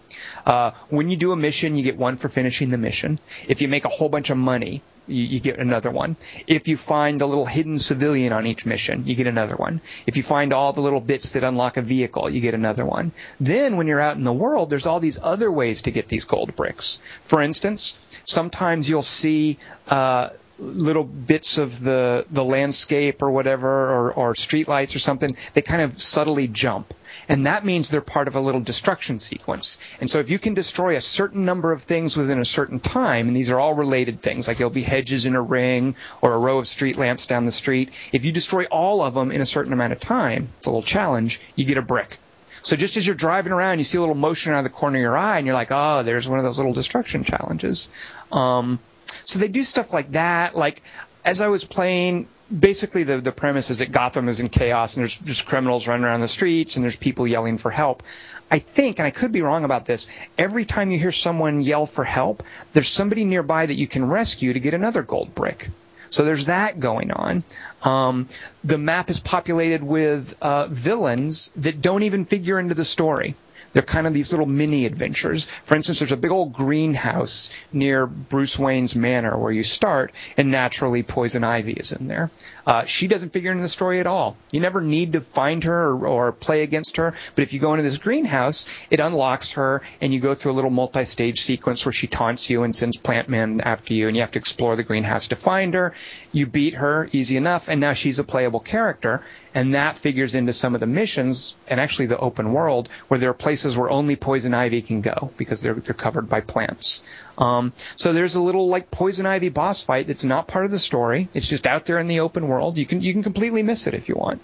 Uh, 0.45 0.71
when 0.89 1.09
you 1.09 1.17
do 1.17 1.31
a 1.31 1.35
mission, 1.35 1.75
you 1.75 1.83
get 1.83 1.97
one 1.97 2.17
for 2.17 2.27
finishing 2.27 2.71
the 2.71 2.77
mission. 2.77 3.19
If 3.47 3.61
you 3.61 3.67
make 3.67 3.85
a 3.85 3.89
whole 3.89 4.09
bunch 4.09 4.29
of 4.31 4.37
money, 4.37 4.81
you, 5.07 5.23
you 5.23 5.39
get 5.39 5.59
another 5.59 5.91
one. 5.91 6.15
If 6.47 6.67
you 6.67 6.77
find 6.77 7.21
a 7.21 7.25
little 7.25 7.45
hidden 7.45 7.79
civilian 7.79 8.33
on 8.33 8.45
each 8.47 8.65
mission, 8.65 9.05
you 9.05 9.15
get 9.15 9.27
another 9.27 9.55
one. 9.55 9.81
If 10.05 10.17
you 10.17 10.23
find 10.23 10.53
all 10.53 10.73
the 10.73 10.81
little 10.81 11.01
bits 11.01 11.31
that 11.31 11.43
unlock 11.43 11.77
a 11.77 11.81
vehicle, 11.81 12.29
you 12.29 12.41
get 12.41 12.53
another 12.53 12.85
one. 12.85 13.11
Then 13.39 13.77
when 13.77 13.87
you're 13.87 13.99
out 13.99 14.17
in 14.17 14.23
the 14.23 14.33
world, 14.33 14.69
there's 14.69 14.85
all 14.85 14.99
these 14.99 15.19
other 15.21 15.51
ways 15.51 15.83
to 15.83 15.91
get 15.91 16.07
these 16.07 16.25
gold 16.25 16.55
bricks. 16.55 16.99
For 17.21 17.41
instance, 17.41 17.97
sometimes 18.25 18.89
you'll 18.89 19.01
see 19.01 19.57
uh, 19.87 20.29
little 20.61 21.03
bits 21.03 21.57
of 21.57 21.83
the 21.83 22.25
the 22.31 22.45
landscape 22.45 23.21
or 23.21 23.31
whatever, 23.31 23.67
or, 23.67 24.13
or 24.13 24.35
street 24.35 24.67
lights 24.67 24.95
or 24.95 24.99
something. 24.99 25.35
They 25.53 25.61
kind 25.61 25.81
of 25.81 26.01
subtly 26.01 26.47
jump. 26.47 26.93
And 27.27 27.45
that 27.45 27.65
means 27.65 27.89
they're 27.89 28.01
part 28.01 28.27
of 28.27 28.35
a 28.35 28.39
little 28.39 28.61
destruction 28.61 29.19
sequence. 29.19 29.77
And 29.99 30.09
so 30.09 30.19
if 30.19 30.29
you 30.29 30.39
can 30.39 30.53
destroy 30.53 30.95
a 30.95 31.01
certain 31.01 31.45
number 31.45 31.71
of 31.71 31.83
things 31.83 32.17
within 32.17 32.39
a 32.39 32.45
certain 32.45 32.79
time, 32.79 33.27
and 33.27 33.35
these 33.35 33.51
are 33.51 33.59
all 33.59 33.73
related 33.73 34.21
things, 34.21 34.47
like 34.47 34.57
there'll 34.57 34.69
be 34.71 34.81
hedges 34.81 35.25
in 35.25 35.35
a 35.35 35.41
ring 35.41 35.95
or 36.21 36.33
a 36.33 36.37
row 36.37 36.59
of 36.59 36.67
street 36.67 36.97
lamps 36.97 37.27
down 37.27 37.45
the 37.45 37.51
street, 37.51 37.91
if 38.11 38.25
you 38.25 38.31
destroy 38.31 38.65
all 38.65 39.01
of 39.01 39.13
them 39.13 39.31
in 39.31 39.41
a 39.41 39.45
certain 39.45 39.73
amount 39.73 39.93
of 39.93 39.99
time, 39.99 40.49
it's 40.57 40.65
a 40.65 40.69
little 40.69 40.81
challenge, 40.81 41.39
you 41.55 41.65
get 41.65 41.77
a 41.77 41.81
brick. 41.81 42.17
So 42.63 42.75
just 42.75 42.97
as 42.97 43.05
you're 43.05 43.15
driving 43.15 43.53
around, 43.53 43.79
you 43.79 43.83
see 43.83 43.97
a 43.97 44.01
little 44.01 44.15
motion 44.15 44.53
out 44.53 44.59
of 44.59 44.63
the 44.63 44.69
corner 44.69 44.97
of 44.97 45.01
your 45.01 45.17
eye, 45.17 45.37
and 45.37 45.47
you're 45.47 45.55
like, 45.55 45.71
oh, 45.71 46.03
there's 46.03 46.27
one 46.27 46.39
of 46.39 46.45
those 46.45 46.57
little 46.57 46.73
destruction 46.73 47.23
challenges. 47.23 47.89
Um, 48.31 48.79
so 49.25 49.39
they 49.39 49.47
do 49.47 49.63
stuff 49.63 49.93
like 49.93 50.11
that. 50.11 50.55
Like 50.55 50.81
as 51.23 51.41
I 51.41 51.47
was 51.47 51.63
playing, 51.63 52.27
basically 52.57 53.03
the 53.03 53.21
the 53.21 53.31
premise 53.31 53.69
is 53.69 53.79
that 53.79 53.91
Gotham 53.91 54.29
is 54.29 54.39
in 54.39 54.49
chaos 54.49 54.95
and 54.95 55.01
there's 55.01 55.19
just 55.19 55.45
criminals 55.45 55.87
running 55.87 56.05
around 56.05 56.21
the 56.21 56.27
streets 56.27 56.75
and 56.75 56.83
there's 56.83 56.95
people 56.95 57.27
yelling 57.27 57.57
for 57.57 57.71
help. 57.71 58.03
I 58.49 58.59
think, 58.59 58.99
and 58.99 59.07
I 59.07 59.11
could 59.11 59.31
be 59.31 59.41
wrong 59.41 59.63
about 59.63 59.85
this, 59.85 60.09
every 60.37 60.65
time 60.65 60.91
you 60.91 60.99
hear 60.99 61.13
someone 61.13 61.61
yell 61.61 61.85
for 61.85 62.03
help, 62.03 62.43
there's 62.73 62.89
somebody 62.89 63.23
nearby 63.23 63.65
that 63.65 63.75
you 63.75 63.87
can 63.87 64.05
rescue 64.05 64.51
to 64.51 64.59
get 64.59 64.73
another 64.73 65.03
gold 65.03 65.33
brick. 65.33 65.69
So 66.09 66.25
there's 66.25 66.47
that 66.47 66.77
going 66.77 67.11
on. 67.11 67.43
Um, 67.81 68.27
the 68.65 68.77
map 68.77 69.09
is 69.09 69.21
populated 69.21 69.81
with 69.81 70.37
uh, 70.41 70.67
villains 70.67 71.53
that 71.55 71.81
don't 71.81 72.03
even 72.03 72.25
figure 72.25 72.59
into 72.59 72.75
the 72.75 72.83
story. 72.83 73.35
They're 73.73 73.83
kind 73.83 74.07
of 74.07 74.13
these 74.13 74.31
little 74.31 74.45
mini 74.45 74.85
adventures. 74.85 75.45
For 75.45 75.75
instance, 75.75 75.99
there's 75.99 76.11
a 76.11 76.17
big 76.17 76.31
old 76.31 76.53
greenhouse 76.53 77.51
near 77.71 78.05
Bruce 78.05 78.59
Wayne's 78.59 78.95
manor 78.95 79.37
where 79.37 79.51
you 79.51 79.63
start, 79.63 80.11
and 80.37 80.51
naturally 80.51 81.03
Poison 81.03 81.43
Ivy 81.43 81.73
is 81.73 81.91
in 81.91 82.07
there. 82.07 82.31
Uh, 82.65 82.85
she 82.85 83.07
doesn't 83.07 83.33
figure 83.33 83.51
into 83.51 83.63
the 83.63 83.69
story 83.69 83.99
at 83.99 84.07
all. 84.07 84.35
You 84.51 84.59
never 84.59 84.81
need 84.81 85.13
to 85.13 85.21
find 85.21 85.63
her 85.63 85.89
or, 85.91 86.07
or 86.07 86.31
play 86.31 86.63
against 86.63 86.97
her, 86.97 87.13
but 87.35 87.41
if 87.43 87.53
you 87.53 87.59
go 87.59 87.73
into 87.73 87.83
this 87.83 87.97
greenhouse, 87.97 88.67
it 88.91 88.99
unlocks 88.99 89.53
her, 89.53 89.81
and 89.99 90.13
you 90.13 90.19
go 90.19 90.35
through 90.35 90.51
a 90.51 90.53
little 90.53 90.69
multi-stage 90.69 91.41
sequence 91.41 91.85
where 91.85 91.93
she 91.93 92.07
taunts 92.07 92.49
you 92.49 92.63
and 92.63 92.75
sends 92.75 92.97
plant 92.97 93.29
men 93.29 93.61
after 93.63 93.93
you, 93.93 94.07
and 94.07 94.15
you 94.15 94.21
have 94.21 94.31
to 94.31 94.39
explore 94.39 94.75
the 94.75 94.83
greenhouse 94.83 95.29
to 95.29 95.35
find 95.35 95.73
her. 95.73 95.93
You 96.31 96.45
beat 96.45 96.75
her, 96.75 97.09
easy 97.11 97.37
enough, 97.37 97.67
and 97.67 97.79
now 97.79 97.93
she's 97.93 98.19
a 98.19 98.23
playable 98.23 98.59
character, 98.59 99.23
and 99.55 99.73
that 99.73 99.97
figures 99.97 100.35
into 100.35 100.53
some 100.53 100.75
of 100.75 100.81
the 100.81 100.87
missions, 100.87 101.55
and 101.67 101.79
actually 101.79 102.05
the 102.07 102.19
open 102.19 102.53
world, 102.53 102.89
where 103.07 103.19
there 103.19 103.29
are 103.29 103.33
places 103.33 103.60
where 103.77 103.89
only 103.89 104.15
Poison 104.15 104.53
Ivy 104.53 104.81
can 104.81 105.01
go 105.01 105.31
because 105.37 105.61
they're 105.61 105.73
they're 105.73 105.93
covered 105.93 106.29
by 106.29 106.41
plants. 106.41 107.03
Um, 107.37 107.73
so 107.95 108.13
there's 108.13 108.35
a 108.35 108.41
little 108.41 108.67
like 108.67 108.91
Poison 108.91 109.25
Ivy 109.25 109.49
boss 109.49 109.83
fight 109.83 110.07
that's 110.07 110.23
not 110.23 110.47
part 110.47 110.65
of 110.65 110.71
the 110.71 110.79
story. 110.79 111.29
It's 111.33 111.47
just 111.47 111.67
out 111.67 111.85
there 111.85 111.99
in 111.99 112.07
the 112.07 112.19
open 112.21 112.47
world. 112.47 112.77
You 112.77 112.85
can 112.85 113.01
you 113.01 113.13
can 113.13 113.23
completely 113.23 113.63
miss 113.63 113.87
it 113.87 113.93
if 113.93 114.09
you 114.09 114.15
want. 114.15 114.41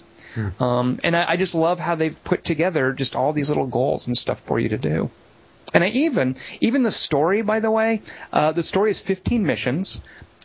Um, 0.60 1.00
and 1.02 1.16
I, 1.16 1.30
I 1.30 1.36
just 1.36 1.54
love 1.54 1.80
how 1.80 1.94
they've 1.94 2.22
put 2.24 2.44
together 2.44 2.92
just 2.92 3.16
all 3.16 3.32
these 3.32 3.48
little 3.48 3.66
goals 3.66 4.06
and 4.06 4.16
stuff 4.16 4.38
for 4.38 4.58
you 4.58 4.68
to 4.68 4.78
do. 4.78 5.10
And 5.74 5.84
I 5.84 5.88
even 5.88 6.36
even 6.60 6.82
the 6.82 6.92
story, 6.92 7.42
by 7.42 7.60
the 7.60 7.70
way, 7.70 8.02
uh, 8.32 8.52
the 8.52 8.62
story 8.62 8.90
is 8.90 9.00
15 9.00 9.44
missions. 9.44 10.02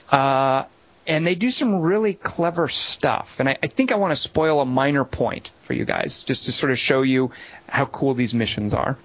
Uh, 0.10 0.64
and 1.06 1.26
they 1.28 1.36
do 1.36 1.52
some 1.52 1.82
really 1.82 2.14
clever 2.14 2.68
stuff. 2.68 3.40
And 3.40 3.50
I, 3.50 3.58
I 3.62 3.68
think 3.68 3.92
I 3.92 3.96
want 3.96 4.12
to 4.12 4.16
spoil 4.16 4.62
a 4.62 4.66
minor 4.66 5.06
point 5.06 5.52
for 5.62 5.74
you 5.74 5.86
guys, 5.86 6.24
just 6.24 6.46
to 6.46 6.52
sort 6.52 6.72
of 6.72 6.80
show 6.80 7.02
you 7.02 7.32
how 7.68 7.86
cool 7.86 8.14
these 8.14 8.34
missions 8.34 8.74
are. 8.74 8.98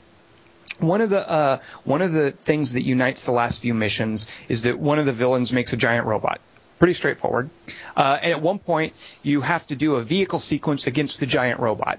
One 0.79 1.01
of 1.01 1.11
the 1.11 1.29
uh, 1.29 1.59
one 1.85 2.03
of 2.03 2.13
the 2.13 2.31
things 2.31 2.75
that 2.75 2.85
unites 2.85 3.27
the 3.27 3.33
last 3.33 3.63
few 3.63 3.75
missions 3.75 4.31
is 4.49 4.63
that 4.63 4.79
one 4.79 4.99
of 4.99 5.07
the 5.07 5.13
villains 5.13 5.53
makes 5.53 5.73
a 5.73 5.77
giant 5.77 6.07
robot. 6.07 6.41
Pretty 6.79 6.95
straightforward. 6.95 7.51
Uh, 7.97 8.19
and 8.23 8.33
at 8.33 8.41
one 8.41 8.61
point, 8.61 8.93
you 9.25 9.41
have 9.41 9.67
to 9.67 9.75
do 9.77 9.97
a 9.97 10.03
vehicle 10.03 10.39
sequence 10.39 10.87
against 10.87 11.19
the 11.19 11.27
giant 11.27 11.59
robot. 11.59 11.99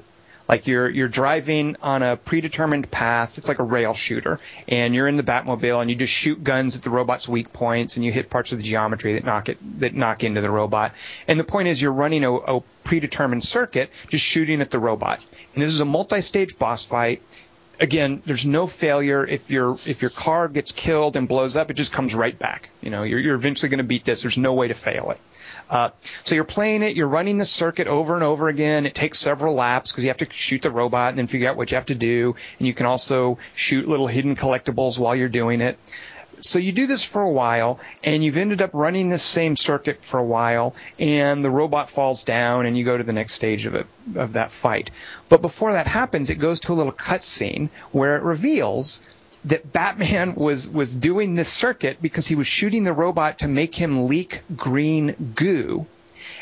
Like 0.49 0.65
you're 0.65 0.89
you're 0.89 1.07
driving 1.07 1.75
on 1.83 2.01
a 2.01 2.17
predetermined 2.17 2.89
path. 2.89 3.37
It's 3.37 3.47
like 3.47 3.59
a 3.59 3.63
rail 3.63 3.93
shooter, 3.93 4.39
and 4.67 4.95
you're 4.95 5.07
in 5.07 5.15
the 5.15 5.23
Batmobile, 5.23 5.79
and 5.79 5.91
you 5.91 5.95
just 5.95 6.11
shoot 6.11 6.43
guns 6.43 6.75
at 6.75 6.81
the 6.81 6.89
robot's 6.89 7.27
weak 7.27 7.53
points, 7.53 7.97
and 7.97 8.03
you 8.03 8.11
hit 8.11 8.31
parts 8.31 8.51
of 8.51 8.57
the 8.57 8.63
geometry 8.63 9.13
that 9.13 9.23
knock 9.23 9.49
it 9.49 9.59
that 9.79 9.93
knock 9.93 10.23
into 10.23 10.41
the 10.41 10.49
robot. 10.49 10.93
And 11.27 11.39
the 11.39 11.43
point 11.43 11.67
is, 11.67 11.79
you're 11.79 11.93
running 11.93 12.23
a, 12.23 12.33
a 12.33 12.61
predetermined 12.83 13.43
circuit, 13.43 13.91
just 14.09 14.25
shooting 14.25 14.59
at 14.59 14.71
the 14.71 14.79
robot. 14.79 15.23
And 15.53 15.61
this 15.61 15.69
is 15.69 15.81
a 15.81 15.85
multi-stage 15.85 16.57
boss 16.57 16.83
fight. 16.83 17.21
Again, 17.79 18.21
there's 18.25 18.45
no 18.45 18.67
failure. 18.67 19.25
If 19.25 19.51
your 19.51 19.77
if 19.85 20.01
your 20.01 20.11
car 20.11 20.49
gets 20.49 20.71
killed 20.71 21.15
and 21.15 21.27
blows 21.27 21.55
up, 21.55 21.71
it 21.71 21.75
just 21.75 21.93
comes 21.93 22.13
right 22.13 22.37
back. 22.37 22.69
You 22.81 22.89
know, 22.89 23.03
you're, 23.03 23.19
you're 23.19 23.35
eventually 23.35 23.69
going 23.69 23.77
to 23.77 23.85
beat 23.85 24.03
this. 24.03 24.21
There's 24.21 24.37
no 24.37 24.53
way 24.53 24.67
to 24.67 24.73
fail 24.73 25.11
it. 25.11 25.19
Uh, 25.69 25.89
so 26.23 26.35
you're 26.35 26.43
playing 26.43 26.81
it, 26.81 26.95
you're 26.95 27.07
running 27.07 27.37
the 27.37 27.45
circuit 27.45 27.87
over 27.87 28.15
and 28.15 28.23
over 28.23 28.49
again. 28.49 28.85
It 28.85 28.95
takes 28.95 29.19
several 29.19 29.53
laps 29.53 29.91
because 29.91 30.03
you 30.03 30.09
have 30.09 30.17
to 30.17 30.27
shoot 30.31 30.63
the 30.63 30.71
robot 30.71 31.09
and 31.09 31.19
then 31.19 31.27
figure 31.27 31.47
out 31.47 31.57
what 31.57 31.69
you 31.69 31.75
have 31.75 31.85
to 31.87 31.95
do. 31.95 32.35
And 32.57 32.67
you 32.67 32.73
can 32.73 32.87
also 32.87 33.37
shoot 33.53 33.87
little 33.87 34.07
hidden 34.07 34.35
collectibles 34.35 34.97
while 34.97 35.15
you're 35.15 35.29
doing 35.29 35.61
it. 35.61 35.77
So 36.41 36.59
you 36.59 36.71
do 36.71 36.87
this 36.87 37.03
for 37.03 37.21
a 37.21 37.29
while, 37.29 37.79
and 38.03 38.23
you've 38.23 38.37
ended 38.37 38.61
up 38.61 38.71
running 38.73 39.09
this 39.09 39.23
same 39.23 39.55
circuit 39.55 40.03
for 40.03 40.19
a 40.19 40.23
while, 40.23 40.75
and 40.97 41.43
the 41.43 41.49
robot 41.49 41.89
falls 41.89 42.23
down, 42.23 42.65
and 42.65 42.77
you 42.77 42.85
go 42.85 42.97
to 42.97 43.03
the 43.03 43.13
next 43.13 43.33
stage 43.33 43.65
of 43.65 43.75
it 43.75 43.87
of 44.15 44.33
that 44.33 44.51
fight. 44.51 44.91
But 45.27 45.41
before 45.41 45.73
that 45.73 45.87
happens, 45.87 46.29
it 46.29 46.35
goes 46.35 46.61
to 46.61 46.73
a 46.73 46.75
little 46.75 46.93
cutscene 46.93 47.69
where 47.91 48.15
it 48.15 48.23
reveals 48.23 49.03
that 49.45 49.71
Batman 49.71 50.35
was 50.35 50.69
was 50.69 50.93
doing 50.93 51.35
this 51.35 51.49
circuit 51.49 52.01
because 52.01 52.27
he 52.27 52.35
was 52.35 52.47
shooting 52.47 52.83
the 52.83 52.93
robot 52.93 53.39
to 53.39 53.47
make 53.47 53.75
him 53.75 54.07
leak 54.07 54.41
green 54.55 55.33
goo. 55.35 55.87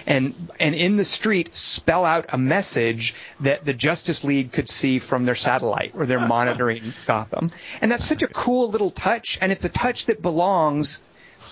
And 0.06 0.34
and 0.60 0.76
in 0.76 0.96
the 0.96 1.06
street 1.06 1.54
spell 1.54 2.06
out 2.06 2.28
a 2.30 2.38
message 2.38 3.16
that 3.42 3.66
the 3.66 3.74
Justice 3.74 4.24
League 4.24 4.52
could 4.52 4.70
see 4.70 5.00
from 5.00 5.26
their 5.26 5.36
satellite 5.36 5.96
where 5.96 6.06
they're 6.06 6.20
monitoring 6.20 6.94
Gotham. 7.06 7.52
And 7.82 7.92
that's 7.92 8.06
such 8.06 8.24
a 8.24 8.28
cool 8.28 8.70
little 8.70 8.92
touch, 8.92 9.38
and 9.42 9.52
it's 9.52 9.66
a 9.66 9.70
touch 9.70 10.08
that 10.08 10.22
belongs 10.22 11.02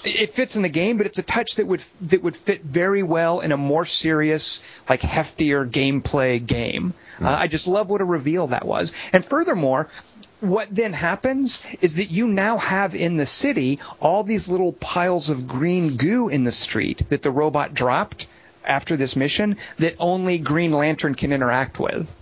it 0.06 0.32
fits 0.32 0.56
in 0.56 0.62
the 0.62 0.70
game, 0.70 0.98
but 0.98 1.08
it's 1.08 1.20
a 1.20 1.24
touch 1.24 1.56
that 1.56 1.66
would 1.66 1.82
that 2.02 2.22
would 2.22 2.36
fit 2.36 2.62
very 2.62 3.04
well 3.04 3.40
in 3.40 3.52
a 3.52 3.58
more 3.58 3.86
serious, 3.86 4.62
like 4.88 5.02
heftier 5.02 5.70
gameplay 5.70 6.46
game. 6.46 6.94
Uh, 7.22 7.30
I 7.30 7.48
just 7.48 7.68
love 7.68 7.90
what 7.90 8.02
a 8.02 8.06
reveal 8.06 8.48
that 8.48 8.66
was. 8.66 8.94
And 9.14 9.26
furthermore, 9.26 9.90
what 10.42 10.74
then 10.74 10.94
happens 10.94 11.62
is 11.82 11.96
that 11.96 12.12
you 12.12 12.28
now 12.28 12.58
have 12.58 12.96
in 12.96 13.18
the 13.18 13.26
city 13.26 13.80
all 14.00 14.24
these 14.24 14.50
little 14.50 14.74
piles 14.74 15.30
of 15.30 15.48
green 15.48 15.98
goo 15.98 16.30
in 16.30 16.44
the 16.44 16.52
street 16.52 17.04
that 17.10 17.24
the 17.24 17.32
robot 17.32 17.74
dropped 17.74 18.28
after 18.66 18.98
this 18.98 19.16
mission 19.16 19.58
that 19.78 19.96
only 20.00 20.40
Green 20.40 20.72
Lantern 20.72 21.16
can 21.16 21.32
interact 21.32 21.80
with. 21.80 22.14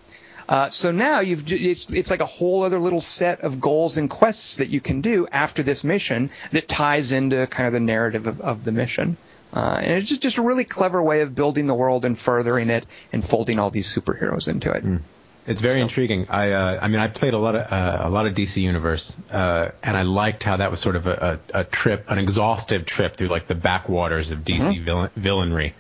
Uh, 0.48 0.70
so 0.70 0.92
now 0.92 1.22
you've 1.22 1.50
it's, 1.52 1.92
it's 1.92 2.12
like 2.12 2.20
a 2.20 2.26
whole 2.26 2.64
other 2.64 2.78
little 2.80 3.02
set 3.02 3.42
of 3.42 3.62
goals 3.62 3.98
and 3.98 4.10
quests 4.10 4.58
that 4.58 4.68
you 4.68 4.82
can 4.82 5.02
do 5.02 5.26
after 5.32 5.64
this 5.64 5.84
mission 5.84 6.30
that 6.52 6.68
ties 6.68 7.12
into 7.12 7.48
kind 7.48 7.68
of 7.68 7.74
the 7.74 7.80
narrative 7.80 8.28
of, 8.28 8.42
of 8.42 8.64
the 8.64 8.72
mission. 8.72 9.16
Uh, 9.54 9.80
and 9.82 9.94
it's 9.94 10.10
just, 10.10 10.22
just 10.22 10.38
a 10.38 10.42
really 10.42 10.66
clever 10.66 11.02
way 11.02 11.22
of 11.22 11.34
building 11.34 11.68
the 11.68 11.76
world 11.76 12.06
and 12.06 12.18
furthering 12.18 12.70
it 12.70 12.86
and 13.14 13.24
folding 13.24 13.60
all 13.60 13.70
these 13.70 13.88
superheroes 13.88 14.48
into 14.48 14.72
it. 14.72 14.84
Mm. 14.84 15.00
It's 15.46 15.62
very 15.62 15.80
so. 15.80 15.84
intriguing. 15.84 16.28
I, 16.30 16.52
uh, 16.52 16.80
I 16.82 16.88
mean, 16.88 17.00
I 17.00 17.08
played 17.08 17.34
a 17.34 17.38
lot 17.38 17.56
of 17.56 17.72
uh, 17.72 18.02
a 18.02 18.10
lot 18.10 18.28
of 18.28 18.34
DC 18.34 18.62
Universe, 18.62 19.16
uh, 19.30 19.72
and 19.82 19.98
I 19.98 20.04
liked 20.04 20.44
how 20.44 20.58
that 20.58 20.72
was 20.72 20.80
sort 20.80 20.96
of 20.96 21.08
a, 21.08 21.40
a, 21.54 21.60
a, 21.60 21.64
trip, 21.66 22.06
an 22.10 22.18
exhaustive 22.18 22.86
trip 22.86 23.16
through 23.16 23.28
like 23.28 23.48
the 23.48 23.56
backwaters 23.56 24.32
of 24.32 24.40
DC 24.40 24.60
mm-hmm. 24.60 24.84
villain, 24.86 25.10
villainry. 25.18 25.74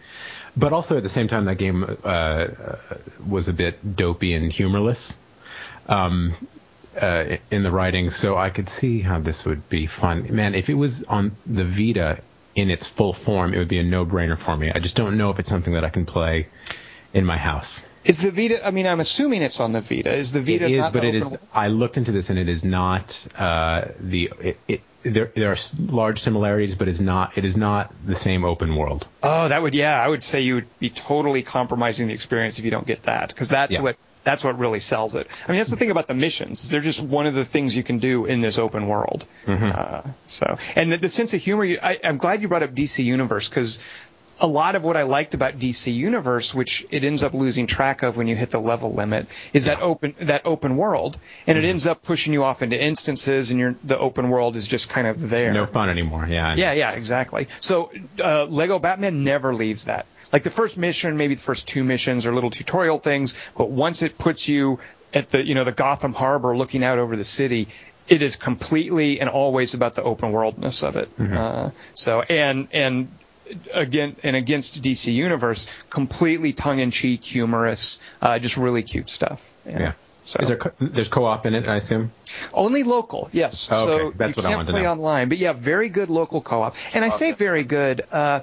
But 0.55 0.74
also 0.74 0.97
at 0.97 1.03
the 1.03 1.09
same 1.09 1.28
time, 1.28 1.45
that 1.45 1.57
game 1.57 1.97
uh, 2.03 2.47
was 3.26 3.47
a 3.47 3.53
bit 3.53 3.95
dopey 3.95 4.34
and 4.34 4.51
humorless 4.51 5.18
um, 5.88 6.36
uh, 6.99 7.38
in 7.49 7.64
the 7.64 7.72
writing, 7.72 8.09
so 8.09 8.38
I 8.38 8.49
could 8.49 8.70
see 8.70 9.01
how 9.01 9.20
this 9.20 9.45
would 9.45 9.68
be 9.70 9.88
fun. 9.88 10.28
Man, 10.36 10.55
if 10.55 10.70
it 10.70 10.76
was 10.76 11.03
on 11.05 11.36
the 11.45 11.64
Vita 11.64 12.20
in 12.53 12.70
its 12.70 12.88
full 12.88 13.14
form, 13.14 13.53
it 13.53 13.57
would 13.57 13.68
be 13.68 13.80
a 13.80 13.84
no-brainer 13.84 14.38
for 14.38 14.55
me. 14.55 14.72
I 14.74 14.80
just 14.80 14.95
don't 14.95 15.18
know 15.18 15.32
if 15.32 15.39
it's 15.39 15.49
something 15.49 15.74
that 15.74 15.86
I 15.86 15.89
can 15.89 16.05
play 16.05 16.47
in 17.14 17.26
my 17.26 17.38
house. 17.38 17.86
Is 18.03 18.22
the 18.22 18.32
Vita? 18.32 18.66
I 18.66 18.72
mean, 18.72 18.86
I'm 18.86 18.99
assuming 18.99 19.41
it's 19.41 19.59
on 19.59 19.72
the 19.72 19.82
Vita. 19.82 20.11
Is 20.11 20.32
the 20.34 20.41
Vita? 20.41 20.66
It 20.66 20.72
is, 20.72 20.89
but 20.89 21.05
it 21.05 21.16
is. 21.16 21.38
I 21.53 21.68
looked 21.68 21.97
into 21.97 22.11
this, 22.11 22.30
and 22.30 22.38
it 22.38 22.49
is 22.49 22.64
not 22.64 23.26
uh, 23.38 23.86
the. 23.99 24.32
It, 24.41 24.59
it, 24.68 24.82
there, 25.03 25.32
there 25.36 25.51
are 25.51 25.57
large 25.78 26.20
similarities, 26.20 26.76
but 26.76 26.88
is 26.88 27.01
not. 27.01 27.38
It 27.38 27.45
is 27.45 27.55
not 27.55 27.93
the 28.05 28.16
same 28.16 28.43
open 28.43 28.76
world. 28.76 29.07
Oh, 29.22 29.47
that 29.47 29.61
would. 29.61 29.74
Yeah, 29.74 30.01
I 30.01 30.07
would 30.07 30.24
say 30.24 30.41
you 30.41 30.55
would 30.55 30.80
be 30.80 30.89
totally 30.89 31.43
compromising 31.43 32.07
the 32.07 32.14
experience 32.14 32.59
if 32.59 32.66
you 32.66 32.72
don't 32.72 32.88
get 32.88 33.03
that, 33.03 33.30
because 33.30 33.49
that's 33.49 33.76
yeah. 33.76 33.82
what 33.82 33.97
that's 34.24 34.43
what 34.43 34.57
really 34.57 34.80
sells 34.80 35.16
it. 35.16 35.28
I 35.47 35.51
mean, 35.51 35.59
that's 35.59 35.70
the 35.70 35.76
thing 35.76 35.91
about 35.91 36.07
the 36.07 36.14
missions. 36.14 36.70
They're 36.70 36.82
just 36.82 37.01
one 37.01 37.26
of 37.26 37.34
the 37.34 37.45
things 37.45 37.76
you 37.76 37.84
can 37.84 37.99
do 37.99 38.26
in 38.26 38.41
this 38.41 38.57
open 38.57 38.88
world. 38.88 39.26
Mm-hmm. 39.45 39.72
Uh, 39.74 40.01
so, 40.28 40.57
and 40.76 40.91
the, 40.91 40.97
the, 40.97 41.09
sense 41.09 41.34
of 41.34 41.41
humor. 41.41 41.64
I, 41.64 41.99
am 42.03 42.18
glad 42.18 42.41
you 42.41 42.47
brought 42.47 42.64
up 42.64 42.74
DC 42.74 43.03
Universe 43.03 43.49
because 43.49 43.84
a 44.44 44.48
lot 44.48 44.76
of 44.76 44.84
what 44.84 44.98
I 44.98 45.04
liked 45.04 45.34
about 45.34 45.58
DC 45.58 45.91
Universe, 45.94 46.54
which 46.54 46.86
it 46.91 47.06
ends 47.06 47.24
up 47.24 47.34
losing 47.34 47.66
track 47.66 48.04
of 48.04 48.18
when 48.18 48.28
you 48.28 48.36
hit 48.36 48.50
the 48.50 48.60
level 48.60 48.91
limit, 48.91 49.28
is 49.54 49.66
that 49.66 49.82
open 49.82 50.16
that 50.20 50.46
open 50.46 50.76
world, 50.76 51.18
and 51.48 51.56
mm-hmm. 51.56 51.66
it 51.66 51.70
ends 51.70 51.88
up 51.88 52.04
pushing 52.04 52.34
you 52.34 52.44
off 52.44 52.62
into 52.62 52.80
instances, 52.80 53.52
and 53.52 53.78
the 53.86 53.98
open 53.98 54.30
world 54.30 54.58
is 54.58 54.68
just 54.68 54.89
kind 54.89 55.08
of 55.08 55.30
there. 55.30 55.54
no 55.54 55.66
fun 55.66 55.89
anymore. 55.89 56.28
Yeah. 56.30 56.56
Yeah, 56.56 56.74
yeah, 56.74 56.91
exactly. 56.91 57.48
So 57.62 57.91
uh, 58.22 58.44
Lego 58.44 58.80
Batman 58.80 59.24
never 59.24 59.56
leaves 59.56 59.86
that. 59.86 60.06
Like 60.34 60.44
the 60.44 60.52
first 60.52 60.78
mission, 60.78 61.16
maybe 61.16 61.36
the 61.36 61.41
first 61.41 61.68
two 61.70 61.86
missions 61.86 62.26
are 62.26 62.34
little 62.34 62.52
tutorial 62.52 63.00
things, 63.00 63.36
but 63.58 63.70
once 63.70 64.02
it 64.02 64.18
puts 64.18 64.50
you 64.50 64.80
at 65.14 65.30
the 65.30 65.46
you 65.46 65.56
know 65.56 65.64
the 65.64 65.72
Gotham 65.72 66.14
Harbor 66.14 66.58
looking 66.58 66.84
out 66.84 67.00
over 67.00 67.16
the 67.16 67.24
city, 67.24 67.70
it 68.10 68.22
is 68.22 68.36
completely 68.36 69.22
and 69.22 69.30
always 69.30 69.74
about 69.74 69.96
the 69.96 70.04
open 70.04 70.34
worldness 70.34 70.84
of 70.84 70.98
it. 70.98 71.18
Mm-hmm. 71.18 71.38
Uh, 71.38 71.70
so 71.94 72.22
and 72.24 72.68
and 72.74 73.08
again 73.74 74.16
and 74.24 74.36
against 74.36 74.82
DC 74.82 75.14
Universe, 75.14 75.68
completely 75.89 76.54
tongue 76.54 76.80
in 76.80 76.91
cheek, 76.91 77.24
humorous, 77.26 78.00
uh, 78.22 78.39
just 78.39 78.58
really 78.58 78.84
cute 78.84 79.10
stuff. 79.10 79.54
Yeah. 79.66 79.80
yeah. 79.80 79.94
So. 80.26 80.39
Is 80.41 80.48
there 80.48 80.58
co- 80.58 80.72
there's 80.80 81.10
co-op 81.10 81.46
in 81.46 81.54
it? 81.54 81.68
I 81.68 81.76
assume. 81.76 82.12
Only 82.54 82.84
local, 82.84 83.30
yes. 83.34 83.68
Oh, 83.72 83.76
okay. 83.76 83.86
So 83.86 84.18
That's 84.18 84.38
you 84.38 84.44
what 84.44 84.50
can't 84.50 84.62
I 84.62 84.72
play 84.72 84.80
to 84.80 84.86
know. 84.86 84.91
online, 84.94 85.28
but 85.30 85.38
yeah, 85.38 85.52
very 85.52 85.89
good 85.89 86.10
local 86.10 86.39
co-op. 86.39 86.76
And 86.94 87.04
I 87.04 87.10
say 87.10 87.34
very 87.34 87.64
good. 87.66 88.02
Uh, 88.10 88.39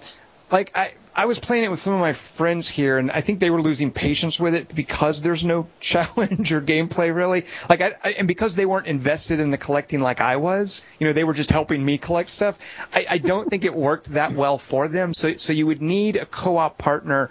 like 0.51 0.77
I, 0.77 0.93
I 1.15 1.27
was 1.27 1.39
playing 1.39 1.65
it 1.65 1.71
with 1.71 1.79
some 1.79 1.93
of 1.93 2.01
my 2.01 2.13
friends 2.13 2.69
here, 2.69 2.97
and 2.97 3.11
I 3.11 3.21
think 3.21 3.41
they 3.41 3.51
were 3.51 3.61
losing 3.61 3.91
patience 3.91 4.39
with 4.39 4.55
it 4.55 4.75
because 4.75 5.23
there's 5.23 5.45
no 5.45 5.67
challenge 5.81 6.53
or 6.53 6.61
gameplay 6.61 7.15
really. 7.15 7.45
Like, 7.69 7.81
I, 7.81 7.93
I, 8.05 8.11
and 8.13 8.29
because 8.29 8.55
they 8.55 8.67
weren't 8.67 8.87
invested 8.87 9.41
in 9.41 9.51
the 9.51 9.59
collecting 9.59 10.01
like 10.01 10.21
I 10.21 10.37
was, 10.37 10.85
you 10.99 11.07
know, 11.07 11.13
they 11.13 11.25
were 11.25 11.35
just 11.35 11.51
helping 11.51 11.85
me 11.85 11.99
collect 11.99 12.31
stuff. 12.31 12.89
I, 12.95 13.07
I 13.11 13.19
don't 13.19 13.49
think 13.51 13.65
it 13.65 13.75
worked 13.75 14.13
that 14.13 14.33
well 14.33 14.59
for 14.59 14.89
them. 14.89 15.15
So, 15.15 15.37
so 15.37 15.53
you 15.53 15.67
would 15.67 15.83
need 15.83 16.17
a 16.17 16.27
co-op 16.27 16.79
partner 16.79 17.31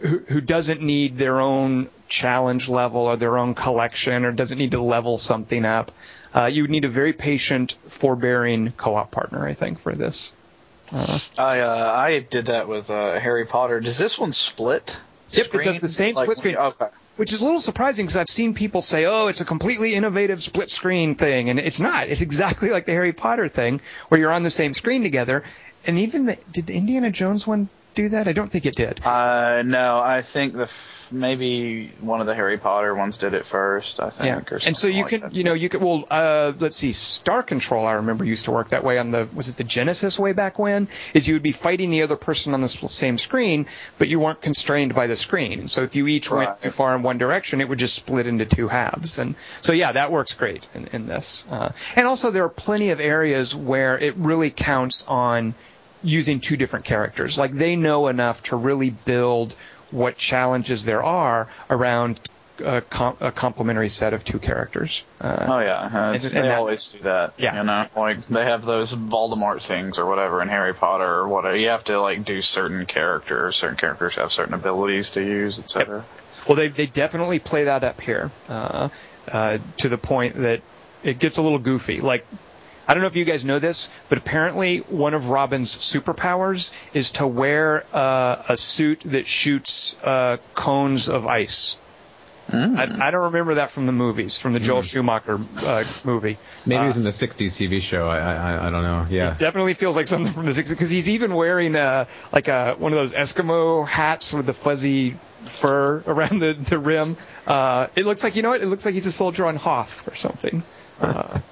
who, 0.00 0.18
who 0.18 0.40
doesn't 0.40 0.80
need 0.80 1.18
their 1.18 1.40
own 1.40 1.88
challenge 2.08 2.68
level 2.68 3.02
or 3.02 3.16
their 3.16 3.38
own 3.38 3.54
collection 3.54 4.24
or 4.24 4.32
doesn't 4.32 4.58
need 4.58 4.72
to 4.72 4.82
level 4.82 5.18
something 5.18 5.64
up. 5.64 5.92
Uh, 6.34 6.46
you 6.46 6.62
would 6.62 6.70
need 6.70 6.84
a 6.84 6.88
very 6.88 7.12
patient, 7.12 7.72
forbearing 7.84 8.70
co-op 8.72 9.10
partner, 9.10 9.46
I 9.46 9.54
think, 9.54 9.78
for 9.78 9.94
this. 9.94 10.32
Uh, 10.92 11.18
I 11.38 11.60
uh, 11.60 11.92
I 11.94 12.18
did 12.20 12.46
that 12.46 12.68
with 12.68 12.90
uh, 12.90 13.18
Harry 13.18 13.46
Potter. 13.46 13.80
Does 13.80 13.98
this 13.98 14.18
one 14.18 14.32
split? 14.32 14.96
Yep, 15.30 15.46
screen? 15.46 15.60
it 15.62 15.64
does 15.64 15.80
the 15.80 15.88
same 15.88 16.14
like, 16.14 16.24
split 16.24 16.38
screen. 16.38 16.56
Okay. 16.56 16.86
Which 17.16 17.32
is 17.32 17.42
a 17.42 17.44
little 17.44 17.60
surprising 17.60 18.06
because 18.06 18.16
I've 18.16 18.28
seen 18.28 18.54
people 18.54 18.82
say, 18.82 19.06
"Oh, 19.06 19.28
it's 19.28 19.40
a 19.40 19.44
completely 19.44 19.94
innovative 19.94 20.42
split 20.42 20.70
screen 20.70 21.14
thing," 21.14 21.50
and 21.50 21.58
it's 21.58 21.80
not. 21.80 22.08
It's 22.08 22.22
exactly 22.22 22.70
like 22.70 22.86
the 22.86 22.92
Harry 22.92 23.12
Potter 23.12 23.48
thing, 23.48 23.80
where 24.08 24.20
you're 24.20 24.32
on 24.32 24.42
the 24.42 24.50
same 24.50 24.74
screen 24.74 25.02
together. 25.02 25.44
And 25.86 25.98
even 25.98 26.26
the, 26.26 26.38
did 26.52 26.66
the 26.66 26.74
Indiana 26.74 27.10
Jones 27.10 27.46
one 27.46 27.68
do 27.94 28.10
that? 28.10 28.28
I 28.28 28.32
don't 28.32 28.50
think 28.50 28.66
it 28.66 28.76
did. 28.76 29.00
Uh, 29.04 29.62
no, 29.64 29.98
I 29.98 30.22
think 30.22 30.54
the 30.54 30.70
maybe 31.12 31.88
one 32.00 32.20
of 32.20 32.26
the 32.26 32.34
Harry 32.34 32.58
Potter 32.58 32.94
ones 32.94 33.18
did 33.18 33.34
it 33.34 33.44
first, 33.44 34.00
I 34.00 34.10
think. 34.10 34.50
Yeah. 34.50 34.58
and 34.66 34.76
so 34.76 34.88
you 34.88 35.02
like 35.02 35.10
can, 35.10 35.20
that. 35.20 35.34
you 35.34 35.44
know, 35.44 35.54
you 35.54 35.68
could, 35.68 35.80
well, 35.80 36.04
uh, 36.10 36.52
let's 36.58 36.76
see, 36.76 36.92
Star 36.92 37.42
Control, 37.42 37.86
I 37.86 37.92
remember 37.92 38.24
used 38.24 38.46
to 38.46 38.50
work 38.50 38.70
that 38.70 38.84
way 38.84 38.98
on 38.98 39.10
the, 39.10 39.28
was 39.34 39.48
it 39.48 39.56
the 39.56 39.64
Genesis 39.64 40.18
way 40.18 40.32
back 40.32 40.58
when? 40.58 40.88
Is 41.14 41.26
you 41.26 41.34
would 41.34 41.42
be 41.42 41.52
fighting 41.52 41.90
the 41.90 42.02
other 42.02 42.16
person 42.16 42.54
on 42.54 42.60
the 42.60 42.68
same 42.68 43.18
screen, 43.18 43.66
but 43.98 44.08
you 44.08 44.20
weren't 44.20 44.40
constrained 44.40 44.94
by 44.94 45.06
the 45.06 45.16
screen. 45.16 45.68
So 45.68 45.82
if 45.82 45.96
you 45.96 46.06
each 46.06 46.30
right. 46.30 46.48
went 46.48 46.62
too 46.62 46.70
far 46.70 46.94
in 46.94 47.02
one 47.02 47.18
direction, 47.18 47.60
it 47.60 47.68
would 47.68 47.78
just 47.78 47.94
split 47.94 48.26
into 48.26 48.46
two 48.46 48.68
halves. 48.68 49.18
And 49.18 49.34
so, 49.62 49.72
yeah, 49.72 49.92
that 49.92 50.12
works 50.12 50.34
great 50.34 50.68
in, 50.74 50.88
in 50.92 51.06
this. 51.06 51.44
Uh, 51.50 51.72
and 51.96 52.06
also 52.06 52.30
there 52.30 52.44
are 52.44 52.50
plenty 52.50 52.90
of 52.90 53.00
areas 53.00 53.54
where 53.54 53.98
it 53.98 54.16
really 54.16 54.50
counts 54.50 55.06
on 55.06 55.54
using 56.02 56.40
two 56.40 56.56
different 56.56 56.84
characters. 56.84 57.38
Like 57.38 57.52
they 57.52 57.76
know 57.76 58.08
enough 58.08 58.42
to 58.44 58.56
really 58.56 58.90
build 58.90 59.54
what 59.90 60.16
challenges 60.16 60.84
there 60.84 61.02
are 61.02 61.48
around 61.68 62.20
a, 62.64 62.80
com- 62.82 63.16
a 63.20 63.32
complementary 63.32 63.88
set 63.88 64.14
of 64.14 64.24
two 64.24 64.38
characters. 64.38 65.04
Uh, 65.20 65.46
oh 65.48 65.60
yeah, 65.60 65.80
uh, 65.80 66.12
and, 66.12 66.22
they 66.22 66.42
that, 66.42 66.58
always 66.58 66.88
do 66.88 66.98
that. 67.00 67.34
Yeah, 67.38 67.58
you 67.58 67.64
know, 67.64 67.86
like 67.96 68.26
they 68.28 68.44
have 68.44 68.64
those 68.64 68.94
Voldemort 68.94 69.62
things 69.62 69.98
or 69.98 70.06
whatever 70.06 70.42
in 70.42 70.48
Harry 70.48 70.74
Potter 70.74 71.04
or 71.04 71.28
whatever. 71.28 71.56
You 71.56 71.68
have 71.68 71.84
to 71.84 72.00
like 72.00 72.24
do 72.24 72.42
certain 72.42 72.86
characters. 72.86 73.56
Certain 73.56 73.76
characters 73.76 74.16
have 74.16 74.32
certain 74.32 74.54
abilities 74.54 75.12
to 75.12 75.24
use, 75.24 75.58
etc. 75.58 75.98
Yep. 75.98 76.48
Well, 76.48 76.56
they 76.56 76.68
they 76.68 76.86
definitely 76.86 77.38
play 77.38 77.64
that 77.64 77.84
up 77.84 78.00
here 78.00 78.30
uh, 78.48 78.88
uh, 79.30 79.58
to 79.78 79.88
the 79.88 79.98
point 79.98 80.36
that 80.36 80.62
it 81.02 81.18
gets 81.18 81.38
a 81.38 81.42
little 81.42 81.58
goofy. 81.58 82.00
Like 82.00 82.26
I 82.90 82.94
don't 82.94 83.02
know 83.02 83.06
if 83.06 83.14
you 83.14 83.24
guys 83.24 83.44
know 83.44 83.60
this, 83.60 83.88
but 84.08 84.18
apparently 84.18 84.78
one 84.78 85.14
of 85.14 85.28
Robin's 85.28 85.76
superpowers 85.76 86.72
is 86.92 87.12
to 87.12 87.26
wear 87.28 87.84
uh, 87.92 88.42
a 88.48 88.56
suit 88.56 89.02
that 89.06 89.28
shoots 89.28 89.96
uh, 90.02 90.38
cones 90.56 91.08
of 91.08 91.24
ice. 91.24 91.78
Mm. 92.50 92.76
I, 92.76 93.06
I, 93.06 93.10
don't 93.12 93.26
remember 93.26 93.54
that 93.54 93.70
from 93.70 93.86
the 93.86 93.92
movies, 93.92 94.40
from 94.40 94.54
the 94.54 94.58
mm. 94.58 94.64
Joel 94.64 94.82
Schumacher 94.82 95.38
uh, 95.58 95.84
movie. 96.02 96.36
Maybe 96.66 96.82
it 96.82 96.86
was 96.88 96.96
uh, 96.96 96.98
in 96.98 97.04
the 97.04 97.10
'60s 97.10 97.52
TV 97.52 97.80
show. 97.80 98.08
I, 98.08 98.18
I, 98.18 98.66
I 98.66 98.70
don't 98.70 98.82
know. 98.82 99.06
Yeah, 99.08 99.34
it 99.34 99.38
definitely 99.38 99.74
feels 99.74 99.94
like 99.94 100.08
something 100.08 100.32
from 100.32 100.46
the 100.46 100.50
'60s 100.50 100.70
because 100.70 100.90
he's 100.90 101.10
even 101.10 101.32
wearing 101.32 101.76
uh, 101.76 102.06
like 102.32 102.48
a 102.48 102.74
one 102.76 102.92
of 102.92 102.98
those 102.98 103.12
Eskimo 103.12 103.86
hats 103.86 104.34
with 104.34 104.46
the 104.46 104.52
fuzzy 104.52 105.12
fur 105.42 106.02
around 106.08 106.40
the 106.40 106.54
the 106.54 106.80
rim. 106.80 107.16
Uh, 107.46 107.86
it 107.94 108.04
looks 108.04 108.24
like 108.24 108.34
you 108.34 108.42
know 108.42 108.50
what? 108.50 108.62
It 108.62 108.66
looks 108.66 108.84
like 108.84 108.94
he's 108.94 109.06
a 109.06 109.12
soldier 109.12 109.46
on 109.46 109.54
Hoth 109.54 110.08
or 110.08 110.16
something. 110.16 110.64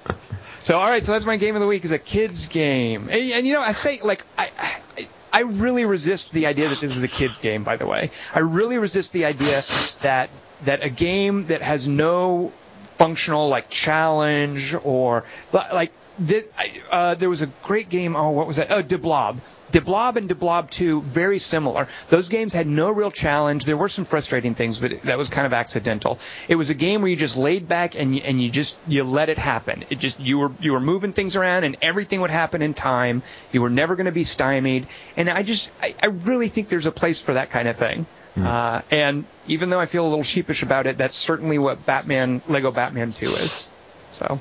So 0.61 0.77
all 0.77 0.87
right, 0.87 1.01
so 1.01 1.13
that's 1.13 1.25
my 1.25 1.37
game 1.37 1.55
of 1.55 1.61
the 1.61 1.67
week 1.67 1.85
is 1.85 1.93
a 1.93 1.99
kids 1.99 2.47
game, 2.47 3.03
and, 3.09 3.31
and 3.31 3.47
you 3.47 3.53
know 3.53 3.61
I 3.61 3.71
say 3.71 4.01
like 4.03 4.25
I, 4.37 4.49
I 4.59 5.07
I 5.31 5.41
really 5.43 5.85
resist 5.85 6.33
the 6.33 6.47
idea 6.47 6.67
that 6.67 6.81
this 6.81 6.97
is 6.97 7.03
a 7.03 7.07
kids 7.07 7.39
game. 7.39 7.63
By 7.63 7.77
the 7.77 7.87
way, 7.87 8.11
I 8.35 8.39
really 8.39 8.77
resist 8.77 9.13
the 9.13 9.25
idea 9.25 9.63
that 10.01 10.29
that 10.65 10.83
a 10.83 10.89
game 10.89 11.45
that 11.45 11.61
has 11.61 11.87
no 11.87 12.51
functional 12.97 13.47
like 13.47 13.69
challenge 13.69 14.75
or 14.83 15.23
like 15.53 15.93
th- 16.27 16.45
I- 16.57 16.71
uh, 16.91 17.15
there 17.15 17.29
was 17.29 17.41
a 17.41 17.47
great 17.63 17.89
game. 17.89 18.15
Oh, 18.15 18.31
what 18.31 18.47
was 18.47 18.57
that? 18.57 18.67
Oh, 18.71 18.81
de 18.81 18.97
Blob. 18.97 19.39
Deblob 19.71 20.15
and 20.15 20.27
de 20.27 20.33
Blob 20.33 20.71
2, 20.71 21.01
very 21.03 21.37
similar. 21.37 21.87
Those 22.09 22.29
games 22.29 22.53
had 22.53 22.65
no 22.65 22.89
real 22.91 23.11
challenge. 23.11 23.65
There 23.65 23.77
were 23.77 23.89
some 23.89 24.03
frustrating 24.03 24.55
things, 24.55 24.79
but 24.79 25.03
that 25.03 25.17
was 25.17 25.29
kind 25.29 25.45
of 25.45 25.53
accidental. 25.53 26.17
It 26.47 26.55
was 26.55 26.71
a 26.71 26.73
game 26.73 27.01
where 27.01 27.11
you 27.11 27.15
just 27.15 27.37
laid 27.37 27.67
back 27.67 27.93
and 27.99 28.15
you, 28.15 28.21
and 28.25 28.41
you 28.41 28.49
just 28.49 28.79
you 28.87 29.03
let 29.03 29.29
it 29.29 29.37
happen. 29.37 29.85
It 29.91 29.99
just 29.99 30.19
you 30.19 30.39
were 30.39 30.51
you 30.59 30.73
were 30.73 30.79
moving 30.79 31.13
things 31.13 31.35
around 31.35 31.65
and 31.65 31.77
everything 31.83 32.21
would 32.21 32.31
happen 32.31 32.63
in 32.63 32.73
time. 32.73 33.21
You 33.51 33.61
were 33.61 33.69
never 33.69 33.95
going 33.95 34.07
to 34.07 34.11
be 34.11 34.23
stymied. 34.23 34.87
And 35.15 35.29
I 35.29 35.43
just 35.43 35.69
I, 35.83 35.93
I 36.01 36.07
really 36.07 36.47
think 36.47 36.67
there's 36.69 36.87
a 36.87 36.91
place 36.91 37.21
for 37.21 37.35
that 37.35 37.51
kind 37.51 37.67
of 37.67 37.75
thing. 37.75 38.07
Uh, 38.37 38.81
and 38.89 39.25
even 39.47 39.69
though 39.69 39.79
I 39.79 39.85
feel 39.85 40.05
a 40.05 40.09
little 40.09 40.23
sheepish 40.23 40.63
about 40.63 40.87
it, 40.87 40.97
that's 40.97 41.15
certainly 41.15 41.59
what 41.59 41.85
Batman 41.85 42.41
Lego 42.47 42.71
Batman 42.71 43.13
2 43.13 43.27
is. 43.35 43.69
So. 44.11 44.39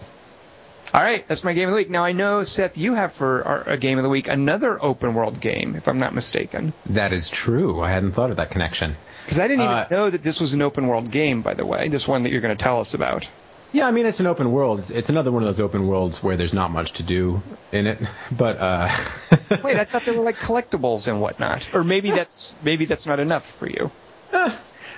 All 0.94 1.02
right, 1.02 1.26
that's 1.28 1.44
my 1.44 1.52
game 1.52 1.64
of 1.68 1.72
the 1.72 1.76
week. 1.76 1.90
Now 1.90 2.04
I 2.04 2.12
know 2.12 2.44
Seth, 2.44 2.78
you 2.78 2.94
have 2.94 3.12
for 3.12 3.44
our, 3.44 3.62
a 3.70 3.76
game 3.76 3.98
of 3.98 4.04
the 4.04 4.10
week 4.10 4.28
another 4.28 4.82
open 4.82 5.14
world 5.14 5.40
game, 5.40 5.76
if 5.76 5.86
I'm 5.88 5.98
not 5.98 6.14
mistaken. 6.14 6.72
That 6.86 7.12
is 7.12 7.28
true. 7.28 7.80
I 7.80 7.90
hadn't 7.90 8.12
thought 8.12 8.30
of 8.30 8.36
that 8.36 8.50
connection. 8.50 8.96
Because 9.24 9.38
I 9.38 9.48
didn't 9.48 9.64
even 9.64 9.76
Uh, 9.76 9.86
know 9.90 10.08
that 10.10 10.22
this 10.22 10.40
was 10.40 10.54
an 10.54 10.62
open 10.62 10.86
world 10.86 11.10
game, 11.10 11.42
by 11.42 11.52
the 11.52 11.66
way. 11.66 11.88
This 11.88 12.08
one 12.08 12.22
that 12.22 12.30
you're 12.32 12.40
going 12.40 12.56
to 12.56 12.62
tell 12.62 12.80
us 12.80 12.94
about. 12.94 13.28
Yeah, 13.70 13.86
I 13.86 13.90
mean 13.90 14.06
it's 14.06 14.20
an 14.20 14.26
open 14.26 14.50
world. 14.50 14.78
It's, 14.78 14.88
it's 14.88 15.10
another 15.10 15.30
one 15.30 15.42
of 15.42 15.46
those 15.48 15.60
open 15.60 15.86
worlds 15.86 16.22
where 16.22 16.38
there's 16.38 16.54
not 16.54 16.70
much 16.70 16.92
to 16.94 17.02
do 17.02 17.42
in 17.70 17.86
it. 17.86 17.98
But 18.32 18.56
uh, 18.58 18.88
Wait, 19.62 19.76
I 19.76 19.84
thought 19.84 20.04
they 20.06 20.12
were 20.12 20.22
like 20.24 20.38
collectibles 20.38 21.06
and 21.06 21.20
whatnot. 21.20 21.68
Or 21.74 21.84
maybe 21.84 22.10
that's 22.10 22.54
maybe 22.62 22.86
that's 22.86 23.06
not 23.06 23.20
enough 23.20 23.44
for 23.44 23.68
you. 23.68 23.90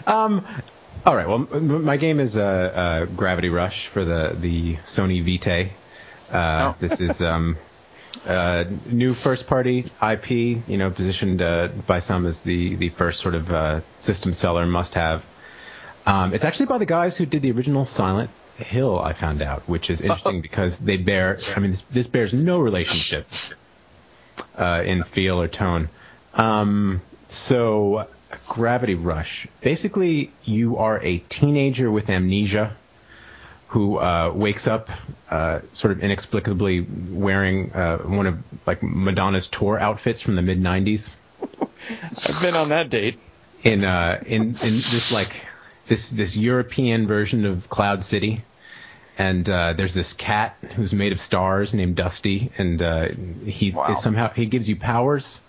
um, 0.07 0.47
all 1.05 1.17
right. 1.17 1.27
Well, 1.27 1.39
my 1.39 1.97
game 1.97 2.21
is 2.21 2.37
uh, 2.37 2.43
uh, 2.45 3.05
Gravity 3.07 3.49
Rush 3.49 3.89
for 3.89 4.05
the 4.05 4.37
the 4.39 4.77
Sony 4.77 5.21
Vita. 5.23 5.71
Uh, 6.33 6.73
Oh. 6.73 6.77
This 6.79 7.01
is 7.01 7.21
um, 7.23 7.57
uh, 8.27 8.65
new 8.87 9.15
first 9.15 9.47
party 9.47 9.87
IP. 10.03 10.31
You 10.31 10.77
know, 10.79 10.91
positioned 10.91 11.43
uh, 11.43 11.69
by 11.87 12.01
some 12.01 12.27
as 12.27 12.41
the 12.41 12.75
the 12.77 12.89
first 12.89 13.21
sort 13.21 13.35
of 13.35 13.53
uh, 13.53 13.81
system 13.99 14.33
seller 14.33 14.67
must 14.67 14.95
have. 14.95 15.25
Um, 16.07 16.33
it's 16.35 16.45
actually 16.45 16.67
by 16.67 16.79
the 16.79 16.87
guys 16.87 17.17
who 17.17 17.27
did 17.27 17.43
the 17.43 17.53
original 17.53 17.85
Silent 17.85 18.31
Hill. 18.57 18.99
I 18.99 19.13
found 19.13 19.43
out, 19.43 19.63
which 19.69 19.91
is 19.91 20.01
interesting 20.01 20.41
because 20.41 20.79
they 20.79 20.97
bear. 20.97 21.39
I 21.57 21.61
mean, 21.61 21.73
this, 21.73 21.83
this 21.83 22.07
bears 22.07 22.33
no 22.33 22.61
relationship 22.61 23.27
uh, 24.57 24.83
in 24.85 25.03
feel 25.05 25.41
or 25.41 25.49
tone. 25.49 25.89
Um, 26.35 27.03
so, 27.27 28.09
Gravity 28.49 28.95
Rush. 28.95 29.47
Basically, 29.61 30.33
you 30.45 30.79
are 30.79 31.01
a 31.03 31.19
teenager 31.19 31.91
with 31.91 32.09
amnesia 32.09 32.77
who 33.71 33.99
uh, 33.99 34.33
wakes 34.35 34.67
up 34.67 34.91
uh, 35.31 35.61
sort 35.73 35.93
of 35.93 36.01
inexplicably 36.03 36.81
wearing 36.81 37.73
uh, 37.73 37.99
one 37.99 38.27
of 38.27 38.39
like 38.67 38.83
Madonna's 38.83 39.47
tour 39.47 39.79
outfits 39.79 40.21
from 40.21 40.35
the 40.37 40.43
mid 40.43 40.61
'90s 40.61 41.15
I've 42.29 42.43
been 42.43 42.57
on 42.57 42.69
that 42.71 42.91
date. 42.91 43.19
in 43.63 43.85
uh, 43.85 44.23
in 44.27 44.43
in 44.43 44.75
this 44.75 45.13
like 45.13 45.47
this 45.87 46.11
this 46.11 46.37
European 46.37 47.07
version 47.07 47.45
of 47.47 47.69
Cloud 47.69 48.03
City. 48.03 48.43
And 49.19 49.49
uh, 49.51 49.75
there's 49.75 49.93
this 49.93 50.15
cat 50.15 50.57
who's 50.77 50.95
made 50.95 51.13
of 51.13 51.21
stars 51.21 51.75
named 51.75 51.97
Dusty, 51.97 52.51
and 52.57 52.81
uh, 52.81 53.09
he 53.45 53.71
Wow. 53.71 53.93
is 53.93 54.01
somehow 54.03 54.31
he 54.33 54.47
gives 54.47 54.67
you 54.67 54.77
powers, 54.77 55.43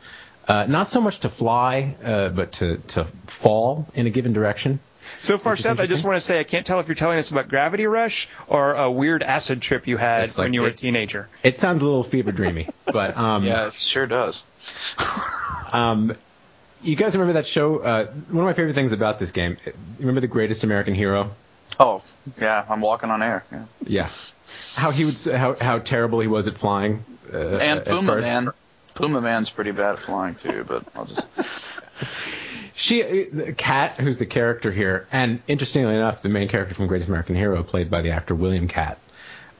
uh, 0.48 0.66
not 0.68 0.88
so 0.88 1.00
much 1.00 1.22
to 1.22 1.30
fly, 1.30 1.96
uh, 2.04 2.30
but 2.30 2.52
to 2.54 2.78
to 2.90 3.06
fall 3.28 3.88
in 3.94 4.08
a 4.08 4.10
given 4.10 4.34
direction. 4.34 4.80
So 5.02 5.38
far, 5.38 5.54
Which 5.54 5.62
Seth, 5.62 5.80
I 5.80 5.86
just 5.88 6.06
want 6.06 6.18
to 6.18 6.22
say 6.22 6.40
I 6.40 6.44
can't 6.44 6.66
tell 6.66 6.80
if 6.80 6.88
you're 6.88 6.96
telling 6.96 7.18
us 7.20 7.32
about 7.32 7.48
Gravity 7.48 7.86
Rush 7.88 8.30
or 8.48 8.74
a 8.74 8.90
weird 8.92 9.24
acid 9.24 9.62
trip 9.62 9.88
you 9.88 9.98
had 9.98 10.30
like 10.30 10.38
when 10.38 10.54
you 10.54 10.62
were 10.62 10.68
a 10.68 10.74
teenager. 10.74 11.28
It 11.44 11.58
sounds 11.58 11.82
a 11.82 11.86
little 11.86 12.04
fever 12.04 12.32
dreamy, 12.32 12.68
but 12.86 13.18
um, 13.18 13.44
Yeah, 13.44 13.68
it 13.68 13.74
sure 13.74 14.08
does. 14.08 14.44
Um, 15.74 16.16
you 16.84 16.98
guys 16.98 17.14
remember 17.16 17.34
that 17.34 17.46
show? 17.48 17.78
Uh, 17.80 18.06
one 18.08 18.44
of 18.44 18.46
my 18.46 18.52
favorite 18.52 18.74
things 18.74 18.92
about 18.92 19.20
this 19.20 19.32
game. 19.32 19.56
Remember 20.00 20.20
the 20.20 20.28
Greatest 20.28 20.66
American 20.66 20.94
Hero? 20.96 21.34
Oh, 21.80 22.04
yeah, 22.42 22.66
I'm 22.70 22.82
walking 22.82 23.10
on 23.10 23.22
air. 23.24 23.46
Yeah. 23.52 23.64
Yeah. 23.88 24.10
How 24.76 24.92
he 24.92 25.06
would 25.06 25.18
how 25.24 25.56
how 25.62 25.80
terrible 25.80 26.20
he 26.20 26.28
was 26.28 26.48
at 26.48 26.58
flying. 26.58 27.06
Uh, 27.32 27.38
And 27.38 27.80
at 27.80 27.86
Puma 27.86 28.02
first. 28.04 28.28
Man. 28.28 28.50
Puma 28.96 29.22
Man's 29.22 29.50
pretty 29.50 29.72
bad 29.72 29.94
at 29.94 30.00
flying 30.00 30.36
too, 30.36 30.66
but 30.68 30.84
I'll 30.94 31.06
just. 31.06 31.26
She, 32.82 33.28
Kat, 33.58 33.98
who's 33.98 34.18
the 34.18 34.26
character 34.26 34.72
here, 34.72 35.08
and 35.12 35.40
interestingly 35.48 35.94
enough, 35.94 36.24
the 36.24 36.30
main 36.30 36.48
character 36.48 36.74
from 36.74 36.88
Greatest 36.88 37.10
American 37.10 37.36
Hero, 37.36 37.62
played 37.62 37.92
by 37.92 38.02
the 38.02 38.10
actor 38.10 38.34
William 38.34 38.68
Katt. 38.68 38.98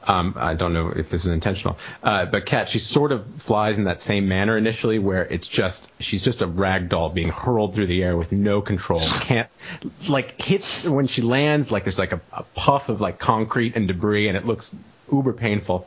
Um, 0.04 0.34
I 0.36 0.54
don't 0.54 0.72
know 0.72 0.88
if 0.88 1.08
this 1.08 1.24
is 1.24 1.30
intentional, 1.30 1.78
uh, 2.02 2.26
but 2.26 2.46
Kat, 2.46 2.68
she 2.68 2.80
sort 2.80 3.12
of 3.12 3.24
flies 3.36 3.78
in 3.78 3.84
that 3.84 4.00
same 4.00 4.26
manner 4.26 4.58
initially, 4.58 4.98
where 4.98 5.24
it's 5.24 5.46
just 5.46 5.88
she's 6.00 6.24
just 6.24 6.42
a 6.42 6.48
rag 6.48 6.88
doll 6.88 7.10
being 7.10 7.28
hurled 7.28 7.76
through 7.76 7.86
the 7.86 8.02
air 8.02 8.16
with 8.16 8.32
no 8.32 8.60
control. 8.60 9.00
Can't 9.00 9.48
like 10.08 10.42
hits 10.42 10.84
when 10.84 11.06
she 11.06 11.22
lands, 11.22 11.70
like 11.70 11.84
there's 11.84 12.00
like 12.00 12.12
a, 12.12 12.20
a 12.32 12.42
puff 12.56 12.88
of 12.88 13.00
like 13.00 13.20
concrete 13.20 13.76
and 13.76 13.86
debris, 13.86 14.26
and 14.26 14.36
it 14.36 14.44
looks 14.44 14.74
uber 15.12 15.32
painful. 15.32 15.86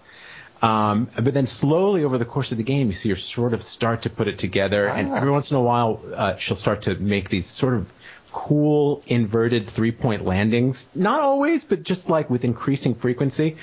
Um, 0.65 1.09
but 1.15 1.33
then 1.33 1.45
slowly 1.47 2.03
over 2.03 2.17
the 2.17 2.25
course 2.25 2.51
of 2.51 2.57
the 2.57 2.63
game, 2.63 2.87
you 2.87 2.93
see 2.93 3.09
her 3.09 3.15
sort 3.15 3.53
of 3.53 3.61
start 3.61 4.01
to 4.03 4.09
put 4.09 4.27
it 4.27 4.39
together, 4.39 4.87
and 4.87 5.11
every 5.13 5.29
once 5.31 5.51
in 5.51 5.57
a 5.57 5.61
while, 5.61 6.01
uh, 6.15 6.35
she'll 6.37 6.55
start 6.57 6.83
to 6.83 6.95
make 6.95 7.29
these 7.29 7.45
sort 7.45 7.75
of 7.75 7.93
cool 8.31 9.03
inverted 9.07 9.67
three 9.67 9.91
point 9.91 10.25
landings. 10.25 10.89
Not 10.95 11.21
always, 11.21 11.63
but 11.65 11.83
just 11.83 12.09
like 12.09 12.29
with 12.29 12.43
increasing 12.43 12.95
frequency. 12.95 13.57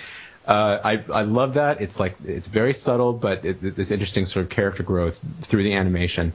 Uh, 0.47 0.79
I 0.85 0.93
I 1.13 1.23
love 1.23 1.55
that. 1.55 1.81
It's 1.81 1.99
like 1.99 2.17
it's 2.25 2.47
very 2.47 2.73
subtle, 2.75 3.13
but 3.13 3.45
it, 3.45 3.63
it- 3.65 3.75
this 3.77 3.91
interesting 3.91 4.27
sort 4.27 4.45
of 4.45 4.51
character 4.51 4.83
growth 4.85 5.21
through 5.41 5.65
the 5.65 5.75
animation. 5.75 6.33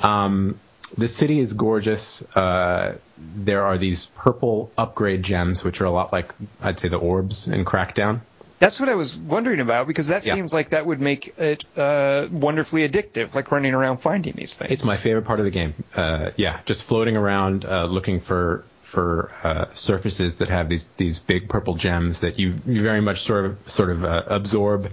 Um, 0.00 0.58
the 0.96 1.08
city 1.08 1.40
is 1.40 1.52
gorgeous. 1.54 2.22
Uh, 2.36 2.96
there 3.36 3.64
are 3.64 3.76
these 3.78 4.06
purple 4.06 4.70
upgrade 4.78 5.22
gems, 5.24 5.64
which 5.64 5.80
are 5.80 5.84
a 5.86 5.90
lot 5.90 6.12
like 6.12 6.32
I'd 6.62 6.78
say 6.78 6.88
the 6.88 6.98
orbs 6.98 7.48
in 7.48 7.64
Crackdown. 7.64 8.20
That's 8.58 8.80
what 8.80 8.88
I 8.88 8.94
was 8.94 9.18
wondering 9.18 9.60
about 9.60 9.86
because 9.86 10.08
that 10.08 10.24
Yeah. 10.24 10.34
seems 10.34 10.54
like 10.54 10.70
that 10.70 10.86
would 10.86 11.00
make 11.00 11.34
it 11.38 11.64
uh, 11.76 12.26
wonderfully 12.30 12.88
addictive, 12.88 13.34
like 13.34 13.52
running 13.52 13.74
around 13.74 13.98
finding 13.98 14.32
these 14.34 14.54
things. 14.54 14.70
It's 14.70 14.84
my 14.84 14.96
favorite 14.96 15.26
part 15.26 15.40
of 15.40 15.44
the 15.44 15.50
game. 15.50 15.74
Uh, 15.94 16.30
yeah, 16.36 16.60
just 16.64 16.82
floating 16.82 17.16
around, 17.16 17.64
uh, 17.64 17.84
looking 17.84 18.20
for 18.20 18.64
for 18.80 19.30
uh, 19.42 19.66
surfaces 19.74 20.36
that 20.36 20.48
have 20.48 20.68
these 20.68 20.88
these 20.96 21.18
big 21.18 21.48
purple 21.48 21.74
gems 21.74 22.20
that 22.20 22.38
you, 22.38 22.54
you 22.66 22.82
very 22.82 23.00
much 23.00 23.20
sort 23.20 23.44
of 23.44 23.58
sort 23.70 23.90
of 23.90 24.04
uh, 24.04 24.22
absorb 24.28 24.90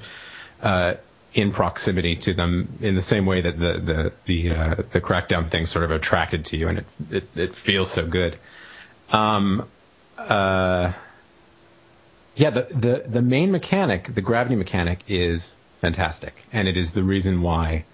uh, 0.62 0.96
in 1.34 1.52
proximity 1.52 2.16
to 2.18 2.34
them 2.34 2.68
in 2.82 2.96
the 2.96 3.02
same 3.02 3.26
way 3.26 3.42
that 3.42 3.58
the 3.58 3.74
the 3.80 4.14
the 4.26 4.52
uh, 4.52 4.76
the 4.92 5.00
crackdown 5.00 5.50
thing 5.50 5.66
sort 5.68 5.86
of 5.86 5.92
attracted 5.92 6.46
to 6.46 6.58
you, 6.58 6.68
and 6.68 6.80
it 6.80 6.86
it, 7.12 7.28
it 7.36 7.56
feels 7.56 7.90
so 7.92 8.06
good. 8.06 8.38
Um, 9.12 9.68
uh, 10.18 10.92
yeah, 12.36 12.50
the, 12.50 12.62
the 12.64 13.04
the 13.08 13.22
main 13.22 13.52
mechanic, 13.52 14.14
the 14.14 14.22
gravity 14.22 14.56
mechanic, 14.56 15.00
is 15.08 15.56
fantastic, 15.82 16.34
and 16.52 16.68
it 16.68 16.78
is 16.78 16.94
the 16.94 17.04
reason 17.04 17.42
why 17.42 17.86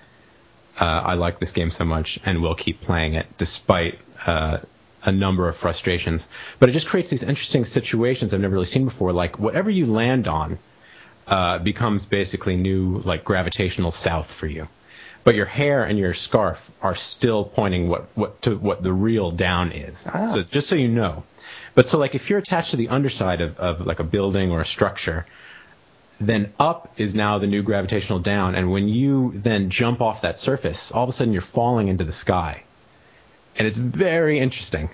uh, 0.79 0.85
I 0.85 1.15
like 1.15 1.39
this 1.39 1.51
game 1.51 1.69
so 1.69 1.85
much 1.85 2.19
and 2.25 2.41
will 2.41 2.55
keep 2.55 2.81
playing 2.81 3.15
it 3.15 3.25
despite 3.37 3.99
uh, 4.25 4.59
a 5.03 5.11
number 5.11 5.47
of 5.49 5.57
frustrations. 5.57 6.27
But 6.59 6.69
it 6.69 6.71
just 6.73 6.87
creates 6.87 7.09
these 7.09 7.23
interesting 7.23 7.65
situations 7.65 8.33
I've 8.33 8.41
never 8.41 8.53
really 8.53 8.65
seen 8.65 8.85
before. 8.85 9.11
Like 9.11 9.39
whatever 9.39 9.69
you 9.69 9.87
land 9.87 10.27
on 10.27 10.57
uh, 11.27 11.59
becomes 11.59 12.05
basically 12.05 12.55
new 12.55 12.99
like 12.99 13.23
gravitational 13.23 13.91
south 13.91 14.31
for 14.31 14.47
you. 14.47 14.67
But 15.25 15.35
your 15.35 15.45
hair 15.45 15.83
and 15.83 15.99
your 15.99 16.13
scarf 16.13 16.71
are 16.81 16.95
still 16.95 17.43
pointing 17.43 17.89
what, 17.89 18.07
what 18.15 18.41
to 18.43 18.57
what 18.57 18.81
the 18.81 18.93
real 18.93 19.31
down 19.31 19.73
is. 19.73 20.07
So 20.27 20.43
just 20.43 20.69
so 20.69 20.75
you 20.75 20.87
know. 20.87 21.23
But 21.79 21.87
so 21.87 21.97
like 21.97 22.13
if 22.13 22.29
you're 22.29 22.39
attached 22.39 22.71
to 22.71 22.75
the 22.75 22.89
underside 22.89 23.39
of, 23.39 23.57
of 23.57 23.87
like 23.87 24.01
a 24.01 24.03
building 24.03 24.51
or 24.51 24.59
a 24.59 24.65
structure, 24.65 25.25
then 26.19 26.51
up 26.59 26.91
is 26.97 27.15
now 27.15 27.37
the 27.37 27.47
new 27.47 27.63
gravitational 27.63 28.19
down. 28.19 28.55
And 28.55 28.69
when 28.69 28.89
you 28.89 29.31
then 29.37 29.69
jump 29.69 30.01
off 30.01 30.23
that 30.23 30.37
surface, 30.37 30.91
all 30.91 31.03
of 31.03 31.09
a 31.09 31.13
sudden 31.13 31.31
you're 31.31 31.41
falling 31.41 31.87
into 31.87 32.03
the 32.03 32.11
sky. 32.11 32.65
And 33.55 33.65
it's 33.65 33.77
very 33.77 34.39
interesting. 34.39 34.89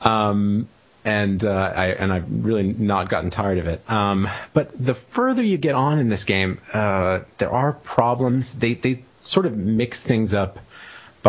Um, 0.00 0.66
and 1.04 1.44
uh, 1.44 1.72
I 1.76 1.86
and 1.92 2.12
I've 2.12 2.44
really 2.44 2.64
not 2.64 3.08
gotten 3.08 3.30
tired 3.30 3.58
of 3.58 3.68
it. 3.68 3.88
Um, 3.88 4.28
but 4.52 4.72
the 4.84 4.94
further 4.94 5.44
you 5.44 5.58
get 5.58 5.76
on 5.76 6.00
in 6.00 6.08
this 6.08 6.24
game, 6.24 6.58
uh, 6.72 7.20
there 7.38 7.52
are 7.52 7.72
problems. 7.72 8.52
They 8.52 8.74
they 8.74 9.04
sort 9.20 9.46
of 9.46 9.56
mix 9.56 10.02
things 10.02 10.34
up 10.34 10.58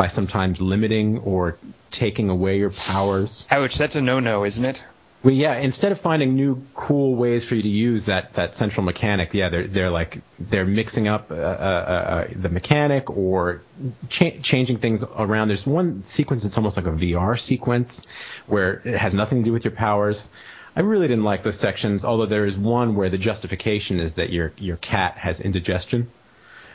by 0.02 0.08
sometimes 0.08 0.62
limiting 0.62 1.20
or 1.20 1.58
taking 1.92 2.30
away 2.30 2.60
your 2.60 2.70
powers. 2.72 3.48
Ouch, 3.50 3.78
that's 3.78 3.96
a 3.96 4.02
no-no, 4.02 4.44
isn't 4.46 4.66
it? 4.66 4.84
Well, 5.24 5.34
yeah. 5.34 5.56
Instead 5.56 5.92
of 5.92 6.00
finding 6.00 6.36
new 6.36 6.62
cool 6.76 7.16
ways 7.16 7.44
for 7.44 7.56
you 7.56 7.64
to 7.64 7.68
use 7.68 8.06
that, 8.06 8.34
that 8.34 8.56
central 8.56 8.84
mechanic, 8.86 9.34
yeah, 9.34 9.50
they're 9.50 9.68
they're 9.68 9.90
like 9.90 10.22
they're 10.40 10.66
mixing 10.66 11.08
up 11.08 11.32
uh, 11.32 11.36
uh, 11.36 11.38
uh, 11.38 12.28
the 12.36 12.50
mechanic 12.50 13.10
or 13.10 13.62
cha- 14.10 14.38
changing 14.44 14.78
things 14.78 15.04
around. 15.04 15.48
There's 15.48 15.66
one 15.66 16.04
sequence 16.04 16.44
that's 16.44 16.58
almost 16.58 16.78
like 16.78 16.86
a 16.86 16.92
VR 16.92 17.38
sequence 17.40 18.08
where 18.46 18.82
it 18.86 18.96
has 18.98 19.16
nothing 19.16 19.40
to 19.40 19.46
do 19.46 19.52
with 19.52 19.66
your 19.66 19.72
powers. 19.74 20.30
I 20.76 20.82
really 20.82 21.08
didn't 21.08 21.24
like 21.24 21.42
those 21.42 21.60
sections. 21.60 22.06
Although 22.06 22.28
there 22.28 22.46
is 22.46 22.56
one 22.56 22.96
where 22.96 23.10
the 23.10 23.18
justification 23.18 24.00
is 24.00 24.14
that 24.14 24.30
your 24.30 24.54
your 24.60 24.78
cat 24.78 25.18
has 25.18 25.42
indigestion. 25.42 26.08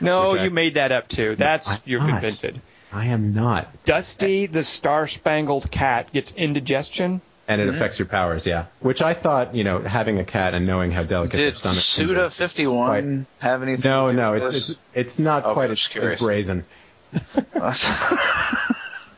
No, 0.01 0.35
I- 0.35 0.43
you 0.43 0.51
made 0.51 0.73
that 0.73 0.91
up 0.91 1.07
too. 1.07 1.37
That's 1.37 1.71
I'm 1.75 1.79
you've 1.85 2.03
invented. 2.03 2.59
I 2.93 3.05
am 3.07 3.33
not, 3.33 3.67
Dusty 3.85 4.45
the 4.45 4.63
Star 4.63 5.07
Spangled 5.07 5.71
Cat 5.71 6.11
gets 6.13 6.31
indigestion. 6.33 7.21
and 7.47 7.59
Mm-hmm. 7.59 7.69
it 7.69 7.75
affects 7.75 7.99
your 7.99 8.05
powers. 8.05 8.45
Yeah, 8.45 8.65
which 8.79 9.01
I 9.01 9.13
thought 9.13 9.55
you 9.55 9.63
know 9.63 9.79
having 9.79 10.19
a 10.19 10.23
cat 10.23 10.53
and 10.53 10.65
knowing 10.67 10.91
how 10.91 11.03
delicate 11.03 11.33
their 11.37 11.51
Did 11.51 11.57
stomach 11.57 11.75
can 11.75 12.03
be 12.07 12.07
Suda 12.13 12.25
is 12.27 12.33
fifty 12.35 12.67
one 12.67 13.25
have 13.39 13.63
anything? 13.63 13.89
No, 13.89 14.07
to 14.07 14.13
do 14.13 14.17
no, 14.17 14.31
with 14.33 14.43
it's, 14.43 14.51
this? 14.51 14.69
it's 14.69 14.79
it's 14.93 15.19
not 15.19 15.43
Okay, 15.43 15.53
quite 15.53 15.71
as, 15.71 15.79
just 15.79 15.95
as 15.97 16.19
brazen. 16.21 16.65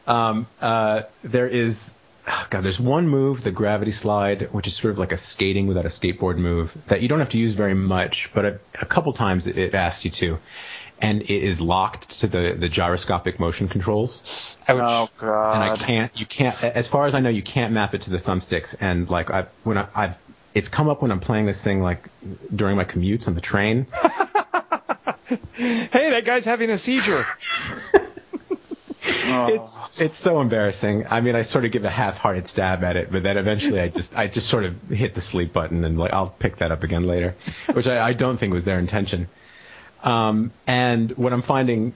Um, 0.08 0.46
uh, 0.62 1.02
there 1.24 1.48
is, 1.48 1.95
oh 1.95 1.95
God, 2.50 2.62
there's 2.62 2.80
one 2.80 3.08
move, 3.08 3.44
the 3.44 3.52
gravity 3.52 3.92
slide, 3.92 4.54
which 4.54 4.68
is 4.68 4.76
sort 4.76 4.92
of 4.92 4.98
like 4.98 5.12
a 5.12 5.18
skating 5.18 5.68
without 5.68 5.86
a 5.86 5.90
skateboard 5.90 6.38
move 6.38 6.76
that 6.88 7.02
you 7.02 7.08
don't 7.08 7.20
have 7.20 7.30
to 7.30 7.38
use 7.38 7.54
very 7.54 7.74
much, 7.74 8.32
but 8.34 8.46
a, 8.46 8.60
a 8.82 8.86
couple 8.86 9.14
times 9.14 9.48
it, 9.48 9.58
it 9.58 9.74
asks 9.74 10.06
you 10.06 10.12
to, 10.12 10.40
and 11.00 11.22
it 11.22 11.30
is 11.30 11.60
locked 11.62 12.20
to 12.22 12.28
the 12.28 12.56
the 12.58 12.70
gyroscopic 12.70 13.40
motion 13.40 13.68
controls, 13.68 14.58
Ouch. 14.68 14.80
oh 14.82 15.10
god. 15.18 15.56
and 15.56 15.64
I 15.64 15.76
can't, 15.76 16.20
you 16.20 16.26
can't, 16.26 16.62
as 16.64 16.88
far 16.88 17.06
as 17.06 17.14
I 17.14 17.20
know, 17.20 17.30
you 17.30 17.44
can't 17.44 17.74
map 17.74 17.94
it 17.94 18.02
to 18.02 18.10
the 18.10 18.18
thumbsticks, 18.18 18.76
and 18.80 19.10
like 19.10 19.30
I 19.30 19.48
when 19.64 19.78
I, 19.78 19.88
I've 19.94 20.18
it's 20.54 20.70
come 20.70 20.88
up 20.88 21.02
when 21.02 21.12
I'm 21.12 21.20
playing 21.20 21.46
this 21.46 21.62
thing 21.62 21.82
like 21.82 22.10
during 22.56 22.78
my 22.78 22.86
commutes 22.86 23.28
on 23.28 23.36
the 23.36 23.42
train. 23.42 23.88
Hey, 25.58 26.12
that 26.12 26.24
guy's 26.24 26.46
having 26.46 26.70
a 26.70 26.78
seizure. 26.78 27.26
It's 29.50 29.80
it's 29.98 30.18
so 30.18 30.42
embarrassing. 30.42 31.06
I 31.10 31.22
mean, 31.22 31.36
I 31.36 31.42
sort 31.42 31.66
of 31.66 31.72
give 31.72 31.86
a 31.86 31.90
half-hearted 31.90 32.48
stab 32.48 32.84
at 32.84 32.96
it, 32.96 33.12
but 33.12 33.24
then 33.24 33.38
eventually 33.38 33.80
I 33.80 33.90
just 33.90 34.18
I 34.18 34.28
just 34.28 34.50
sort 34.50 34.66
of 34.66 34.90
hit 34.90 35.14
the 35.14 35.22
sleep 35.22 35.54
button 35.54 35.84
and 35.84 35.98
like 35.98 36.14
I'll 36.14 36.30
pick 36.30 36.58
that 36.58 36.72
up 36.72 36.84
again 36.84 37.06
later, 37.08 37.36
which 37.74 37.88
I, 37.88 38.10
I 38.10 38.14
don't 38.14 38.38
think 38.38 38.54
was 38.54 38.66
their 38.66 38.80
intention. 38.80 39.28
Um, 40.04 40.52
and 40.68 41.12
what 41.18 41.34
I'm 41.34 41.42
finding 41.42 41.94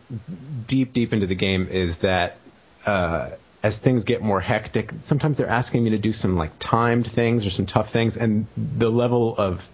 deep 0.67 0.93
deep 0.93 1.13
into 1.13 1.27
the 1.27 1.35
game 1.35 1.67
is 1.69 1.99
that 1.99 2.37
uh, 2.85 3.29
as 3.61 3.77
things 3.77 4.03
get 4.03 4.21
more 4.21 4.39
hectic, 4.39 4.93
sometimes 5.01 5.37
they're 5.37 5.47
asking 5.47 5.83
me 5.83 5.91
to 5.91 5.97
do 5.97 6.11
some 6.11 6.35
like 6.35 6.57
timed 6.57 7.05
things 7.05 7.45
or 7.45 7.49
some 7.49 7.65
tough 7.65 7.91
things, 7.91 8.17
and 8.17 8.47
the 8.57 8.89
level 8.89 9.35
of 9.37 9.67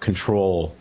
control 0.00 0.74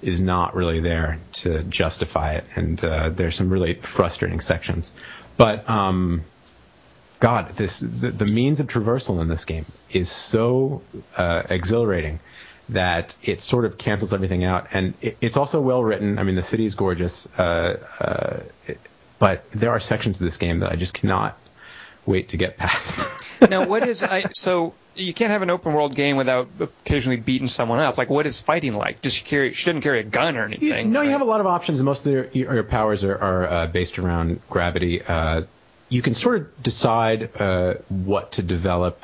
is 0.00 0.20
not 0.20 0.54
really 0.54 0.80
there 0.80 1.18
to 1.32 1.62
justify 1.64 2.34
it. 2.34 2.44
And 2.54 2.82
uh, 2.82 3.10
there's 3.10 3.34
some 3.34 3.50
really 3.50 3.74
frustrating 3.74 4.40
sections. 4.40 4.92
But 5.38 5.70
um, 5.70 6.24
God, 7.20 7.56
this 7.56 7.80
the, 7.80 8.10
the 8.12 8.26
means 8.26 8.60
of 8.60 8.66
traversal 8.68 9.20
in 9.22 9.28
this 9.28 9.46
game 9.46 9.66
is 9.90 10.10
so 10.10 10.82
uh, 11.16 11.44
exhilarating 11.50 12.20
that 12.70 13.16
it 13.22 13.40
sort 13.40 13.64
of 13.64 13.78
cancels 13.78 14.12
everything 14.12 14.44
out, 14.44 14.68
and 14.74 14.94
it, 15.00 15.18
it's 15.22 15.38
also 15.38 15.60
well 15.60 15.82
written. 15.82 16.18
I 16.18 16.24
mean, 16.24 16.34
the 16.36 16.42
city 16.42 16.66
is 16.66 16.74
gorgeous, 16.74 17.26
uh, 17.38 17.80
uh, 18.00 18.40
it- 18.66 18.80
but 19.18 19.50
there 19.52 19.70
are 19.70 19.80
sections 19.80 20.20
of 20.20 20.24
this 20.26 20.38
game 20.38 20.60
that 20.60 20.70
I 20.70 20.76
just 20.76 20.94
cannot 20.94 21.40
wait 22.08 22.30
to 22.30 22.36
get 22.36 22.56
past. 22.56 22.98
now, 23.50 23.66
what 23.66 23.86
is 23.86 24.02
I? 24.02 24.24
So 24.32 24.74
you 24.96 25.12
can't 25.14 25.30
have 25.30 25.42
an 25.42 25.50
open 25.50 25.72
world 25.74 25.94
game 25.94 26.16
without 26.16 26.48
occasionally 26.58 27.18
beating 27.18 27.46
someone 27.46 27.78
up. 27.78 27.98
Like, 27.98 28.10
what 28.10 28.26
is 28.26 28.40
fighting 28.40 28.74
like? 28.74 29.00
Does 29.02 29.12
she 29.14 29.24
carry? 29.24 29.52
She 29.52 29.66
doesn't 29.66 29.82
carry 29.82 30.00
a 30.00 30.04
gun 30.04 30.36
or 30.36 30.48
You- 30.48 30.56
anything. 30.72 30.90
no, 30.92 31.02
you 31.02 31.10
have 31.10 31.20
a 31.20 31.24
lot 31.24 31.40
of 31.40 31.46
options. 31.46 31.82
Most 31.82 32.06
of 32.06 32.12
your, 32.12 32.28
your 32.32 32.64
powers 32.64 33.04
are, 33.04 33.16
are 33.16 33.46
uh, 33.46 33.66
based 33.66 33.98
around 33.98 34.40
gravity. 34.48 35.02
Uh, 35.02 35.42
you 35.88 36.02
can 36.02 36.14
sort 36.14 36.40
of 36.40 36.62
decide 36.62 37.30
uh, 37.40 37.74
what 37.88 38.32
to 38.32 38.42
develop 38.42 39.00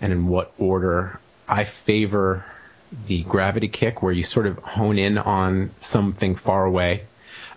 and 0.00 0.12
in 0.12 0.26
what 0.28 0.52
order. 0.58 1.18
I 1.48 1.64
favor 1.64 2.44
the 3.06 3.22
gravity 3.22 3.68
kick, 3.68 4.02
where 4.02 4.12
you 4.12 4.22
sort 4.24 4.46
of 4.46 4.58
hone 4.58 4.98
in 4.98 5.16
on 5.18 5.70
something 5.78 6.34
far 6.34 6.64
away. 6.64 7.06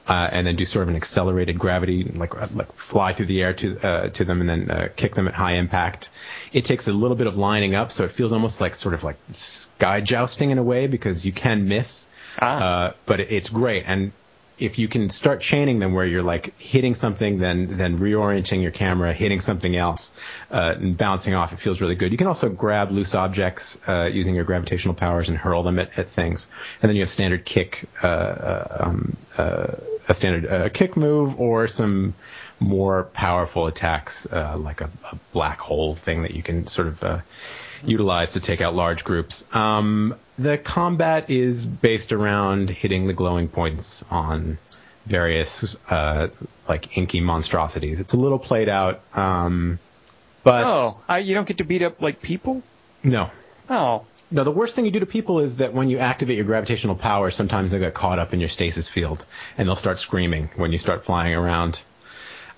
Uh, 0.06 0.28
and 0.34 0.46
then 0.46 0.58
do 0.58 0.66
sort 0.66 0.84
of 0.84 0.90
an 0.90 0.98
accelerated 0.98 1.58
gravity, 1.58 2.04
like 2.04 2.34
like 2.54 2.72
fly 2.74 3.14
through 3.14 3.28
the 3.28 3.42
air 3.42 3.54
to 3.54 3.80
uh, 3.80 4.10
to 4.10 4.26
them, 4.26 4.42
and 4.42 4.50
then 4.50 4.70
uh, 4.70 4.90
kick 4.94 5.16
them 5.16 5.30
at 5.30 5.34
high 5.34 5.54
impact. 5.54 6.10
It 6.52 6.66
takes 6.66 6.90
a 6.90 6.94
little 6.94 7.16
bit 7.16 7.26
of 7.28 7.38
lining 7.38 7.74
up, 7.74 7.90
so 7.90 8.04
it 8.04 8.12
feels 8.12 8.34
almost 8.34 8.60
like 8.60 8.76
sort 8.76 8.94
of 8.96 9.06
like 9.06 9.16
sky 9.30 10.02
jousting 10.02 10.52
in 10.52 10.58
a 10.58 10.64
way 10.64 10.88
because 10.88 11.26
you 11.26 11.32
can 11.32 11.70
miss, 11.70 12.06
Ah. 12.42 12.64
uh, 12.64 12.94
but 13.06 13.22
it- 13.22 13.32
it's 13.32 13.48
great. 13.50 13.86
And 13.88 14.12
if 14.58 14.78
you 14.78 14.88
can 14.88 15.10
start 15.10 15.42
chaining 15.42 15.80
them 15.80 15.94
where 15.94 16.06
you're 16.06 16.24
like 16.24 16.58
hitting 16.60 16.96
something, 16.96 17.40
then 17.40 17.78
then 17.78 17.98
reorienting 17.98 18.62
your 18.62 18.72
camera, 18.72 19.12
hitting 19.14 19.40
something 19.40 19.76
else, 19.76 20.18
uh, 20.52 20.76
and 20.78 20.96
bouncing 20.96 21.34
off, 21.34 21.54
it 21.54 21.60
feels 21.60 21.82
really 21.82 21.96
good. 21.96 22.12
You 22.12 22.18
can 22.18 22.28
also 22.28 22.50
grab 22.50 22.92
loose 22.92 23.16
objects 23.16 23.80
uh, 23.88 24.10
using 24.12 24.36
your 24.36 24.46
gravitational 24.46 24.94
powers 24.94 25.30
and 25.30 25.38
hurl 25.38 25.64
them 25.64 25.80
at, 25.80 25.98
at 25.98 26.10
things. 26.10 26.48
And 26.82 26.90
then 26.90 26.96
you 26.96 27.02
have 27.02 27.10
standard 27.10 27.46
kick, 27.46 27.86
uh, 28.04 28.08
uh, 28.08 28.78
um, 28.82 29.18
uh, 29.38 29.76
a 30.08 30.14
standard 30.14 30.46
uh, 30.46 30.70
kick 30.70 30.96
move, 30.96 31.40
or 31.40 31.68
some 31.68 32.14
more 32.60 33.04
powerful 33.04 33.68
attacks 33.68 34.28
like 34.32 34.82
a, 34.82 34.90
a 35.12 35.18
black 35.32 35.60
hole 35.60 35.96
thing 35.96 36.22
that 36.22 36.32
you 36.32 36.44
can 36.44 36.68
sort 36.68 36.88
of 36.88 37.24
uh, 37.84 37.88
utilize 37.88 38.32
to 38.34 38.40
take 38.40 38.62
out 38.62 38.76
large 38.76 39.04
groups. 39.04 39.54
Um, 39.56 40.16
the 40.38 40.58
combat 40.58 41.30
is 41.30 41.66
based 41.66 42.12
around 42.12 42.70
hitting 42.70 43.08
the 43.08 43.14
glowing 43.14 43.48
points 43.48 44.04
on 44.10 44.58
various 45.06 45.76
uh, 45.92 46.30
like 46.68 46.98
inky 46.98 47.22
monstrosities. 47.22 48.00
It's 48.00 48.14
a 48.14 48.18
little 48.18 48.40
played 48.40 48.70
out, 48.70 49.02
um, 49.16 49.80
but 50.44 50.64
Oh, 50.66 51.02
I, 51.08 51.20
you 51.20 51.34
don't 51.36 51.48
get 51.48 51.58
to 51.60 51.64
beat 51.66 51.82
up 51.82 52.02
like 52.02 52.22
people. 52.22 52.64
no. 53.04 53.30
Oh, 53.70 54.06
No, 54.32 54.44
the 54.44 54.52
worst 54.52 54.76
thing 54.76 54.86
you 54.86 54.92
do 54.92 55.00
to 55.00 55.06
people 55.06 55.40
is 55.40 55.58
that 55.58 55.74
when 55.74 55.90
you 55.90 56.00
activate 56.00 56.36
your 56.36 56.46
gravitational 56.46 56.96
power, 56.96 57.32
sometimes 57.32 57.72
they 57.72 57.80
get 57.80 57.94
caught 57.94 58.20
up 58.20 58.34
in 58.34 58.40
your 58.40 58.50
stasis 58.50 58.90
field 58.90 59.26
and 59.58 59.68
they'll 59.68 59.76
start 59.76 60.00
screaming 60.00 60.50
when 60.58 60.72
you 60.72 60.78
start 60.78 61.06
flying 61.06 61.34
around. 61.36 61.82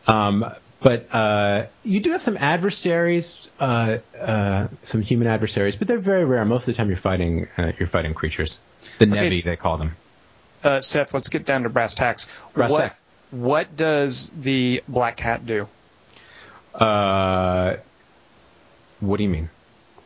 Um, 0.07 0.45
but 0.81 1.13
uh, 1.13 1.65
you 1.83 1.99
do 1.99 2.11
have 2.11 2.21
some 2.21 2.37
adversaries, 2.37 3.49
uh, 3.59 3.97
uh, 4.19 4.67
some 4.83 5.01
human 5.01 5.27
adversaries, 5.27 5.75
but 5.75 5.87
they're 5.87 5.97
very 5.99 6.25
rare. 6.25 6.45
Most 6.45 6.67
of 6.67 6.73
the 6.73 6.77
time, 6.77 6.87
you're 6.89 6.97
fighting 6.97 7.47
uh, 7.57 7.71
you're 7.79 7.87
fighting 7.87 8.13
creatures. 8.13 8.59
The 8.99 9.05
Okay, 9.07 9.29
Nevi, 9.29 9.37
s- 9.39 9.43
they 9.43 9.55
call 9.55 9.77
them. 9.77 9.95
uh, 10.63 10.81
Seth, 10.81 11.13
let's 11.13 11.29
get 11.29 11.45
down 11.45 11.63
to 11.63 11.69
brass 11.69 11.93
tacks. 11.93 12.27
Brass 12.53 12.71
what, 12.71 12.79
tacks. 12.79 13.03
What 13.31 13.75
does 13.75 14.29
the 14.29 14.83
black 14.87 15.17
cat 15.17 15.45
do? 15.45 15.67
Uh, 16.73 17.77
what 18.99 19.17
do 19.17 19.23
you 19.23 19.29
mean? 19.29 19.49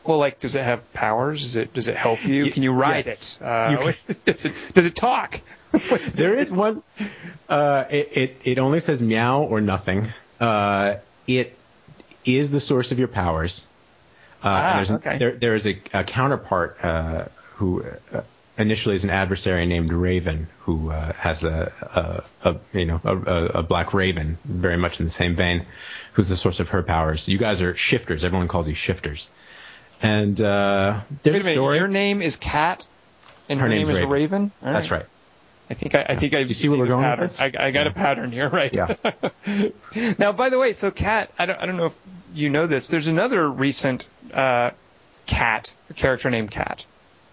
Well, 0.03 0.17
like, 0.17 0.39
does 0.39 0.55
it 0.55 0.63
have 0.63 0.91
powers? 0.93 1.41
Does 1.41 1.55
it 1.55 1.73
does 1.73 1.87
it 1.87 1.95
help 1.97 2.23
you? 2.25 2.45
Y- 2.45 2.49
Can 2.51 2.63
you 2.63 2.71
ride 2.71 3.05
yes. 3.05 3.37
it? 3.39 3.43
Uh, 3.45 3.93
You 4.07 4.15
does 4.25 4.45
it 4.45 4.53
does 4.73 4.85
it 4.85 4.95
talk? 4.95 5.41
There 6.15 6.35
is 6.35 6.51
one. 6.65 6.81
Uh, 7.47 7.85
it, 7.91 8.09
it 8.17 8.37
it 8.43 8.59
only 8.59 8.79
says 8.79 9.01
meow 9.01 9.43
or 9.43 9.61
nothing. 9.61 10.07
Uh, 10.39 10.95
it 11.27 11.57
is 12.25 12.51
the 12.51 12.59
source 12.59 12.91
of 12.91 12.99
your 12.99 13.07
powers. 13.07 13.65
Uh, 14.43 14.47
Ah, 14.47 14.73
there's, 14.77 14.91
okay. 14.91 15.17
there, 15.17 15.31
there 15.35 15.55
is 15.55 15.67
a, 15.67 15.79
a 15.93 16.03
counterpart 16.03 16.77
uh, 16.83 17.25
who 17.55 17.83
uh, 18.13 18.21
initially 18.57 18.95
is 18.95 19.03
an 19.03 19.09
adversary 19.09 19.65
named 19.65 19.91
Raven, 19.91 20.47
who 20.61 20.91
uh, 20.91 21.11
has 21.13 21.43
a, 21.43 22.23
a, 22.43 22.49
a 22.51 22.77
you 22.77 22.85
know 22.85 23.01
a, 23.03 23.63
black 23.63 23.93
raven, 23.93 24.37
very 24.45 24.77
much 24.77 24.99
in 24.99 25.05
the 25.05 25.11
same 25.11 25.35
vein, 25.35 25.65
who's 26.13 26.29
the 26.29 26.37
source 26.37 26.59
of 26.61 26.69
her 26.69 26.83
powers. 26.83 27.27
You 27.27 27.37
guys 27.37 27.61
are 27.61 27.75
shifters. 27.75 28.23
Everyone 28.23 28.47
calls 28.47 28.69
you 28.69 28.75
shifters. 28.75 29.29
And 30.01 30.39
uh, 30.39 31.01
there's 31.23 31.33
Wait 31.33 31.41
a 31.41 31.43
minute. 31.43 31.53
story. 31.55 31.77
Your 31.77 31.89
name 31.89 32.21
is 32.21 32.37
Kat, 32.37 32.87
and 33.49 33.59
her, 33.59 33.65
Her 33.65 33.69
name 33.69 33.89
is 33.89 33.97
Raven. 33.97 34.09
Raven. 34.09 34.51
All 34.63 34.73
That's 34.73 34.91
right. 34.91 35.05
I 35.69 35.75
think 35.75 35.93
I, 35.95 36.05
I 36.09 36.15
think 36.15 36.33
I 36.33 36.45
see 36.45 36.67
where 36.69 36.79
we're 36.79 36.87
going 36.87 37.03
pattern. 37.03 37.29
I, 37.39 37.67
I 37.67 37.71
got 37.71 37.85
a 37.87 37.91
pattern 37.91 38.31
here, 38.31 38.49
right? 38.49 38.75
Yeah. 38.75 38.95
now, 40.17 40.31
by 40.31 40.49
the 40.49 40.57
way, 40.57 40.73
so 40.73 40.89
Kat, 40.89 41.31
I 41.37 41.45
don't 41.45 41.59
I 41.59 41.65
don't 41.67 41.77
know 41.77 41.85
if 41.87 41.97
you 42.33 42.49
know 42.49 42.65
this. 42.65 42.87
There's 42.87 43.07
another 43.07 43.47
recent 43.49 44.07
uh, 44.33 44.71
Kat 45.27 45.73
character 45.95 46.29
named 46.31 46.49
Kat, 46.51 46.85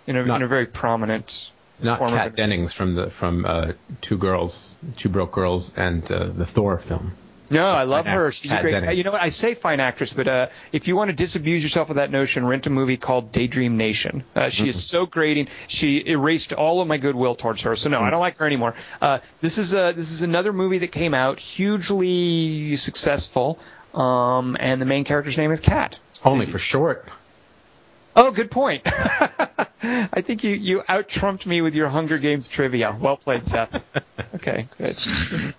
in 0.07 0.17
a, 0.17 0.25
Not- 0.25 0.37
in 0.37 0.43
a 0.43 0.49
very 0.49 0.67
prominent. 0.67 1.51
Not 1.79 1.99
form 1.99 2.15
of 2.15 2.35
Dennings 2.35 2.73
from 2.73 2.95
the 2.95 3.11
from 3.11 3.45
uh, 3.45 3.73
Two 4.01 4.17
Girls, 4.17 4.79
Two 4.97 5.11
Broke 5.11 5.33
Girls, 5.33 5.77
and 5.77 6.11
uh, 6.11 6.25
the 6.29 6.47
Thor 6.47 6.79
film. 6.79 7.13
No, 7.51 7.67
I 7.69 7.85
love 7.85 8.07
her. 8.07 8.33
She's 8.33 8.53
a 8.53 8.61
great. 8.61 8.97
You 8.97 9.05
know 9.05 9.13
what? 9.13 9.23
I 9.23 9.29
say 9.29 9.55
fine 9.55 9.81
actress, 9.81 10.13
but 10.13 10.29
uh, 10.29 10.49
if 10.73 10.89
you 10.89 10.97
want 10.97 11.11
to 11.11 11.17
disabuse 11.17 11.63
yourself 11.63 11.91
of 11.91 11.97
that 11.97 12.11
notion, 12.11 12.47
rent 12.47 12.67
a 12.67 12.71
movie 12.71 12.97
called 12.97 13.33
Daydream 13.33 13.77
Nation. 13.77 14.25
Uh, 14.35 14.49
she 14.49 14.69
is 14.69 14.85
so 14.85 15.07
grating. 15.07 15.49
She 15.67 16.05
erased 16.07 16.53
all 16.53 16.81
of 16.81 16.89
my 16.89 16.99
goodwill 16.99 17.35
towards 17.35 17.63
her. 17.63 17.77
So 17.77 17.89
no, 17.91 18.01
I 18.01 18.11
don't 18.11 18.21
like 18.21 18.37
her 18.39 18.47
anymore. 18.47 18.75
Uh, 19.01 19.19
this 19.41 19.59
is 19.59 19.75
a 19.75 19.93
this 19.93 20.11
is 20.13 20.23
another 20.23 20.53
movie 20.53 20.79
that 20.79 20.93
came 20.93 21.15
out 21.15 21.39
hugely 21.39 22.77
successful, 22.77 23.59
um, 23.95 24.57
and 24.59 24.81
the 24.81 24.87
main 24.87 25.05
character's 25.05 25.37
name 25.37 25.53
is 25.53 25.61
Cat. 25.61 25.99
Only 26.25 26.47
for 26.47 26.59
short. 26.59 27.09
Oh, 28.17 28.31
good 28.33 28.51
point. 28.51 28.83
I 29.83 30.21
think 30.23 30.43
you 30.43 30.51
you 30.57 30.83
out 30.89 31.09
trumped 31.09 31.47
me 31.47 31.61
with 31.61 31.75
your 31.75 31.89
Hunger 31.89 32.19
Games 32.19 32.49
trivia. 32.49 32.95
Well 33.01 33.17
played, 33.17 33.47
Seth. 33.47 33.83
Okay, 34.35 34.67
good. 34.79 34.97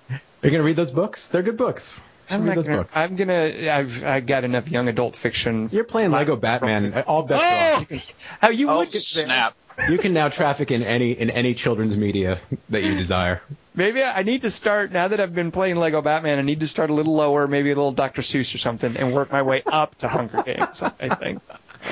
Are 0.09 0.15
you 0.43 0.51
going 0.51 0.53
to 0.53 0.63
read 0.63 0.75
those 0.75 0.91
books? 0.91 1.29
They're 1.29 1.41
good 1.41 1.57
books. 1.57 1.99
I'm 2.29 2.41
Read 2.41 2.47
not 2.49 2.55
those 2.55 2.65
gonna. 2.67 2.77
books. 2.79 2.95
I'm 2.97 3.15
gonna. 3.15 3.69
I've 3.71 4.03
I 4.03 4.19
got 4.19 4.43
enough 4.43 4.69
young 4.69 4.87
adult 4.87 5.15
fiction. 5.15 5.69
You're 5.71 5.83
playing 5.85 6.11
Lego 6.11 6.35
Batman. 6.35 6.93
All 7.07 7.23
bets 7.23 7.41
are 7.41 7.45
Oh, 7.45 7.75
off. 7.75 7.91
You 7.91 7.97
can- 7.99 8.15
how 8.41 8.49
you 8.49 8.69
Oh 8.69 8.77
would 8.79 8.85
get 8.91 8.93
there. 8.93 9.25
snap! 9.25 9.55
You 9.89 9.97
can 9.97 10.13
now 10.13 10.29
traffic 10.29 10.69
in 10.71 10.83
any 10.83 11.11
in 11.11 11.29
any 11.31 11.53
children's 11.53 11.95
media 11.97 12.37
that 12.69 12.83
you 12.83 12.95
desire. 12.95 13.41
Maybe 13.73 14.03
I 14.03 14.23
need 14.23 14.41
to 14.41 14.51
start 14.51 14.91
now 14.91 15.07
that 15.07 15.19
I've 15.19 15.33
been 15.33 15.51
playing 15.51 15.77
Lego 15.77 16.01
Batman. 16.01 16.37
I 16.39 16.41
need 16.43 16.59
to 16.59 16.67
start 16.67 16.89
a 16.89 16.93
little 16.93 17.15
lower, 17.15 17.47
maybe 17.47 17.71
a 17.71 17.75
little 17.75 17.91
Dr. 17.93 18.21
Seuss 18.21 18.53
or 18.53 18.57
something, 18.57 18.97
and 18.97 19.13
work 19.13 19.31
my 19.31 19.41
way 19.43 19.61
up 19.65 19.95
to 19.99 20.07
Hunger 20.07 20.43
Games. 20.43 20.83
I 20.83 21.15
think. 21.15 21.41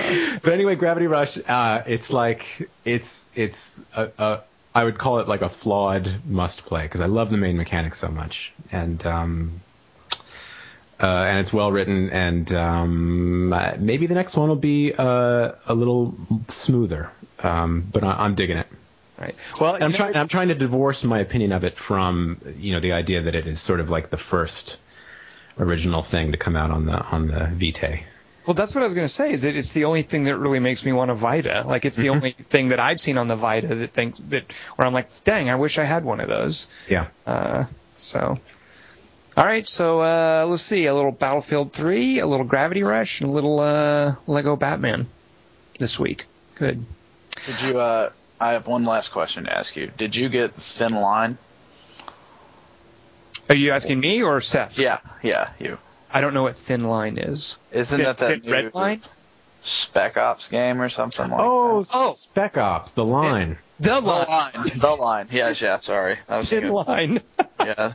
But 0.41 0.53
anyway, 0.53 0.75
Gravity 0.75 1.07
Rush. 1.07 1.37
Uh, 1.37 1.83
it's 1.87 2.11
like 2.11 2.69
it's 2.83 3.27
it's 3.35 3.83
a, 3.95 4.11
a 4.17 4.39
I 4.73 4.83
would 4.83 4.97
call 4.97 5.19
it 5.19 5.27
like 5.27 5.41
a 5.41 5.49
flawed 5.49 6.11
must 6.25 6.65
play 6.65 6.83
because 6.83 7.01
I 7.01 7.05
love 7.05 7.29
the 7.29 7.37
main 7.37 7.57
mechanic 7.57 7.95
so 7.95 8.09
much, 8.09 8.53
and 8.71 9.03
um, 9.05 9.61
uh, 11.01 11.07
and 11.07 11.39
it's 11.39 11.53
well 11.53 11.71
written, 11.71 12.09
and 12.09 12.51
um, 12.53 13.49
maybe 13.79 14.07
the 14.07 14.15
next 14.15 14.35
one 14.35 14.49
will 14.49 14.55
be 14.55 14.93
uh, 14.93 15.53
a 15.65 15.73
little 15.73 16.15
smoother. 16.49 17.11
Um, 17.39 17.87
but 17.91 18.03
I, 18.03 18.11
I'm 18.25 18.35
digging 18.35 18.57
it. 18.57 18.67
Right. 19.17 19.35
Well, 19.59 19.77
I'm 19.81 19.93
trying. 19.93 20.15
I'm 20.15 20.27
trying 20.27 20.49
to 20.49 20.55
divorce 20.55 21.03
my 21.03 21.19
opinion 21.19 21.53
of 21.53 21.63
it 21.63 21.75
from 21.75 22.39
you 22.57 22.73
know 22.73 22.79
the 22.79 22.93
idea 22.93 23.21
that 23.21 23.35
it 23.35 23.47
is 23.47 23.61
sort 23.61 23.79
of 23.79 23.89
like 23.89 24.09
the 24.09 24.17
first 24.17 24.79
original 25.57 26.03
thing 26.03 26.33
to 26.33 26.37
come 26.37 26.55
out 26.55 26.71
on 26.71 26.85
the 26.85 27.01
on 27.01 27.27
the 27.27 27.49
Vitae. 27.53 28.03
Well, 28.45 28.53
that's 28.53 28.75
what 28.75 28.81
I 28.81 28.85
was 28.85 28.93
going 28.93 29.05
to 29.05 29.13
say. 29.13 29.31
Is 29.31 29.41
that 29.41 29.55
it's 29.55 29.73
the 29.73 29.85
only 29.85 30.03
thing 30.03 30.25
that 30.25 30.37
really 30.37 30.59
makes 30.59 30.85
me 30.85 30.93
want 30.93 31.09
a 31.11 31.15
Vita. 31.15 31.63
Like 31.65 31.85
it's 31.85 31.97
the 31.97 32.07
Mm-hmm. 32.07 32.15
only 32.15 32.31
thing 32.31 32.67
that 32.69 32.79
I've 32.79 32.99
seen 32.99 33.17
on 33.17 33.27
the 33.27 33.35
Vita 33.35 33.73
that 33.73 33.91
thinks 33.91 34.19
that 34.29 34.51
where 34.75 34.85
I'm 34.87 34.93
like, 34.93 35.09
dang, 35.23 35.49
I 35.49 35.55
wish 35.55 35.77
I 35.79 35.83
had 35.83 36.03
one 36.03 36.19
of 36.19 36.27
those. 36.27 36.67
Yeah. 36.87 37.07
Uh, 37.25 37.65
so, 37.97 38.39
all 39.37 39.45
right. 39.45 39.67
So 39.67 40.01
uh, 40.01 40.45
let's 40.47 40.61
see. 40.63 40.85
A 40.85 40.93
little 40.93 41.11
Battlefield 41.11 41.73
3, 41.73 42.19
a 42.19 42.27
little 42.27 42.45
Gravity 42.45 42.83
Rush, 42.83 43.21
and 43.21 43.29
a 43.31 43.33
little 43.33 43.59
uh, 43.59 44.15
Lego 44.27 44.55
Batman 44.55 45.07
this 45.79 45.99
week. 45.99 46.25
Good. 46.55 46.85
Did 47.45 47.61
you? 47.61 47.79
Uh, 47.79 48.11
I 48.39 48.51
have 48.51 48.67
one 48.67 48.83
last 48.85 49.09
question 49.09 49.45
to 49.45 49.57
ask 49.57 49.75
you. 49.75 49.91
Did 49.97 50.15
you 50.15 50.29
get 50.29 50.53
Thin 50.53 50.93
Line? 50.93 51.37
Are 53.49 53.55
you 53.55 53.71
asking 53.71 53.99
me 53.99 54.23
or 54.23 54.41
Seth? 54.41 54.79
Yeah, 54.79 54.99
yeah, 55.23 55.49
you. 55.59 55.77
I 56.15 56.21
don't 56.21 56.33
know 56.33 56.43
what 56.43 56.55
Thin 56.55 56.83
Line 56.85 57.17
is. 57.17 57.59
Isn't 57.71 58.01
that 58.01 58.17
that 58.19 58.41
Thin 58.41 58.51
Red 58.51 58.73
Line? 58.73 59.01
Spec 59.61 60.15
Ops 60.17 60.47
game 60.47 60.81
or 60.81 60.89
something 60.89 61.29
like 61.29 61.39
Oh, 61.41 61.83
that? 61.83 61.91
Oh. 61.93 62.13
Spec 62.13 62.57
Ops, 62.57 62.91
the 62.91 63.05
line. 63.05 63.57
The 63.79 63.89
The 63.95 64.01
Line. 64.01 64.27
line, 64.27 64.71
the 64.75 64.91
line. 64.95 65.27
Yes, 65.31 65.59
yeah. 65.61 65.79
Sorry, 65.79 66.17
I 66.29 66.37
was 66.37 66.49
Thin 66.49 66.61
thinking. 66.61 66.75
Line. 66.75 67.21
Yeah, 67.65 67.93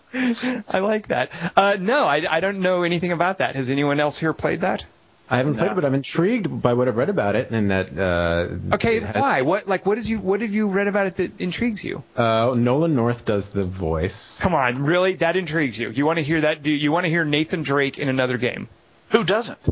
I 0.68 0.80
like 0.80 1.09
that. 1.09 1.30
Uh, 1.55 1.76
no, 1.78 2.05
I, 2.05 2.26
I 2.28 2.40
don't 2.40 2.59
know 2.60 2.82
anything 2.82 3.12
about 3.12 3.38
that. 3.38 3.55
Has 3.55 3.70
anyone 3.70 4.01
else 4.01 4.18
here 4.18 4.32
played 4.32 4.62
that? 4.62 4.84
I 5.32 5.36
haven't 5.36 5.55
played 5.55 5.66
No. 5.66 5.73
it, 5.73 5.74
but 5.77 5.85
I'm 5.85 5.94
intrigued 5.94 6.61
by 6.61 6.73
what 6.74 6.89
I've 6.89 6.97
read 6.97 7.09
about 7.09 7.36
it, 7.36 7.51
and 7.52 7.70
that 7.70 7.97
uh, 7.97 8.74
Okay, 8.74 8.97
it 8.97 9.05
has- 9.05 9.15
why? 9.15 9.43
What 9.43 9.69
like 9.69 9.86
what 9.86 9.97
is 9.97 10.11
you 10.11 10.19
what 10.19 10.40
have 10.40 10.52
you 10.52 10.66
read 10.69 10.89
about 10.89 11.07
it 11.07 11.16
that 11.16 11.40
intrigues 11.40 11.85
you? 11.85 12.02
Uh, 12.16 12.52
Nolan 12.57 12.97
North 12.97 13.24
does 13.24 13.51
the 13.51 13.62
voice. 13.62 14.40
Come 14.40 14.55
on, 14.55 14.82
really? 14.82 15.15
That 15.15 15.36
intrigues 15.36 15.78
you? 15.78 15.90
You 15.90 16.05
want 16.05 16.19
to 16.19 16.24
hear 16.24 16.40
that? 16.40 16.62
Do 16.65 16.73
you 16.73 16.90
want 16.90 17.05
to 17.07 17.11
hear 17.11 17.24
Nathan 17.24 17.62
Drake 17.62 17.98
in 17.98 18.09
another 18.09 18.39
game? 18.39 18.69
who 19.11 19.24
doesn't? 19.24 19.59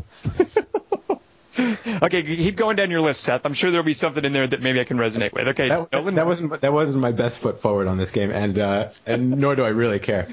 Okay, 2.01 2.23
keep 2.23 2.55
going 2.55 2.77
down 2.77 2.89
your 2.89 3.01
list, 3.01 3.21
Seth. 3.21 3.45
I'm 3.45 3.53
sure 3.53 3.69
there'll 3.69 3.83
be 3.83 3.93
something 3.93 4.23
in 4.23 4.31
there 4.31 4.47
that 4.47 4.61
maybe 4.61 4.79
I 4.79 4.85
can 4.85 4.97
resonate 4.97 5.33
with. 5.33 5.49
Okay, 5.49 5.67
That, 5.67 5.91
Nolan- 5.91 6.15
that 6.15 6.25
wasn't 6.25 6.61
that 6.61 6.71
wasn't 6.71 6.99
my 7.01 7.11
best 7.11 7.37
foot 7.39 7.59
forward 7.61 7.87
on 7.87 7.97
this 7.97 8.11
game, 8.11 8.31
and 8.31 8.57
uh, 8.57 8.89
and 9.05 9.31
nor 9.31 9.55
do 9.57 9.63
I 9.63 9.69
really 9.69 9.99
care. 9.99 10.27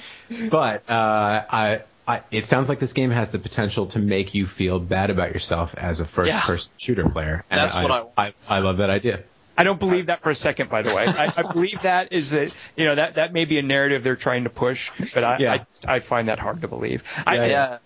But 0.51 0.89
uh, 0.89 1.43
I, 1.51 1.83
I, 2.09 2.23
it 2.31 2.45
sounds 2.45 2.69
like 2.69 2.79
this 2.79 2.93
game 2.93 3.11
has 3.11 3.31
the 3.31 3.39
potential 3.39 3.87
to 3.87 3.99
make 3.99 4.35
you 4.35 4.47
feel 4.47 4.79
bad 4.79 5.11
about 5.11 5.33
yourself 5.33 5.75
as 5.75 6.01
a 6.01 6.05
first-person 6.05 6.71
shooter 6.77 7.09
player. 7.09 7.45
And 7.51 7.61
That's 7.61 7.75
what 7.75 7.91
I- 8.17 8.27
I, 8.29 8.35
I 8.49 8.59
love 8.61 8.79
that 8.79 8.91
idea. 8.91 9.25
I 9.59 9.65
don't 9.65 9.81
believe 9.81 10.07
that 10.07 10.23
for 10.23 10.29
a 10.31 10.35
second, 10.35 10.69
by 10.69 10.83
the 10.83 10.95
way. 10.95 11.07
I, 11.09 11.33
I 11.35 11.43
believe 11.53 11.81
that 11.83 12.13
is 12.13 12.33
that 12.33 12.55
you 12.77 12.85
know 12.85 12.95
that 12.95 13.15
that 13.15 13.33
may 13.33 13.47
be 13.47 13.59
a 13.59 13.63
narrative 13.63 14.05
they're 14.05 14.15
trying 14.15 14.45
to 14.45 14.51
push, 14.51 14.93
but 15.15 15.25
I 15.25 15.39
Yeah. 15.39 15.65
I, 15.89 15.95
I 15.97 16.01
find 16.01 16.29
that 16.29 16.39
hard 16.39 16.61
to 16.61 16.69
believe. 16.69 17.03
I, 17.27 17.37
Yeah, 17.37 17.47
Yeah, 17.47 17.79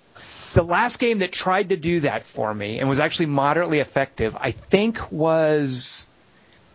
the 0.53 0.65
last 0.65 0.99
game 0.99 1.21
that 1.21 1.31
tried 1.31 1.69
to 1.69 1.77
do 1.77 2.01
that 2.01 2.25
for 2.25 2.53
me 2.53 2.81
and 2.81 2.89
was 2.89 2.99
actually 2.99 3.27
moderately 3.27 3.79
effective, 3.79 4.37
I 4.41 4.51
think, 4.51 5.13
was 5.13 6.09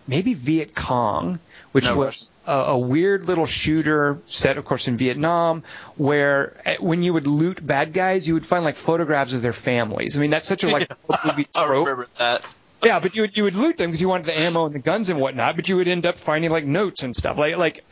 maybe 0.08 0.34
Viet 0.34 0.74
Cong, 0.74 1.40
which 1.76 1.84
No 1.84 1.98
was 1.98 2.32
a, 2.48 2.54
a 2.54 2.78
weird 2.78 3.26
little 3.26 3.46
shooter 3.46 4.22
set, 4.24 4.58
of 4.58 4.64
course, 4.64 4.88
in 4.88 4.96
Vietnam, 4.96 5.62
where 5.98 6.56
eh, 6.64 6.78
when 6.80 7.04
you 7.04 7.12
would 7.12 7.28
loot 7.28 7.60
bad 7.68 7.92
guys, 7.92 8.26
you 8.26 8.34
would 8.34 8.46
find 8.46 8.64
like 8.64 8.78
photographs 8.78 9.34
of 9.34 9.42
their 9.42 9.52
families. 9.52 10.18
I 10.18 10.22
mean, 10.22 10.30
that's 10.30 10.48
such 10.48 10.64
a 10.64 10.70
like 10.70 10.90
movie 11.26 11.48
I 11.54 11.66
trope. 11.66 11.86
remember 11.86 12.08
that. 12.18 12.48
Yeah, 12.82 13.02
but 13.02 13.14
you 13.18 13.24
would 13.24 13.36
you 13.36 13.44
would 13.44 13.58
loot 13.58 13.76
them 13.76 13.90
because 13.90 14.00
you 14.00 14.08
wanted 14.08 14.28
the 14.28 14.40
ammo 14.40 14.68
and 14.68 14.74
the 14.74 14.80
guns 14.80 15.10
and 15.10 15.20
whatnot. 15.20 15.58
But 15.58 15.68
you 15.68 15.76
would 15.76 15.90
end 15.90 16.06
up 16.06 16.18
finding 16.18 16.50
like 16.50 16.64
notes 16.64 17.04
and 17.04 17.14
stuff. 17.14 17.38
Like 17.38 17.58
like 17.58 17.84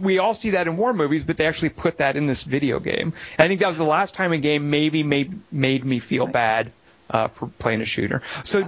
we 0.00 0.18
all 0.18 0.32
see 0.32 0.50
that 0.50 0.68
in 0.68 0.76
war 0.76 0.94
movies, 0.94 1.24
but 1.24 1.38
they 1.38 1.46
actually 1.46 1.70
put 1.70 1.98
that 1.98 2.14
in 2.14 2.28
this 2.28 2.44
video 2.44 2.78
game. 2.78 3.14
And 3.36 3.44
I 3.44 3.48
think 3.48 3.58
that 3.62 3.68
was 3.68 3.78
the 3.78 3.82
last 3.82 4.14
time 4.14 4.30
a 4.30 4.38
game 4.38 4.70
maybe 4.70 5.02
made 5.02 5.40
made 5.50 5.84
me 5.84 5.98
feel 5.98 6.28
bad 6.28 6.70
uh, 7.10 7.26
for 7.26 7.48
playing 7.48 7.80
a 7.80 7.84
shooter. 7.84 8.22
So, 8.44 8.62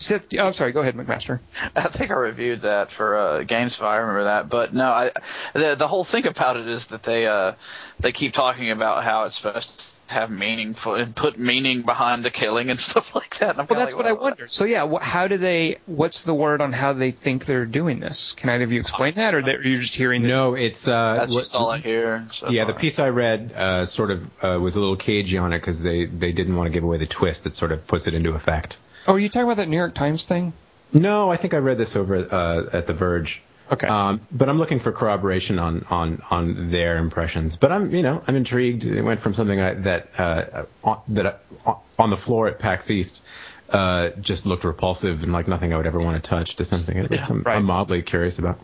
Seth, 0.00 0.32
oh, 0.34 0.46
I'm 0.46 0.52
sorry. 0.54 0.72
Go 0.72 0.80
ahead, 0.80 0.94
McMaster. 0.94 1.40
I 1.76 1.82
think 1.82 2.10
I 2.10 2.14
reviewed 2.14 2.62
that 2.62 2.90
for 2.90 3.16
uh, 3.16 3.44
GameSpot. 3.44 3.82
I 3.82 3.96
remember 3.96 4.24
that, 4.24 4.48
but 4.48 4.72
no, 4.72 4.88
I 4.88 5.10
the 5.52 5.74
the 5.74 5.86
whole 5.86 6.04
thing 6.04 6.26
about 6.26 6.56
it 6.56 6.66
is 6.66 6.86
that 6.86 7.02
they 7.02 7.26
uh 7.26 7.52
they 8.00 8.10
keep 8.12 8.32
talking 8.32 8.70
about 8.70 9.04
how 9.04 9.24
it's 9.24 9.36
supposed 9.36 9.78
to 9.78 9.84
have 10.14 10.30
meaningful 10.30 10.94
and 10.94 11.14
put 11.14 11.38
meaning 11.38 11.82
behind 11.82 12.24
the 12.24 12.30
killing 12.30 12.70
and 12.70 12.80
stuff 12.88 13.14
like 13.14 13.38
that. 13.40 13.56
Well, 13.58 13.66
that's 13.66 13.94
like, 13.94 13.96
what 13.96 14.06
I 14.06 14.12
well, 14.12 14.22
wonder. 14.22 14.48
So 14.48 14.64
yeah, 14.64 14.88
wh- 14.88 15.02
how 15.02 15.28
do 15.28 15.36
they? 15.36 15.76
What's 15.84 16.24
the 16.24 16.34
word 16.34 16.62
on 16.62 16.72
how 16.72 16.94
they 16.94 17.10
think 17.10 17.44
they're 17.44 17.66
doing 17.66 18.00
this? 18.00 18.32
Can 18.32 18.48
either 18.48 18.64
of 18.64 18.72
you 18.72 18.80
explain 18.80 19.14
that, 19.14 19.34
or 19.34 19.42
that, 19.42 19.62
you're 19.62 19.80
just 19.80 19.94
hearing? 19.94 20.22
No, 20.22 20.54
it's 20.54 20.88
uh, 20.88 21.14
That's 21.14 21.34
what- 21.34 21.40
just 21.40 21.54
all 21.54 21.70
I 21.70 21.76
hear. 21.76 22.26
So 22.32 22.48
yeah, 22.48 22.64
the 22.64 22.72
piece 22.72 22.98
I 22.98 23.10
read 23.10 23.52
uh, 23.54 23.84
sort 23.84 24.12
of 24.12 24.30
uh, 24.42 24.58
was 24.58 24.76
a 24.76 24.80
little 24.80 24.96
cagey 24.96 25.36
on 25.36 25.52
it 25.52 25.58
because 25.58 25.82
they, 25.82 26.06
they 26.06 26.32
didn't 26.32 26.56
want 26.56 26.68
to 26.68 26.72
give 26.72 26.84
away 26.84 26.96
the 26.96 27.06
twist 27.06 27.44
that 27.44 27.54
sort 27.54 27.72
of 27.72 27.86
puts 27.86 28.06
it 28.06 28.14
into 28.14 28.30
effect. 28.30 28.78
Oh, 29.10 29.14
are 29.14 29.18
you 29.18 29.28
talking 29.28 29.42
about 29.42 29.56
that 29.56 29.68
New 29.68 29.76
York 29.76 29.92
Times 29.92 30.24
thing? 30.24 30.52
No, 30.92 31.32
I 31.32 31.36
think 31.36 31.52
I 31.52 31.56
read 31.56 31.78
this 31.78 31.96
over 31.96 32.16
uh, 32.32 32.70
at 32.72 32.86
The 32.86 32.94
Verge. 32.94 33.42
Okay. 33.72 33.88
Um, 33.88 34.20
but 34.30 34.48
I'm 34.48 34.58
looking 34.58 34.78
for 34.78 34.92
corroboration 34.92 35.58
on, 35.58 35.84
on, 35.90 36.22
on 36.30 36.70
their 36.70 36.96
impressions. 36.96 37.56
But 37.56 37.72
I'm 37.72 37.92
you 37.92 38.02
know 38.02 38.22
I'm 38.26 38.36
intrigued. 38.36 38.84
It 38.84 39.02
went 39.02 39.18
from 39.18 39.34
something 39.34 39.60
I, 39.60 39.74
that 39.74 40.08
uh, 40.16 40.64
on, 40.84 41.00
that 41.08 41.40
uh, 41.66 41.74
on 41.98 42.10
the 42.10 42.16
floor 42.16 42.46
at 42.46 42.60
PAX 42.60 42.88
East 42.88 43.20
uh, 43.68 44.10
just 44.20 44.46
looked 44.46 44.62
repulsive 44.62 45.24
and 45.24 45.32
like 45.32 45.48
nothing 45.48 45.72
I 45.72 45.76
would 45.76 45.86
ever 45.86 46.00
want 46.00 46.22
to 46.22 46.28
touch 46.28 46.56
to 46.56 46.64
something 46.64 46.96
at 46.96 47.10
least 47.10 47.30
I'm, 47.30 47.42
right. 47.42 47.56
I'm 47.56 47.64
mildly 47.64 48.02
curious 48.02 48.38
about. 48.38 48.60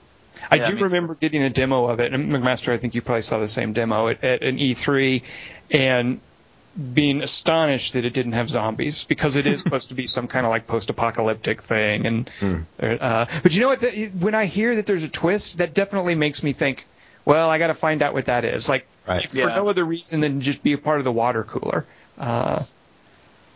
I 0.48 0.56
Yeah, 0.56 0.66
do 0.66 0.72
me 0.74 0.78
too. 0.78 0.84
remember 0.84 1.14
getting 1.16 1.42
a 1.42 1.50
demo 1.50 1.86
of 1.86 1.98
it, 1.98 2.12
and 2.14 2.30
McMaster, 2.30 2.72
I 2.72 2.76
think 2.76 2.94
you 2.94 3.02
probably 3.02 3.22
saw 3.22 3.38
the 3.38 3.48
same 3.48 3.72
demo 3.72 4.08
at, 4.08 4.22
at 4.22 4.42
an 4.42 4.58
E3, 4.58 5.22
and 5.72 6.20
being 6.94 7.22
astonished 7.22 7.94
that 7.94 8.04
it 8.04 8.10
didn't 8.10 8.32
have 8.32 8.50
zombies 8.50 9.04
because 9.04 9.36
it 9.36 9.46
is 9.46 9.62
supposed 9.62 9.88
to 9.88 9.94
be 9.94 10.06
some 10.06 10.28
kind 10.28 10.44
of 10.44 10.50
like 10.50 10.66
post-apocalyptic 10.66 11.62
thing. 11.62 12.06
And 12.06 12.30
uh, 12.80 13.26
but 13.42 13.54
you 13.54 13.60
know 13.62 13.68
what? 13.68 13.80
The, 13.80 14.10
when 14.18 14.34
I 14.34 14.44
hear 14.44 14.74
that 14.76 14.86
there's 14.86 15.02
a 15.04 15.08
twist, 15.08 15.58
that 15.58 15.72
definitely 15.74 16.14
makes 16.14 16.42
me 16.42 16.52
think. 16.52 16.86
Well, 17.24 17.48
I 17.50 17.58
got 17.58 17.68
to 17.68 17.74
find 17.74 18.02
out 18.02 18.12
what 18.14 18.26
that 18.26 18.44
is. 18.44 18.68
Like, 18.68 18.86
Right. 19.06 19.24
if 19.24 19.30
for 19.30 19.38
Yeah. 19.38 19.54
no 19.56 19.68
other 19.68 19.84
reason 19.84 20.20
than 20.20 20.40
just 20.40 20.62
be 20.62 20.72
a 20.72 20.78
part 20.78 20.98
of 20.98 21.04
the 21.04 21.12
water 21.12 21.44
cooler. 21.44 21.86
Uh, 22.18 22.64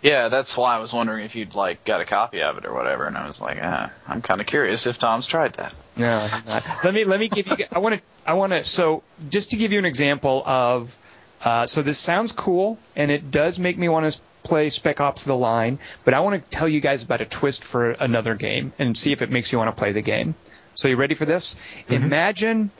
Yeah, 0.03 0.29
that's 0.29 0.57
why 0.57 0.77
I 0.77 0.79
was 0.79 0.93
wondering 0.93 1.25
if 1.25 1.37
you'd 1.37 1.55
like 1.55 1.85
got 1.85 2.01
a 2.01 2.05
copy 2.07 2.41
of 2.43 2.57
it 2.57 2.65
or 2.65 2.73
whatever, 2.73 3.05
and 3.05 3.17
I 3.17 3.27
was 3.27 3.41
like, 3.41 3.59
ah, 3.63 3.93
I'm 4.09 4.23
kind 4.23 4.41
of 4.41 4.47
curious 4.47 4.87
if 4.87 4.99
Tom's 4.99 5.27
tried 5.27 5.55
that. 5.55 5.75
No, 5.97 6.27
not. 6.47 6.65
let 6.85 6.95
me 6.95 7.05
let 7.05 7.21
me 7.21 7.29
give 7.29 7.47
you. 7.49 7.67
I 7.71 7.81
want 7.81 7.97
to. 7.97 8.01
I 8.27 8.33
want 8.35 8.53
to. 8.53 8.65
So 8.65 9.03
just 9.29 9.51
to 9.51 9.57
give 9.57 9.73
you 9.73 9.79
an 9.79 9.85
example 9.85 10.43
of. 10.47 10.97
Uh, 11.45 11.67
so 11.67 11.83
this 11.83 11.99
sounds 11.99 12.33
cool, 12.33 12.79
and 12.97 13.11
it 13.11 13.31
does 13.31 13.59
make 13.59 13.79
me 13.79 13.89
want 13.89 14.13
to 14.13 14.21
play 14.43 14.71
Spec 14.71 15.01
Ops: 15.01 15.25
The 15.25 15.35
Line. 15.35 15.79
But 16.05 16.15
I 16.15 16.21
want 16.21 16.43
to 16.43 16.51
tell 16.51 16.69
you 16.69 16.81
guys 16.81 17.03
about 17.03 17.21
a 17.21 17.27
twist 17.27 17.65
for 17.65 17.91
another 17.93 18.35
game, 18.35 18.73
and 18.79 18.97
see 18.97 19.13
if 19.13 19.23
it 19.23 19.31
makes 19.31 19.53
you 19.53 19.59
want 19.59 19.69
to 19.69 19.79
play 19.79 19.93
the 19.93 20.03
game. 20.03 20.35
So 20.75 20.89
you 20.89 20.97
ready 20.97 21.15
for 21.15 21.25
this? 21.25 21.61
Imagine 21.89 22.71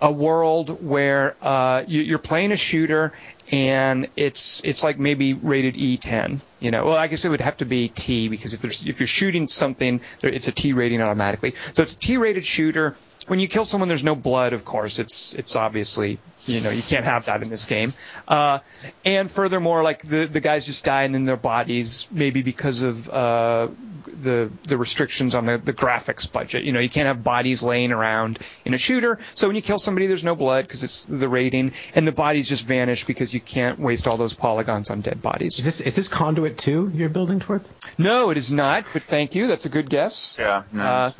a 0.00 0.12
world 0.12 0.82
where 0.84 1.34
uh, 1.42 1.84
you, 1.86 2.02
you're 2.02 2.18
playing 2.18 2.52
a 2.52 2.56
shooter 2.56 3.12
and 3.50 4.08
it's 4.16 4.62
it's 4.64 4.84
like 4.84 4.98
maybe 4.98 5.34
rated 5.34 5.74
E10. 5.74 6.40
You 6.60 6.70
know, 6.70 6.86
well, 6.86 6.96
I 6.96 7.06
guess 7.06 7.24
it 7.24 7.28
would 7.28 7.40
have 7.40 7.56
to 7.58 7.64
be 7.64 7.88
T 7.88 8.28
because 8.28 8.54
if 8.54 8.60
there's 8.60 8.86
if 8.86 9.00
you're 9.00 9.06
shooting 9.06 9.48
something, 9.48 10.00
it's 10.22 10.48
a 10.48 10.52
T 10.52 10.72
rating 10.72 11.00
automatically. 11.00 11.54
So 11.72 11.82
it's 11.82 11.94
a 11.94 11.98
T-rated 11.98 12.44
shooter. 12.44 12.96
When 13.26 13.38
you 13.38 13.48
kill 13.48 13.64
someone, 13.64 13.88
there's 13.88 14.04
no 14.04 14.14
blood, 14.14 14.52
of 14.52 14.64
course. 14.64 14.98
It's 14.98 15.34
it's 15.34 15.56
obviously 15.56 16.18
you 16.48 16.60
know 16.60 16.70
you 16.70 16.82
can't 16.82 17.04
have 17.04 17.26
that 17.26 17.42
in 17.42 17.48
this 17.50 17.64
game. 17.64 17.92
Uh, 18.26 18.58
and 19.04 19.30
furthermore, 19.30 19.82
like 19.82 20.02
the 20.02 20.26
the 20.26 20.40
guys 20.40 20.64
just 20.64 20.84
die 20.84 21.02
and 21.04 21.14
then 21.14 21.24
their 21.24 21.36
bodies 21.36 22.08
maybe 22.10 22.42
because 22.42 22.82
of 22.82 23.08
uh, 23.08 23.68
the 24.06 24.50
the 24.64 24.76
restrictions 24.76 25.34
on 25.34 25.46
the, 25.46 25.58
the 25.58 25.72
graphics 25.72 26.30
budget. 26.30 26.64
You 26.64 26.72
know, 26.72 26.80
you 26.80 26.88
can't 26.88 27.06
have 27.06 27.22
bodies 27.22 27.62
laying 27.62 27.92
around 27.92 28.38
in 28.64 28.74
a 28.74 28.78
shooter. 28.78 29.18
So 29.34 29.46
when 29.46 29.56
you 29.56 29.62
kill 29.62 29.78
somebody, 29.78 30.06
there's 30.06 30.24
no 30.24 30.34
blood 30.34 30.64
because 30.66 30.82
it's 30.84 31.04
the 31.04 31.28
rating, 31.28 31.72
and 31.94 32.06
the 32.06 32.12
bodies 32.12 32.48
just 32.48 32.66
vanish 32.66 33.04
because 33.04 33.32
you 33.34 33.40
can't 33.40 33.78
waste 33.78 34.08
all 34.08 34.16
those 34.16 34.34
polygons 34.34 34.90
on 34.90 35.00
dead 35.02 35.22
bodies. 35.22 35.58
Is 35.58 35.64
this 35.64 35.80
is 35.80 35.96
this 35.96 36.08
Conduit 36.08 36.58
2 36.58 36.92
you're 36.94 37.08
building 37.08 37.40
towards? 37.40 37.72
No, 37.98 38.30
it 38.30 38.36
is 38.38 38.50
not. 38.50 38.84
But 38.92 39.02
thank 39.02 39.34
you. 39.34 39.46
That's 39.46 39.66
a 39.66 39.68
good 39.68 39.88
guess. 39.90 40.36
Yeah. 40.38 40.62
No, 40.72 40.82
Uh, 40.82 41.10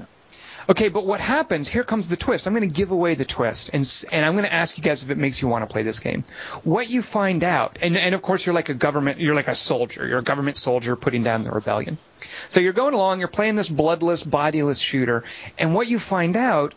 Okay, 0.70 0.88
but 0.88 1.06
what 1.06 1.20
happens? 1.20 1.66
Here 1.66 1.82
comes 1.82 2.08
the 2.08 2.16
twist. 2.16 2.46
I'm 2.46 2.52
going 2.52 2.68
to 2.68 2.74
give 2.74 2.90
away 2.90 3.14
the 3.14 3.24
twist, 3.24 3.70
and 3.72 3.90
and 4.12 4.24
I'm 4.24 4.34
going 4.34 4.44
to 4.44 4.52
ask 4.52 4.76
you 4.76 4.84
guys 4.84 5.02
if 5.02 5.10
it 5.10 5.16
makes 5.16 5.40
you 5.40 5.48
want 5.48 5.66
to 5.66 5.72
play 5.72 5.82
this 5.82 6.00
game. 6.00 6.24
What 6.62 6.90
you 6.90 7.00
find 7.00 7.42
out, 7.42 7.78
and 7.80 7.96
and 7.96 8.14
of 8.14 8.20
course 8.20 8.44
you're 8.44 8.54
like 8.54 8.68
a 8.68 8.74
government, 8.74 9.18
you're 9.18 9.34
like 9.34 9.48
a 9.48 9.54
soldier. 9.54 10.06
You're 10.06 10.18
a 10.18 10.22
government 10.22 10.58
soldier 10.58 10.94
putting 10.94 11.22
down 11.22 11.44
the 11.44 11.52
rebellion. 11.52 11.96
So 12.50 12.60
you're 12.60 12.74
going 12.74 12.92
along, 12.92 13.20
you're 13.20 13.28
playing 13.28 13.56
this 13.56 13.70
bloodless, 13.70 14.22
bodiless 14.22 14.78
shooter, 14.78 15.24
and 15.56 15.74
what 15.74 15.88
you 15.88 15.98
find 15.98 16.36
out 16.36 16.74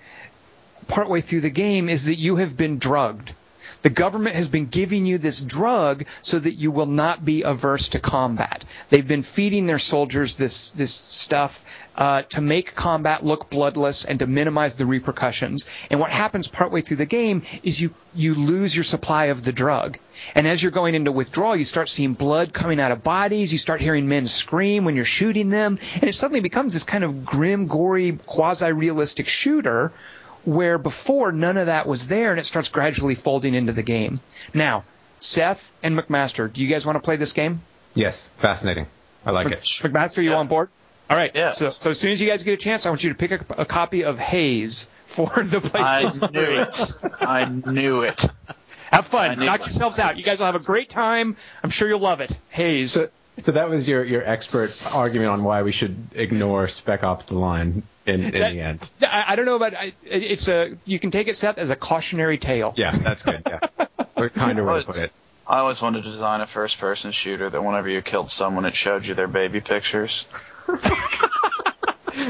partway 0.88 1.20
through 1.20 1.42
the 1.42 1.50
game 1.50 1.90
is 1.90 2.06
that 2.06 2.18
you 2.18 2.38
have 2.38 2.56
been 2.56 2.78
drugged. 2.78 3.34
The 3.82 3.90
government 3.90 4.36
has 4.36 4.48
been 4.48 4.68
giving 4.68 5.06
you 5.06 5.18
this 5.18 5.42
drug 5.42 6.06
so 6.22 6.38
that 6.38 6.54
you 6.54 6.72
will 6.72 6.86
not 6.86 7.26
be 7.26 7.42
averse 7.42 7.90
to 7.90 8.00
combat. 8.00 8.64
They've 8.90 9.08
been 9.08 9.24
feeding 9.24 9.66
their 9.66 9.80
soldiers 9.80 10.36
this 10.36 10.72
this 10.72 10.94
stuff 10.94 11.66
uh, 11.96 12.22
to 12.24 12.42
make 12.42 12.76
combat 12.76 13.26
look 13.26 13.50
bloodless 13.50 14.06
and 14.06 14.20
to 14.20 14.28
minimize 14.28 14.76
the 14.76 14.86
repercussions. 14.86 15.66
And 15.90 16.00
what 16.00 16.12
happens 16.12 16.48
partway 16.48 16.82
through 16.82 16.98
the 16.98 17.06
game 17.06 17.42
is 17.64 17.82
you 17.82 17.94
you 18.14 18.36
lose 18.36 18.76
your 18.76 18.84
supply 18.84 19.26
of 19.26 19.44
the 19.44 19.52
drug. 19.52 19.98
And 20.36 20.48
as 20.48 20.62
you're 20.62 20.72
going 20.72 20.94
into 20.94 21.12
withdrawal, 21.12 21.56
you 21.56 21.64
start 21.64 21.90
seeing 21.90 22.14
blood 22.14 22.54
coming 22.54 22.80
out 22.80 22.92
of 22.92 23.04
bodies. 23.04 23.52
You 23.52 23.58
start 23.58 23.82
hearing 23.82 24.08
men 24.08 24.28
scream 24.28 24.86
when 24.86 24.96
you're 24.96 25.06
shooting 25.06 25.50
them, 25.50 25.80
and 25.96 26.04
it 26.04 26.14
suddenly 26.14 26.42
becomes 26.42 26.74
this 26.74 26.84
kind 26.84 27.04
of 27.04 27.26
grim, 27.26 27.68
gory, 27.68 28.12
quasi-realistic 28.26 29.28
shooter 29.28 29.92
where 30.46 30.78
before 30.78 31.32
none 31.32 31.58
of 31.58 31.68
that 31.68 31.88
was 31.88 32.08
there 32.08 32.32
and 32.32 32.40
it 32.40 32.46
starts 32.46 32.70
gradually 32.70 33.16
folding 33.16 33.54
into 33.54 33.72
the 33.74 33.84
game. 33.84 34.20
Now, 34.54 34.84
Seth 35.20 35.72
and 35.84 35.98
McMaster, 35.98 36.52
do 36.52 36.62
you 36.64 36.68
guys 36.68 36.86
want 36.86 36.96
to 36.96 37.02
play 37.02 37.16
this 37.16 37.34
game? 37.34 37.62
Yes, 37.94 38.30
fascinating. 38.38 38.88
I 39.26 39.32
like 39.32 39.52
it. 39.52 39.62
McMaster, 39.62 40.24
you 40.24 40.32
Yeah. 40.32 40.38
on 40.38 40.48
board? 40.48 40.70
All 41.10 41.18
right. 41.18 41.32
Yeah. 41.36 41.52
So, 41.52 41.70
so 41.70 41.90
as 41.92 42.00
soon 42.00 42.12
as 42.14 42.22
you 42.22 42.28
guys 42.30 42.44
get 42.44 42.54
a 42.54 42.58
chance, 42.58 42.86
I 42.86 42.90
want 42.90 43.04
you 43.04 43.10
to 43.10 43.16
pick 43.16 43.32
a, 43.32 43.46
a 43.62 43.66
copy 43.66 44.06
of 44.06 44.18
Haze 44.18 44.90
for 45.04 45.28
the 45.44 45.60
place. 45.62 45.84
I 45.84 46.30
knew 46.32 46.62
it. 46.62 46.94
I 47.20 47.46
knew 47.46 48.02
it. 48.04 48.26
Have 48.92 49.06
fun. 49.06 49.38
knew 49.38 49.46
Knock 49.46 49.60
it. 49.60 49.64
yourselves 49.68 50.00
out. 50.00 50.18
You 50.18 50.24
guys 50.24 50.40
will 50.40 50.46
have 50.48 50.56
a 50.56 50.60
great 50.60 50.90
time. 50.90 51.36
I'm 51.64 51.70
sure 51.70 51.88
you'll 51.88 52.00
love 52.00 52.22
it. 52.22 52.32
Haze. 52.50 52.92
So, 52.94 53.10
so 53.40 53.54
that 53.54 53.70
was 53.70 53.88
your, 53.88 54.04
your 54.04 54.24
expert 54.24 54.72
argument 54.94 55.32
on 55.32 55.44
why 55.44 55.64
we 55.64 55.72
should 55.72 55.96
ignore 56.14 56.68
Spec 56.68 57.04
Ops: 57.04 57.26
The 57.26 57.36
Line 57.38 57.84
in, 58.06 58.22
in 58.24 58.32
That- 58.32 58.52
the 58.54 58.62
end. 58.62 58.92
I, 59.02 59.26
I 59.30 59.36
don't 59.36 59.46
know 59.46 59.56
about 59.56 59.74
I- 59.76 59.94
it's 60.06 60.48
a 60.48 60.76
you 60.86 61.00
can 61.00 61.12
take 61.12 61.28
it 61.28 61.36
Seth 61.38 61.58
as 61.58 61.70
a 61.70 61.76
cautionary 61.76 62.38
tale. 62.38 62.74
Yeah, 62.78 62.92
that's 62.92 63.24
good. 63.24 63.42
Yeah, 63.48 63.60
or 64.16 64.30
kind 64.30 64.60
of 64.60 64.66
way 64.66 64.72
to 64.74 64.78
Was- 64.80 64.92
put 64.96 65.06
it. 65.06 65.12
I 65.48 65.60
always 65.60 65.82
wanted 65.82 66.04
to 66.04 66.10
design 66.10 66.40
a 66.40 66.48
first-person 66.48 67.12
shooter 67.12 67.50
that 67.50 67.62
whenever 67.62 67.90
you 67.90 68.02
killed 68.02 68.30
someone, 68.32 68.64
it 68.64 68.74
showed 68.76 69.06
you 69.06 69.16
their 69.16 69.28
baby 69.28 69.60
pictures. 69.60 70.26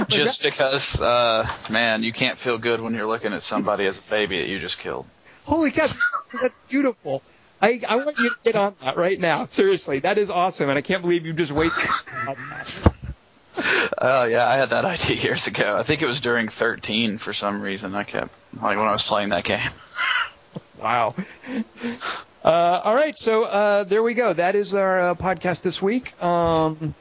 just 0.08 0.42
because, 0.44 1.00
uh, 1.02 1.48
man, 1.70 2.04
you 2.04 2.14
can't 2.14 2.38
feel 2.38 2.58
good 2.58 2.82
when 2.82 2.94
you're 2.94 3.06
looking 3.06 3.34
at 3.34 3.42
somebody 3.42 3.86
as 3.86 3.98
a 3.98 4.02
baby 4.10 4.40
that 4.40 4.48
you 4.48 4.60
just 4.60 4.80
killed. 4.80 5.06
Holy 5.46 5.72
cow, 5.72 5.88
that's 6.42 6.68
beautiful. 6.68 7.22
I, 7.62 7.82
I 7.88 7.98
want 7.98 8.18
you 8.18 8.30
to 8.30 8.36
get 8.44 8.56
on 8.56 8.76
that 8.82 8.98
right 8.98 9.20
now. 9.20 9.46
Seriously, 9.46 10.00
that 10.00 10.18
is 10.18 10.30
awesome, 10.30 10.70
and 10.70 10.78
I 10.78 10.82
can't 10.82 11.02
believe 11.02 11.26
you 11.26 11.34
just 11.34 11.52
wasted. 11.52 11.90
Oh 14.04 14.24
yeah, 14.24 14.48
I 14.48 14.56
had 14.56 14.70
that 14.72 14.86
idea 14.86 15.18
years 15.18 15.46
ago. 15.48 15.76
I 15.78 15.84
think 15.84 16.02
it 16.02 16.08
was 16.08 16.22
during 16.22 16.48
13 16.48 17.18
for 17.18 17.34
some 17.34 17.62
reason. 17.62 17.94
I 17.94 18.04
kept 18.04 18.34
like 18.62 18.78
when 18.78 18.88
I 18.88 18.92
was 18.92 19.04
playing 19.04 19.30
that 19.30 19.44
game. 19.44 19.60
wow. 20.82 21.14
Uh, 22.44 22.82
all 22.84 22.96
right, 22.96 23.18
so 23.20 23.44
uh, 23.44 23.84
there 23.84 24.02
we 24.02 24.16
go. 24.16 24.34
That 24.34 24.56
is 24.56 24.74
our 24.74 25.12
uh, 25.12 25.16
podcast 25.16 25.62
this 25.62 25.82
week. 25.82 26.22
Um, 26.24 26.96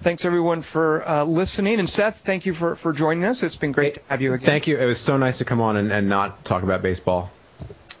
thanks 0.00 0.24
everyone 0.24 0.62
for 0.62 1.06
uh, 1.06 1.24
listening, 1.24 1.78
and 1.78 1.88
Seth, 1.90 2.24
thank 2.24 2.46
you 2.46 2.54
for, 2.54 2.76
for 2.76 2.94
joining 2.94 3.24
us. 3.24 3.42
It's 3.42 3.56
been 3.56 3.72
great 3.72 3.94
to 3.94 4.00
have 4.08 4.22
you 4.22 4.32
again. 4.32 4.46
Thank 4.46 4.66
you. 4.66 4.78
It 4.78 4.86
was 4.86 4.98
so 4.98 5.18
nice 5.18 5.38
to 5.38 5.44
come 5.44 5.60
on 5.60 5.76
and, 5.76 5.92
and 5.92 6.08
not 6.08 6.44
talk 6.46 6.62
about 6.62 6.80
baseball. 6.80 7.30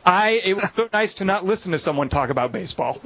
I 0.06 0.40
it 0.44 0.54
was 0.54 0.70
so 0.70 0.88
nice 0.92 1.14
to 1.14 1.24
not 1.24 1.44
listen 1.44 1.72
to 1.72 1.78
someone 1.78 2.08
talk 2.08 2.30
about 2.30 2.52
baseball. 2.52 3.00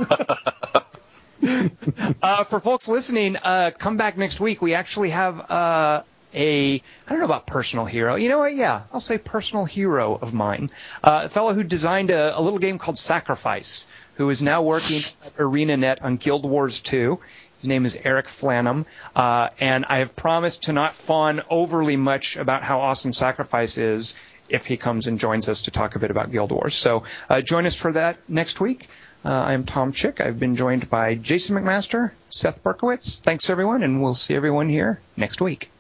uh, 2.23 2.45
for 2.45 2.61
folks 2.61 2.89
listening, 2.89 3.37
uh, 3.43 3.71
come 3.77 3.97
back 3.97 4.19
next 4.19 4.39
week. 4.39 4.61
We 4.61 4.75
actually 4.75 5.09
have 5.11 5.51
uh, 5.51 6.03
a 6.35 6.75
I 6.75 6.83
don't 7.09 7.19
know 7.21 7.25
about 7.25 7.47
personal 7.47 7.87
hero. 7.87 8.17
You 8.17 8.29
know 8.29 8.39
what? 8.39 8.55
Yeah, 8.55 8.83
I'll 8.93 9.01
say 9.01 9.17
personal 9.17 9.65
hero 9.65 10.15
of 10.15 10.35
mine. 10.35 10.71
Uh, 11.03 11.23
a 11.25 11.29
fellow 11.31 11.55
who 11.55 11.65
designed 11.65 12.11
a, 12.11 12.39
a 12.39 12.41
little 12.41 12.59
game 12.59 12.77
called 12.77 12.99
Sacrifice, 12.99 13.87
who 14.17 14.29
is 14.29 14.43
now 14.43 14.61
working 14.61 14.99
at 15.25 15.37
ArenaNet 15.39 16.03
on 16.03 16.17
Guild 16.17 16.45
Wars 16.45 16.81
2. 16.81 17.19
His 17.57 17.69
name 17.69 17.85
is 17.85 17.97
Eric 18.03 18.27
Flannum, 18.27 18.87
uh, 19.15 19.49
and 19.59 19.85
I 19.87 19.99
have 19.99 20.17
promised 20.17 20.63
to 20.65 20.73
not 20.73 20.95
fawn 20.95 21.43
overly 21.51 21.97
much 21.97 22.37
about 22.37 22.63
how 22.63 22.81
awesome 22.81 23.13
Sacrifice 23.13 23.77
is 23.77 24.15
if 24.51 24.67
he 24.67 24.77
comes 24.77 25.07
and 25.07 25.19
joins 25.19 25.49
us 25.49 25.63
to 25.63 25.71
talk 25.71 25.97
a 25.97 25.99
bit 25.99 26.11
about 26.11 26.31
Guild 26.31 26.53
Wars. 26.53 26.75
So 26.75 27.05
uh, 27.29 27.41
join 27.41 27.67
us 27.67 27.77
for 27.77 27.93
that 27.93 28.19
next 28.29 28.61
week. 28.61 28.89
Uh, 29.25 29.33
I'm 29.33 29.65
Tom 29.65 29.93
Chick. 29.93 30.21
I've 30.21 30.41
been 30.41 30.57
joined 30.57 30.89
by 30.89 31.15
Jason 31.15 31.57
McMaster, 31.57 32.13
Seth 32.31 32.65
Berkowitz. 32.65 33.21
Thanks 33.21 33.51
everyone, 33.51 33.83
and 33.83 34.03
we'll 34.03 34.15
see 34.15 34.35
everyone 34.35 34.69
here 34.69 35.01
next 35.17 35.41
week. 35.41 35.71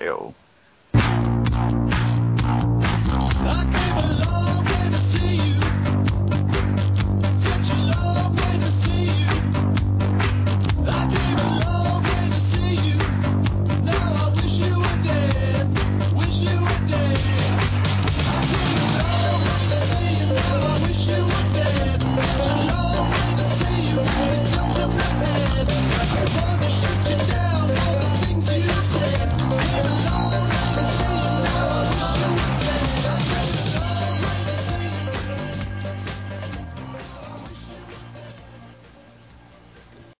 Yo. 0.00 0.34